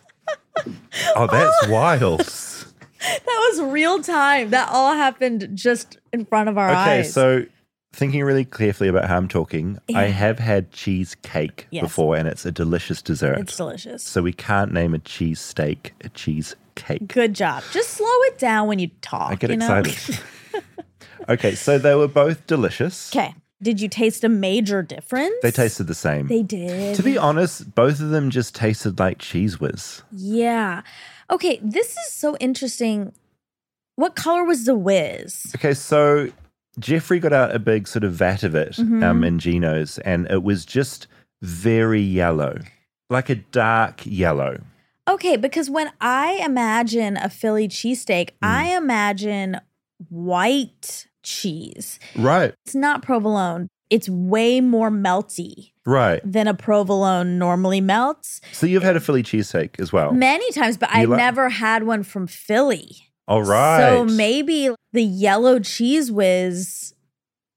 Oh, 1.16 1.28
that's 1.28 1.68
wild. 1.68 2.22
That 3.00 3.50
was 3.52 3.62
real 3.72 4.02
time. 4.02 4.50
That 4.52 4.70
all 4.72 4.94
happened 4.94 5.50
just 5.54 5.98
in 6.14 6.26
front 6.26 6.50
of 6.50 6.58
our 6.58 6.70
Okay, 6.70 6.78
eyes. 7.00 7.00
Okay, 7.18 7.44
so 7.44 7.46
thinking 7.94 8.24
really 8.24 8.46
carefully 8.46 8.90
about 8.90 9.06
how 9.06 9.18
I'm 9.18 9.28
talking, 9.28 9.78
I 9.96 10.04
have 10.06 10.40
had 10.40 10.72
cheesecake 10.72 11.68
Yes. 11.72 11.84
before, 11.84 12.16
and 12.16 12.28
it's 12.28 12.46
a 12.46 12.52
delicious 12.52 13.02
dessert. 13.02 13.40
It's 13.40 13.58
delicious. 13.58 14.04
So 14.04 14.22
we 14.22 14.34
can't 14.34 14.72
name 14.74 14.94
a 14.94 15.00
cheese 15.00 15.40
steak 15.40 15.94
a 16.04 16.10
cheesecake. 16.10 17.08
Good 17.08 17.34
job. 17.34 17.64
Just 17.72 17.90
slow 17.92 18.08
it 18.24 18.38
down 18.38 18.68
when 18.68 18.80
you 18.80 18.90
talk. 19.02 19.32
I 19.32 19.36
get 19.36 19.50
you 19.52 19.58
know? 19.58 19.80
excited. 19.80 20.20
okay, 21.30 21.56
so 21.56 21.78
they 21.78 21.96
were 21.96 22.08
both 22.08 22.46
delicious. 22.48 23.16
okay. 23.16 23.34
Did 23.60 23.82
you 23.82 23.90
taste 23.90 24.24
a 24.24 24.30
major 24.30 24.84
difference? 24.84 25.34
They 25.42 25.50
tasted 25.50 25.86
the 25.88 25.96
same. 25.96 26.28
They 26.28 26.44
did. 26.44 26.96
To 26.96 27.02
be 27.02 27.18
honest, 27.18 27.74
both 27.74 28.00
of 28.00 28.10
them 28.10 28.30
just 28.30 28.54
tasted 28.54 29.00
like 29.00 29.18
Cheez 29.18 29.60
Whiz. 29.60 30.04
Yeah. 30.12 30.84
Okay, 31.30 31.60
this 31.62 31.92
is 31.92 32.12
so 32.14 32.38
interesting. 32.38 33.12
What 33.96 34.16
color 34.16 34.44
was 34.44 34.66
the 34.66 34.76
whiz? 34.76 35.52
Okay, 35.56 35.74
so 35.74 36.30
Jeffrey 36.80 37.20
got 37.20 37.34
out 37.34 37.54
a 37.56 37.60
big 37.60 37.88
sort 37.88 38.04
of 38.04 38.14
vat 38.14 38.44
of 38.44 38.56
it 38.56 38.78
um, 38.80 39.02
Mhm. 39.02 39.26
in 39.28 39.40
Geno's, 39.40 39.98
and 40.00 40.30
it 40.30 40.44
was 40.44 40.66
just 40.66 41.08
very 41.42 42.02
yellow, 42.02 42.60
like 43.10 43.30
a 43.30 43.36
dark 43.36 44.02
yellow. 44.06 44.62
Okay, 45.08 45.36
because 45.38 45.70
when 45.70 45.92
I 46.02 46.42
imagine 46.46 47.18
a 47.18 47.30
Philly 47.30 47.68
cheesesteak, 47.68 48.30
Hmm. 48.42 48.46
I 48.46 48.64
imagine 48.78 49.60
white 50.10 51.08
cheese. 51.24 52.00
Right, 52.16 52.54
It's 52.66 52.76
not 52.76 53.02
provolone. 53.02 53.68
It's 53.90 54.10
way 54.10 54.60
more 54.62 54.90
melty 54.90 55.72
right. 55.86 56.20
than 56.24 56.48
a 56.48 56.54
provolone 56.54 57.38
normally 57.40 57.80
melts. 57.82 58.42
So 58.52 58.66
you've 58.66 58.84
had 58.84 58.96
a 58.96 59.00
Philly 59.00 59.24
cheesesteak 59.24 59.80
as 59.80 59.94
well. 59.94 60.12
Many 60.12 60.52
times, 60.52 60.78
but 60.78 60.90
I've 60.92 61.10
like- 61.10 61.18
never 61.18 61.50
had 61.50 61.84
one 61.84 62.04
from 62.04 62.28
Philly. 62.28 62.92
All 63.28 63.44
right. 63.44 63.80
So 63.80 64.06
maybe 64.06 64.70
the 64.94 65.04
yellow 65.04 65.60
Cheez 65.60 66.10
Whiz 66.12 66.94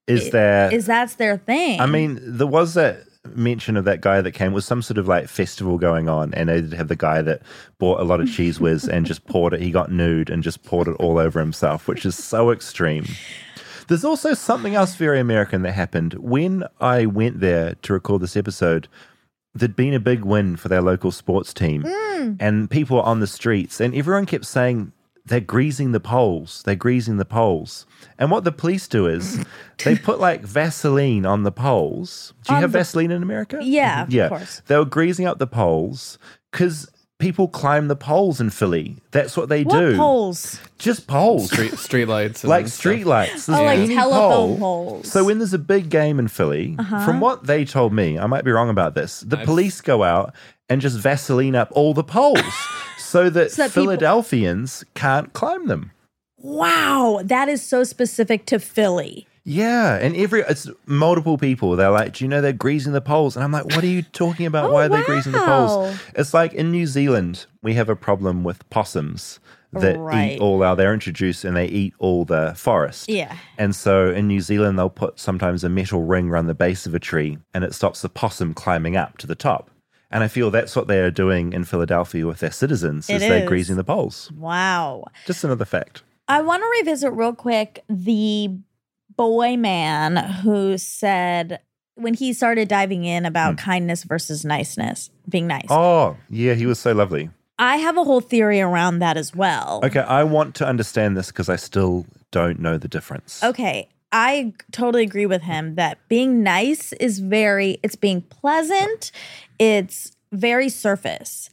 is 0.07 0.27
i- 0.27 0.29
there? 0.31 0.73
is 0.73 0.85
that's 0.85 1.15
their 1.15 1.37
thing. 1.37 1.79
I 1.79 1.85
mean, 1.85 2.19
there 2.21 2.47
was 2.47 2.73
that 2.75 3.03
mention 3.35 3.77
of 3.77 3.85
that 3.85 4.01
guy 4.01 4.19
that 4.19 4.31
came 4.31 4.51
was 4.51 4.65
some 4.65 4.81
sort 4.81 4.97
of 4.97 5.07
like 5.07 5.27
festival 5.27 5.77
going 5.77 6.09
on, 6.09 6.33
and 6.33 6.49
they 6.49 6.59
did 6.61 6.73
have 6.73 6.87
the 6.87 6.95
guy 6.95 7.21
that 7.21 7.41
bought 7.77 7.99
a 7.99 8.03
lot 8.03 8.19
of 8.19 8.27
Cheez 8.27 8.59
Whiz 8.59 8.87
and 8.87 9.05
just 9.05 9.25
poured 9.27 9.53
it. 9.53 9.61
He 9.61 9.69
got 9.71 9.91
nude 9.91 10.29
and 10.29 10.41
just 10.43 10.63
poured 10.63 10.87
it 10.87 10.95
all 10.99 11.17
over 11.19 11.39
himself, 11.39 11.87
which 11.87 12.05
is 12.05 12.15
so 12.15 12.51
extreme. 12.51 13.05
There's 13.91 14.05
also 14.05 14.33
something 14.33 14.73
else 14.73 14.95
very 14.95 15.19
American 15.19 15.63
that 15.63 15.73
happened 15.73 16.13
when 16.15 16.63
I 16.79 17.05
went 17.05 17.41
there 17.41 17.75
to 17.81 17.93
record 17.93 18.21
this 18.21 18.37
episode. 18.37 18.87
There'd 19.53 19.75
been 19.75 19.93
a 19.93 19.99
big 19.99 20.23
win 20.23 20.55
for 20.55 20.69
their 20.69 20.81
local 20.81 21.11
sports 21.11 21.53
team, 21.53 21.83
Mm. 21.83 22.37
and 22.39 22.69
people 22.69 22.97
were 22.97 23.03
on 23.03 23.19
the 23.19 23.27
streets, 23.27 23.81
and 23.81 23.93
everyone 23.93 24.25
kept 24.25 24.45
saying 24.45 24.93
they're 25.25 25.41
greasing 25.41 25.91
the 25.91 25.99
poles. 25.99 26.63
They're 26.65 26.75
greasing 26.75 27.17
the 27.17 27.25
poles. 27.25 27.85
And 28.17 28.31
what 28.31 28.43
the 28.45 28.51
police 28.51 28.87
do 28.87 29.07
is 29.07 29.43
they 29.83 29.95
put 29.97 30.19
like 30.19 30.41
Vaseline 30.43 31.25
on 31.25 31.43
the 31.43 31.51
poles. 31.51 32.33
Do 32.45 32.53
you 32.53 32.55
On 32.57 32.61
have 32.61 32.71
the- 32.71 32.79
Vaseline 32.79 33.11
in 33.11 33.21
America? 33.21 33.59
Yeah, 33.61 34.03
of 34.03 34.13
yeah. 34.13 34.29
course. 34.29 34.61
They 34.67 34.77
were 34.77 34.85
greasing 34.85 35.25
up 35.25 35.37
the 35.37 35.47
poles 35.47 36.17
because 36.51 36.89
people 37.21 37.47
climb 37.47 37.87
the 37.87 37.95
poles 37.95 38.41
in 38.41 38.49
Philly. 38.49 38.97
That's 39.11 39.37
what 39.37 39.47
they 39.47 39.63
what 39.63 39.79
do. 39.79 39.95
poles? 39.95 40.59
Just 40.77 41.07
poles. 41.07 41.49
Street 41.51 41.77
street 41.77 42.05
lights, 42.07 42.43
and 42.43 42.49
like 42.49 42.67
stuff. 42.67 42.79
street 42.79 43.05
lights. 43.05 43.47
Oh, 43.47 43.53
like 43.63 43.87
telephone 43.87 44.19
pole. 44.19 44.57
poles. 44.57 45.11
So 45.11 45.23
when 45.23 45.37
there's 45.37 45.53
a 45.53 45.59
big 45.59 45.89
game 45.89 46.19
in 46.19 46.27
Philly, 46.27 46.75
Uh-huh. 46.77 47.05
from 47.05 47.21
what 47.21 47.45
they 47.47 47.63
told 47.63 47.93
me, 47.93 48.19
I 48.19 48.25
might 48.25 48.43
be 48.43 48.51
wrong 48.51 48.69
about 48.69 48.95
this. 48.95 49.21
The 49.21 49.37
I've- 49.37 49.45
police 49.45 49.79
go 49.79 50.03
out 50.03 50.33
and 50.67 50.81
just 50.81 50.97
Vaseline 50.99 51.55
up 51.55 51.69
all 51.71 51.93
the 51.93 52.03
poles 52.03 52.41
so 52.97 53.29
that, 53.29 53.51
So 53.51 53.61
that 53.63 53.69
people- 53.69 53.83
Philadelphians 53.83 54.83
can't 54.95 55.31
climb 55.33 55.67
them. 55.67 55.91
Wow, 56.37 57.21
that 57.23 57.47
is 57.49 57.61
so 57.61 57.83
specific 57.83 58.45
to 58.47 58.57
Philly. 58.59 59.27
Yeah, 59.43 59.95
and 59.95 60.15
every 60.15 60.41
it's 60.41 60.69
multiple 60.85 61.37
people. 61.37 61.75
They're 61.75 61.89
like, 61.89 62.13
"Do 62.13 62.23
you 62.23 62.29
know 62.29 62.41
they're 62.41 62.53
greasing 62.53 62.93
the 62.93 63.01
poles?" 63.01 63.35
And 63.35 63.43
I'm 63.43 63.51
like, 63.51 63.65
"What 63.65 63.83
are 63.83 63.87
you 63.87 64.03
talking 64.03 64.45
about? 64.45 64.69
Oh, 64.69 64.73
Why 64.73 64.85
are 64.85 64.89
they 64.89 65.01
greasing 65.03 65.31
the 65.31 65.39
poles?" 65.39 65.97
It's 66.15 66.33
like 66.33 66.53
in 66.53 66.69
New 66.71 66.85
Zealand, 66.85 67.45
we 67.63 67.73
have 67.73 67.89
a 67.89 67.95
problem 67.95 68.43
with 68.43 68.69
possums 68.69 69.39
that 69.73 69.97
Right. 69.97 70.33
eat 70.33 70.39
all 70.39 70.61
our. 70.63 70.75
They're 70.75 70.93
introduced 70.93 71.43
and 71.45 71.55
they 71.55 71.65
eat 71.65 71.93
all 71.97 72.25
the 72.25 72.53
forest. 72.55 73.09
Yeah. 73.09 73.33
And 73.57 73.73
so 73.75 74.11
in 74.11 74.27
New 74.27 74.41
Zealand, 74.41 74.77
they'll 74.77 74.89
put 74.89 75.19
sometimes 75.19 75.63
a 75.63 75.69
metal 75.69 76.03
ring 76.03 76.29
around 76.29 76.47
the 76.47 76.53
base 76.53 76.85
of 76.85 76.93
a 76.93 76.99
tree, 76.99 77.37
and 77.53 77.63
it 77.63 77.73
stops 77.73 78.01
the 78.01 78.09
possum 78.09 78.53
climbing 78.53 78.95
up 78.97 79.17
to 79.19 79.27
the 79.27 79.35
top. 79.35 79.69
And 80.11 80.23
I 80.23 80.27
feel 80.27 80.51
that's 80.51 80.75
what 80.75 80.87
they 80.87 80.99
are 80.99 81.09
doing 81.09 81.53
in 81.53 81.63
Philadelphia 81.63 82.27
with 82.27 82.39
their 82.41 82.51
citizens, 82.51 83.09
It 83.09 83.15
is 83.15 83.21
they're 83.21 83.47
greasing 83.47 83.77
the 83.77 83.83
poles. 83.85 84.29
Wow. 84.37 85.05
Just 85.25 85.43
another 85.45 85.63
fact. 85.65 86.03
I 86.27 86.41
want 86.41 86.61
to 86.63 86.67
revisit 86.79 87.13
real 87.13 87.33
quick 87.33 87.83
the 87.89 88.49
boy 89.21 89.55
man 89.55 90.17
who 90.17 90.79
said 90.79 91.59
when 91.93 92.15
he 92.15 92.33
started 92.33 92.67
diving 92.67 93.03
in 93.03 93.23
about 93.23 93.51
hmm. 93.51 93.65
kindness 93.65 94.03
versus 94.03 94.43
niceness, 94.43 95.11
being 95.29 95.45
nice. 95.45 95.67
Oh, 95.69 96.17
yeah, 96.31 96.55
he 96.55 96.65
was 96.65 96.79
so 96.79 96.91
lovely. 96.91 97.29
I 97.59 97.77
have 97.77 97.97
a 97.97 98.03
whole 98.03 98.21
theory 98.21 98.61
around 98.61 98.97
that 98.97 99.17
as 99.17 99.35
well. 99.35 99.81
Okay, 99.83 99.99
I 99.99 100.23
want 100.23 100.55
to 100.55 100.65
understand 100.65 101.15
this 101.15 101.27
because 101.27 101.49
I 101.49 101.55
still 101.57 102.07
don't 102.31 102.59
know 102.59 102.79
the 102.79 102.87
difference. 102.87 103.43
Okay. 103.43 103.89
I 104.11 104.53
totally 104.71 105.03
agree 105.03 105.27
with 105.27 105.43
him 105.43 105.75
that 105.75 105.99
being 106.09 106.41
nice 106.41 106.91
is 106.93 107.19
very, 107.19 107.77
it's 107.83 107.95
being 107.95 108.23
pleasant, 108.23 109.11
it's 109.59 110.13
very 110.31 110.67
surface. 110.67 111.51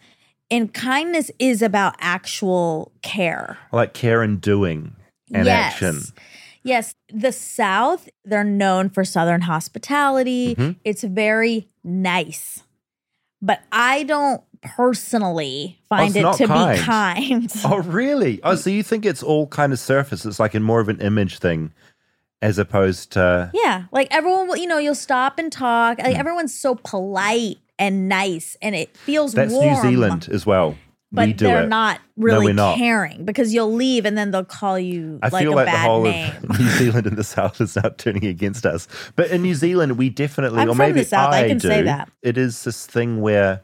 And 0.50 0.72
kindness 0.72 1.30
is 1.38 1.60
about 1.60 1.96
actual 2.00 2.92
care. 3.02 3.58
Like 3.70 3.92
care 3.92 4.22
and 4.22 4.40
doing 4.40 4.96
and 5.34 5.44
Yes. 5.44 5.74
action. 5.74 6.00
Yes, 6.68 6.94
the 7.12 7.32
South, 7.32 8.08
they're 8.24 8.44
known 8.44 8.88
for 8.90 9.04
Southern 9.04 9.40
hospitality. 9.42 10.54
Mhm. 10.54 10.76
It's 10.84 11.02
very 11.02 11.68
nice. 11.82 12.62
But 13.40 13.60
I 13.72 14.02
don't 14.04 14.42
personally 14.60 15.78
find 15.88 16.14
it's 16.16 16.40
it 16.40 16.44
to 16.44 16.46
kind. 16.48 16.78
be 16.78 16.84
kind. 16.84 17.52
Oh, 17.64 17.78
really? 17.78 18.40
Oh, 18.42 18.54
so 18.56 18.70
you 18.70 18.82
think 18.82 19.06
it's 19.06 19.22
all 19.22 19.46
kind 19.46 19.72
of 19.72 19.78
surface? 19.78 20.24
It's 20.26 20.40
like 20.40 20.54
in 20.54 20.62
more 20.62 20.80
of 20.80 20.88
an 20.88 21.00
image 21.00 21.38
thing 21.38 21.72
as 22.42 22.58
opposed 22.58 23.12
to. 23.12 23.50
Yeah, 23.54 23.84
like 23.92 24.08
everyone, 24.10 24.48
will- 24.48 24.56
you 24.56 24.66
know, 24.66 24.78
you'll 24.78 24.94
stop 24.94 25.38
and 25.38 25.50
talk. 25.52 25.98
Hmm. 26.00 26.06
Like 26.06 26.16
everyone's 26.16 26.58
so 26.58 26.74
polite 26.74 27.58
and 27.78 28.08
nice, 28.08 28.56
and 28.60 28.74
it 28.74 28.96
feels 28.96 29.34
That's 29.34 29.52
warm. 29.52 29.74
New 29.76 29.82
Zealand 29.82 30.28
as 30.32 30.44
well. 30.44 30.76
But 31.10 31.38
they're 31.38 31.64
it. 31.64 31.68
not 31.68 32.00
really 32.16 32.52
not. 32.52 32.76
caring 32.76 33.24
because 33.24 33.54
you'll 33.54 33.72
leave 33.72 34.04
and 34.04 34.16
then 34.16 34.30
they'll 34.30 34.44
call 34.44 34.78
you 34.78 35.18
I 35.22 35.28
like 35.28 35.42
feel 35.42 35.54
a 35.54 35.56
like 35.56 35.66
the 35.66 35.78
whole 35.78 36.02
name. 36.02 36.34
of 36.42 36.48
New 36.58 36.68
Zealand 36.70 37.06
and 37.06 37.16
the 37.16 37.24
South 37.24 37.60
is 37.60 37.76
now 37.76 37.90
turning 37.96 38.26
against 38.26 38.66
us. 38.66 38.88
But 39.16 39.30
in 39.30 39.42
New 39.42 39.54
Zealand, 39.54 39.96
we 39.96 40.10
definitely, 40.10 40.60
I'm 40.60 40.70
or 40.70 40.74
maybe 40.74 41.00
the 41.00 41.06
South, 41.06 41.32
I 41.32 41.48
can 41.48 41.58
do, 41.58 41.68
say 41.68 41.82
that. 41.82 42.10
It 42.22 42.36
is 42.36 42.64
this 42.64 42.86
thing 42.86 43.20
where 43.20 43.62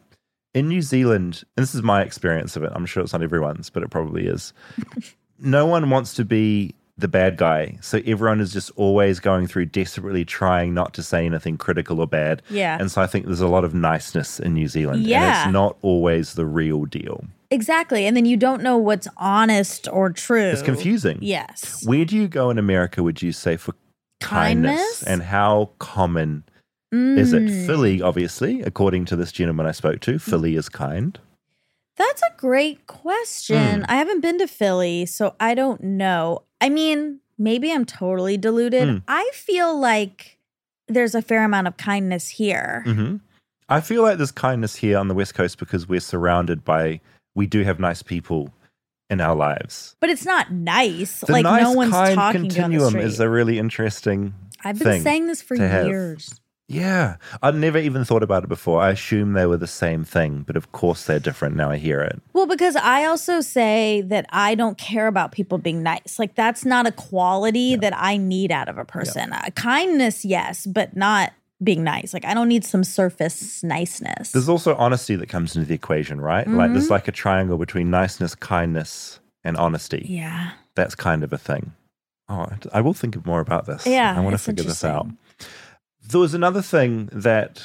in 0.55 0.69
New 0.69 0.83
Zealand, 0.83 1.45
and 1.57 1.63
this 1.63 1.75
is 1.75 1.83
my 1.83 2.03
experience 2.03 2.57
of 2.57 2.63
it, 2.63 2.73
I'm 2.75 2.87
sure 2.87 3.03
it's 3.03 3.13
not 3.13 3.23
everyone's, 3.23 3.71
but 3.71 3.83
it 3.83 3.91
probably 3.91 4.27
is. 4.27 4.53
no 5.39 5.67
one 5.67 5.91
wants 5.91 6.15
to 6.15 6.25
be 6.25 6.75
the 6.97 7.09
bad 7.09 7.37
guy. 7.37 7.77
So 7.81 8.01
everyone 8.07 8.41
is 8.41 8.53
just 8.53 8.71
always 8.77 9.19
going 9.19 9.47
through 9.49 9.67
desperately 9.67 10.25
trying 10.25 10.75
not 10.75 10.95
to 10.95 11.03
say 11.03 11.27
anything 11.27 11.57
critical 11.59 12.01
or 12.01 12.07
bad. 12.07 12.41
Yeah. 12.51 12.77
And 12.79 12.91
so 12.91 13.03
I 13.03 13.07
think 13.09 13.27
there's 13.27 13.41
a 13.41 13.49
lot 13.49 13.65
of 13.65 13.75
niceness 13.75 14.39
in 14.39 14.55
New 14.55 14.69
Zealand. 14.69 14.99
And 15.01 15.07
Yeah. 15.07 15.45
it's 15.45 15.53
not 15.53 15.77
always 15.83 16.35
the 16.35 16.47
real 16.47 16.85
deal. 16.85 17.25
Exactly. 17.51 18.07
And 18.07 18.17
then 18.17 18.27
you 18.27 18.37
don't 18.37 18.63
know 18.63 18.77
what's 18.79 19.09
honest 19.17 19.89
or 19.91 20.11
true. 20.11 20.41
It's 20.51 20.63
confusing. 20.63 21.19
Yes. 21.21 21.85
Where 21.85 22.05
do 22.05 22.15
you 22.17 22.29
go 22.29 22.51
in 22.51 22.59
America, 22.59 23.03
would 23.03 23.23
you 23.23 23.33
say, 23.33 23.57
for 23.57 23.75
kindness? 24.21 24.71
Kindness? 24.81 25.03
And 25.03 25.23
how 25.23 25.71
common 25.81 26.45
is 26.93 27.33
it? 27.33 27.43
Mm. 27.43 27.67
Philly, 27.67 28.03
obviously, 28.03 28.63
according 28.63 29.05
to 29.07 29.17
this 29.17 29.33
gentleman 29.33 29.67
I 29.67 29.73
spoke 29.73 30.01
to, 30.03 30.19
Philly 30.21 30.55
is 30.55 30.69
kind. 30.69 31.19
That's 31.97 32.23
a 32.23 32.33
great 32.37 32.87
question. 32.89 33.81
Hmm. 33.81 33.85
I 33.89 33.97
haven't 33.97 34.21
been 34.21 34.39
to 34.39 34.49
Philly, 34.49 35.07
so 35.07 35.37
I 35.39 35.55
don't 35.55 35.81
know. 35.83 36.43
I 36.65 36.71
mean, 36.71 37.21
maybe 37.37 37.71
I'm 37.71 37.85
totally 37.85 38.39
deluded. 38.39 38.89
Hmm. 38.89 38.97
I 39.07 39.31
feel 39.35 39.79
like 39.79 40.39
there's 40.89 41.15
a 41.15 41.21
fair 41.21 41.45
amount 41.45 41.67
of 41.67 41.77
kindness 41.77 42.29
here. 42.29 42.83
hmm 42.87 43.17
I 43.67 43.81
feel 43.81 44.03
like 44.03 44.19
there's 44.19 44.31
kindness 44.31 44.77
here 44.77 44.99
on 44.99 45.09
the 45.09 45.15
West 45.15 45.35
Coast 45.35 45.59
because 45.59 45.89
we're 45.89 46.01
surrounded 46.01 46.65
by, 46.65 47.01
we 47.35 47.47
do 47.47 47.65
have 47.65 47.81
nice 47.81 48.03
people 48.03 48.53
in 49.09 49.23
our 49.23 49.35
lives. 49.35 49.97
But 50.01 50.11
it's 50.11 50.27
not 50.27 50.53
nice. 50.53 51.21
The 51.21 51.33
like 51.33 51.45
nice, 51.45 51.63
no 51.63 51.73
one's 51.73 51.93
kind 51.93 52.15
talking 52.15 52.43
continuum 52.43 52.97
is 52.97 53.21
a 53.21 53.29
really 53.29 53.59
interesting 53.59 54.35
I've 54.63 54.79
been 54.79 55.03
saying 55.03 55.27
this 55.27 55.41
for 55.41 55.55
years. 55.57 56.29
have. 56.29 56.41
Yeah. 56.69 57.17
I'd 57.43 57.55
never 57.55 57.79
even 57.79 58.05
thought 58.05 58.23
about 58.23 58.45
it 58.45 58.49
before. 58.49 58.81
I 58.81 58.91
assume 58.91 59.35
they 59.35 59.47
were 59.47 59.57
the 59.59 59.67
same 59.67 60.03
thing, 60.05 60.45
but 60.47 60.57
of 60.57 60.73
course 60.73 61.05
they're 61.05 61.19
different. 61.19 61.57
Now 61.57 61.71
I 61.71 61.77
hear 61.77 62.01
it. 62.01 62.21
Well, 62.33 62.47
because 62.47 62.75
I 62.77 63.05
also 63.05 63.41
say 63.41 64.03
that 64.07 64.27
I 64.31 64.55
don't 64.55 64.79
care 64.79 65.07
about 65.07 65.33
people 65.33 65.59
being 65.59 65.83
nice. 65.83 66.19
Like 66.19 66.35
that's 66.35 66.65
not 66.65 66.87
a 66.87 66.93
quality 66.93 67.77
that 67.77 67.93
I 67.97 68.17
need 68.17 68.51
out 68.51 68.69
of 68.69 68.79
a 68.79 68.85
person. 68.85 69.33
Uh, 69.33 69.51
kindness, 69.55 70.25
yes, 70.25 70.67
but 70.67 70.97
not 70.97 71.33
being 71.63 71.85
nice. 71.85 72.13
Like 72.15 72.25
I 72.25 72.35
don't 72.35 72.49
need 72.49 72.65
some 72.65 72.83
surface 72.83 73.63
niceness. 73.63 74.33
There's 74.33 74.49
also 74.49 74.75
honesty 74.77 75.17
that 75.17 75.29
comes 75.29 75.55
into 75.55 75.69
the 75.69 75.75
equation, 75.75 76.21
right? 76.21 76.49
Like 76.49 76.73
there's 76.73 76.87
Mhm. 76.89 76.91
like 76.91 77.09
a 77.09 77.13
triangle 77.13 77.59
between 77.59 77.91
niceness, 77.91 78.35
kindness, 78.35 79.21
and 79.45 79.57
honesty. 79.57 80.05
Yeah. 80.09 80.53
That's 80.75 80.95
kind 80.95 81.23
of 81.23 81.33
a 81.33 81.39
thing. 81.39 81.73
Oh, 82.29 82.49
I 82.73 82.81
will 82.81 82.95
think 82.95 83.25
more 83.27 83.41
about 83.41 83.67
this. 83.67 83.87
Yeah, 83.87 84.15
I 84.17 84.21
want 84.21 84.33
to 84.35 84.39
figure 84.39 84.65
this 84.65 84.83
out. 84.83 85.07
Interesting. 86.05 86.11
There 86.11 86.21
was 86.21 86.35
another 86.35 86.63
thing 86.63 87.09
that 87.13 87.63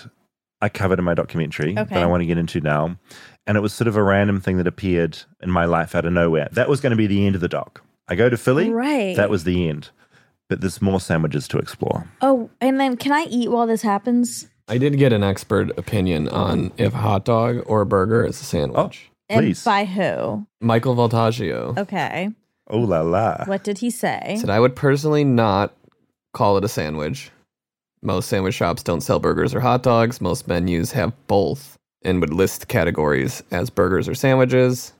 I 0.61 0.69
covered 0.69 0.99
in 0.99 1.05
my 1.05 1.13
documentary 1.13 1.73
that 1.73 1.91
I 1.93 2.05
want 2.05 2.21
to 2.21 2.27
get 2.27 2.37
into 2.37 2.61
now. 2.61 2.97
And 3.47 3.57
it 3.57 3.61
was 3.61 3.73
sort 3.73 3.87
of 3.87 3.95
a 3.95 4.03
random 4.03 4.41
thing 4.41 4.57
that 4.57 4.67
appeared 4.67 5.17
in 5.41 5.49
my 5.49 5.65
life 5.65 5.95
out 5.95 6.05
of 6.05 6.13
nowhere. 6.13 6.49
That 6.51 6.69
was 6.69 6.81
going 6.81 6.91
to 6.91 6.97
be 6.97 7.07
the 7.07 7.25
end 7.25 7.35
of 7.35 7.41
the 7.41 7.47
doc. 7.47 7.81
I 8.07 8.15
go 8.15 8.29
to 8.29 8.37
Philly. 8.37 8.69
Right. 8.69 9.15
That 9.15 9.29
was 9.29 9.43
the 9.43 9.67
end. 9.69 9.89
But 10.49 10.61
there's 10.61 10.81
more 10.81 10.99
sandwiches 10.99 11.47
to 11.49 11.57
explore. 11.59 12.07
Oh, 12.21 12.49
and 12.59 12.79
then 12.79 12.97
can 12.97 13.11
I 13.11 13.25
eat 13.29 13.49
while 13.51 13.67
this 13.67 13.81
happens? 13.83 14.47
I 14.67 14.77
did 14.77 14.97
get 14.97 15.13
an 15.13 15.23
expert 15.23 15.77
opinion 15.77 16.27
on 16.29 16.71
if 16.77 16.93
a 16.93 16.97
hot 16.97 17.25
dog 17.25 17.63
or 17.65 17.81
a 17.81 17.85
burger 17.85 18.25
is 18.25 18.39
a 18.41 18.43
sandwich. 18.43 19.09
Oh, 19.29 19.35
And 19.35 19.61
by 19.63 19.85
who? 19.85 20.47
Michael 20.59 20.95
Voltaggio 20.95 21.77
Okay. 21.77 22.29
Oh 22.67 22.79
la 22.79 23.01
la. 23.01 23.45
What 23.45 23.63
did 23.63 23.79
he 23.79 23.89
say? 23.89 24.37
said 24.39 24.49
I 24.49 24.59
would 24.59 24.75
personally 24.75 25.23
not 25.23 25.75
call 26.33 26.57
it 26.57 26.63
a 26.63 26.67
sandwich. 26.67 27.31
Most 28.01 28.29
sandwich 28.29 28.55
shops 28.55 28.81
don't 28.83 29.01
sell 29.01 29.19
burgers 29.19 29.53
or 29.53 29.59
hot 29.59 29.83
dogs. 29.83 30.21
Most 30.21 30.47
menus 30.47 30.91
have 30.93 31.13
both 31.27 31.77
and 32.03 32.21
would 32.21 32.33
list 32.33 32.67
categories 32.69 33.43
as 33.51 33.69
burgers 33.69 34.07
or 34.07 34.15
sandwiches. 34.15 34.93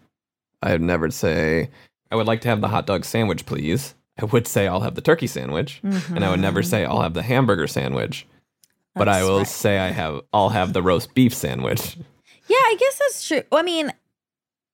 I 0.62 0.74
would 0.74 0.82
never 0.82 1.10
say, 1.10 1.70
I 2.12 2.16
would 2.18 2.28
like 2.28 2.42
to 2.42 2.50
have 2.50 2.60
the 2.60 2.68
hot 2.68 2.86
dog 2.86 3.06
sandwich, 3.06 3.46
please. 3.46 3.96
I 4.22 4.26
would 4.26 4.48
say 4.48 4.68
I'll 4.68 4.82
have 4.82 4.96
the 4.96 5.02
turkey 5.02 5.28
sandwich. 5.28 5.80
And 5.82 6.26
I 6.26 6.30
would 6.30 6.42
never 6.42 6.62
Mhm. 6.62 6.66
say 6.66 6.84
I'll 6.86 7.02
have 7.02 7.14
the 7.14 7.22
hamburger 7.24 7.68
sandwich. 7.68 8.28
But 8.96 9.08
I 9.08 9.24
will 9.24 9.40
right. 9.40 9.48
say 9.48 9.80
I 9.80 9.92
have 9.92 10.20
I'll 10.34 10.50
have 10.50 10.74
the 10.74 10.82
roast 10.84 11.14
beef 11.14 11.34
sandwich. 11.34 11.96
Yeah, 12.48 12.58
I 12.58 12.76
guess 12.78 12.98
that's 13.00 13.26
true. 13.28 13.44
I 13.54 13.62
mean, 13.64 13.94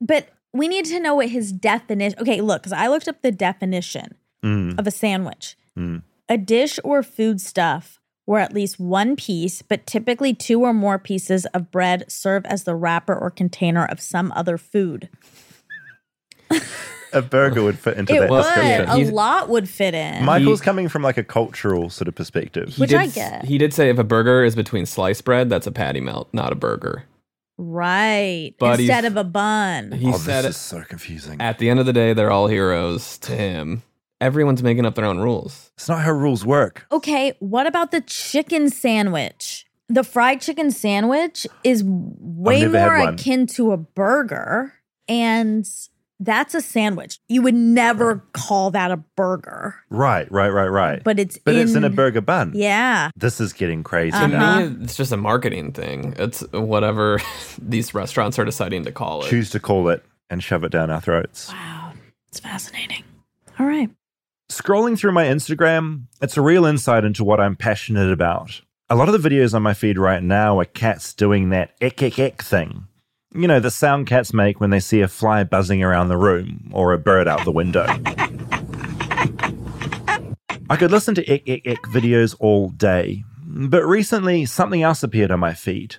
but 0.02 0.30
we 0.52 0.68
need 0.68 0.86
to 0.86 1.00
know 1.00 1.14
what 1.14 1.30
his 1.30 1.52
definition. 1.52 2.18
Okay, 2.20 2.42
look, 2.42 2.64
because 2.64 2.74
I 2.74 2.88
looked 2.88 3.08
up 3.08 3.22
the 3.22 3.32
definition 3.32 4.16
Mm. 4.44 4.80
of 4.80 4.88
a 4.88 4.92
sandwich: 4.92 5.58
Mm. 5.78 6.02
a 6.30 6.38
dish 6.38 6.80
or 6.84 7.04
food 7.04 7.40
stuff 7.40 8.00
where 8.26 8.42
at 8.42 8.54
least 8.54 8.80
one 8.80 9.16
piece, 9.16 9.62
but 9.62 9.86
typically 9.86 10.34
two 10.34 10.62
or 10.62 10.74
more 10.74 10.98
pieces 11.00 11.46
of 11.48 11.72
bread 11.72 12.04
serve 12.12 12.46
as 12.46 12.64
the 12.64 12.76
wrapper 12.76 13.16
or 13.16 13.30
container 13.30 13.86
of 13.86 14.00
some 14.02 14.32
other 14.36 14.58
food. 14.58 15.10
A 17.14 17.22
burger 17.22 17.64
would 17.64 17.80
fit 17.80 17.98
into 17.98 18.14
it 18.14 18.20
that 18.20 18.30
would. 18.30 18.44
description. 18.44 18.90
A 18.90 19.12
lot 19.12 19.48
would 19.48 19.70
fit 19.70 19.94
in. 19.94 20.26
Michael's 20.26 20.60
coming 20.60 20.90
from 20.90 21.02
like 21.02 21.18
a 21.18 21.24
cultural 21.24 21.90
sort 21.90 22.10
of 22.10 22.16
perspective. 22.16 22.78
Which 22.78 22.90
did, 22.90 23.00
I 23.00 23.06
s- 23.06 23.16
get. 23.16 23.46
He 23.46 23.58
did 23.58 23.74
say 23.74 23.90
if 23.90 23.98
a 23.98 24.04
burger 24.04 24.44
is 24.44 24.54
between 24.54 24.86
sliced 24.86 25.24
bread, 25.24 25.50
that's 25.50 25.66
a 25.66 25.72
patty 25.72 26.02
melt, 26.02 26.28
not 26.34 26.52
a 26.52 26.56
burger. 26.56 27.06
right. 27.58 28.54
But 28.60 28.82
Instead 28.82 29.06
of 29.06 29.16
a 29.16 29.24
bun. 29.24 29.94
He 29.94 30.10
oh, 30.10 30.18
said 30.18 30.42
this 30.42 30.46
it- 30.46 30.50
is 30.50 30.58
so 30.58 30.82
confusing. 30.84 31.40
At 31.40 31.58
the 31.58 31.70
end 31.70 31.80
of 31.80 31.86
the 31.86 31.94
day, 31.94 32.12
they're 32.12 32.32
all 32.32 32.48
heroes 32.48 33.18
to 33.20 33.32
him. 33.34 33.84
Everyone's 34.22 34.64
making 34.64 34.86
up 34.86 34.96
their 34.96 35.06
own 35.06 35.20
rules. 35.20 35.72
It's 35.76 35.90
not 35.90 36.02
how 36.02 36.12
rules 36.12 36.46
work. 36.46 36.86
Okay, 36.92 37.34
what 37.40 37.68
about 37.68 37.92
the 37.92 38.02
chicken 38.02 38.70
sandwich? 38.70 39.66
The 39.90 40.04
fried 40.04 40.42
chicken 40.42 40.72
sandwich 40.72 41.46
is 41.64 41.84
way 41.86 42.66
more 42.66 42.96
akin 42.96 43.46
to 43.48 43.72
a 43.72 43.78
burger, 43.78 44.74
and 45.08 45.68
that's 46.20 46.56
a 46.56 46.62
sandwich. 46.62 47.20
You 47.28 47.42
would 47.42 47.56
never 47.56 48.24
call 48.34 48.72
that 48.72 48.90
a 48.92 48.98
burger, 48.98 49.76
Right, 49.90 50.32
right, 50.32 50.50
right, 50.50 50.68
right. 50.68 51.04
but 51.04 51.20
it's 51.20 51.38
but 51.38 51.56
it's 51.56 51.76
in 51.76 51.84
a 51.84 51.90
burger 51.90 52.22
bun. 52.22 52.54
Yeah. 52.56 53.12
This 53.16 53.42
is 53.42 53.54
getting 53.54 53.84
crazy 53.84 54.16
uh-huh. 54.16 54.28
To 54.28 54.34
now. 54.34 54.60
me, 54.60 54.84
it's 54.84 54.96
just 54.96 55.12
a 55.12 55.18
marketing 55.18 55.74
thing. 55.74 56.16
It's 56.18 56.42
whatever 56.52 57.20
these 57.62 57.94
restaurants 57.94 58.40
are 58.40 58.46
deciding 58.46 58.86
to 58.86 58.92
call 58.92 59.24
it. 59.24 59.30
Choose 59.30 59.50
to 59.52 59.60
call 59.60 59.90
it 59.90 60.04
and 60.30 60.42
shove 60.42 60.64
it 60.64 60.72
down 60.72 60.90
our 60.90 61.02
throats. 61.02 61.50
Wow, 61.50 61.94
it's 62.30 62.40
fascinating. 62.40 63.04
All 63.60 63.66
right. 63.66 63.90
Scrolling 64.50 64.98
through 64.98 65.12
my 65.12 65.26
Instagram, 65.26 66.04
it's 66.22 66.38
a 66.38 66.42
real 66.42 66.66
insight 66.66 67.04
into 67.04 67.24
what 67.24 67.40
I'm 67.40 67.56
passionate 67.56 68.12
about. 68.12 68.62
A 68.92 68.96
lot 68.96 69.10
of 69.10 69.20
the 69.20 69.30
videos 69.30 69.56
on 69.56 69.64
my 69.64 69.74
feed 69.74 69.98
right 69.98 70.22
now 70.22 70.60
are 70.60 70.66
cats 70.66 71.16
doing 71.16 71.50
that 71.50 71.72
ek 71.82 72.04
ek 72.04 72.20
ek 72.20 72.44
thing. 72.44 72.86
You 73.34 73.48
know, 73.48 73.60
the 73.60 73.72
sound 73.72 74.06
cats 74.06 74.36
make 74.36 74.62
when 74.62 74.70
they 74.70 74.80
see 74.80 75.02
a 75.02 75.08
fly 75.08 75.44
buzzing 75.44 75.82
around 75.82 76.10
the 76.10 76.18
room 76.18 76.70
or 76.74 76.94
a 76.94 77.00
bird 77.00 77.28
out 77.28 77.44
the 77.44 77.52
window. 77.52 77.88
I 80.70 80.78
could 80.78 80.92
listen 80.92 81.16
to 81.16 81.28
ek 81.28 81.50
ek 81.50 81.66
ek 81.66 81.82
videos 81.92 82.36
all 82.40 82.70
day, 82.70 83.24
but 83.44 83.84
recently 83.84 84.46
something 84.46 84.84
else 84.84 85.02
appeared 85.02 85.32
on 85.32 85.40
my 85.40 85.56
feed. 85.56 85.96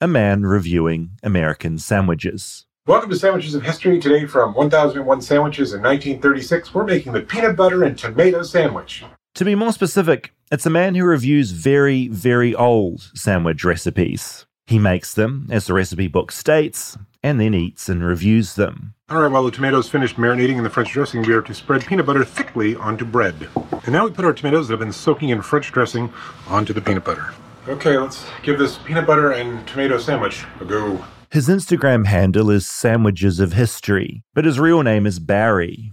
A 0.00 0.06
man 0.06 0.44
reviewing 0.44 1.18
American 1.24 1.76
sandwiches. 1.76 2.66
Welcome 2.86 3.10
to 3.10 3.16
Sandwiches 3.16 3.54
of 3.54 3.62
History. 3.62 4.00
Today, 4.00 4.24
from 4.24 4.54
1001 4.54 5.20
Sandwiches 5.20 5.74
in 5.74 5.82
1936, 5.82 6.72
we're 6.72 6.82
making 6.82 7.12
the 7.12 7.20
peanut 7.20 7.54
butter 7.54 7.84
and 7.84 7.96
tomato 7.96 8.42
sandwich. 8.42 9.04
To 9.34 9.44
be 9.44 9.54
more 9.54 9.72
specific, 9.72 10.32
it's 10.50 10.64
a 10.64 10.70
man 10.70 10.94
who 10.94 11.04
reviews 11.04 11.50
very, 11.50 12.08
very 12.08 12.54
old 12.54 13.10
sandwich 13.14 13.64
recipes. 13.64 14.46
He 14.66 14.78
makes 14.78 15.12
them, 15.12 15.46
as 15.50 15.66
the 15.66 15.74
recipe 15.74 16.08
book 16.08 16.32
states, 16.32 16.96
and 17.22 17.38
then 17.38 17.52
eats 17.52 17.90
and 17.90 18.02
reviews 18.02 18.54
them. 18.54 18.94
All 19.10 19.20
right, 19.20 19.30
while 19.30 19.44
the 19.44 19.50
tomatoes 19.50 19.90
finished 19.90 20.16
marinating 20.16 20.56
in 20.56 20.64
the 20.64 20.70
French 20.70 20.90
dressing, 20.90 21.20
we 21.20 21.34
are 21.34 21.42
to 21.42 21.52
spread 21.52 21.84
peanut 21.84 22.06
butter 22.06 22.24
thickly 22.24 22.76
onto 22.76 23.04
bread. 23.04 23.50
And 23.84 23.92
now 23.92 24.06
we 24.06 24.10
put 24.10 24.24
our 24.24 24.32
tomatoes 24.32 24.68
that 24.68 24.72
have 24.72 24.80
been 24.80 24.90
soaking 24.90 25.28
in 25.28 25.42
French 25.42 25.70
dressing 25.70 26.10
onto 26.48 26.72
the 26.72 26.80
peanut 26.80 27.04
butter. 27.04 27.34
Okay, 27.68 27.98
let's 27.98 28.24
give 28.42 28.58
this 28.58 28.78
peanut 28.78 29.06
butter 29.06 29.32
and 29.32 29.68
tomato 29.68 29.98
sandwich 29.98 30.46
a 30.60 30.64
go. 30.64 31.04
His 31.30 31.46
Instagram 31.46 32.06
handle 32.06 32.50
is 32.50 32.66
Sandwiches 32.66 33.38
of 33.38 33.52
History, 33.52 34.24
but 34.34 34.44
his 34.44 34.58
real 34.58 34.82
name 34.82 35.06
is 35.06 35.20
Barry. 35.20 35.92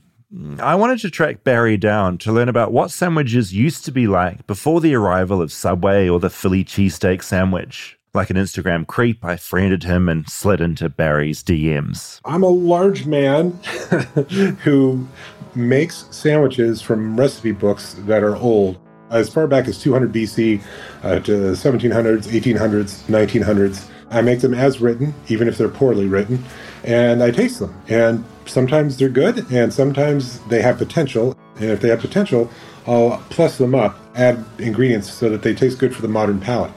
I 0.60 0.74
wanted 0.74 0.98
to 1.02 1.12
track 1.12 1.44
Barry 1.44 1.78
down 1.78 2.18
to 2.20 2.32
learn 2.32 2.50
about 2.50 2.72
what 2.72 2.90
sandwiches 2.90 3.54
used 3.54 3.86
to 3.86 3.92
be 3.92 4.08
like 4.08 4.48
before 4.48 4.82
the 4.82 4.96
arrival 4.96 5.40
of 5.40 5.52
Subway 5.52 6.10
or 6.10 6.20
the 6.20 6.32
Philly 6.32 6.66
cheesesteak 6.66 7.22
sandwich. 7.22 8.00
Like 8.16 8.32
an 8.32 8.36
Instagram 8.36 8.88
creep, 8.88 9.24
I 9.24 9.36
friended 9.36 9.84
him 9.84 10.10
and 10.10 10.28
slid 10.28 10.60
into 10.60 10.90
Barry's 10.90 11.44
DMs. 11.44 12.20
I'm 12.26 12.42
a 12.42 12.48
large 12.48 13.06
man 13.06 13.52
who 14.64 15.08
makes 15.54 16.06
sandwiches 16.10 16.82
from 16.82 17.16
recipe 17.16 17.52
books 17.52 17.96
that 18.08 18.24
are 18.24 18.36
old. 18.36 18.80
As 19.12 19.30
far 19.30 19.46
back 19.46 19.68
as 19.68 19.80
200 19.80 20.12
BC 20.12 20.64
uh, 21.04 21.20
to 21.20 21.38
the 21.38 21.52
1700s, 21.52 22.24
1800s, 22.24 23.04
1900s. 23.04 23.88
I 24.10 24.22
make 24.22 24.40
them 24.40 24.54
as 24.54 24.80
written, 24.80 25.14
even 25.28 25.48
if 25.48 25.58
they're 25.58 25.70
poorly 25.70 26.08
written, 26.08 26.44
and 26.84 27.22
I 27.22 27.32
taste 27.32 27.60
them. 27.60 27.80
And 27.90 28.24
sometimes 28.46 28.98
they're 28.98 29.10
good, 29.10 29.52
and 29.52 29.74
sometimes 29.74 30.40
they 30.48 30.62
have 30.62 30.78
potential. 30.78 31.38
And 31.56 31.66
if 31.72 31.82
they 31.82 31.90
have 31.90 32.00
potential, 32.00 32.50
I'll 32.86 33.22
plus 33.30 33.58
them 33.58 33.76
up, 33.76 34.00
add 34.16 34.44
ingredients 34.60 35.12
so 35.12 35.30
that 35.30 35.42
they 35.42 35.54
taste 35.54 35.80
good 35.80 35.96
for 35.96 36.02
the 36.02 36.08
modern 36.08 36.40
palate. 36.40 36.72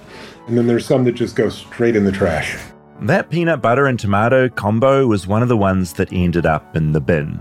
And 0.48 0.58
then 0.58 0.66
there's 0.66 0.86
some 0.86 1.04
that 1.04 1.12
just 1.12 1.36
go 1.36 1.48
straight 1.48 1.94
in 1.94 2.04
the 2.04 2.12
trash. 2.12 2.56
That 3.02 3.30
peanut 3.30 3.62
butter 3.62 3.86
and 3.86 3.98
tomato 3.98 4.48
combo 4.48 5.06
was 5.06 5.26
one 5.26 5.42
of 5.42 5.48
the 5.48 5.56
ones 5.56 5.94
that 5.94 6.12
ended 6.12 6.46
up 6.46 6.76
in 6.76 6.92
the 6.92 7.00
bin. 7.00 7.40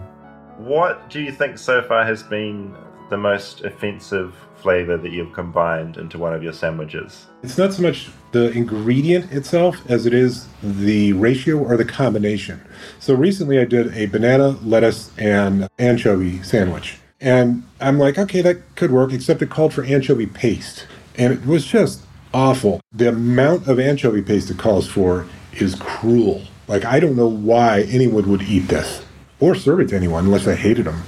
What 0.58 1.10
do 1.10 1.22
you 1.22 1.32
think 1.32 1.58
so 1.58 1.82
far 1.82 2.06
has 2.06 2.22
been 2.22 2.76
the 3.10 3.18
most 3.18 3.62
offensive 3.62 4.36
flavor 4.62 4.98
that 4.98 5.12
you've 5.12 5.34
combined 5.34 5.98
into 5.98 6.18
one 6.18 6.34
of 6.34 6.44
your 6.44 6.54
sandwiches? 6.54 7.28
It's 7.44 7.58
not 7.58 7.74
so 7.74 7.82
much 7.82 8.10
the 8.32 8.52
ingredient 8.52 9.32
itself 9.32 9.78
as 9.90 10.06
it 10.06 10.14
is 10.14 10.48
the 10.62 11.14
ratio 11.14 11.58
or 11.58 11.78
the 11.78 11.86
combination. 11.86 12.62
So 13.00 13.14
recently 13.14 13.60
I 13.60 13.66
did 13.66 13.96
a 13.96 14.06
banana, 14.06 14.50
lettuce, 14.64 15.12
and 15.18 15.68
anchovy 15.80 16.44
sandwich. 16.44 16.98
And 17.22 17.64
I'm 17.82 17.98
like, 17.98 18.18
okay, 18.18 18.42
that 18.42 18.76
could 18.76 18.92
work, 18.92 19.12
except 19.12 19.42
it 19.42 19.50
called 19.50 19.74
for 19.74 19.84
anchovy 19.84 20.28
paste. 20.28 20.88
And 21.18 21.34
it 21.34 21.46
was 21.46 21.66
just 21.66 22.04
awful. 22.34 22.82
The 22.94 23.10
amount 23.10 23.68
of 23.68 23.80
anchovy 23.80 24.22
paste 24.22 24.50
it 24.50 24.58
calls 24.58 24.88
for 24.88 25.26
is 25.54 25.76
cruel. 25.76 26.44
Like, 26.68 26.86
I 26.86 27.00
don't 27.00 27.16
know 27.16 27.28
why 27.28 27.82
anyone 27.90 28.30
would 28.30 28.44
eat 28.44 28.68
this 28.68 29.04
or 29.40 29.56
serve 29.56 29.80
it 29.82 29.90
to 29.90 29.96
anyone 29.96 30.26
unless 30.26 30.46
they 30.46 30.56
hated 30.56 30.86
them. 30.86 31.02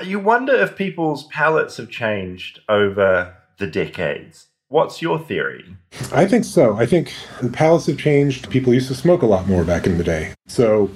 You 0.00 0.18
wonder 0.18 0.54
if 0.54 0.74
people's 0.74 1.24
palates 1.24 1.76
have 1.76 1.90
changed 1.90 2.60
over 2.68 3.36
the 3.58 3.66
decades. 3.66 4.48
What's 4.68 5.02
your 5.02 5.18
theory? 5.18 5.76
I 6.12 6.24
think 6.24 6.44
so. 6.46 6.76
I 6.76 6.86
think 6.86 7.12
the 7.42 7.50
palates 7.50 7.86
have 7.86 7.98
changed. 7.98 8.48
People 8.48 8.72
used 8.72 8.88
to 8.88 8.94
smoke 8.94 9.20
a 9.20 9.26
lot 9.26 9.46
more 9.46 9.64
back 9.64 9.86
in 9.86 9.98
the 9.98 10.04
day. 10.04 10.32
So 10.46 10.90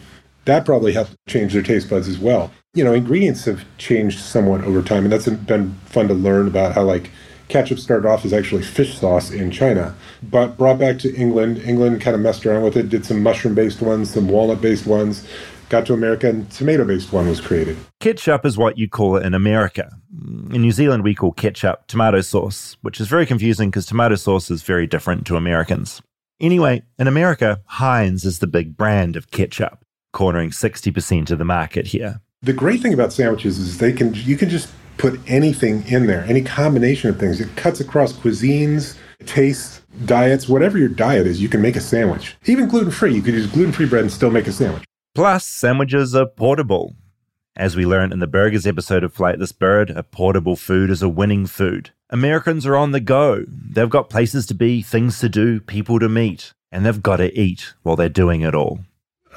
that 0.47 0.65
probably 0.65 0.95
helped 0.95 1.15
change 1.29 1.53
their 1.53 1.63
taste 1.63 1.91
buds 1.91 2.09
as 2.09 2.19
well. 2.19 2.51
You 2.73 2.85
know, 2.85 2.95
ingredients 2.95 3.45
have 3.45 3.67
changed 3.77 4.19
somewhat 4.19 4.63
over 4.65 4.81
time, 4.81 5.05
and 5.05 5.13
that's 5.13 5.29
been 5.29 5.75
fun 5.85 6.09
to 6.09 6.15
learn 6.15 6.47
about 6.49 6.73
how, 6.73 6.85
like, 6.85 7.11
ketchup 7.49 7.79
started 7.79 8.09
off 8.09 8.25
as 8.25 8.33
actually 8.33 8.63
fish 8.63 8.99
sauce 8.99 9.31
in 9.31 9.51
China, 9.51 9.95
but 10.23 10.57
brought 10.57 10.79
back 10.79 10.99
to 11.01 11.15
England. 11.15 11.59
England 11.59 12.01
kind 12.01 12.15
of 12.15 12.21
messed 12.21 12.47
around 12.47 12.63
with 12.63 12.77
it, 12.77 12.89
did 12.89 13.05
some 13.05 13.23
mushroom 13.23 13.55
based 13.55 13.83
ones, 13.83 14.11
some 14.11 14.29
walnut 14.29 14.61
based 14.61 14.87
ones, 14.87 15.27
got 15.69 15.87
to 15.87 15.95
America, 15.95 16.29
and 16.29 16.51
tomato 16.51 16.85
based 16.85 17.13
one 17.13 17.29
was 17.29 17.41
created. 17.41 17.77
Ketchup 18.01 18.45
is 18.45 18.57
what 18.57 18.79
you 18.79 18.89
call 18.89 19.17
it 19.17 19.27
in 19.27 19.35
America. 19.35 19.91
In 20.51 20.63
New 20.63 20.73
Zealand, 20.73 21.05
we 21.05 21.15
call 21.15 21.33
ketchup 21.33 21.87
tomato 21.87 22.21
sauce, 22.21 22.77
which 22.83 23.01
is 23.01 23.09
very 23.09 23.27
confusing 23.27 23.71
because 23.71 23.87
tomato 23.87 24.15
sauce 24.15 24.51
is 24.51 24.63
very 24.63 24.87
different 24.87 25.27
to 25.27 25.37
Americans. 25.37 26.01
Anyway, 26.41 26.83
in 26.99 27.09
America, 27.09 27.61
Heinz 27.67 28.25
is 28.25 28.41
the 28.41 28.47
big 28.47 28.77
brand 28.77 29.17
of 29.17 29.31
ketchup, 29.31 29.85
cornering 30.13 30.51
60% 30.51 31.31
of 31.31 31.39
the 31.39 31.45
market 31.45 31.89
here. 31.89 32.21
The 32.43 32.53
great 32.53 32.81
thing 32.81 32.93
about 32.93 33.13
sandwiches 33.13 33.59
is 33.59 33.79
they 33.79 33.93
can 33.93 34.13
you 34.15 34.37
can 34.37 34.51
just 34.51 34.69
put 34.99 35.19
anything 35.27 35.87
in 35.89 36.07
there, 36.07 36.25
any 36.25 36.43
combination 36.43 37.11
of 37.11 37.19
things. 37.19 37.41
It 37.41 37.55
cuts 37.57 37.81
across 37.81 38.13
cuisines, 38.13 38.97
tastes, 39.25 39.83
diets, 40.05 40.49
whatever 40.49 40.79
your 40.79 40.89
diet 40.89 41.27
is, 41.27 41.41
you 41.41 41.49
can 41.49 41.63
make 41.63 41.77
a 41.77 41.81
sandwich. 41.81 42.37
Even 42.45 42.69
gluten 42.69 42.91
free, 42.91 43.15
you 43.15 43.23
could 43.23 43.35
use 43.35 43.47
gluten 43.47 43.73
free 43.73 43.87
bread 43.87 44.03
and 44.03 44.13
still 44.13 44.31
make 44.31 44.47
a 44.47 44.53
sandwich. 44.53 44.85
Plus, 45.17 45.47
sandwiches 45.47 46.15
are 46.15 46.27
portable. 46.27 46.95
As 47.57 47.75
we 47.75 47.87
learned 47.87 48.13
in 48.13 48.19
the 48.19 48.27
burgers 48.27 48.67
episode 48.67 49.03
of 49.03 49.15
Flightless 49.15 49.59
Bird, 49.59 49.89
a 49.89 50.03
portable 50.03 50.57
food 50.57 50.91
is 50.91 51.01
a 51.01 51.09
winning 51.09 51.47
food. 51.47 51.89
Americans 52.11 52.67
are 52.67 52.77
on 52.77 52.93
the 52.93 53.01
go. 53.01 53.47
They've 53.49 53.89
got 53.89 54.11
places 54.11 54.45
to 54.45 54.55
be, 54.55 54.83
things 54.83 55.19
to 55.21 55.31
do, 55.31 55.59
people 55.61 55.99
to 56.01 56.11
meet, 56.11 56.53
and 56.71 56.85
they've 56.85 57.03
got 57.03 57.17
to 57.17 57.35
eat 57.35 57.73
while 57.83 57.97
they're 57.97 58.11
doing 58.11 58.43
it 58.43 58.55
all. 58.55 58.81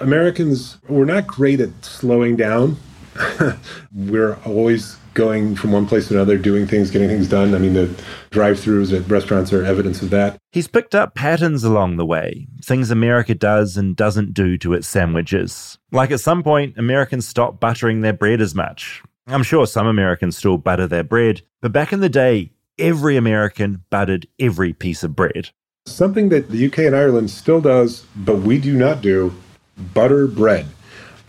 Americans, 0.02 0.80
we're 0.90 1.06
not 1.06 1.28
great 1.28 1.62
at 1.62 1.86
slowing 1.86 2.36
down. 2.36 2.76
we're 3.96 4.36
always 4.44 4.98
going 5.20 5.54
from 5.54 5.74
one 5.74 5.86
place 5.86 6.08
to 6.08 6.14
another, 6.14 6.38
doing 6.38 6.66
things, 6.66 6.90
getting 6.90 7.10
things 7.10 7.28
done. 7.28 7.54
I 7.54 7.58
mean, 7.58 7.74
the 7.74 7.94
drive 8.30 8.56
throughs 8.56 8.98
at 8.98 9.06
restaurants 9.12 9.52
are 9.52 9.66
evidence 9.66 10.02
of 10.02 10.12
that. 10.12 10.38
He's 10.54 10.70
picked 10.70 10.96
up 10.96 11.14
patterns 11.14 11.66
along 11.66 11.98
the 11.98 12.06
way, 12.06 12.48
things 12.64 12.90
America 12.90 13.36
does 13.36 13.76
and 13.76 13.98
doesn't 13.98 14.34
do 14.34 14.58
to 14.60 14.74
its 14.74 14.88
sandwiches. 14.88 15.78
Like 15.92 16.12
at 16.12 16.22
some 16.22 16.42
point, 16.42 16.78
Americans 16.78 17.28
stopped 17.28 17.60
buttering 17.60 18.00
their 18.00 18.14
bread 18.14 18.40
as 18.40 18.56
much. 18.56 19.04
I'm 19.28 19.44
sure 19.44 19.68
some 19.68 19.88
Americans 19.88 20.38
still 20.38 20.58
butter 20.58 20.88
their 20.88 21.04
bread, 21.04 21.42
but 21.62 21.74
back 21.74 21.92
in 21.92 22.00
the 22.00 22.08
day, 22.08 22.54
every 22.78 23.18
American 23.18 23.84
buttered 23.90 24.26
every 24.40 24.72
piece 24.72 25.04
of 25.04 25.18
bread. 25.18 25.50
Something 25.86 26.30
that 26.30 26.50
the 26.50 26.66
UK 26.66 26.80
and 26.80 26.96
Ireland 26.96 27.30
still 27.30 27.60
does, 27.60 28.06
but 28.16 28.38
we 28.38 28.58
do 28.58 28.78
not 28.78 29.02
do 29.02 29.34
butter 29.94 30.28
bread. 30.28 30.68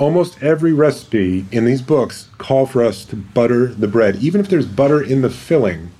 Almost 0.01 0.43
every 0.43 0.73
recipe 0.73 1.45
in 1.53 1.67
these 1.67 1.83
books 1.83 2.31
call 2.39 2.65
for 2.65 2.83
us 2.83 3.05
to 3.05 3.17
butter 3.17 3.67
the 3.67 3.87
bread. 3.87 4.17
Even 4.17 4.41
if 4.41 4.49
there's 4.49 4.65
butter 4.65 5.03
in 5.03 5.21
the 5.21 5.29
filling, 5.29 5.91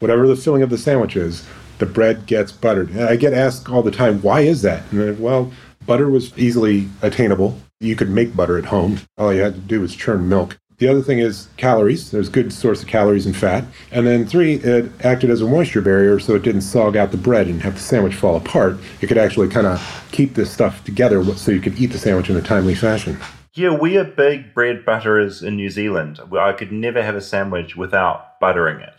whatever 0.00 0.26
the 0.26 0.34
filling 0.34 0.62
of 0.62 0.70
the 0.70 0.76
sandwich 0.76 1.14
is, 1.14 1.46
the 1.78 1.86
bread 1.86 2.26
gets 2.26 2.50
buttered. 2.50 2.90
And 2.90 3.04
I 3.04 3.14
get 3.14 3.32
asked 3.32 3.70
all 3.70 3.84
the 3.84 3.92
time, 3.92 4.20
why 4.20 4.40
is 4.40 4.62
that? 4.62 4.82
And 4.90 5.20
well, 5.20 5.52
butter 5.86 6.10
was 6.10 6.36
easily 6.36 6.88
attainable. 7.02 7.56
You 7.78 7.94
could 7.94 8.10
make 8.10 8.34
butter 8.34 8.58
at 8.58 8.64
home. 8.64 8.98
All 9.16 9.32
you 9.32 9.42
had 9.42 9.54
to 9.54 9.60
do 9.60 9.80
was 9.80 9.94
churn 9.94 10.28
milk. 10.28 10.58
The 10.80 10.88
other 10.88 11.02
thing 11.02 11.18
is 11.18 11.46
calories. 11.58 12.10
There's 12.10 12.30
good 12.30 12.54
source 12.54 12.82
of 12.82 12.88
calories 12.88 13.26
and 13.26 13.36
fat. 13.36 13.64
And 13.92 14.06
then 14.06 14.26
three, 14.26 14.54
it 14.54 14.90
acted 15.04 15.28
as 15.28 15.42
a 15.42 15.46
moisture 15.46 15.82
barrier 15.82 16.18
so 16.18 16.34
it 16.34 16.42
didn't 16.42 16.62
sog 16.62 16.96
out 16.96 17.10
the 17.10 17.18
bread 17.18 17.48
and 17.48 17.60
have 17.60 17.74
the 17.74 17.80
sandwich 17.80 18.14
fall 18.14 18.34
apart. 18.34 18.78
It 19.02 19.08
could 19.08 19.18
actually 19.18 19.48
kind 19.48 19.66
of 19.66 20.08
keep 20.10 20.34
this 20.34 20.50
stuff 20.50 20.82
together 20.82 21.22
so 21.36 21.52
you 21.52 21.60
could 21.60 21.78
eat 21.78 21.88
the 21.88 21.98
sandwich 21.98 22.30
in 22.30 22.36
a 22.36 22.40
timely 22.40 22.74
fashion. 22.74 23.18
Yeah, 23.52 23.76
we 23.76 23.98
are 23.98 24.04
big 24.04 24.54
bread 24.54 24.86
butterers 24.86 25.42
in 25.42 25.56
New 25.56 25.68
Zealand. 25.68 26.18
I 26.32 26.52
could 26.52 26.72
never 26.72 27.02
have 27.02 27.14
a 27.14 27.20
sandwich 27.20 27.76
without 27.76 28.40
buttering 28.40 28.80
it. 28.80 28.94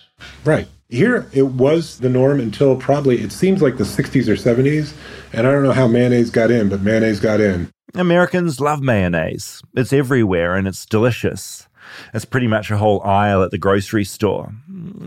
Right. 0.45 0.67
Here, 0.89 1.27
it 1.33 1.47
was 1.47 1.97
the 1.97 2.09
norm 2.09 2.39
until 2.39 2.75
probably, 2.75 3.21
it 3.21 3.31
seems 3.31 3.59
like 3.59 3.77
the 3.77 3.85
60s 3.85 4.27
or 4.27 4.35
70s. 4.35 4.93
And 5.33 5.47
I 5.47 5.51
don't 5.51 5.63
know 5.63 5.71
how 5.71 5.87
mayonnaise 5.87 6.29
got 6.29 6.51
in, 6.51 6.69
but 6.69 6.81
mayonnaise 6.81 7.19
got 7.19 7.41
in. 7.41 7.71
Americans 7.95 8.59
love 8.59 8.81
mayonnaise. 8.81 9.63
It's 9.75 9.91
everywhere 9.91 10.55
and 10.55 10.67
it's 10.67 10.85
delicious. 10.85 11.67
It's 12.13 12.25
pretty 12.25 12.47
much 12.47 12.71
a 12.71 12.77
whole 12.77 13.01
aisle 13.03 13.43
at 13.43 13.51
the 13.51 13.57
grocery 13.57 14.03
store. 14.03 14.53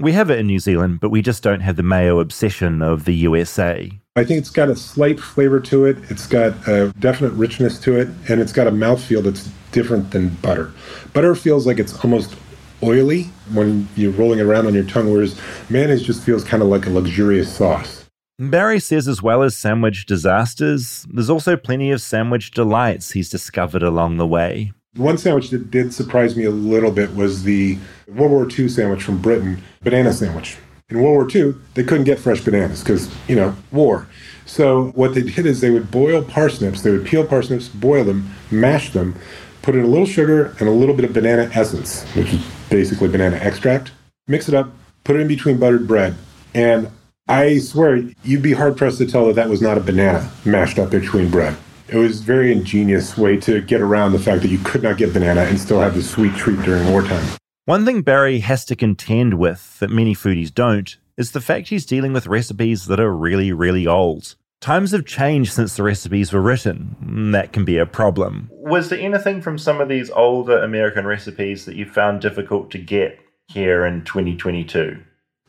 We 0.01 0.13
have 0.13 0.31
it 0.31 0.39
in 0.39 0.47
New 0.47 0.59
Zealand, 0.59 1.01
but 1.01 1.11
we 1.11 1.23
just 1.23 1.43
don't 1.43 1.61
have 1.61 1.77
the 1.77 1.83
mayo 1.83 2.21
obsession 2.21 2.83
of 2.83 3.05
the 3.05 3.15
USA. 3.15 3.91
I 4.17 4.25
think 4.25 4.39
it's 4.39 4.51
got 4.51 4.69
a 4.69 4.77
slight 4.77 5.19
flavor 5.19 5.59
to 5.61 5.87
it. 5.87 5.99
It's 6.09 6.27
got 6.27 6.69
a 6.69 6.93
definite 7.01 7.33
richness 7.33 7.81
to 7.81 7.99
it, 7.99 8.09
and 8.29 8.41
it's 8.41 8.53
got 8.53 8.67
a 8.67 8.71
mouthfeel 8.71 9.25
that's 9.25 9.51
different 9.73 10.13
than 10.13 10.29
butter. 10.37 10.73
Butter 11.13 11.35
feels 11.35 11.67
like 11.67 11.79
it's 11.79 11.99
almost 12.05 12.37
oily 12.83 13.25
when 13.53 13.89
you're 13.97 14.13
rolling 14.13 14.39
it 14.39 14.43
around 14.43 14.67
on 14.67 14.75
your 14.75 14.85
tongue, 14.85 15.13
whereas 15.13 15.41
mayonnaise 15.69 16.03
just 16.03 16.23
feels 16.23 16.45
kind 16.45 16.63
of 16.63 16.69
like 16.69 16.87
a 16.87 16.91
luxurious 16.91 17.53
sauce. 17.53 18.05
Barry 18.39 18.81
says, 18.81 19.07
as 19.09 19.23
well 19.23 19.43
as 19.43 19.57
sandwich 19.57 20.07
disasters, 20.07 21.07
there's 21.09 21.31
also 21.31 21.57
plenty 21.57 21.93
of 21.93 22.01
sandwich 22.01 22.51
delights 22.51 23.13
he's 23.13 23.31
discovered 23.31 23.83
along 23.83 24.17
the 24.17 24.27
way. 24.27 24.73
One 24.97 25.19
sandwich 25.19 25.51
that 25.51 25.73
did 25.73 25.93
surprise 25.93 26.37
me 26.37 26.45
a 26.45 26.51
little 26.51 26.93
bit 26.93 27.15
was 27.17 27.43
the 27.43 27.79
World 28.07 28.31
War 28.31 28.49
II 28.49 28.69
sandwich 28.69 29.03
from 29.03 29.21
Britain, 29.21 29.61
banana 29.83 30.13
sandwich. 30.13 30.57
In 30.89 31.03
World 31.03 31.15
War 31.17 31.29
II, 31.35 31.55
they 31.75 31.83
couldn't 31.83 32.05
get 32.05 32.21
fresh 32.21 32.41
bananas 32.41 32.81
because, 32.81 33.13
you 33.27 33.35
know, 33.35 33.57
war. 33.73 34.07
So 34.47 34.93
what 34.95 35.15
they 35.15 35.23
did 35.23 35.47
is 35.47 35.61
they 35.61 35.71
would 35.71 35.91
boil 35.91 36.23
parsnips, 36.23 36.83
they 36.83 36.93
would 36.93 37.07
peel 37.07 37.27
parsnips, 37.27 37.69
boil 37.69 38.05
them, 38.05 38.31
mash 38.53 38.93
them, 38.93 39.17
put 39.63 39.75
in 39.75 39.83
a 39.83 39.89
little 39.89 40.07
sugar 40.07 40.55
and 40.61 40.69
a 40.69 40.73
little 40.73 40.95
bit 40.95 41.05
of 41.05 41.13
banana 41.13 41.51
essence, 41.55 42.05
which 42.15 42.33
is 42.33 42.47
basically 42.71 43.09
banana 43.09 43.37
extract, 43.37 43.91
mix 44.29 44.49
it 44.49 44.55
up, 44.55 44.71
put 45.03 45.17
it 45.17 45.21
in 45.21 45.29
between 45.29 45.59
buttered 45.59 45.89
bread, 45.89 46.15
and 46.55 46.89
I 47.27 47.59
swear 47.59 47.97
you'd 48.23 48.43
be 48.43 48.53
hard 48.53 48.77
pressed 48.77 48.99
to 48.99 49.07
tell 49.07 49.27
that 49.27 49.37
that 49.37 49.49
was 49.49 49.63
not 49.63 49.79
a 49.79 49.81
banana 49.81 50.31
mashed 50.45 50.79
up 50.79 50.91
between 50.91 51.31
bread. 51.31 51.57
It 51.95 51.99
was 51.99 52.19
a 52.19 52.25
very 52.25 52.51
ingenious 52.51 53.17
way 53.17 53.37
to 53.37 53.61
get 53.61 53.81
around 53.81 54.11
the 54.11 54.19
fact 54.19 54.43
that 54.43 54.49
you 54.49 54.59
could 54.59 54.83
not 54.83 54.97
get 54.97 55.13
banana 55.13 55.43
and 55.43 55.61
still 55.61 55.79
have 55.79 55.95
the 55.95 56.03
sweet 56.03 56.35
treat 56.35 56.61
during 56.63 56.91
wartime. 56.91 57.25
One 57.67 57.85
thing 57.85 58.03
Barry 58.03 58.41
has 58.41 58.65
to 58.65 58.75
contend 58.75 59.35
with 59.35 59.79
that 59.79 59.91
many 59.91 60.13
foodies 60.13 60.53
don't 60.53 60.97
is 61.17 61.31
the 61.31 61.41
fact 61.41 61.69
he's 61.69 61.87
dealing 61.87 62.13
with 62.13 62.27
recipes 62.27 62.87
that 62.87 62.99
are 62.99 63.15
really, 63.15 63.53
really 63.53 63.87
old. 63.87 64.35
Times 64.61 64.91
have 64.91 65.07
changed 65.07 65.53
since 65.53 65.77
the 65.77 65.85
recipes 65.85 66.33
were 66.33 66.41
written. 66.41 67.31
That 67.31 67.53
can 67.53 67.65
be 67.65 67.79
a 67.79 67.87
problem. 67.87 68.51
Was 68.51 68.89
there 68.89 68.99
anything 68.99 69.41
from 69.41 69.57
some 69.57 69.81
of 69.81 69.89
these 69.89 70.11
older 70.11 70.65
American 70.65 71.07
recipes 71.07 71.65
that 71.67 71.77
you 71.77 71.87
found 71.89 72.21
difficult 72.21 72.73
to 72.73 72.79
get 72.79 73.21
here 73.47 73.87
in 73.87 74.03
2022? 74.03 74.99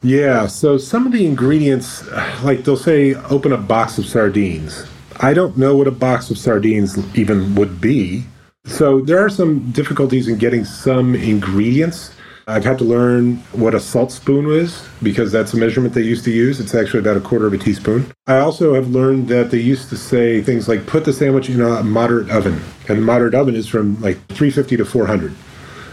Yeah, 0.03 0.45
so 0.45 0.77
some 0.77 1.07
of 1.07 1.11
the 1.11 1.25
ingredients, 1.25 2.07
like 2.43 2.65
they'll 2.65 2.77
say, 2.77 3.15
open 3.15 3.51
a 3.51 3.57
box 3.57 3.97
of 3.97 4.05
sardines. 4.05 4.85
I 5.19 5.33
don't 5.33 5.57
know 5.57 5.77
what 5.77 5.87
a 5.87 5.91
box 5.91 6.29
of 6.29 6.37
sardines 6.37 6.97
even 7.17 7.55
would 7.55 7.79
be. 7.79 8.23
So 8.65 9.01
there 9.01 9.23
are 9.23 9.29
some 9.29 9.71
difficulties 9.71 10.27
in 10.27 10.37
getting 10.37 10.65
some 10.65 11.15
ingredients. 11.15 12.13
I've 12.47 12.63
had 12.63 12.77
to 12.79 12.83
learn 12.83 13.37
what 13.53 13.73
a 13.73 13.79
salt 13.79 14.11
spoon 14.11 14.51
is 14.51 14.87
because 15.01 15.31
that's 15.31 15.53
a 15.53 15.57
measurement 15.57 15.93
they 15.93 16.01
used 16.01 16.25
to 16.25 16.31
use. 16.31 16.59
It's 16.59 16.75
actually 16.75 16.99
about 16.99 17.17
a 17.17 17.21
quarter 17.21 17.47
of 17.47 17.53
a 17.53 17.57
teaspoon. 17.57 18.11
I 18.27 18.37
also 18.37 18.73
have 18.73 18.89
learned 18.89 19.29
that 19.29 19.51
they 19.51 19.59
used 19.59 19.89
to 19.89 19.97
say 19.97 20.41
things 20.41 20.67
like 20.67 20.85
put 20.85 21.05
the 21.05 21.13
sandwich 21.13 21.49
in 21.49 21.61
a 21.61 21.81
moderate 21.81 22.29
oven. 22.29 22.61
And 22.87 22.99
the 22.99 23.03
moderate 23.03 23.33
oven 23.33 23.55
is 23.55 23.67
from 23.67 23.99
like 24.01 24.17
350 24.27 24.77
to 24.77 24.85
400. 24.85 25.33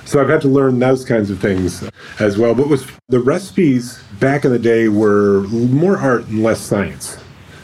So 0.05 0.21
I've 0.21 0.29
had 0.29 0.43
to 0.43 0.49
learn 0.49 0.79
those 0.79 1.05
kinds 1.05 1.31
of 1.31 1.39
things 1.41 1.89
as 2.19 2.37
well. 2.37 2.55
But 2.55 2.69
was 2.69 2.87
the 3.09 3.21
recipes 3.21 4.03
back 4.19 4.45
in 4.45 4.51
the 4.51 4.59
day 4.59 4.89
were 4.89 5.43
more 5.43 5.97
art 5.97 6.27
and 6.27 6.43
less 6.43 6.61
science. 6.61 7.17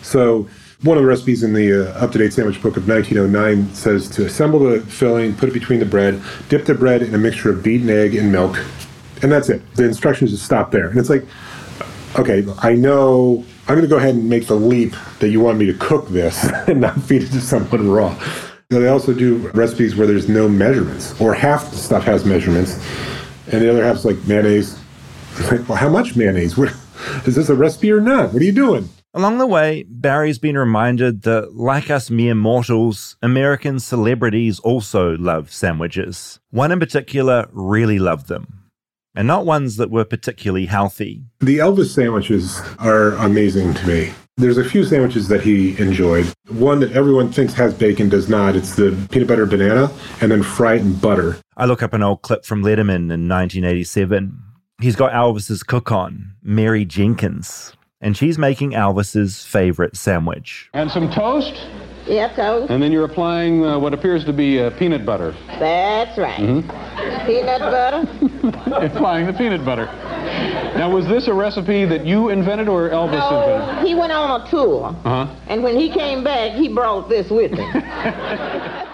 So 0.03 0.49
one 0.83 0.97
of 0.97 1.03
the 1.03 1.09
recipes 1.09 1.43
in 1.43 1.55
the 1.55 1.91
uh, 1.91 2.05
up-to-date 2.05 2.33
sandwich 2.33 2.63
book 2.63 2.77
of 2.77 2.87
1909 2.89 3.75
says 3.75 4.09
to 4.11 4.27
assemble 4.27 4.61
the 4.61 4.81
filling, 4.83 5.35
put 5.35 5.49
it 5.49 5.53
between 5.53 5.81
the 5.81 5.87
bread, 5.87 6.23
dip 6.49 6.67
the 6.67 6.75
bread 6.75 7.03
in 7.03 7.13
a 7.15 7.19
mixture 7.19 7.51
of 7.51 7.65
beaten 7.65 7.91
egg 7.91 8.15
and 8.15 8.31
milk, 8.31 8.65
and 9.23 9.33
that's 9.33 9.49
it. 9.49 9.61
The 9.75 9.85
instructions 9.85 10.31
just 10.31 10.45
stop 10.45 10.71
there. 10.71 10.89
And 10.89 10.99
it's 10.99 11.11
like, 11.11 11.25
okay, 12.17 12.47
I 12.59 12.75
know 12.75 13.45
I'm 13.67 13.75
going 13.75 13.83
to 13.83 13.89
go 13.89 13.97
ahead 13.97 14.15
and 14.15 14.29
make 14.29 14.47
the 14.47 14.55
leap 14.55 14.95
that 15.19 15.31
you 15.31 15.41
want 15.41 15.59
me 15.59 15.67
to 15.67 15.75
cook 15.75 16.09
this 16.09 16.45
and 16.69 16.81
not 16.81 17.01
feed 17.03 17.25
it 17.25 17.31
to 17.33 17.41
someone 17.41 17.91
raw. 17.91 18.17
They 18.69 18.87
also 18.87 19.13
do 19.13 19.49
recipes 19.55 19.97
where 19.97 20.07
there's 20.07 20.29
no 20.29 20.49
measurements, 20.49 21.19
or 21.21 21.35
half 21.35 21.71
the 21.71 21.77
stuff 21.77 22.05
has 22.05 22.25
measurements, 22.25 22.75
and 23.51 23.63
the 23.63 23.71
other 23.71 23.83
half's 23.83 24.05
like 24.05 24.17
mayonnaise. 24.27 24.79
Like, 25.51 25.69
well, 25.69 25.79
how 25.79 25.89
much 25.89 26.15
mayonnaise? 26.15 26.57
Is 27.27 27.35
this 27.35 27.49
a 27.49 27.55
recipe 27.55 27.91
or 27.91 28.01
not? 28.01 28.33
What 28.33 28.43
are 28.43 28.45
you 28.45 28.53
doing? 28.53 28.89
Along 29.15 29.39
the 29.39 29.47
way, 29.47 29.85
Barry's 29.89 30.39
been 30.39 30.59
reminded 30.59 31.23
that, 31.23 31.57
like 31.57 31.91
us 31.91 32.11
mere 32.11 32.35
mortals, 32.35 33.17
American 33.23 33.81
celebrities 33.81 34.61
also 34.61 35.17
love 35.17 35.51
sandwiches. 35.51 36.41
One 36.51 36.73
in 36.73 36.79
particular 36.79 37.49
really 37.51 37.99
loved 37.99 38.29
them, 38.29 38.65
and 39.15 39.27
not 39.27 39.47
ones 39.47 39.77
that 39.77 39.91
were 39.91 40.05
particularly 40.05 40.67
healthy. 40.67 41.25
The 41.41 41.57
Elvis 41.57 41.95
sandwiches 41.95 42.61
are 42.79 43.13
amazing 43.15 43.73
to 43.75 43.87
me. 43.87 44.13
There's 44.37 44.59
a 44.59 44.65
few 44.65 44.85
sandwiches 44.85 45.27
that 45.29 45.41
he 45.41 45.77
enjoyed. 45.81 46.31
One 46.49 46.79
that 46.81 46.93
everyone 46.93 47.33
thinks 47.33 47.55
has 47.55 47.73
bacon 47.73 48.11
does 48.11 48.29
not. 48.29 48.57
It's 48.57 48.77
the 48.77 48.95
peanut 49.11 49.27
butter 49.27 49.47
banana 49.47 49.91
and 50.21 50.31
then 50.31 50.43
fry 50.43 50.75
it 50.75 50.83
in 50.83 50.95
butter. 50.95 51.39
I 51.57 51.65
look 51.65 51.83
up 51.83 51.95
an 51.95 52.03
old 52.03 52.23
clip 52.23 52.45
from 52.45 52.63
Letterman 52.63 53.11
in 53.11 53.27
1987. 53.27 54.39
He's 54.81 54.95
got 54.95 55.13
Elvis's 55.13 55.65
cook 55.65 55.91
on, 55.91 56.35
Mary 56.41 56.85
Jenkins, 56.85 57.73
and 58.01 58.17
she's 58.17 58.39
making 58.39 58.73
Elvis's 58.73 59.45
favorite 59.45 59.97
sandwich. 59.97 60.69
And 60.75 60.91
some 60.91 61.11
toast, 61.11 61.55
Yeah, 62.07 62.29
toast. 62.35 62.71
and 62.71 62.83
then 62.83 62.93
you're 62.93 63.05
applying 63.05 63.65
uh, 63.65 63.79
what 63.79 63.93
appears 63.93 64.25
to 64.27 64.33
be 64.33 64.61
uh, 64.61 64.71
peanut 64.79 65.05
butter. 65.05 65.35
That's 65.59 66.17
right. 66.19 66.39
Mhm. 66.39 67.27
Peanut 67.27 67.61
butter. 67.61 68.07
applying 68.87 69.27
the 69.27 69.33
peanut 69.33 69.65
butter. 69.65 69.87
Now, 70.77 70.91
was 70.91 71.07
this 71.09 71.27
a 71.27 71.35
recipe 71.35 71.85
that 71.87 72.07
you 72.07 72.29
invented 72.29 72.69
or 72.69 72.89
Elvis 72.91 73.15
invented? 73.33 73.87
He 73.89 73.95
went 73.95 74.13
on 74.13 74.41
a 74.43 74.49
tour, 74.51 74.95
Uh 75.05 75.27
huh. 75.27 75.35
and 75.49 75.63
when 75.65 75.77
he 75.77 75.91
came 75.91 76.23
back, 76.23 76.53
he 76.53 76.69
brought 76.69 77.09
this 77.09 77.31
with 77.31 77.53
him. 77.53 77.83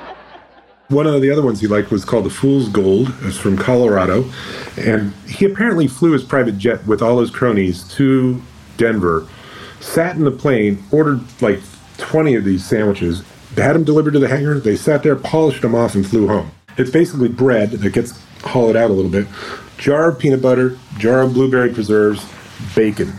One 0.88 1.06
of 1.06 1.20
the 1.22 1.30
other 1.30 1.42
ones 1.42 1.60
he 1.60 1.66
liked 1.66 1.90
was 1.90 2.04
called 2.04 2.26
the 2.26 2.30
Fool's 2.30 2.68
Gold. 2.68 3.12
It's 3.22 3.38
from 3.38 3.56
Colorado. 3.56 4.30
And 4.78 5.12
he 5.26 5.46
apparently 5.46 5.86
flew 5.86 6.12
his 6.12 6.22
private 6.22 6.58
jet 6.58 6.86
with 6.86 7.00
all 7.02 7.20
his 7.20 7.30
cronies 7.30 7.84
to 7.94 8.40
Denver, 8.76 9.26
sat 9.80 10.16
in 10.16 10.24
the 10.24 10.30
plane, 10.30 10.82
ordered 10.90 11.20
like 11.40 11.60
20 11.98 12.34
of 12.34 12.44
these 12.44 12.64
sandwiches, 12.64 13.22
had 13.56 13.74
them 13.74 13.84
delivered 13.84 14.12
to 14.12 14.18
the 14.18 14.28
hangar. 14.28 14.58
They 14.58 14.76
sat 14.76 15.02
there, 15.02 15.16
polished 15.16 15.62
them 15.62 15.74
off, 15.74 15.94
and 15.94 16.06
flew 16.06 16.26
home. 16.26 16.50
It's 16.76 16.90
basically 16.90 17.28
bread 17.28 17.70
that 17.70 17.92
gets 17.92 18.20
hollowed 18.42 18.76
out 18.76 18.90
a 18.90 18.92
little 18.92 19.10
bit, 19.10 19.26
jar 19.78 20.08
of 20.08 20.18
peanut 20.18 20.42
butter, 20.42 20.78
jar 20.98 21.22
of 21.22 21.34
blueberry 21.34 21.72
preserves, 21.72 22.24
bacon. 22.74 23.12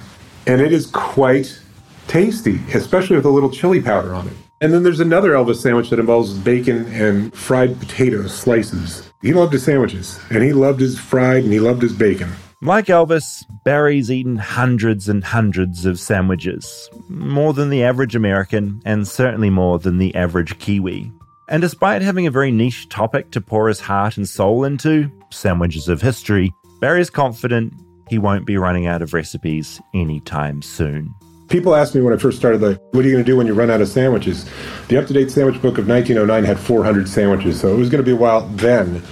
And 0.47 0.61
it 0.61 0.71
is 0.71 0.87
quite 0.87 1.59
tasty, 2.07 2.59
especially 2.73 3.15
with 3.15 3.25
a 3.25 3.29
little 3.29 3.49
chili 3.49 3.81
powder 3.81 4.13
on 4.13 4.27
it. 4.27 4.33
And 4.61 4.73
then 4.73 4.83
there's 4.83 4.99
another 4.99 5.31
Elvis 5.31 5.57
sandwich 5.57 5.89
that 5.89 5.99
involves 5.99 6.33
bacon 6.33 6.85
and 6.93 7.33
fried 7.33 7.79
potato 7.79 8.27
slices. 8.27 9.09
He 9.21 9.33
loved 9.33 9.53
his 9.53 9.63
sandwiches, 9.63 10.19
and 10.29 10.43
he 10.43 10.53
loved 10.53 10.79
his 10.79 10.97
fried, 10.97 11.43
and 11.43 11.51
he 11.51 11.59
loved 11.59 11.81
his 11.81 11.93
bacon. 11.93 12.31
Like 12.65 12.87
Elvis, 12.87 13.45
Barry's 13.63 14.09
eaten 14.09 14.37
hundreds 14.37 15.07
and 15.07 15.23
hundreds 15.23 15.85
of 15.85 15.99
sandwiches, 15.99 16.89
more 17.09 17.53
than 17.53 17.69
the 17.69 17.83
average 17.83 18.15
American, 18.15 18.81
and 18.83 19.07
certainly 19.07 19.51
more 19.51 19.77
than 19.77 19.99
the 19.99 20.15
average 20.15 20.57
Kiwi. 20.57 21.11
And 21.47 21.61
despite 21.61 22.01
having 22.01 22.25
a 22.25 22.31
very 22.31 22.49
niche 22.49 22.89
topic 22.89 23.29
to 23.31 23.39
pour 23.39 23.67
his 23.67 23.79
heart 23.79 24.17
and 24.17 24.27
soul 24.27 24.63
into, 24.63 25.11
sandwiches 25.29 25.87
of 25.87 26.01
history, 26.01 26.51
Barry's 26.81 27.11
confident 27.11 27.71
he 28.09 28.17
won't 28.17 28.47
be 28.47 28.57
running 28.57 28.87
out 28.87 29.03
of 29.03 29.13
recipes 29.13 29.79
anytime 29.93 30.63
soon. 30.63 31.13
People 31.49 31.75
asked 31.75 31.93
me 31.93 32.01
when 32.01 32.15
I 32.15 32.17
first 32.17 32.39
started, 32.39 32.63
like, 32.63 32.79
what 32.93 33.05
are 33.05 33.07
you 33.07 33.13
going 33.13 33.23
to 33.23 33.31
do 33.31 33.37
when 33.37 33.45
you 33.45 33.53
run 33.53 33.69
out 33.69 33.81
of 33.81 33.89
sandwiches? 33.89 34.49
The 34.87 34.97
up 34.97 35.05
to 35.05 35.13
date 35.13 35.29
sandwich 35.29 35.61
book 35.61 35.77
of 35.77 35.87
1909 35.87 36.43
had 36.43 36.59
400 36.59 37.07
sandwiches, 37.07 37.61
so 37.61 37.71
it 37.71 37.77
was 37.77 37.89
going 37.91 38.03
to 38.03 38.05
be 38.05 38.13
a 38.13 38.19
while 38.19 38.47
then. 38.47 39.03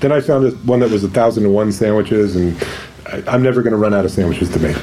Then 0.00 0.12
I 0.12 0.20
found 0.20 0.66
one 0.66 0.80
that 0.80 0.90
was 0.90 1.02
1,001 1.02 1.72
sandwiches, 1.72 2.34
and 2.34 2.58
I- 3.12 3.22
I'm 3.26 3.42
never 3.42 3.62
going 3.62 3.72
to 3.72 3.78
run 3.78 3.92
out 3.92 4.04
of 4.04 4.10
sandwiches 4.10 4.48
to 4.50 4.58
make. 4.58 4.76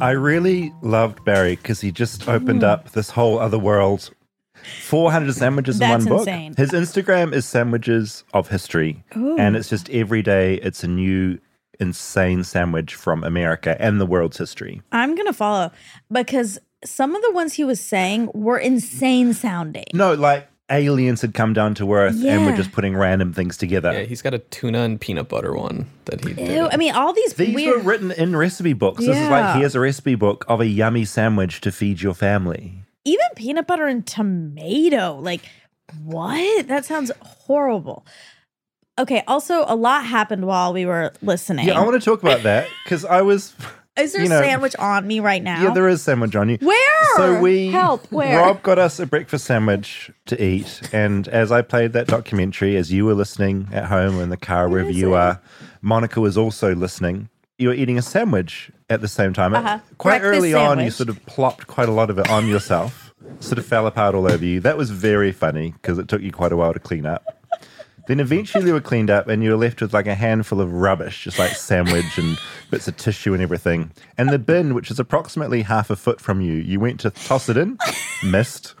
I 0.00 0.12
really 0.12 0.72
loved 0.80 1.22
Barry 1.26 1.56
because 1.56 1.82
he 1.82 1.92
just 1.92 2.26
opened 2.26 2.62
mm. 2.62 2.68
up 2.68 2.92
this 2.92 3.10
whole 3.10 3.38
other 3.38 3.58
world. 3.58 4.10
400 4.82 5.34
sandwiches 5.34 5.78
That's 5.78 6.04
in 6.04 6.10
one 6.10 6.20
insane. 6.20 6.52
book. 6.52 6.58
His 6.58 6.70
Instagram 6.70 7.34
is 7.34 7.44
sandwiches 7.44 8.24
of 8.32 8.48
history. 8.48 9.04
Ooh. 9.16 9.36
And 9.36 9.56
it's 9.56 9.68
just 9.68 9.90
every 9.90 10.22
day 10.22 10.54
it's 10.56 10.82
a 10.84 10.88
new 10.88 11.38
insane 11.78 12.44
sandwich 12.44 12.94
from 12.94 13.24
America 13.24 13.76
and 13.80 14.00
the 14.00 14.06
world's 14.06 14.38
history. 14.38 14.82
I'm 14.92 15.14
gonna 15.14 15.32
follow 15.32 15.70
because 16.10 16.58
some 16.84 17.14
of 17.14 17.22
the 17.22 17.32
ones 17.32 17.54
he 17.54 17.64
was 17.64 17.80
saying 17.80 18.30
were 18.34 18.58
insane 18.58 19.32
sounding. 19.32 19.86
No, 19.94 20.14
like 20.14 20.48
aliens 20.70 21.20
had 21.20 21.34
come 21.34 21.52
down 21.52 21.74
to 21.74 21.92
Earth 21.92 22.14
and 22.24 22.44
were 22.44 22.50
Yeah. 22.50 22.56
just 22.56 22.72
putting 22.72 22.96
random 22.96 23.32
things 23.32 23.56
together. 23.56 23.92
Yeah, 23.92 24.02
he's 24.04 24.22
got 24.22 24.34
a 24.34 24.38
tuna 24.38 24.80
and 24.80 25.00
peanut 25.00 25.28
butter 25.28 25.54
one 25.54 25.86
that 26.06 26.24
he 26.24 26.34
did. 26.34 26.48
Ew, 26.56 26.68
I 26.70 26.76
mean, 26.76 26.94
all 26.94 27.12
these, 27.12 27.34
These 27.34 27.54
weird. 27.54 27.76
were 27.78 27.82
written 27.82 28.10
in 28.12 28.36
recipe 28.36 28.72
books. 28.72 29.04
This 29.04 29.16
is 29.16 29.28
like 29.28 29.56
here's 29.56 29.74
a 29.74 29.80
recipe 29.80 30.14
book 30.14 30.44
of 30.48 30.60
a 30.60 30.66
yummy 30.66 31.04
sandwich 31.04 31.60
to 31.62 31.72
feed 31.72 32.00
your 32.02 32.14
family. 32.14 32.82
even 33.04 33.26
peanut 33.34 33.66
butter 33.66 33.86
and 33.86 34.06
tomato. 34.06 35.18
Like, 35.20 35.40
what? 36.04 36.68
That 36.68 36.84
sounds 36.84 37.10
horrible. 37.20 38.04
Okay. 38.98 39.22
Also, 39.26 39.64
a 39.66 39.74
lot 39.74 40.04
happened 40.04 40.44
while 40.46 40.72
we 40.72 40.84
were 40.84 41.12
listening. 41.22 41.66
Yeah, 41.68 41.80
I 41.80 41.84
want 41.84 42.00
to 42.00 42.04
talk 42.04 42.22
about 42.22 42.42
that 42.42 42.68
because 42.84 43.04
I 43.04 43.22
was. 43.22 43.54
Is 43.98 44.12
there 44.12 44.22
you 44.22 44.28
know- 44.28 44.40
a 44.40 44.44
sandwich 44.44 44.76
on 44.76 45.06
me 45.06 45.20
right 45.20 45.42
now? 45.42 45.62
Yeah, 45.62 45.74
there 45.74 45.88
is 45.88 46.02
sandwich 46.02 46.34
on 46.36 46.48
you. 46.48 46.58
Where? 46.60 47.16
So 47.16 47.40
we 47.40 47.68
help. 47.68 48.10
Where? 48.10 48.38
Rob 48.38 48.62
got 48.62 48.78
us 48.78 48.98
a 49.00 49.06
breakfast 49.06 49.44
sandwich 49.44 50.10
to 50.26 50.42
eat, 50.42 50.80
and 50.92 51.26
as 51.28 51.50
I 51.50 51.62
played 51.62 51.92
that 51.94 52.06
documentary, 52.06 52.76
as 52.76 52.92
you 52.92 53.04
were 53.04 53.14
listening 53.14 53.68
at 53.72 53.86
home 53.86 54.18
or 54.18 54.22
in 54.22 54.30
the 54.30 54.36
car, 54.36 54.68
wherever 54.68 54.90
you 54.90 55.14
are, 55.14 55.40
Monica 55.82 56.20
was 56.20 56.38
also 56.38 56.74
listening. 56.74 57.28
You 57.58 57.68
were 57.68 57.74
eating 57.74 57.98
a 57.98 58.02
sandwich 58.02 58.70
at 58.88 59.00
the 59.00 59.08
same 59.08 59.34
time. 59.34 59.54
Uh-huh. 59.54 59.80
Quite 59.98 60.20
Breakfast 60.20 60.38
early 60.38 60.54
on, 60.54 60.80
you 60.80 60.90
sort 60.90 61.08
of 61.10 61.24
plopped 61.26 61.66
quite 61.66 61.88
a 61.88 61.92
lot 61.92 62.08
of 62.08 62.18
it 62.18 62.30
on 62.30 62.46
yourself, 62.46 63.12
sort 63.40 63.58
of 63.58 63.66
fell 63.66 63.86
apart 63.86 64.14
all 64.14 64.30
over 64.30 64.44
you. 64.44 64.60
That 64.60 64.78
was 64.78 64.90
very 64.90 65.32
funny 65.32 65.72
because 65.72 65.98
it 65.98 66.08
took 66.08 66.22
you 66.22 66.32
quite 66.32 66.52
a 66.52 66.56
while 66.56 66.72
to 66.72 66.78
clean 66.80 67.04
up. 67.04 67.39
Then 68.10 68.18
eventually 68.18 68.64
they 68.64 68.72
were 68.72 68.80
cleaned 68.80 69.08
up 69.08 69.28
and 69.28 69.40
you 69.40 69.50
were 69.50 69.56
left 69.56 69.80
with 69.80 69.94
like 69.94 70.08
a 70.08 70.16
handful 70.16 70.60
of 70.60 70.72
rubbish, 70.72 71.22
just 71.22 71.38
like 71.38 71.52
sandwich 71.52 72.18
and 72.18 72.36
bits 72.68 72.88
of 72.88 72.96
tissue 72.96 73.34
and 73.34 73.40
everything. 73.40 73.92
And 74.18 74.30
the 74.30 74.38
bin, 74.40 74.74
which 74.74 74.90
is 74.90 74.98
approximately 74.98 75.62
half 75.62 75.90
a 75.90 75.94
foot 75.94 76.20
from 76.20 76.40
you, 76.40 76.54
you 76.54 76.80
went 76.80 76.98
to 77.00 77.10
toss 77.10 77.48
it 77.48 77.56
in, 77.56 77.78
missed. 78.24 78.74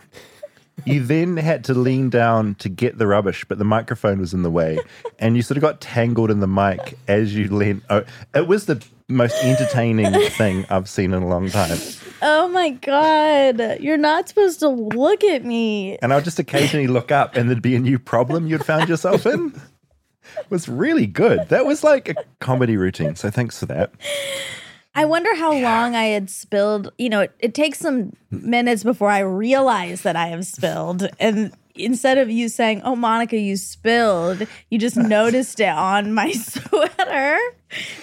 You 0.84 1.04
then 1.04 1.36
had 1.36 1.62
to 1.66 1.74
lean 1.74 2.10
down 2.10 2.56
to 2.56 2.68
get 2.68 2.98
the 2.98 3.06
rubbish, 3.06 3.44
but 3.44 3.58
the 3.58 3.64
microphone 3.64 4.18
was 4.18 4.34
in 4.34 4.42
the 4.42 4.50
way. 4.50 4.80
And 5.20 5.36
you 5.36 5.42
sort 5.42 5.58
of 5.58 5.60
got 5.60 5.80
tangled 5.80 6.32
in 6.32 6.40
the 6.40 6.48
mic 6.48 6.98
as 7.06 7.32
you 7.32 7.46
leaned. 7.54 7.82
Oh, 7.88 8.02
it 8.34 8.48
was 8.48 8.66
the 8.66 8.84
most 9.10 9.42
entertaining 9.42 10.12
thing 10.30 10.64
I've 10.70 10.88
seen 10.88 11.12
in 11.12 11.22
a 11.22 11.28
long 11.28 11.48
time. 11.50 11.78
oh 12.22 12.48
my 12.48 12.70
God. 12.70 13.78
You're 13.80 13.96
not 13.96 14.28
supposed 14.28 14.60
to 14.60 14.68
look 14.68 15.24
at 15.24 15.44
me. 15.44 15.98
And 15.98 16.12
I 16.12 16.16
would 16.16 16.24
just 16.24 16.38
occasionally 16.38 16.86
look 16.86 17.10
up 17.10 17.36
and 17.36 17.48
there'd 17.48 17.62
be 17.62 17.76
a 17.76 17.80
new 17.80 17.98
problem 17.98 18.46
you'd 18.46 18.64
found 18.64 18.88
yourself 18.88 19.26
in. 19.26 19.60
It 20.38 20.50
was 20.50 20.68
really 20.68 21.06
good. 21.06 21.48
That 21.48 21.66
was 21.66 21.82
like 21.82 22.08
a 22.08 22.14
comedy 22.40 22.76
routine. 22.76 23.16
So 23.16 23.30
thanks 23.30 23.58
for 23.58 23.66
that. 23.66 23.92
I 24.94 25.04
wonder 25.04 25.34
how 25.36 25.52
long 25.52 25.94
I 25.94 26.04
had 26.04 26.30
spilled. 26.30 26.92
You 26.98 27.08
know, 27.08 27.20
it, 27.20 27.32
it 27.38 27.54
takes 27.54 27.78
some 27.78 28.12
minutes 28.30 28.82
before 28.82 29.08
I 29.10 29.20
realize 29.20 30.02
that 30.02 30.16
I 30.16 30.26
have 30.26 30.46
spilled. 30.46 31.08
And 31.18 31.52
instead 31.74 32.18
of 32.18 32.30
you 32.30 32.48
saying, 32.48 32.82
Oh, 32.84 32.96
Monica, 32.96 33.36
you 33.36 33.56
spilled, 33.56 34.46
you 34.70 34.78
just 34.78 34.96
noticed 34.96 35.60
it 35.60 35.68
on 35.68 36.12
my 36.12 36.30
sweater 36.32 37.38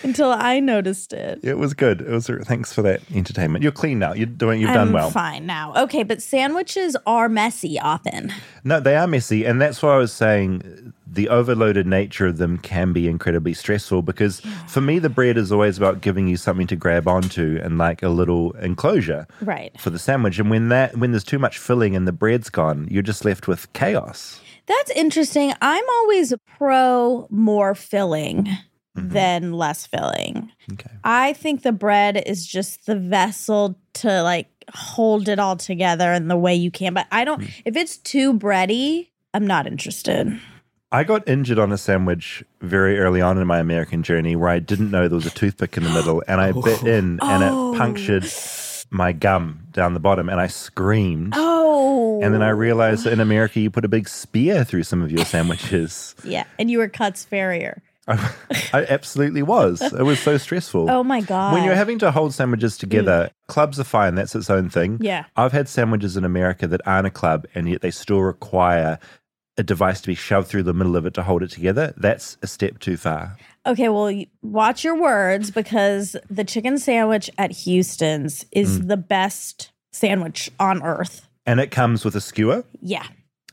until 0.04 0.32
I 0.32 0.60
noticed 0.60 1.14
it. 1.14 1.40
It 1.44 1.58
was 1.58 1.74
good. 1.74 2.02
It 2.02 2.10
was. 2.10 2.28
Thanks 2.28 2.74
for 2.74 2.82
that 2.84 3.02
entertainment. 3.14 3.64
You're 3.64 3.72
clean 3.72 4.00
now. 4.00 4.14
You're 4.14 4.26
doing. 4.26 4.62
You've 4.62 4.70
done 4.74 4.88
I'm 4.88 4.94
well. 4.94 5.12
fine 5.12 5.46
now. 5.46 5.74
Okay, 5.76 6.04
but 6.04 6.22
sandwiches 6.22 6.96
are 7.06 7.30
messy 7.30 7.80
often. 7.80 8.34
No, 8.64 8.80
they 8.80 8.96
are 8.96 9.08
messy, 9.08 9.46
and 9.46 9.62
that's 9.62 9.82
why 9.82 9.94
I 9.94 9.98
was 9.98 10.12
saying 10.14 10.94
the 11.10 11.30
overloaded 11.30 11.88
nature 11.88 12.28
of 12.28 12.38
them 12.38 12.58
can 12.58 12.94
be 12.94 13.08
incredibly 13.08 13.54
stressful. 13.54 14.02
Because 14.02 14.42
for 14.68 14.82
me, 14.82 15.00
the 15.00 15.10
bread 15.10 15.38
is 15.38 15.52
always 15.52 15.78
about 15.78 16.02
giving 16.02 16.28
you 16.28 16.38
something 16.38 16.68
to 16.68 16.76
grab 16.76 17.08
onto 17.08 17.60
and 17.64 17.78
like 17.78 18.04
a 18.04 18.10
little 18.10 18.52
enclosure 18.58 19.26
Right. 19.42 19.80
for 19.80 19.90
the 19.90 20.00
sandwich. 20.00 20.38
And 20.40 20.50
when 20.50 20.70
that 20.70 20.98
when 20.98 21.12
there's 21.12 21.24
too 21.24 21.40
much 21.40 21.58
filling 21.58 21.96
and 21.96 22.08
the 22.08 22.12
bread's 22.12 22.50
gone, 22.50 22.88
you're 22.92 23.04
just 23.04 23.26
left 23.26 23.48
with 23.48 23.72
chaos. 23.74 24.40
That's 24.68 24.92
interesting. 24.92 25.54
I'm 25.62 25.86
always 26.02 26.34
pro 26.58 27.28
more 27.30 27.74
filling 27.76 28.48
Mm-hmm. 28.98 29.10
than 29.14 29.54
less 29.54 29.86
filling. 29.86 30.52
Okay. 30.74 30.90
I 31.04 31.34
think 31.34 31.62
the 31.62 31.72
bread 31.72 32.18
is 32.26 32.48
just 32.48 32.88
the 32.88 32.96
vessel 32.96 33.78
to 33.94 34.24
like 34.24 34.48
hold 34.74 35.30
it 35.30 35.38
all 35.38 35.56
together 35.56 36.12
in 36.14 36.30
the 36.30 36.36
way 36.36 36.56
you 36.56 36.72
can. 36.72 36.96
But 36.96 37.06
I 37.12 37.24
don't, 37.24 37.44
if 37.64 37.76
it's 37.78 37.98
too 37.98 38.34
bready, 38.34 39.10
I'm 39.36 39.46
not 39.46 39.68
interested. 39.68 40.40
I 40.92 41.04
got 41.04 41.28
injured 41.28 41.60
on 41.60 41.72
a 41.74 41.78
sandwich 41.78 42.44
very 42.62 42.98
early 42.98 43.22
on 43.22 43.38
in 43.38 43.46
my 43.46 43.60
American 43.60 44.04
journey 44.04 44.38
where 44.38 44.50
I 44.50 44.60
didn't 44.60 44.90
know 44.90 45.08
there 45.08 45.16
was 45.16 45.26
a 45.26 45.32
toothpick 45.32 45.76
in 45.76 45.84
the 45.84 45.90
middle 45.90 46.24
and 46.28 46.40
I 46.40 46.54
bit 46.54 46.84
oh. 46.84 46.88
in 46.88 47.20
and 47.22 47.44
Oh. 47.44 47.74
it 47.74 47.78
punctured 47.78 48.26
my 48.90 49.12
gum 49.12 49.68
down 49.74 49.94
the 49.94 50.00
bottom 50.00 50.30
and 50.30 50.40
I 50.40 50.48
screamed. 50.48 51.34
Oh. 51.36 52.22
And 52.24 52.34
then 52.34 52.42
I 52.42 52.50
realized 52.50 53.04
that 53.04 53.12
in 53.12 53.20
America 53.20 53.60
you 53.60 53.70
put 53.70 53.84
a 53.84 53.90
big 53.90 54.08
spear 54.08 54.64
through 54.64 54.84
some 54.84 55.02
of 55.02 55.12
your 55.12 55.26
sandwiches. 55.26 56.16
Yeah. 56.24 56.46
And 56.58 56.72
you 56.72 56.78
were 56.78 56.88
Cuts 56.88 57.26
Farrier. 57.26 57.82
I, 58.08 58.34
I 58.72 58.86
absolutely 58.86 59.44
was. 59.44 59.82
It 59.82 60.04
was 60.04 60.20
so 60.20 60.38
stressful. 60.38 60.90
Oh 60.90 61.04
my 61.04 61.20
God. 61.20 61.54
When 61.54 61.66
you're 61.66 61.76
having 61.76 62.00
to 62.00 62.12
hold 62.12 62.34
sandwiches 62.34 62.78
together, 62.78 63.30
mm. 63.30 63.48
clubs 63.48 63.78
are 63.82 63.84
fine. 63.84 64.16
That's 64.16 64.34
its 64.34 64.50
own 64.50 64.70
thing. 64.70 65.00
Yeah. 65.02 65.26
I've 65.36 65.52
had 65.52 65.68
sandwiches 65.68 66.16
in 66.16 66.24
America 66.24 66.66
that 66.68 66.80
aren't 66.88 67.08
a 67.08 67.12
club, 67.12 67.46
and 67.54 67.70
yet 67.70 67.82
they 67.82 67.92
still 67.92 68.22
require 68.22 68.98
a 69.58 69.64
device 69.64 70.02
to 70.02 70.08
be 70.08 70.16
shoved 70.16 70.48
through 70.48 70.64
the 70.64 70.74
middle 70.74 70.96
of 70.96 71.06
it 71.06 71.14
to 71.16 71.24
hold 71.24 71.42
it 71.44 71.50
together. 71.50 71.94
That's 71.98 72.38
a 72.42 72.48
step 72.48 72.80
too 72.80 72.98
far. 72.98 73.38
Okay, 73.66 73.90
well, 73.90 74.24
watch 74.42 74.84
your 74.84 74.96
words 75.00 75.52
because 75.52 76.16
the 76.30 76.44
chicken 76.44 76.78
sandwich 76.78 77.30
at 77.38 77.52
Houston's 77.52 78.46
is 78.52 78.80
Mm. 78.80 78.88
the 78.88 78.98
best 78.98 79.72
sandwich 79.92 80.50
on 80.60 80.82
earth. 80.84 81.28
And 81.46 81.60
it 81.60 81.72
comes 81.72 82.06
with 82.06 82.16
a 82.16 82.22
skewer. 82.22 82.64
Yeah. 82.82 83.06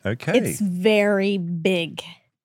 Okay. 0.04 0.36
It's 0.38 0.60
very 0.60 1.38
big. 1.38 2.02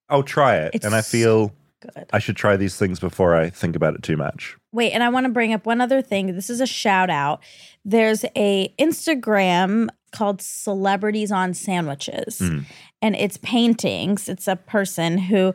I'll 0.07 0.24
try 0.24 0.55
it. 0.57 0.72
It's 0.76 0.86
and 0.86 0.95
I 0.95 1.01
feel 1.01 1.51
good. 1.82 2.05
I 2.14 2.20
should 2.20 2.36
try 2.38 2.55
these 2.55 2.76
things 2.78 2.99
before 2.99 3.36
I 3.36 3.49
think 3.49 3.76
about 3.76 3.93
it 3.95 4.03
too 4.03 4.16
much. 4.18 4.55
Wait, 4.72 4.91
and 4.91 5.03
I 5.03 5.10
want 5.10 5.26
to 5.26 5.32
bring 5.32 5.53
up 5.53 5.66
one 5.66 5.82
other 5.82 6.01
thing. 6.01 6.34
This 6.36 6.49
is 6.49 6.62
a 6.62 6.68
shout 6.68 7.10
out. 7.10 7.41
There's 7.84 8.24
a 8.36 8.74
Instagram 8.80 9.89
called 10.12 10.41
Celebrities 10.41 11.32
on 11.32 11.53
Sandwiches. 11.53 12.39
Mm. 12.39 12.66
And 13.02 13.16
it's 13.16 13.38
paintings. 13.38 14.28
It's 14.30 14.47
a 14.47 14.56
person 14.56 15.18
who 15.18 15.54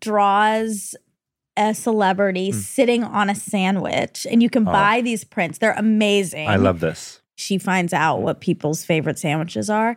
draws 0.00 0.94
a 1.56 1.74
celebrity 1.74 2.50
Mm. 2.50 2.54
sitting 2.54 3.04
on 3.04 3.28
a 3.28 3.34
sandwich 3.34 4.26
and 4.30 4.42
you 4.42 4.48
can 4.48 4.66
Oh. 4.66 4.72
buy 4.72 5.00
these 5.02 5.22
prints. 5.24 5.58
They're 5.58 5.74
amazing. 5.76 6.48
I 6.48 6.56
love 6.56 6.80
this. 6.80 7.18
she 7.34 7.58
finds 7.58 7.92
out 7.92 8.20
what 8.22 8.40
people's 8.40 8.84
favorite 8.84 9.18
sandwiches 9.18 9.68
are. 9.68 9.96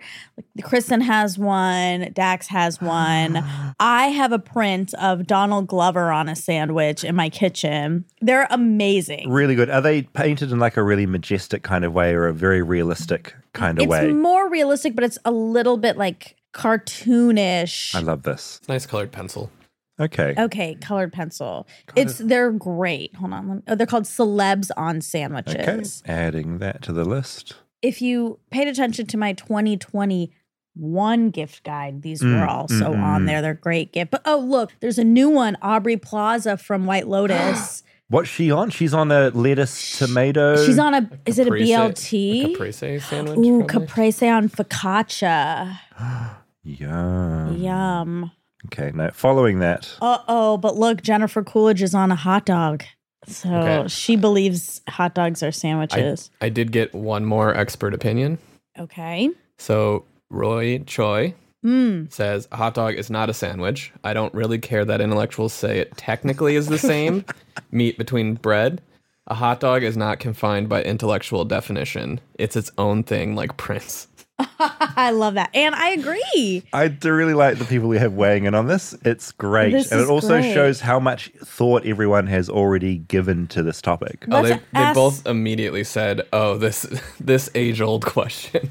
Like 0.56 0.66
Kristen 0.66 1.02
has 1.02 1.38
one, 1.38 2.10
Dax 2.14 2.48
has 2.48 2.82
one. 2.82 3.44
I 3.80 4.08
have 4.08 4.32
a 4.32 4.40
print 4.40 4.96
of 4.96 5.28
Donald 5.28 5.68
Glover 5.68 6.12
on 6.12 6.28
a 6.28 6.36
sandwich 6.36 7.04
in 7.04 7.14
my 7.16 7.30
kitchen. 7.30 8.06
They're 8.20 8.48
amazing. 8.50 9.30
Really 9.30 9.54
good. 9.54 9.70
Are 9.70 9.82
they 9.82 10.04
painted 10.04 10.52
in 10.52 10.58
like 10.60 10.76
a 10.76 10.82
really 10.82 11.06
majestic 11.06 11.62
kind 11.62 11.86
of 11.86 11.94
way 11.94 12.16
or 12.16 12.26
a 12.26 12.34
very 12.34 12.64
realistic 12.64 13.36
kind 13.54 13.78
of 13.78 13.84
It's 13.84 13.92
way? 13.92 14.06
It's 14.08 14.16
more 14.16 14.50
realistic, 14.50 14.96
but 14.96 15.04
it's 15.04 15.20
a 15.24 15.32
little 15.32 15.78
bit 15.78 15.98
like 15.98 16.38
cartoonish. 16.56 17.94
I 17.96 18.00
love 18.00 18.24
this. 18.24 18.60
Nice 18.68 18.86
colored 18.86 19.12
pencil. 19.12 19.52
Okay. 20.00 20.34
Okay, 20.38 20.76
colored 20.82 21.14
pencil. 21.14 21.68
It's 21.96 22.18
they're 22.18 22.52
great. 22.52 23.16
Hold 23.16 23.34
on. 23.34 23.48
Let 23.48 23.56
me, 23.58 23.64
oh, 23.68 23.76
they're 23.76 23.88
called 23.88 24.04
celebs 24.04 24.70
on 24.76 25.00
sandwiches. 25.02 26.02
Okay. 26.06 26.12
Adding 26.12 26.58
that 26.58 26.82
to 26.84 26.92
the 26.94 27.06
list. 27.06 27.56
if 27.82 28.02
you 28.02 28.40
paid 28.50 28.68
attention 28.68 29.06
to 29.08 29.18
my 29.18 29.32
2021 29.34 31.30
gift 31.30 31.64
guide, 31.64 32.02
these 32.02 32.22
Mm, 32.22 32.40
were 32.42 32.48
also 32.48 32.94
mm, 32.94 33.02
on 33.04 33.26
there. 33.26 33.42
They're 33.42 33.54
great 33.54 33.94
gift. 33.94 34.12
But 34.12 34.22
oh, 34.26 34.40
look, 34.40 34.74
there's 34.82 34.98
a 34.98 35.04
new 35.04 35.30
one, 35.30 35.56
Aubrey 35.62 35.98
Plaza 35.98 36.58
from 36.58 36.86
White 36.86 37.08
Lotus. 37.08 37.84
What's 38.10 38.30
she 38.30 38.52
on? 38.52 38.70
She's 38.72 38.94
on 38.94 39.12
a 39.12 39.30
lettuce 39.30 39.98
tomato. 39.98 40.64
She's 40.64 40.78
on 40.78 40.94
a, 40.94 41.10
is 41.26 41.40
it 41.40 41.48
a 41.48 41.52
Caprese- 41.52 41.74
BLT? 41.74 42.56
Caprese 42.56 43.02
sandwich. 43.02 43.38
Ooh, 43.40 43.64
probably. 43.66 43.88
caprese 43.88 44.28
on 44.30 44.50
focaccia. 44.50 45.80
Yum. 46.66 47.58
Yum. 47.58 48.32
Okay, 48.66 48.92
now 48.94 49.12
following 49.12 49.60
that. 49.60 49.96
Uh 50.02 50.18
oh, 50.28 50.58
but 50.58 50.76
look, 50.76 51.02
Jennifer 51.04 51.44
Coolidge 51.44 51.82
is 51.84 51.94
on 51.96 52.12
a 52.12 52.16
hot 52.16 52.46
dog. 52.46 52.84
So 53.28 53.50
Okay. 53.54 53.88
she 53.88 54.16
believes 54.16 54.82
hot 54.90 55.14
dogs 55.16 55.42
are 55.44 55.52
sandwiches. 55.52 56.30
I 56.42 56.50
did 56.50 56.72
get 56.72 56.94
one 56.94 57.26
more 57.26 57.56
expert 57.56 57.94
opinion. 57.94 58.38
okay. 58.78 59.30
So 59.58 60.06
Roy 60.30 60.80
Choi 60.80 61.34
Hmm. 61.64 62.06
says 62.10 62.48
a 62.52 62.58
hot 62.58 62.74
dog 62.76 62.94
is 62.96 63.10
not 63.10 63.30
a 63.30 63.34
sandwich. 63.34 63.92
I 64.04 64.14
don't 64.14 64.34
really 64.36 64.60
care 64.60 64.86
that 64.86 65.02
intellectuals 65.02 65.54
say 65.54 65.80
it 65.80 65.96
technically 65.98 66.56
is 66.56 66.68
the 66.68 66.78
same 66.78 67.26
meat 67.72 67.98
between 67.98 68.36
bread. 68.36 68.82
A 69.28 69.34
hot 69.34 69.60
dog 69.60 69.82
is 69.82 69.98
not 69.98 70.20
confined 70.20 70.70
by 70.70 70.84
intellectual 70.84 71.46
definition. 71.46 72.20
It's 72.38 72.56
its 72.56 72.70
own 72.78 73.02
thing, 73.04 73.34
like 73.36 73.58
Prince. 73.58 74.08
I 74.60 75.12
love 75.12 75.36
that. 75.36 75.50
And 75.54 75.74
I 75.76 75.92
agree. 75.92 76.64
I 76.74 76.90
do 76.90 77.14
really 77.14 77.34
like 77.34 77.58
the 77.58 77.66
people 77.66 77.88
we 77.88 77.98
have 78.00 78.14
weighing 78.14 78.46
in 78.46 78.54
on 78.54 78.68
this. 78.68 78.94
It's 79.06 79.32
great. 79.32 79.72
This 79.72 79.92
and 79.92 80.02
it 80.02 80.10
also 80.10 80.40
great. 80.42 80.54
shows 80.54 80.82
how 80.82 81.00
much 81.00 81.32
thought 81.44 81.86
everyone 81.86 82.28
has 82.28 82.50
already 82.50 82.98
given 82.98 83.48
to 83.48 83.64
this 83.64 83.82
topic. 83.82 84.26
Oh, 84.30 84.44
they, 84.44 84.50
Let's 84.50 84.64
they 84.74 84.94
both 84.94 85.26
immediately 85.26 85.84
said, 85.86 86.22
"Oh, 86.34 86.58
this 86.58 86.82
this 87.20 87.50
age 87.56 87.80
old 87.80 88.06
question." 88.06 88.70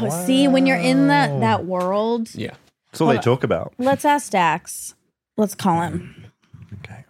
Oh, 0.00 0.24
see, 0.24 0.46
when 0.46 0.66
you're 0.66 0.76
in 0.76 1.08
that 1.08 1.40
that 1.40 1.64
world, 1.64 2.32
yeah, 2.34 2.54
That's 2.92 3.00
all 3.00 3.08
they 3.08 3.16
on. 3.16 3.22
talk 3.22 3.42
about. 3.42 3.72
let's 3.78 4.04
ask 4.04 4.30
Dax. 4.30 4.94
Let's 5.36 5.54
call 5.56 5.80
him. 5.80 6.26
Okay. 6.84 7.04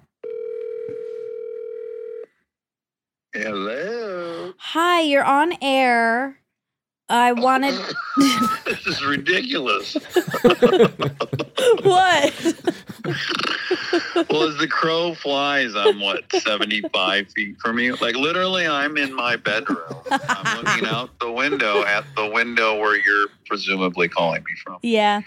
Hello. 3.35 4.53
Hi, 4.59 5.01
you're 5.01 5.25
on 5.25 5.55
air. 5.61 6.39
I 7.13 7.33
wanted 7.33 7.75
this 8.65 8.87
is 8.87 9.05
ridiculous. 9.05 9.93
what? 11.83 12.33
well, 14.31 14.49
as 14.49 14.57
the 14.57 14.67
crow 14.71 15.13
flies, 15.15 15.77
I'm 15.77 16.01
what, 16.01 16.25
75 16.33 17.29
feet 17.29 17.61
from 17.61 17.79
you? 17.79 17.97
Like, 17.97 18.17
literally, 18.17 18.67
I'm 18.67 18.97
in 18.97 19.15
my 19.15 19.37
bedroom. 19.37 19.77
I'm 20.11 20.65
looking 20.65 20.89
out 20.89 21.11
the 21.21 21.31
window 21.31 21.85
at 21.85 22.07
the 22.17 22.31
window 22.31 22.81
where 22.81 22.97
you're 22.97 23.29
presumably 23.47 24.09
calling 24.09 24.43
me 24.43 24.53
from. 24.65 24.79
Yeah. 24.81 25.21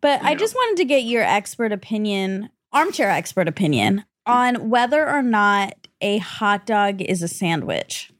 But 0.00 0.22
I 0.22 0.36
just 0.36 0.54
wanted 0.54 0.78
to 0.78 0.86
get 0.86 1.04
your 1.04 1.22
expert 1.22 1.70
opinion, 1.70 2.48
armchair 2.72 3.10
expert 3.10 3.46
opinion, 3.46 4.06
on 4.24 4.70
whether 4.70 5.06
or 5.06 5.22
not 5.22 5.86
a 6.00 6.16
hot 6.16 6.64
dog 6.64 7.02
is 7.02 7.22
a 7.22 7.28
sandwich. 7.28 8.10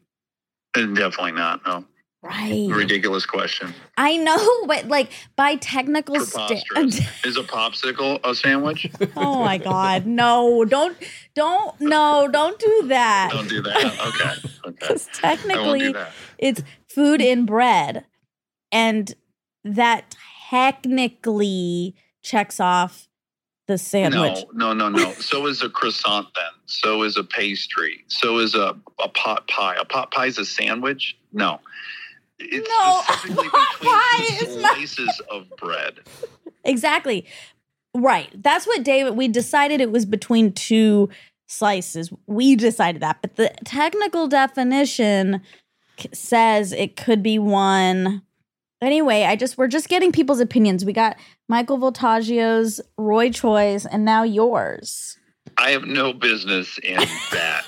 Uh, 0.77 0.85
definitely 0.93 1.33
not, 1.33 1.65
no. 1.65 1.87
Right. 2.27 2.69
Ridiculous 2.69 3.25
question. 3.25 3.73
I 3.97 4.17
know, 4.17 4.37
but 4.67 4.89
like 4.89 5.11
by 5.37 5.57
technical 5.57 6.19
standards. 6.21 7.01
Is 7.25 7.37
a 7.37 7.43
popsicle 7.43 8.19
a 8.25 8.35
sandwich? 8.35 8.91
oh 9.17 9.45
my 9.45 9.59
God. 9.59 10.07
No, 10.07 10.65
don't, 10.65 10.97
don't, 11.35 11.81
no, 11.81 12.29
don't 12.31 12.59
do 12.59 12.89
that. 12.89 13.31
Don't 13.33 13.49
do 13.49 13.63
that. 13.63 13.77
Okay. 14.07 14.31
Okay. 14.67 14.77
Because 14.81 15.07
won't 15.07 15.15
technically 15.15 15.95
it's 16.39 16.63
food 16.89 17.21
in 17.21 17.47
bread. 17.47 18.05
And 18.73 19.15
that 19.65 20.17
technically 20.51 21.95
checks 22.23 22.61
off 22.61 23.09
the 23.69 23.79
sandwich. 23.79 24.45
No, 24.53 24.73
no, 24.73 24.89
no, 24.89 25.05
no. 25.05 25.13
so 25.13 25.47
is 25.47 25.63
a 25.63 25.69
croissant 25.69 26.27
then. 26.35 26.45
So 26.67 27.03
is 27.03 27.17
a 27.17 27.25
pastry. 27.25 28.05
So 28.09 28.39
is 28.39 28.55
a, 28.55 28.77
a 29.03 29.09
pot 29.09 29.49
pie. 29.49 29.77
A 29.79 29.85
pot 29.85 30.11
pie 30.11 30.27
is 30.27 30.39
a 30.39 30.45
sandwich? 30.45 31.17
No. 31.33 31.61
It's 32.39 32.69
No, 32.69 33.03
specifically 33.19 33.49
pie 33.81 34.25
is 34.43 34.57
not- 34.57 34.77
slices 34.77 35.21
of 35.31 35.49
bread. 35.57 36.01
Exactly. 36.65 37.27
Right. 37.95 38.29
That's 38.43 38.67
what 38.67 38.83
David, 38.83 39.17
we 39.17 39.29
decided 39.29 39.81
it 39.81 39.91
was 39.91 40.05
between 40.05 40.53
two 40.53 41.09
slices. 41.49 42.11
We 42.27 42.57
decided 42.57 43.01
that, 43.03 43.19
but 43.23 43.37
the 43.37 43.53
technical 43.65 44.27
definition 44.29 45.41
says 46.13 46.73
it 46.73 46.97
could 46.97 47.23
be 47.23 47.39
one. 47.39 48.23
Anyway, 48.83 49.23
I 49.23 49.37
just 49.37 49.57
we're 49.57 49.69
just 49.69 49.89
getting 49.89 50.13
people's 50.13 50.41
opinions. 50.41 50.85
We 50.85 50.93
got 50.93 51.17
Michael 51.49 51.79
Voltaggio's, 51.79 52.81
Roy 52.99 53.31
Choi's, 53.31 53.87
and 53.87 54.05
now 54.05 54.23
yours. 54.23 55.17
I 55.59 55.71
have 55.71 55.85
no 55.85 56.13
business 56.13 56.79
in 56.79 56.97
that 57.33 57.63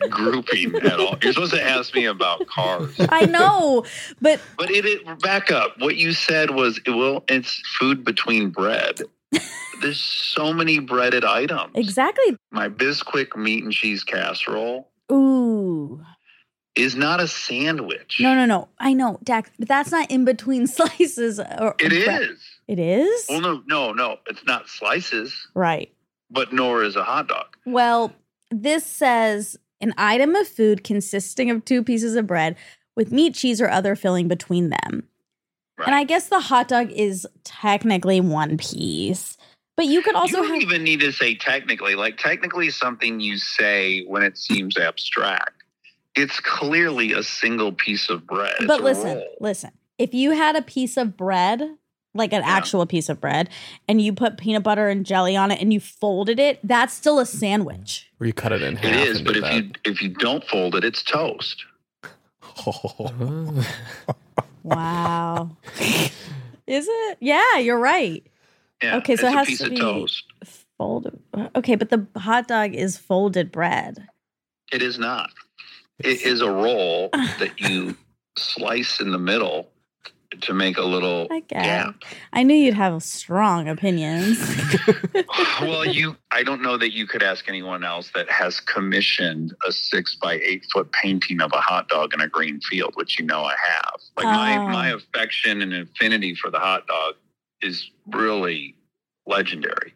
grouping 0.10 0.74
at 0.76 1.00
all. 1.00 1.16
You're 1.22 1.32
supposed 1.32 1.54
to 1.54 1.62
ask 1.62 1.94
me 1.94 2.04
about 2.04 2.46
cars. 2.46 2.94
I 3.08 3.26
know, 3.26 3.84
but 4.20 4.40
But 4.58 4.70
it, 4.70 4.84
it 4.84 5.20
back 5.20 5.50
up. 5.50 5.78
What 5.78 5.96
you 5.96 6.12
said 6.12 6.50
was, 6.50 6.78
well, 6.86 7.24
it's 7.28 7.62
food 7.78 8.04
between 8.04 8.50
bread. 8.50 9.00
There's 9.80 10.00
so 10.00 10.52
many 10.52 10.78
breaded 10.80 11.24
items. 11.24 11.72
exactly. 11.74 12.36
My 12.50 12.68
Bisquick 12.68 13.34
meat 13.36 13.64
and 13.64 13.72
cheese 13.72 14.04
casserole 14.04 14.90
Ooh. 15.10 16.02
is 16.74 16.94
not 16.94 17.20
a 17.20 17.26
sandwich. 17.26 18.18
No, 18.20 18.34
no, 18.34 18.44
no. 18.44 18.68
I 18.78 18.92
know, 18.92 19.18
Dax, 19.24 19.50
but 19.58 19.68
that's 19.68 19.90
not 19.90 20.10
in 20.10 20.26
between 20.26 20.66
slices. 20.66 21.40
Or 21.40 21.74
It 21.80 21.92
or 21.92 22.04
bread. 22.04 22.22
is. 22.22 22.38
It 22.68 22.78
is? 22.78 23.24
Well, 23.30 23.40
no, 23.40 23.62
no, 23.66 23.92
no. 23.92 24.16
It's 24.26 24.44
not 24.44 24.68
slices, 24.68 25.34
Right. 25.54 25.90
But 26.30 26.52
nor 26.52 26.82
is 26.82 26.96
a 26.96 27.04
hot 27.04 27.28
dog. 27.28 27.56
Well, 27.66 28.12
this 28.50 28.84
says 28.84 29.58
an 29.80 29.94
item 29.96 30.34
of 30.34 30.46
food 30.46 30.84
consisting 30.84 31.50
of 31.50 31.64
two 31.64 31.82
pieces 31.82 32.16
of 32.16 32.26
bread 32.26 32.56
with 32.96 33.12
meat, 33.12 33.34
cheese, 33.34 33.60
or 33.60 33.68
other 33.68 33.96
filling 33.96 34.28
between 34.28 34.70
them. 34.70 35.08
And 35.86 35.94
I 35.94 36.04
guess 36.04 36.28
the 36.28 36.40
hot 36.40 36.68
dog 36.68 36.90
is 36.90 37.26
technically 37.42 38.20
one 38.20 38.58
piece, 38.58 39.38
but 39.76 39.86
you 39.86 40.02
could 40.02 40.14
also 40.14 40.36
you 40.36 40.42
don't 40.42 40.60
have. 40.60 40.62
even 40.62 40.84
need 40.84 41.00
to 41.00 41.10
say 41.10 41.34
technically. 41.34 41.94
Like 41.94 42.18
technically, 42.18 42.68
something 42.68 43.18
you 43.20 43.38
say 43.38 44.04
when 44.04 44.22
it 44.22 44.36
seems 44.36 44.76
abstract. 44.76 45.62
It's 46.16 46.40
clearly 46.40 47.12
a 47.12 47.22
single 47.22 47.72
piece 47.72 48.10
of 48.10 48.26
bread. 48.26 48.56
But 48.66 48.82
listen, 48.82 49.24
listen. 49.40 49.70
If 49.96 50.12
you 50.12 50.32
had 50.32 50.56
a 50.56 50.62
piece 50.62 50.96
of 50.96 51.16
bread, 51.16 51.76
like 52.14 52.32
an 52.32 52.42
actual 52.44 52.86
piece 52.86 53.08
of 53.08 53.20
bread, 53.20 53.48
and 53.88 54.00
you 54.00 54.12
put 54.12 54.36
peanut 54.36 54.62
butter 54.62 54.88
and 54.88 55.06
jelly 55.06 55.36
on 55.36 55.50
it 55.50 55.60
and 55.60 55.72
you 55.72 55.80
folded 55.80 56.38
it, 56.38 56.58
that's 56.64 56.92
still 56.92 57.18
a 57.18 57.26
sandwich. 57.26 58.10
Where 58.18 58.26
you 58.26 58.32
cut 58.32 58.52
it 58.52 58.62
in 58.62 58.76
half. 58.76 58.84
It 58.92 58.96
is, 58.96 59.22
but 59.22 59.36
if 59.36 59.42
that. 59.42 59.54
you 59.54 59.70
if 59.84 60.02
you 60.02 60.08
don't 60.08 60.44
fold 60.44 60.74
it, 60.74 60.84
it's 60.84 61.02
toast. 61.02 61.64
oh. 62.66 63.66
Wow. 64.62 65.56
Is 66.66 66.86
it? 66.86 67.18
Yeah, 67.20 67.56
you're 67.56 67.78
right. 67.78 68.22
Yeah, 68.82 68.96
Okay, 68.98 69.16
so 69.16 69.26
it 69.28 69.32
has 69.32 69.46
a 69.46 69.50
piece 69.50 69.58
to 69.60 69.64
of 69.64 69.70
be 69.70 69.78
toast. 69.80 70.24
folded. 70.76 71.18
Okay, 71.56 71.76
but 71.76 71.88
the 71.88 72.06
hot 72.16 72.46
dog 72.46 72.74
is 72.74 72.98
folded 72.98 73.50
bread. 73.50 74.06
It 74.70 74.82
is 74.82 74.98
not. 74.98 75.30
It 75.98 76.22
is 76.22 76.42
a 76.42 76.50
roll 76.50 77.08
that 77.38 77.52
you 77.58 77.96
slice 78.36 79.00
in 79.00 79.12
the 79.12 79.18
middle 79.18 79.70
to 80.40 80.54
make 80.54 80.78
a 80.78 80.84
little 80.84 81.26
I 81.30 81.40
guess. 81.40 81.64
gap. 81.64 81.94
I 82.32 82.42
knew 82.42 82.54
you'd 82.54 82.74
have 82.74 83.02
strong 83.02 83.68
opinions. 83.68 84.38
well, 85.60 85.84
you 85.84 86.16
I 86.30 86.42
don't 86.42 86.62
know 86.62 86.76
that 86.76 86.92
you 86.92 87.06
could 87.06 87.22
ask 87.22 87.48
anyone 87.48 87.84
else 87.84 88.10
that 88.14 88.30
has 88.30 88.60
commissioned 88.60 89.54
a 89.66 89.72
six 89.72 90.16
by 90.16 90.34
eight 90.34 90.66
foot 90.72 90.92
painting 90.92 91.40
of 91.40 91.52
a 91.52 91.60
hot 91.60 91.88
dog 91.88 92.14
in 92.14 92.20
a 92.20 92.28
green 92.28 92.60
field, 92.60 92.92
which 92.94 93.18
you 93.18 93.24
know 93.24 93.42
I 93.44 93.54
have. 93.72 94.00
Like 94.16 94.26
Oh. 94.26 94.30
my 94.32 94.56
ah. 94.56 94.68
my 94.68 94.88
affection 94.90 95.62
and 95.62 95.72
affinity 95.74 96.34
for 96.34 96.50
the 96.50 96.58
hot 96.58 96.86
dog 96.86 97.14
is 97.60 97.90
really 98.08 98.76
legendary. 99.26 99.94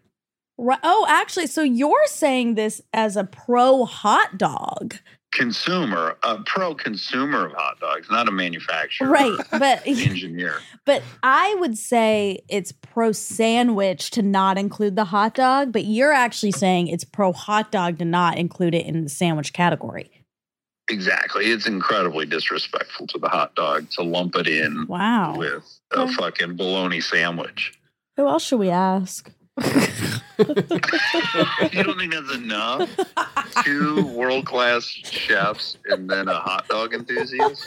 Ri- 0.59 0.77
oh, 0.83 1.07
actually, 1.09 1.47
so 1.49 1.63
you're 1.63 2.07
saying 2.07 2.55
this 2.55 2.81
as 2.93 3.17
a 3.17 3.25
pro 3.25 3.85
hot 3.85 4.39
dog. 4.39 4.97
Consumer, 5.35 6.17
a 6.23 6.39
pro 6.45 6.75
consumer 6.75 7.47
of 7.47 7.53
hot 7.53 7.81
dogs, 7.81 8.09
not 8.11 8.29
a 8.29 8.33
manufacturer. 8.33 9.09
Right, 9.09 9.37
but 9.51 9.83
engineer. 9.87 10.61
but 10.87 11.03
I 11.25 11.55
would 11.59 11.77
say 11.77 12.39
it's 12.49 12.71
pro 12.73 13.11
sandwich 13.13 14.11
to 14.13 14.23
not 14.23 14.57
include 14.57 14.95
the 14.97 15.05
hot 15.07 15.35
dog, 15.35 15.73
but 15.73 15.85
you're 15.85 16.13
actually 16.13 16.53
saying 16.53 16.87
it's 16.87 17.05
pro 17.05 17.33
hot 17.33 17.73
dog 17.73 17.99
to 17.99 18.05
not 18.05 18.39
include 18.39 18.75
it 18.77 18.87
in 18.87 19.03
the 19.03 19.11
sandwich 19.11 19.53
category. 19.53 20.11
Exactly. 20.89 21.47
It's 21.47 21.67
incredibly 21.67 22.27
disrespectful 22.27 23.07
to 23.09 23.19
the 23.19 23.29
hot 23.29 23.55
dog 23.57 23.91
to 23.93 24.03
lump 24.03 24.37
it 24.37 24.47
in 24.47 24.87
Wow. 24.87 25.37
with 25.37 25.65
a 25.93 26.01
Okay. 26.03 26.15
fucking 26.15 26.57
bologna 26.57 27.01
sandwich. 27.01 27.73
Who 28.17 28.29
else 28.29 28.45
should 28.45 28.59
we 28.61 28.71
ask? 28.71 29.31
You 29.57 29.65
don't 31.85 31.99
think 31.99 32.13
that's 32.13 32.35
enough? 32.35 32.91
Two 33.65 34.07
world 34.09 34.47
class 34.47 34.85
chefs 34.85 35.77
and 35.87 36.11
then 36.11 36.29
a 36.29 36.35
hot 36.35 36.67
dog 36.69 36.93
enthusiast? 36.93 37.67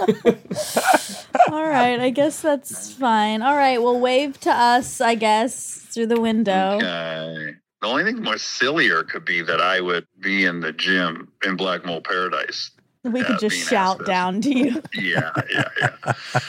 All 1.50 1.66
right, 1.66 2.00
I 2.00 2.10
guess 2.10 2.42
that's 2.42 2.92
fine. 2.94 3.42
All 3.42 3.56
right, 3.56 3.82
well, 3.82 4.00
wave 4.00 4.40
to 4.42 4.52
us, 4.52 5.00
I 5.00 5.16
guess, 5.16 5.78
through 5.78 6.08
the 6.08 6.20
window. 6.20 6.76
Okay. 6.76 7.56
The 7.82 7.88
only 7.88 8.04
thing 8.04 8.22
more 8.22 8.38
sillier 8.38 9.04
could 9.04 9.24
be 9.24 9.42
that 9.44 9.62
I 9.62 9.80
would 9.80 10.08
be 10.20 10.46
in 10.46 10.60
the 10.60 10.74
gym 10.74 11.32
in 11.46 11.56
Black 11.56 11.86
Mole 11.86 12.02
Paradise. 12.02 12.72
We 13.04 13.24
could 13.24 13.40
just 13.40 13.70
shout 13.70 14.06
down 14.06 14.42
to 14.42 14.50
you. 14.50 14.82
Yeah, 14.94 15.32
yeah, 15.50 15.70
yeah. 15.80 16.14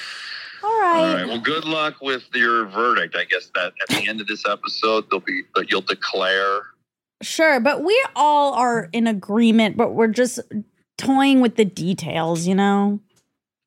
All 0.79 0.85
All 0.85 1.03
right. 1.05 1.15
right. 1.23 1.27
Well, 1.29 1.41
good 1.41 1.65
luck 1.65 1.97
with 2.01 2.25
your 2.35 2.67
verdict. 2.67 3.17
I 3.17 3.25
guess 3.25 3.51
that 3.55 3.73
at 3.83 3.89
the 3.89 4.09
end 4.09 4.21
of 4.21 4.27
this 4.27 4.45
episode, 4.47 5.07
there'll 5.11 5.21
be 5.21 5.43
that 5.55 5.71
you'll 5.71 5.81
declare. 5.83 6.61
Sure, 7.23 7.59
but 7.61 7.83
we 7.83 8.01
all 8.15 8.55
are 8.55 8.89
in 8.93 9.07
agreement, 9.07 9.77
but 9.77 9.95
we're 9.95 10.07
just 10.09 10.39
toying 10.97 11.41
with 11.41 11.57
the 11.57 11.65
details, 11.65 12.47
you 12.47 12.55
know? 12.55 13.01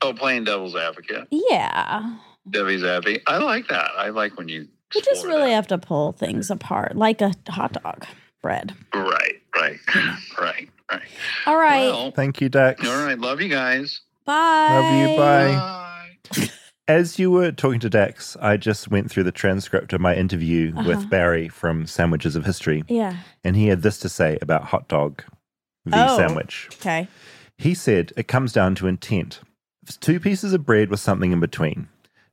Oh, 0.01 0.13
playing 0.13 0.45
devil's 0.45 0.75
advocate. 0.75 1.27
Yeah. 1.31 2.17
Debbie's 2.49 2.81
happy. 2.81 3.19
I 3.27 3.37
like 3.37 3.67
that. 3.67 3.91
I 3.97 4.09
like 4.09 4.37
when 4.37 4.47
you. 4.47 4.67
We 4.95 5.01
just 5.01 5.25
really 5.25 5.51
have 5.51 5.67
to 5.67 5.77
pull 5.77 6.11
things 6.13 6.49
apart, 6.49 6.95
like 6.95 7.21
a 7.21 7.33
hot 7.49 7.73
dog 7.73 8.05
bread. 8.41 8.73
Right, 8.93 9.41
right, 9.55 9.79
right, 10.39 10.69
right. 10.91 11.01
All 11.45 11.57
right. 11.57 11.87
Well, 11.87 12.11
Thank 12.11 12.41
you, 12.41 12.49
Dax. 12.49 12.85
all 12.87 13.05
right. 13.05 13.17
Love 13.17 13.41
you 13.41 13.49
guys. 13.49 14.01
Bye. 14.25 14.67
Love 14.69 15.09
you. 15.09 15.17
Bye. 15.17 16.51
As 16.87 17.19
you 17.19 17.31
were 17.31 17.51
talking 17.51 17.79
to 17.81 17.89
Dax, 17.89 18.35
I 18.41 18.57
just 18.57 18.89
went 18.89 19.09
through 19.09 19.23
the 19.23 19.31
transcript 19.31 19.93
of 19.93 20.01
my 20.01 20.15
interview 20.15 20.73
Uh-huh. 20.75 20.87
with 20.87 21.09
Barry 21.09 21.47
from 21.47 21.85
Sandwiches 21.85 22.35
of 22.35 22.45
History. 22.45 22.83
Yeah. 22.87 23.17
And 23.43 23.55
he 23.55 23.67
had 23.67 23.81
this 23.81 23.97
to 23.99 24.09
say 24.09 24.37
about 24.41 24.65
hot 24.65 24.87
dog 24.87 25.23
v 25.85 25.93
Oh. 25.95 26.17
sandwich. 26.17 26.69
Okay. 26.73 27.07
He 27.57 27.73
said 27.73 28.11
it 28.17 28.27
comes 28.27 28.51
down 28.51 28.75
to 28.75 28.87
intent. 28.87 29.41
It's 29.83 29.95
two 29.97 30.19
pieces 30.19 30.53
of 30.53 30.65
bread 30.65 30.89
with 30.89 30.99
something 30.99 31.31
in 31.31 31.39
between. 31.39 31.87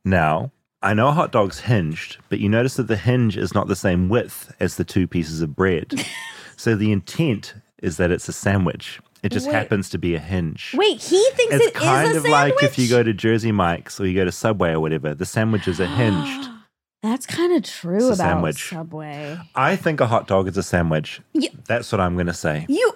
Now, 0.05 0.51
I 0.83 0.95
know 0.95 1.09
a 1.09 1.13
hot 1.13 1.33
dog's 1.33 1.61
hinged, 1.61 2.19
but 2.29 2.41
you 2.41 2.49
notice 2.49 2.75
that 2.75 2.89
the 2.89 2.97
hinge 2.97 3.37
is 3.37 3.55
not 3.55 3.69
the 3.69 3.77
same 3.77 4.09
width 4.09 4.55
as 4.61 4.77
the 4.77 4.85
two 4.85 5.07
pieces 5.07 5.43
of 5.43 5.55
bread. 5.57 6.05
so 6.57 6.75
the 6.75 6.93
intent 6.93 7.55
is 7.83 7.97
that 7.99 8.11
it's 8.11 8.29
a 8.29 8.33
sandwich. 8.33 9.01
It 9.23 9.33
just 9.33 9.47
Wait. 9.47 9.55
happens 9.55 9.91
to 9.91 9.99
be 9.99 10.15
a 10.15 10.19
hinge. 10.19 10.75
Wait, 10.77 11.03
he 11.03 11.23
thinks 11.33 11.55
it's 11.55 11.67
it 11.67 11.75
is 11.77 11.83
kind 11.83 12.17
of 12.17 12.25
like 12.25 12.55
if 12.63 12.79
you 12.79 12.89
go 12.89 13.03
to 13.03 13.13
Jersey 13.13 13.53
Mike's 13.53 14.01
or 14.01 14.07
you 14.07 14.15
go 14.15 14.25
to 14.25 14.33
Subway 14.33 14.71
or 14.71 14.81
whatever, 14.81 15.15
the 15.15 15.27
sandwiches 15.27 15.81
are 15.81 15.87
hinged. 15.87 16.49
That's 17.03 17.27
kind 17.27 17.53
of 17.53 17.63
true 17.63 18.07
about 18.07 18.17
sandwich. 18.17 18.71
Subway. 18.71 19.39
I 19.55 19.77
think 19.77 20.01
a 20.01 20.07
hot 20.07 20.27
dog 20.27 20.49
is 20.49 20.57
a 20.57 20.63
sandwich. 20.63 21.21
You, 21.33 21.49
That's 21.67 21.93
what 21.93 22.01
I'm 22.01 22.15
going 22.15 22.27
to 22.27 22.35
say. 22.35 22.67
you, 22.69 22.93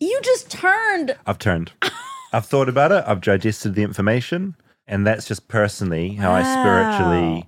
you 0.00 0.20
just 0.22 0.50
turned. 0.50 1.14
I've 1.26 1.38
turned. 1.38 1.72
I've 2.32 2.46
thought 2.46 2.68
about 2.68 2.92
it. 2.92 3.04
I've 3.06 3.20
digested 3.20 3.74
the 3.74 3.82
information. 3.82 4.56
And 4.86 5.06
that's 5.06 5.26
just 5.26 5.48
personally 5.48 6.14
how 6.14 6.32
I 6.32 6.42
spiritually 6.42 7.46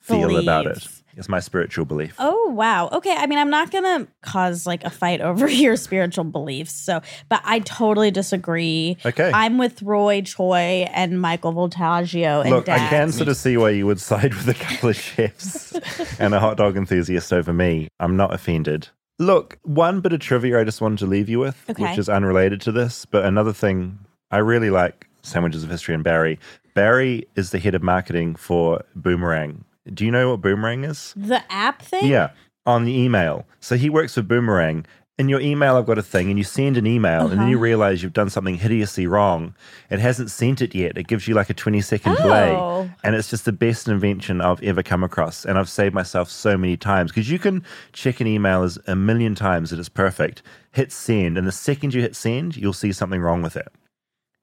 feel 0.00 0.36
about 0.36 0.66
it. 0.66 0.86
Believe. 1.14 1.18
It's 1.18 1.28
my 1.28 1.40
spiritual 1.40 1.84
belief. 1.84 2.14
Oh 2.18 2.50
wow. 2.50 2.88
Okay. 2.92 3.14
I 3.16 3.26
mean, 3.26 3.38
I'm 3.38 3.50
not 3.50 3.70
gonna 3.70 4.06
cause 4.22 4.66
like 4.66 4.84
a 4.84 4.90
fight 4.90 5.20
over 5.20 5.48
your 5.48 5.76
spiritual 5.76 6.24
beliefs. 6.24 6.72
So, 6.74 7.00
but 7.28 7.40
I 7.44 7.60
totally 7.60 8.10
disagree. 8.10 8.96
Okay. 9.04 9.30
I'm 9.32 9.58
with 9.58 9.82
Roy 9.82 10.22
Choi 10.22 10.86
and 10.92 11.20
Michael 11.20 11.52
Voltaggio 11.52 12.40
and 12.42 12.50
Look, 12.50 12.68
I 12.68 12.78
can 12.88 13.12
sort 13.12 13.28
of 13.28 13.36
see 13.36 13.56
why 13.56 13.70
you 13.70 13.86
would 13.86 14.00
side 14.10 14.34
with 14.34 14.48
a 14.48 14.54
couple 14.54 14.88
of 14.90 14.96
chefs 14.96 15.72
and 16.20 16.34
a 16.34 16.40
hot 16.40 16.56
dog 16.56 16.76
enthusiast 16.76 17.32
over 17.32 17.52
me. 17.52 17.88
I'm 18.00 18.16
not 18.16 18.34
offended. 18.34 18.88
Look, 19.20 19.58
one 19.62 20.00
bit 20.00 20.12
of 20.12 20.18
trivia 20.20 20.60
I 20.60 20.64
just 20.64 20.80
wanted 20.80 20.98
to 20.98 21.06
leave 21.06 21.28
you 21.28 21.38
with, 21.38 21.64
Okay. 21.70 21.82
which 21.84 21.98
is 21.98 22.08
unrelated 22.08 22.60
to 22.62 22.72
this, 22.72 23.04
but 23.04 23.24
another 23.24 23.52
thing 23.52 24.00
I 24.32 24.38
really 24.38 24.70
like 24.70 25.06
Sandwiches 25.22 25.62
of 25.62 25.70
History 25.70 25.94
and 25.94 26.02
Barry. 26.02 26.40
Barry 26.74 27.24
is 27.36 27.50
the 27.52 27.60
head 27.60 27.76
of 27.76 27.82
marketing 27.84 28.34
for 28.34 28.82
Boomerang. 28.96 29.64
Do 29.92 30.04
you 30.04 30.10
know 30.10 30.30
what 30.30 30.40
Boomerang 30.40 30.84
is? 30.84 31.12
the 31.16 31.42
app 31.52 31.82
thing. 31.82 32.06
Yeah, 32.06 32.30
on 32.66 32.84
the 32.84 32.96
email. 32.98 33.46
So 33.60 33.76
he 33.76 33.90
works 33.90 34.14
for 34.14 34.22
Boomerang, 34.22 34.86
in 35.16 35.28
your 35.28 35.40
email, 35.40 35.76
I've 35.76 35.86
got 35.86 35.96
a 35.96 36.02
thing, 36.02 36.28
and 36.28 36.36
you 36.38 36.42
send 36.42 36.76
an 36.76 36.88
email, 36.88 37.28
and 37.28 37.38
then 37.40 37.46
you 37.48 37.54
Uh-huh. 37.54 37.62
realize 37.62 38.02
you've 38.02 38.12
done 38.12 38.30
something 38.30 38.56
hideously 38.56 39.06
wrong. 39.06 39.54
It 39.88 40.00
hasn't 40.00 40.28
sent 40.32 40.60
it 40.60 40.74
yet. 40.74 40.98
It 40.98 41.06
gives 41.06 41.28
you 41.28 41.34
like 41.36 41.48
a 41.48 41.54
20 41.54 41.80
second 41.82 42.16
delay. 42.16 42.50
Oh. 42.50 42.90
And 43.04 43.14
it's 43.14 43.30
just 43.30 43.44
the 43.44 43.52
best 43.52 43.86
invention 43.86 44.40
I've 44.40 44.60
ever 44.64 44.82
come 44.82 45.04
across. 45.04 45.44
And 45.44 45.56
I've 45.56 45.68
saved 45.68 45.94
myself 45.94 46.28
so 46.30 46.56
many 46.58 46.76
times 46.76 47.12
because 47.12 47.30
you 47.30 47.38
can 47.38 47.62
check 47.92 48.20
an 48.20 48.26
email 48.26 48.64
as 48.64 48.76
a 48.88 48.96
million 48.96 49.36
times 49.36 49.70
that 49.70 49.78
it's 49.78 49.88
perfect, 49.88 50.42
hit 50.72 50.90
send, 50.90 51.38
and 51.38 51.46
the 51.46 51.52
second 51.52 51.94
you 51.94 52.00
hit 52.02 52.16
send, 52.16 52.56
you'll 52.56 52.72
see 52.72 52.90
something 52.90 53.20
wrong 53.20 53.40
with 53.40 53.56
it. 53.56 53.68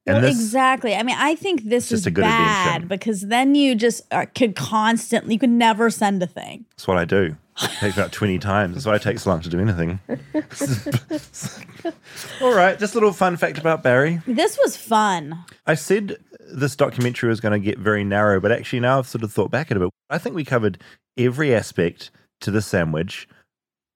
And 0.07 0.15
well, 0.15 0.23
this, 0.23 0.39
exactly. 0.39 0.95
I 0.95 1.03
mean, 1.03 1.15
I 1.17 1.35
think 1.35 1.63
this 1.63 1.91
is 1.91 2.07
a 2.07 2.11
good 2.11 2.21
bad 2.21 2.87
because 2.87 3.21
then 3.21 3.53
you 3.53 3.75
just 3.75 4.01
are, 4.11 4.25
could 4.25 4.55
constantly, 4.55 5.35
you 5.35 5.39
could 5.39 5.51
never 5.51 5.91
send 5.91 6.23
a 6.23 6.27
thing. 6.27 6.65
that's 6.71 6.87
what 6.87 6.97
I 6.97 7.05
do. 7.05 7.37
It 7.61 7.69
takes 7.79 7.95
about 7.95 8.11
20 8.11 8.39
times. 8.39 8.73
That's 8.73 8.87
why 8.87 8.95
it 8.95 9.03
takes 9.03 9.23
so 9.23 9.29
long 9.29 9.41
to 9.41 9.49
do 9.49 9.59
anything. 9.59 9.99
All 12.41 12.55
right, 12.55 12.79
just 12.79 12.95
a 12.95 12.97
little 12.97 13.13
fun 13.13 13.37
fact 13.37 13.59
about 13.59 13.83
Barry. 13.83 14.19
This 14.25 14.57
was 14.57 14.75
fun. 14.75 15.37
I 15.67 15.75
said 15.75 16.17
this 16.51 16.75
documentary 16.75 17.29
was 17.29 17.39
going 17.39 17.59
to 17.59 17.63
get 17.63 17.77
very 17.77 18.03
narrow, 18.03 18.39
but 18.39 18.51
actually 18.51 18.79
now 18.79 18.97
I've 18.97 19.07
sort 19.07 19.23
of 19.23 19.31
thought 19.31 19.51
back 19.51 19.69
at 19.69 19.77
it 19.77 19.81
a 19.81 19.85
bit. 19.85 19.93
I 20.09 20.17
think 20.17 20.35
we 20.35 20.43
covered 20.43 20.81
every 21.17 21.53
aspect 21.53 22.09
to 22.41 22.49
the 22.49 22.61
sandwich 22.61 23.27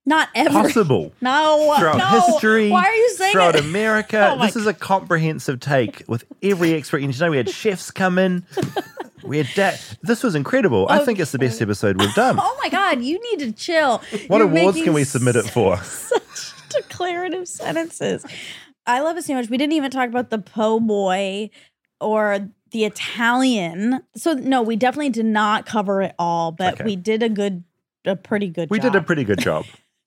Not 0.05 0.29
ever 0.35 0.49
possible 0.51 1.11
No, 1.21 1.73
throughout 1.79 1.97
no. 1.97 2.21
history, 2.31 2.69
Why 2.69 2.83
are 2.85 2.93
you 2.93 3.09
saying 3.11 3.31
throughout 3.33 3.55
it? 3.55 3.65
America. 3.65 4.35
Oh 4.39 4.45
this 4.45 4.55
is 4.55 4.67
a 4.67 4.73
comprehensive 4.73 5.59
take 5.59 6.03
with 6.07 6.23
every 6.43 6.73
expert. 6.73 6.99
You 6.99 7.07
know, 7.11 7.31
we 7.31 7.37
had 7.37 7.49
chefs 7.49 7.91
come 7.91 8.17
in. 8.17 8.45
We 9.23 9.39
had 9.39 9.47
da- 9.55 9.77
This 10.03 10.21
was 10.21 10.35
incredible. 10.35 10.85
I 10.87 11.03
think 11.03 11.17
it's 11.17 11.31
the 11.31 11.39
best 11.39 11.59
episode 11.59 11.99
we've 11.99 12.13
done. 12.13 12.37
Oh 12.39 12.57
my 12.61 12.69
God, 12.69 13.01
you 13.01 13.19
need 13.31 13.39
to 13.39 13.51
chill. 13.53 13.97
What 14.27 14.37
You're 14.37 14.43
awards 14.47 14.79
can 14.83 14.93
we 14.93 15.03
submit 15.03 15.35
it 15.35 15.49
for? 15.49 15.77
Such 15.77 16.53
declarative 16.69 17.47
sentences. 17.47 18.23
I 18.85 18.99
love 18.99 19.17
a 19.17 19.23
sandwich. 19.23 19.49
We 19.49 19.57
didn't 19.57 19.73
even 19.73 19.89
talk 19.89 20.09
about 20.09 20.29
the 20.29 20.37
po' 20.37 20.79
boy 20.79 21.49
or 21.99 22.47
the 22.69 22.85
Italian. 22.85 24.01
So 24.15 24.33
no, 24.33 24.61
we 24.61 24.75
definitely 24.75 25.09
did 25.09 25.25
not 25.25 25.65
cover 25.65 26.03
it 26.03 26.13
all, 26.19 26.51
but 26.51 26.75
Okay. 26.75 26.83
we 26.83 26.95
did 26.95 27.23
a 27.23 27.29
good, 27.29 27.63
a 28.05 28.15
pretty 28.15 28.47
good. 28.49 28.65
Job. 28.67 28.71
We 28.71 28.77
job. 28.79 28.93
did 28.93 29.01
a 29.01 29.03
pretty 29.03 29.23
good 29.23 29.39
job. 29.39 29.65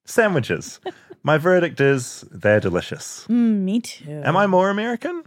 Sandwiches. 0.08 0.80
My 1.22 1.36
verdict 1.36 1.80
is 1.80 2.24
they're 2.30 2.60
delicious. 2.60 3.26
Mm, 3.28 3.60
me 3.60 3.80
too. 3.80 4.22
Am 4.24 4.36
I 4.36 4.46
more 4.46 4.70
American? 4.70 5.22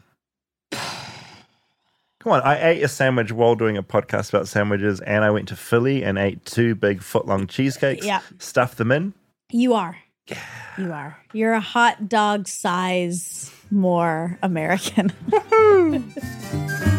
Come 0.71 2.33
on, 2.33 2.41
I 2.41 2.69
ate 2.71 2.83
a 2.83 2.87
sandwich 2.87 3.31
while 3.31 3.55
doing 3.55 3.77
a 3.77 3.83
podcast 3.83 4.29
about 4.29 4.47
sandwiches, 4.47 4.99
and 5.01 5.23
I 5.23 5.31
went 5.31 5.47
to 5.49 5.55
Philly 5.55 6.03
and 6.03 6.17
ate 6.19 6.45
two 6.45 6.75
big 6.75 7.01
foot 7.01 7.25
long 7.27 7.47
cheesesteaks, 7.47 8.03
Yeah. 8.03 8.21
stuffed 8.39 8.77
them 8.77 8.91
in. 8.91 9.13
You 9.51 9.73
are. 9.73 9.97
Yeah. 10.27 10.37
You 10.77 10.93
are. 10.93 11.17
You're 11.33 11.53
a 11.53 11.59
hot 11.59 12.07
dog 12.09 12.47
size 12.47 13.51
more 13.71 14.37
American. 14.43 15.11